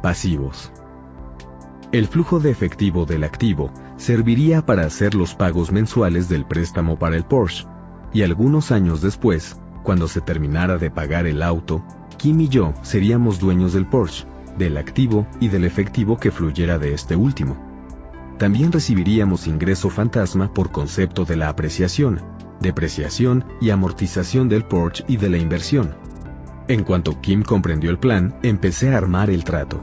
[0.00, 0.70] Pasivos.
[1.90, 7.16] El flujo de efectivo del activo serviría para hacer los pagos mensuales del préstamo para
[7.16, 7.66] el Porsche,
[8.12, 11.82] y algunos años después, cuando se terminara de pagar el auto,
[12.18, 14.26] Kim y yo seríamos dueños del Porsche,
[14.58, 17.56] del activo y del efectivo que fluyera de este último.
[18.38, 22.20] También recibiríamos ingreso fantasma por concepto de la apreciación,
[22.60, 25.94] depreciación y amortización del Porsche y de la inversión.
[26.68, 29.82] En cuanto Kim comprendió el plan, empecé a armar el trato.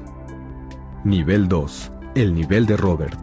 [1.04, 3.20] Nivel 2 el nivel de Robert.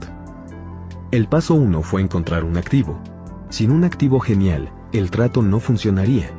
[1.11, 3.01] El paso 1 fue encontrar un activo.
[3.49, 6.31] Sin un activo genial, el trato no funcionaría.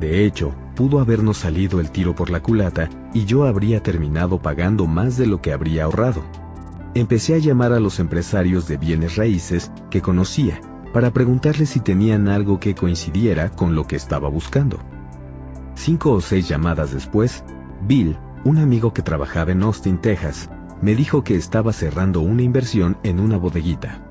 [0.00, 4.86] De hecho, pudo habernos salido el tiro por la culata y yo habría terminado pagando
[4.86, 6.22] más de lo que habría ahorrado.
[6.94, 10.60] Empecé a llamar a los empresarios de bienes raíces que conocía
[10.92, 14.78] para preguntarles si tenían algo que coincidiera con lo que estaba buscando.
[15.74, 17.44] Cinco o seis llamadas después,
[17.86, 20.50] Bill, un amigo que trabajaba en Austin, Texas,
[20.82, 24.06] me dijo que estaba cerrando una inversión en una bodeguita.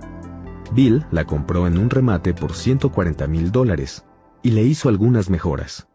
[0.73, 4.05] Bill la compró en un remate por 140 mil dólares
[4.41, 5.87] y le hizo algunas mejoras.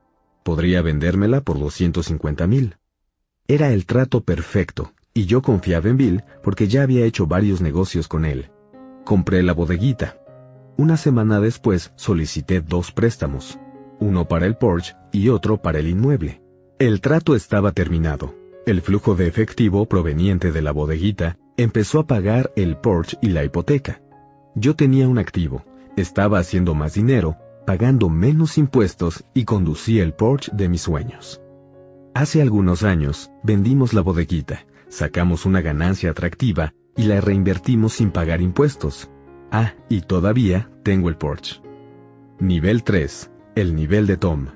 [0.44, 2.76] Podría vendérmela por 250 mil.
[3.48, 8.08] Era el trato perfecto, y yo confiaba en Bill porque ya había hecho varios negocios
[8.08, 8.50] con él.
[9.04, 10.18] Compré la bodeguita.
[10.76, 13.58] Una semana después solicité dos préstamos,
[14.00, 16.42] uno para el Porsche y otro para el inmueble.
[16.78, 18.34] El trato estaba terminado
[18.66, 23.44] el flujo de efectivo proveniente de la bodeguita empezó a pagar el Porsche y la
[23.44, 24.02] hipoteca.
[24.56, 25.64] Yo tenía un activo,
[25.96, 31.40] estaba haciendo más dinero, pagando menos impuestos y conducía el Porsche de mis sueños.
[32.16, 38.40] Hace algunos años vendimos la bodeguita, sacamos una ganancia atractiva y la reinvertimos sin pagar
[38.40, 39.10] impuestos.
[39.50, 41.60] Ah, y todavía tengo el Porsche.
[42.40, 43.30] Nivel 3.
[43.54, 44.46] El nivel de Tom.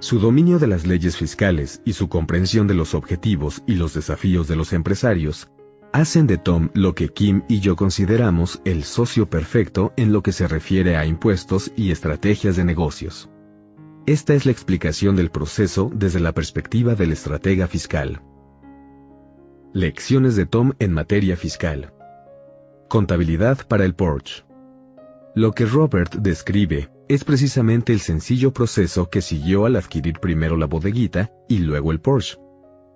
[0.00, 4.46] Su dominio de las leyes fiscales y su comprensión de los objetivos y los desafíos
[4.46, 5.48] de los empresarios
[5.94, 10.32] hacen de Tom lo que Kim y yo consideramos el socio perfecto en lo que
[10.32, 13.30] se refiere a impuestos y estrategias de negocios.
[14.08, 18.22] Esta es la explicación del proceso desde la perspectiva del estratega fiscal.
[19.74, 21.92] Lecciones de Tom en materia fiscal.
[22.88, 24.46] Contabilidad para el Porsche.
[25.34, 30.64] Lo que Robert describe es precisamente el sencillo proceso que siguió al adquirir primero la
[30.64, 32.38] bodeguita y luego el Porsche.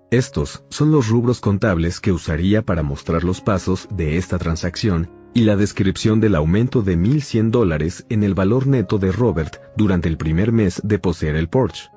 [0.09, 5.41] Estos son los rubros contables que usaría para mostrar los pasos de esta transacción y
[5.41, 10.17] la descripción del aumento de 1.100 dólares en el valor neto de Robert durante el
[10.17, 11.89] primer mes de poseer el Porsche.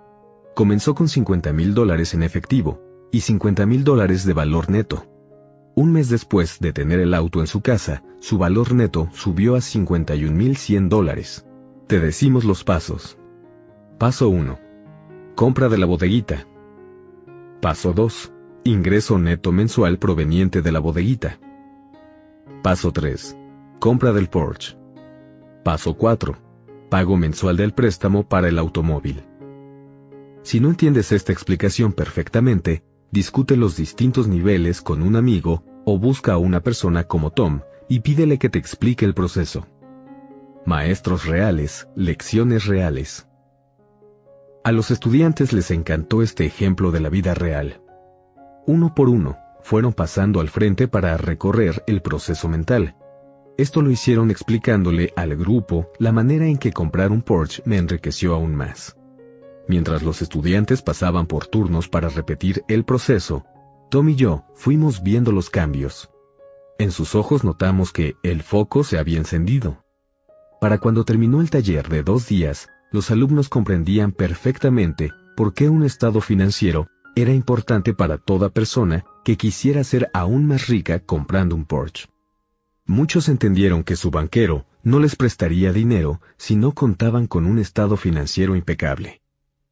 [0.55, 2.81] Comenzó con 50.000 dólares en efectivo
[3.13, 5.07] y 50.000 dólares de valor neto.
[5.75, 9.59] Un mes después de tener el auto en su casa, su valor neto subió a
[9.59, 11.47] 51.100 dólares.
[11.87, 13.19] Te decimos los pasos.
[13.99, 14.59] Paso 1.
[15.35, 16.47] Compra de la bodeguita.
[17.61, 18.33] Paso 2.
[18.65, 21.39] Ingreso neto mensual proveniente de la bodeguita.
[22.67, 23.39] Paso 3.
[23.79, 24.77] Compra del Porsche.
[25.63, 26.37] Paso 4.
[26.91, 29.23] Pago mensual del préstamo para el automóvil.
[30.43, 36.33] Si no entiendes esta explicación perfectamente, discute los distintos niveles con un amigo o busca
[36.33, 39.69] a una persona como Tom y pídele que te explique el proceso.
[40.65, 43.29] Maestros reales, lecciones reales.
[44.65, 47.81] A los estudiantes les encantó este ejemplo de la vida real.
[48.67, 52.95] Uno por uno, fueron pasando al frente para recorrer el proceso mental.
[53.59, 58.33] Esto lo hicieron explicándole al grupo la manera en que comprar un Porsche me enriqueció
[58.33, 58.97] aún más.
[59.67, 63.45] Mientras los estudiantes pasaban por turnos para repetir el proceso,
[63.91, 66.11] Tom y yo fuimos viendo los cambios.
[66.79, 69.85] En sus ojos notamos que el foco se había encendido.
[70.61, 75.83] Para cuando terminó el taller de dos días, los alumnos comprendían perfectamente por qué un
[75.83, 76.87] estado financiero
[77.17, 82.07] era importante para toda persona que quisiera ser aún más rica comprando un Porsche.
[82.87, 87.97] Muchos entendieron que su banquero no les prestaría dinero si no contaban con un estado
[87.97, 89.21] financiero impecable.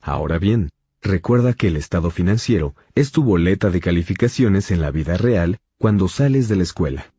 [0.00, 5.16] Ahora bien, recuerda que el estado financiero es tu boleta de calificaciones en la vida
[5.18, 7.14] real cuando sales de la escuela.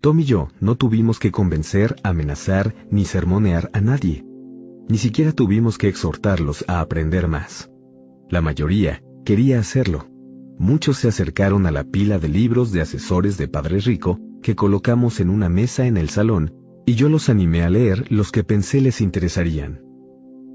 [0.00, 4.24] Tom y yo no tuvimos que convencer, amenazar ni sermonear a nadie.
[4.88, 7.70] Ni siquiera tuvimos que exhortarlos a aprender más.
[8.28, 10.11] La mayoría quería hacerlo.
[10.62, 15.18] Muchos se acercaron a la pila de libros de asesores de Padre Rico que colocamos
[15.18, 16.54] en una mesa en el salón
[16.86, 19.80] y yo los animé a leer los que pensé les interesarían.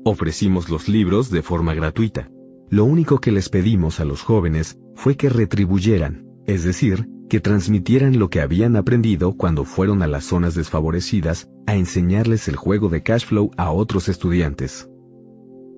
[0.06, 2.32] Ofrecimos los libros de forma gratuita.
[2.70, 8.18] Lo único que les pedimos a los jóvenes fue que retribuyeran, es decir, que transmitieran
[8.18, 13.04] lo que habían aprendido cuando fueron a las zonas desfavorecidas a enseñarles el juego de
[13.04, 14.90] cash flow a otros estudiantes.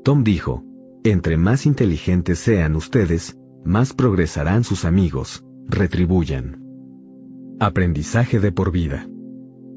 [0.04, 0.64] Tom dijo,
[1.04, 6.64] entre más inteligentes sean ustedes, más progresarán sus amigos, retribuyan.
[7.60, 9.08] Aprendizaje de por vida.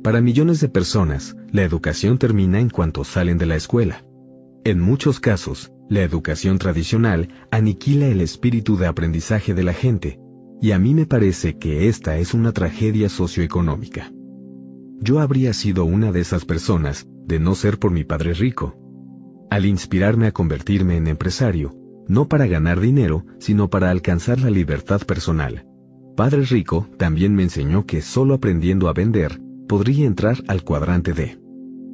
[0.03, 4.05] Para millones de personas, la educación termina en cuanto salen de la escuela.
[4.65, 10.19] En muchos casos, la educación tradicional aniquila el espíritu de aprendizaje de la gente,
[10.61, 14.13] y a mí me parece que esta es una tragedia socioeconómica.
[15.01, 18.77] Yo habría sido una de esas personas, de no ser por mi padre rico.
[19.51, 21.75] Al inspirarme a convertirme en empresario,
[22.09, 25.67] no para ganar dinero, sino para alcanzar la libertad personal.
[26.17, 31.39] Padre Rico también me enseñó que solo aprendiendo a vender, podría entrar al cuadrante D.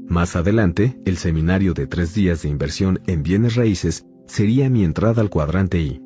[0.08, 5.22] Más adelante, el seminario de tres días de inversión en bienes raíces sería mi entrada
[5.22, 6.02] al cuadrante I.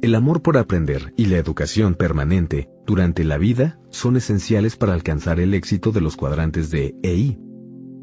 [0.00, 5.40] El amor por aprender y la educación permanente durante la vida son esenciales para alcanzar
[5.40, 7.38] el éxito de los cuadrantes de EI.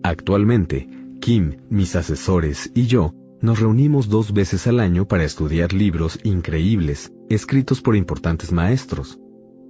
[0.03, 0.89] Actualmente,
[1.21, 7.13] Kim, mis asesores y yo nos reunimos dos veces al año para estudiar libros increíbles,
[7.29, 9.19] escritos por importantes maestros.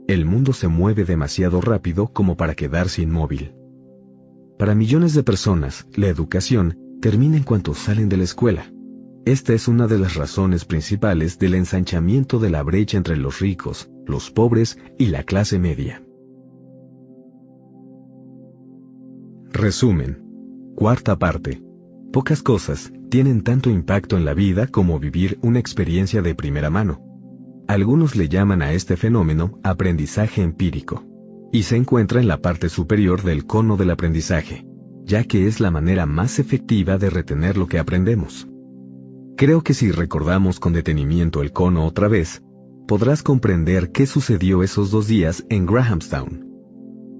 [0.07, 3.55] El mundo se mueve demasiado rápido como para quedarse inmóvil.
[4.57, 8.71] Para millones de personas, la educación termina en cuanto salen de la escuela.
[9.25, 13.89] Esta es una de las razones principales del ensanchamiento de la brecha entre los ricos,
[14.05, 16.03] los pobres y la clase media.
[19.51, 20.21] Resumen.
[20.75, 21.63] Cuarta parte.
[22.11, 27.01] Pocas cosas tienen tanto impacto en la vida como vivir una experiencia de primera mano.
[27.67, 31.03] Algunos le llaman a este fenómeno aprendizaje empírico
[31.51, 34.65] y se encuentra en la parte superior del cono del aprendizaje,
[35.03, 38.47] ya que es la manera más efectiva de retener lo que aprendemos.
[39.37, 42.41] Creo que si recordamos con detenimiento el cono otra vez,
[42.87, 46.45] podrás comprender qué sucedió esos dos días en Grahamstown.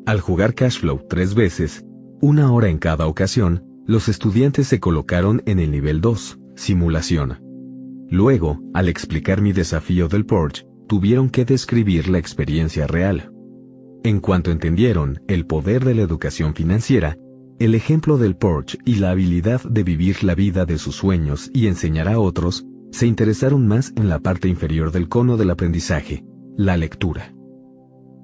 [0.05, 1.83] Al jugar Cashflow tres veces,
[2.21, 7.39] una hora en cada ocasión, los estudiantes se colocaron en el nivel 2, simulación.
[8.09, 13.31] Luego, al explicar mi desafío del Porsche, tuvieron que describir la experiencia real.
[14.03, 17.17] En cuanto entendieron el poder de la educación financiera,
[17.59, 21.67] el ejemplo del Porsche y la habilidad de vivir la vida de sus sueños y
[21.67, 26.23] enseñar a otros, se interesaron más en la parte inferior del cono del aprendizaje,
[26.57, 27.33] la lectura.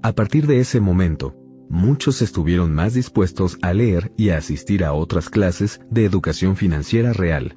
[0.04, 1.36] A partir de ese momento,
[1.72, 7.14] muchos estuvieron más dispuestos a leer y a asistir a otras clases de educación financiera
[7.14, 7.56] real.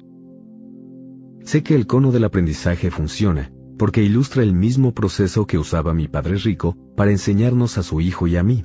[1.43, 6.07] Sé que el cono del aprendizaje funciona, porque ilustra el mismo proceso que usaba mi
[6.07, 8.63] padre rico para enseñarnos a su hijo y a mí.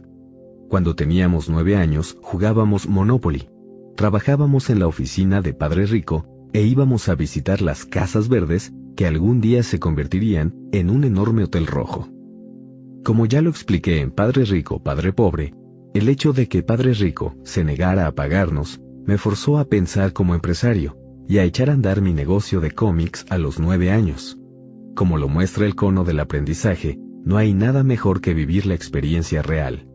[0.69, 3.49] Cuando teníamos nueve años jugábamos Monopoly,
[3.97, 9.07] trabajábamos en la oficina de padre rico e íbamos a visitar las casas verdes que
[9.07, 12.09] algún día se convertirían en un enorme hotel rojo.
[13.05, 15.55] Como ya lo expliqué en Padre Rico, Padre Pobre,
[15.95, 20.35] el hecho de que Padre Rico se negara a pagarnos me forzó a pensar como
[20.35, 20.97] empresario
[21.27, 24.39] y a echar a andar mi negocio de cómics a los nueve años.
[24.95, 29.41] Como lo muestra el cono del aprendizaje, no hay nada mejor que vivir la experiencia
[29.41, 29.89] real.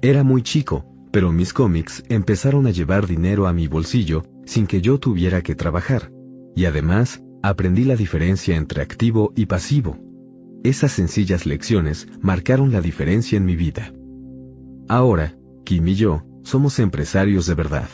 [0.00, 4.80] Era muy chico, pero mis cómics empezaron a llevar dinero a mi bolsillo sin que
[4.80, 6.10] yo tuviera que trabajar,
[6.56, 10.07] y además aprendí la diferencia entre activo y pasivo.
[10.64, 13.92] Esas sencillas lecciones marcaron la diferencia en mi vida.
[14.88, 17.88] Ahora, Kim y yo, somos empresarios de verdad.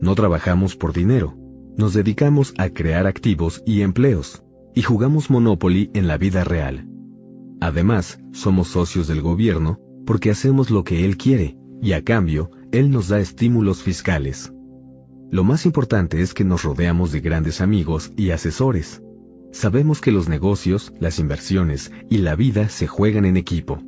[0.00, 1.36] No trabajamos por dinero.
[1.76, 4.42] Nos dedicamos a crear activos y empleos,
[4.74, 6.88] y jugamos Monopoly en la vida real.
[7.60, 12.90] Además, somos socios del gobierno porque hacemos lo que él quiere, y a cambio, él
[12.90, 14.52] nos da estímulos fiscales.
[15.30, 19.02] Lo más importante es que nos rodeamos de grandes amigos y asesores.
[19.50, 23.80] Sabemos que los negocios, las inversiones y la vida se juegan en equipo.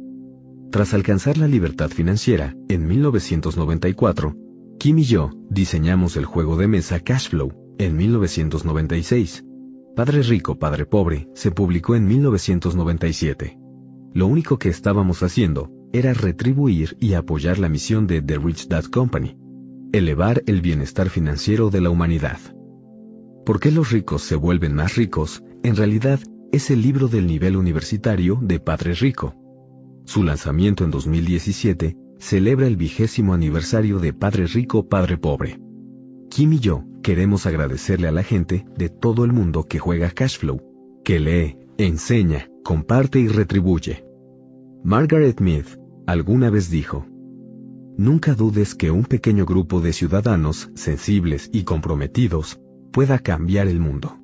[0.71, 4.37] Tras alcanzar la libertad financiera, en 1994,
[4.79, 9.45] Kim y yo diseñamos el juego de mesa Cashflow en 1996.
[9.97, 13.59] Padre Rico, Padre Pobre se publicó en 1997.
[14.15, 18.85] Lo único que estábamos haciendo era retribuir y apoyar la misión de The Rich Dad
[18.85, 19.37] Company,
[19.93, 22.39] elevar el bienestar financiero de la humanidad.
[23.45, 25.43] ¿Por qué los ricos se vuelven más ricos?
[25.63, 26.21] En realidad,
[26.53, 29.35] es el libro del nivel universitario de Padre Rico.
[30.05, 35.61] Su lanzamiento en 2017 celebra el vigésimo aniversario de Padre Rico, Padre Pobre.
[36.31, 40.61] Kim y yo queremos agradecerle a la gente de todo el mundo que juega Cashflow,
[41.05, 44.05] que lee, enseña, comparte y retribuye.
[44.83, 45.67] Margaret Mead
[46.07, 47.07] alguna vez dijo,
[47.99, 52.61] Nunca dudes que un pequeño grupo de ciudadanos sensibles y comprometidos
[52.93, 54.17] pueda cambiar el mundo.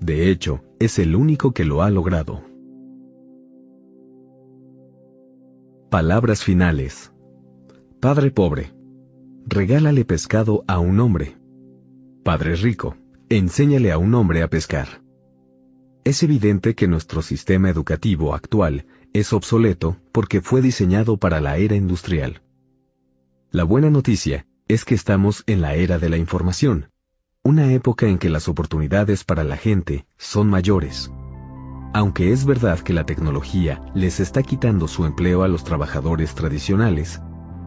[0.00, 2.42] De hecho, es el único que lo ha logrado.
[5.90, 7.12] Palabras finales.
[8.00, 8.74] Padre pobre.
[9.46, 11.36] Regálale pescado a un hombre.
[12.24, 12.96] Padre rico.
[13.28, 15.02] Enséñale a un hombre a pescar.
[16.02, 21.76] Es evidente que nuestro sistema educativo actual es obsoleto porque fue diseñado para la era
[21.76, 22.42] industrial.
[23.52, 26.91] La buena noticia es que estamos en la era de la información,
[27.44, 31.10] una época en que las oportunidades para la gente son mayores.
[31.92, 37.20] Aunque es verdad que la tecnología les está quitando su empleo a los trabajadores tradicionales,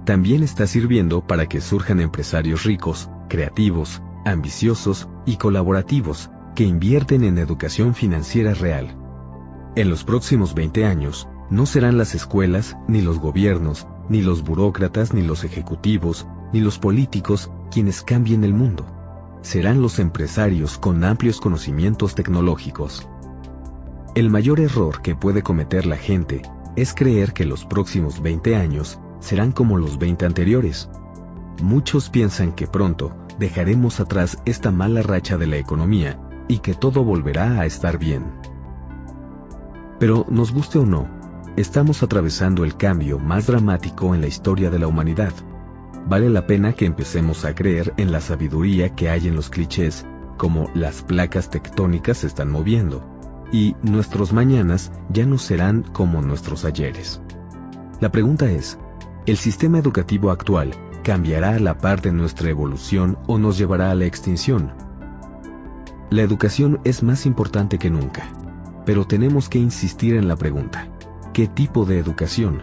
[0.06, 7.38] también está sirviendo para que surjan empresarios ricos, creativos, ambiciosos y colaborativos que invierten en
[7.38, 8.98] educación financiera real.
[9.76, 15.14] En los próximos 20 años, no serán las escuelas, ni los gobiernos, ni los burócratas,
[15.14, 19.05] ni los ejecutivos, ni los políticos quienes cambien el mundo
[19.46, 23.08] serán los empresarios con amplios conocimientos tecnológicos.
[24.16, 26.42] El mayor error que puede cometer la gente
[26.76, 30.90] es creer que los próximos 20 años serán como los 20 anteriores.
[31.62, 37.04] Muchos piensan que pronto dejaremos atrás esta mala racha de la economía y que todo
[37.04, 38.26] volverá a estar bien.
[40.00, 41.08] Pero nos guste o no,
[41.56, 45.34] estamos atravesando el cambio más dramático en la historia de la humanidad
[46.08, 50.06] vale la pena que empecemos a creer en la sabiduría que hay en los clichés,
[50.38, 53.04] como las placas tectónicas se están moviendo,
[53.52, 57.22] y nuestros mañanas ya no serán como nuestros ayeres.
[58.00, 58.78] La pregunta es,
[59.26, 60.72] ¿el sistema educativo actual
[61.04, 64.74] cambiará a la par de nuestra evolución o nos llevará a la extinción?
[66.10, 68.28] La educación es más importante que nunca,
[68.86, 70.88] pero tenemos que insistir en la pregunta,
[71.34, 72.62] ¿qué tipo de educación?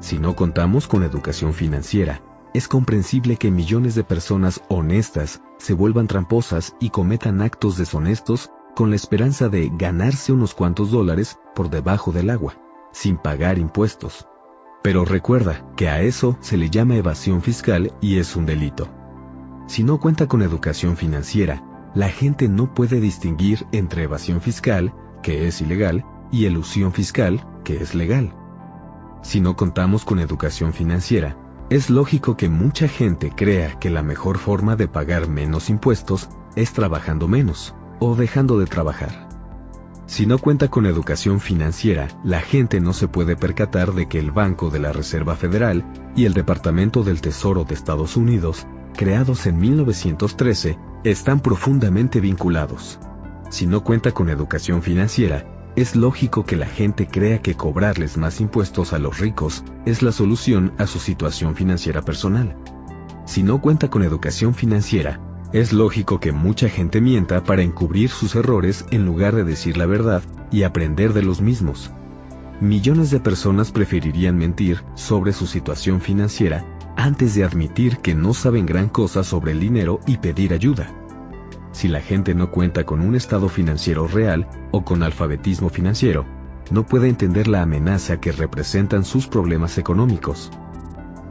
[0.00, 2.20] Si no contamos con educación financiera,
[2.56, 8.88] es comprensible que millones de personas honestas se vuelvan tramposas y cometan actos deshonestos con
[8.88, 12.54] la esperanza de ganarse unos cuantos dólares por debajo del agua,
[12.92, 14.26] sin pagar impuestos.
[14.82, 18.88] Pero recuerda que a eso se le llama evasión fiscal y es un delito.
[19.66, 21.62] Si no cuenta con educación financiera,
[21.94, 27.82] la gente no puede distinguir entre evasión fiscal, que es ilegal, y elusión fiscal, que
[27.82, 28.34] es legal.
[29.22, 31.36] Si no contamos con educación financiera,
[31.68, 36.72] es lógico que mucha gente crea que la mejor forma de pagar menos impuestos es
[36.72, 39.26] trabajando menos o dejando de trabajar.
[40.06, 44.30] Si no cuenta con educación financiera, la gente no se puede percatar de que el
[44.30, 49.58] Banco de la Reserva Federal y el Departamento del Tesoro de Estados Unidos, creados en
[49.58, 53.00] 1913, están profundamente vinculados.
[53.50, 58.40] Si no cuenta con educación financiera, es lógico que la gente crea que cobrarles más
[58.40, 62.56] impuestos a los ricos es la solución a su situación financiera personal.
[63.26, 65.20] Si no cuenta con educación financiera,
[65.52, 69.84] es lógico que mucha gente mienta para encubrir sus errores en lugar de decir la
[69.84, 71.90] verdad y aprender de los mismos.
[72.58, 76.64] Millones de personas preferirían mentir sobre su situación financiera
[76.96, 80.90] antes de admitir que no saben gran cosa sobre el dinero y pedir ayuda
[81.76, 86.24] si la gente no cuenta con un estado financiero real o con alfabetismo financiero,
[86.70, 90.50] no puede entender la amenaza que representan sus problemas económicos.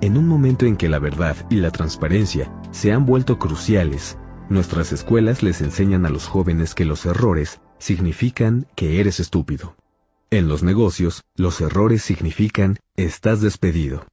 [0.02, 4.92] En un momento en que la verdad y la transparencia se han vuelto cruciales, nuestras
[4.92, 9.76] escuelas les enseñan a los jóvenes que los errores significan que eres estúpido.
[10.30, 14.06] En los negocios, los errores significan estás despedido.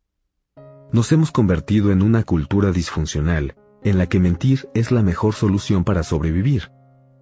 [0.92, 3.54] Nos hemos convertido en una cultura disfuncional,
[3.84, 6.70] en la que mentir es la mejor solución para sobrevivir.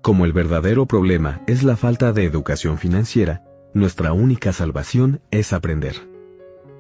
[0.03, 5.95] Como el verdadero problema es la falta de educación financiera, nuestra única salvación es aprender.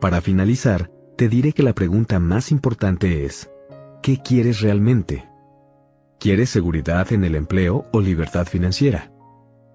[0.00, 3.50] Para finalizar, te diré que la pregunta más importante es,
[4.02, 5.28] ¿qué quieres realmente?
[6.18, 9.12] ¿Quieres seguridad en el empleo o libertad financiera?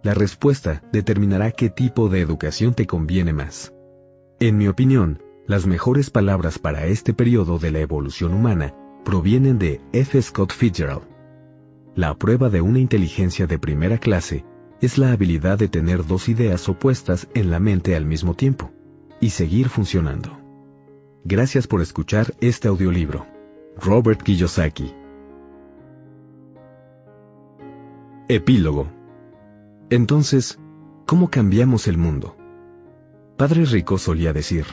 [0.03, 3.73] La respuesta determinará qué tipo de educación te conviene más.
[4.39, 8.73] En mi opinión, las mejores palabras para este periodo de la evolución humana
[9.05, 10.21] provienen de F.
[10.21, 11.03] Scott Fitzgerald.
[11.95, 14.43] La prueba de una inteligencia de primera clase
[14.81, 18.71] es la habilidad de tener dos ideas opuestas en la mente al mismo tiempo
[19.21, 20.37] y seguir funcionando.
[21.23, 23.25] Gracias por escuchar este audiolibro.
[23.77, 24.93] Robert Kiyosaki
[28.27, 28.87] Epílogo.
[29.89, 30.59] Entonces,
[31.05, 32.35] ¿cómo cambiamos el mundo?
[33.37, 34.65] Padre Rico solía decir,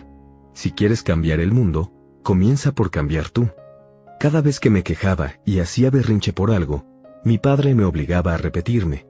[0.54, 3.50] si quieres cambiar el mundo, comienza por cambiar tú.
[4.22, 6.86] Cada vez que me quejaba y hacía berrinche por algo,
[7.24, 9.04] mi padre me obligaba a repetirme,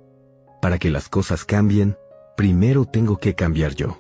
[0.63, 1.99] para que las cosas cambien,
[2.35, 3.99] primero tengo que cambiar yo.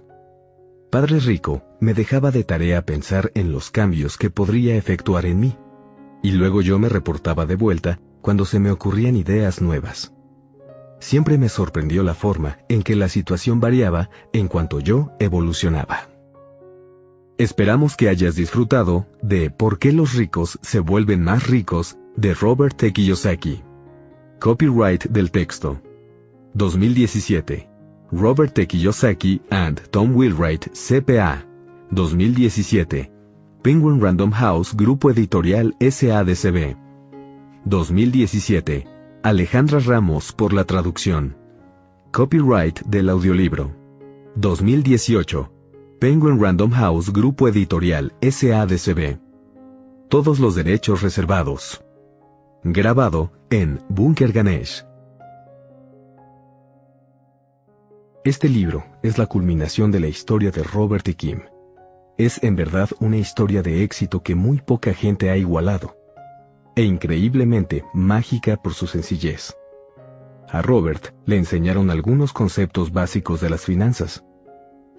[0.91, 5.58] Padre Rico me dejaba de tarea pensar en los cambios que podría efectuar en mí,
[6.23, 10.15] y luego yo me reportaba de vuelta cuando se me ocurrían ideas nuevas
[10.99, 16.11] siempre me sorprendió la forma en que la situación variaba en cuanto yo evolucionaba.
[17.39, 21.97] Esperamos que hayas disfrutado de ¿Por qué los ricos se vuelven más ricos?
[22.15, 22.93] de Robert T.
[22.93, 23.62] Kiyosaki.
[24.39, 25.81] Copyright del texto.
[26.55, 27.70] 2017.
[28.11, 28.67] Robert T.
[28.67, 31.47] Kiyosaki and Tom Wheelwright, CPA.
[31.91, 33.11] 2017.
[33.62, 36.77] Penguin Random House Grupo Editorial SADCB.
[37.65, 38.86] 2017.
[39.23, 41.36] Alejandra Ramos por la traducción.
[42.11, 43.75] Copyright del audiolibro.
[44.36, 45.51] 2018.
[46.02, 49.20] Penguin Random House Grupo Editorial SADCB.
[50.08, 51.81] Todos los derechos reservados.
[52.64, 54.84] Grabado en Bunker Ganesh.
[58.24, 61.42] Este libro es la culminación de la historia de Robert y Kim.
[62.18, 65.97] Es en verdad una historia de éxito que muy poca gente ha igualado
[66.74, 69.56] e increíblemente mágica por su sencillez.
[70.48, 74.24] A Robert le enseñaron algunos conceptos básicos de las finanzas,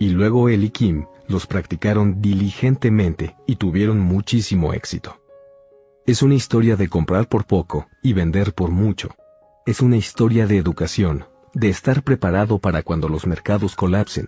[0.04, 5.22] y luego él y Kim los practicaron diligentemente y tuvieron muchísimo éxito.
[6.06, 9.16] Es una historia de comprar por poco y vender por mucho.
[9.66, 11.24] Es una historia de educación,
[11.54, 14.28] de estar preparado para cuando los mercados colapsen.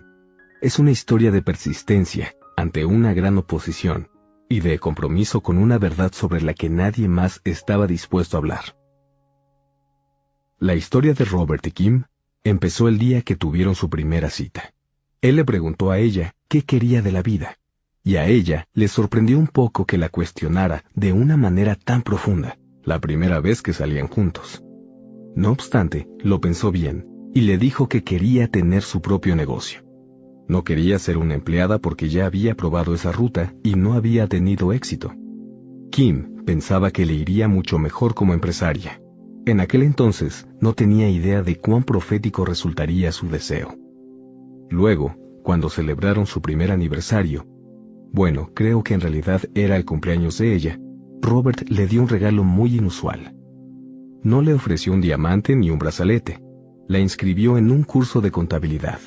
[0.62, 4.08] Es una historia de persistencia ante una gran oposición
[4.48, 8.78] y de compromiso con una verdad sobre la que nadie más estaba dispuesto a hablar.
[10.58, 12.04] La historia de Robert y Kim
[12.44, 14.72] empezó el día que tuvieron su primera cita.
[15.26, 17.58] Él le preguntó a ella qué quería de la vida,
[18.04, 22.58] y a ella le sorprendió un poco que la cuestionara de una manera tan profunda,
[22.84, 24.62] la primera vez que salían juntos.
[25.34, 29.80] No obstante, lo pensó bien, y le dijo que quería tener su propio negocio.
[30.46, 34.72] No quería ser una empleada porque ya había probado esa ruta y no había tenido
[34.72, 35.12] éxito.
[35.90, 39.02] Kim pensaba que le iría mucho mejor como empresaria.
[39.44, 43.76] En aquel entonces no tenía idea de cuán profético resultaría su deseo.
[44.70, 47.46] Luego, cuando celebraron su primer aniversario,
[48.12, 50.80] bueno, creo que en realidad era el cumpleaños de ella,
[51.20, 53.34] Robert le dio un regalo muy inusual.
[54.22, 56.40] No le ofreció un diamante ni un brazalete,
[56.88, 59.00] la inscribió en un curso de contabilidad.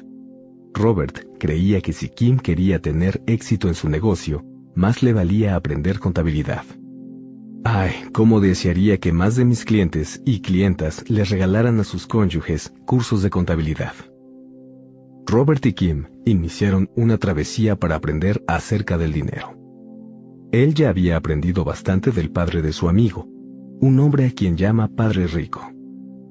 [0.73, 5.99] Robert creía que si Kim quería tener éxito en su negocio, más le valía aprender
[5.99, 6.63] contabilidad.
[7.63, 12.71] Ay, cómo desearía que más de mis clientes y clientas les regalaran a sus cónyuges
[12.85, 13.93] cursos de contabilidad.
[15.30, 19.56] Robert y Kim iniciaron una travesía para aprender acerca del dinero.
[20.51, 23.27] Él ya había aprendido bastante del padre de su amigo,
[23.80, 25.61] un hombre a quien llama Padre Rico.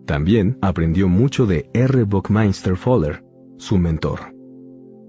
[0.04, 2.02] También aprendió mucho de R.
[2.02, 3.24] Buckminster Fuller,
[3.56, 4.34] su mentor.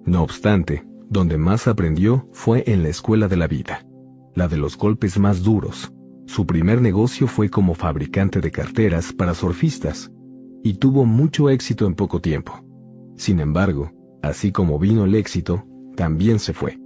[0.06, 3.88] No obstante, donde más aprendió fue en la escuela de la vida,
[4.36, 5.92] la de los golpes más duros.
[6.28, 10.12] Su primer negocio fue como fabricante de carteras para surfistas,
[10.64, 12.69] y tuvo mucho éxito en poco tiempo.
[13.20, 13.92] Sin embargo,
[14.22, 15.66] así como vino el éxito,
[15.98, 16.80] también se fue.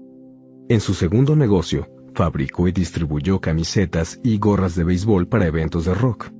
[0.68, 5.94] En su segundo negocio, fabricó y distribuyó camisetas y gorras de béisbol para eventos de
[5.94, 6.32] rock.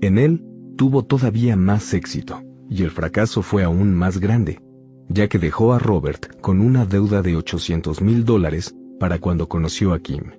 [0.00, 0.42] En él,
[0.78, 2.40] tuvo todavía más éxito,
[2.70, 4.62] y el fracaso fue aún más grande,
[5.10, 9.92] ya que dejó a Robert con una deuda de 800 mil dólares para cuando conoció
[9.92, 10.30] a Kim.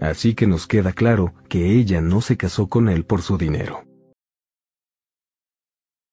[0.00, 3.82] Así que nos queda claro que ella no se casó con él por su dinero.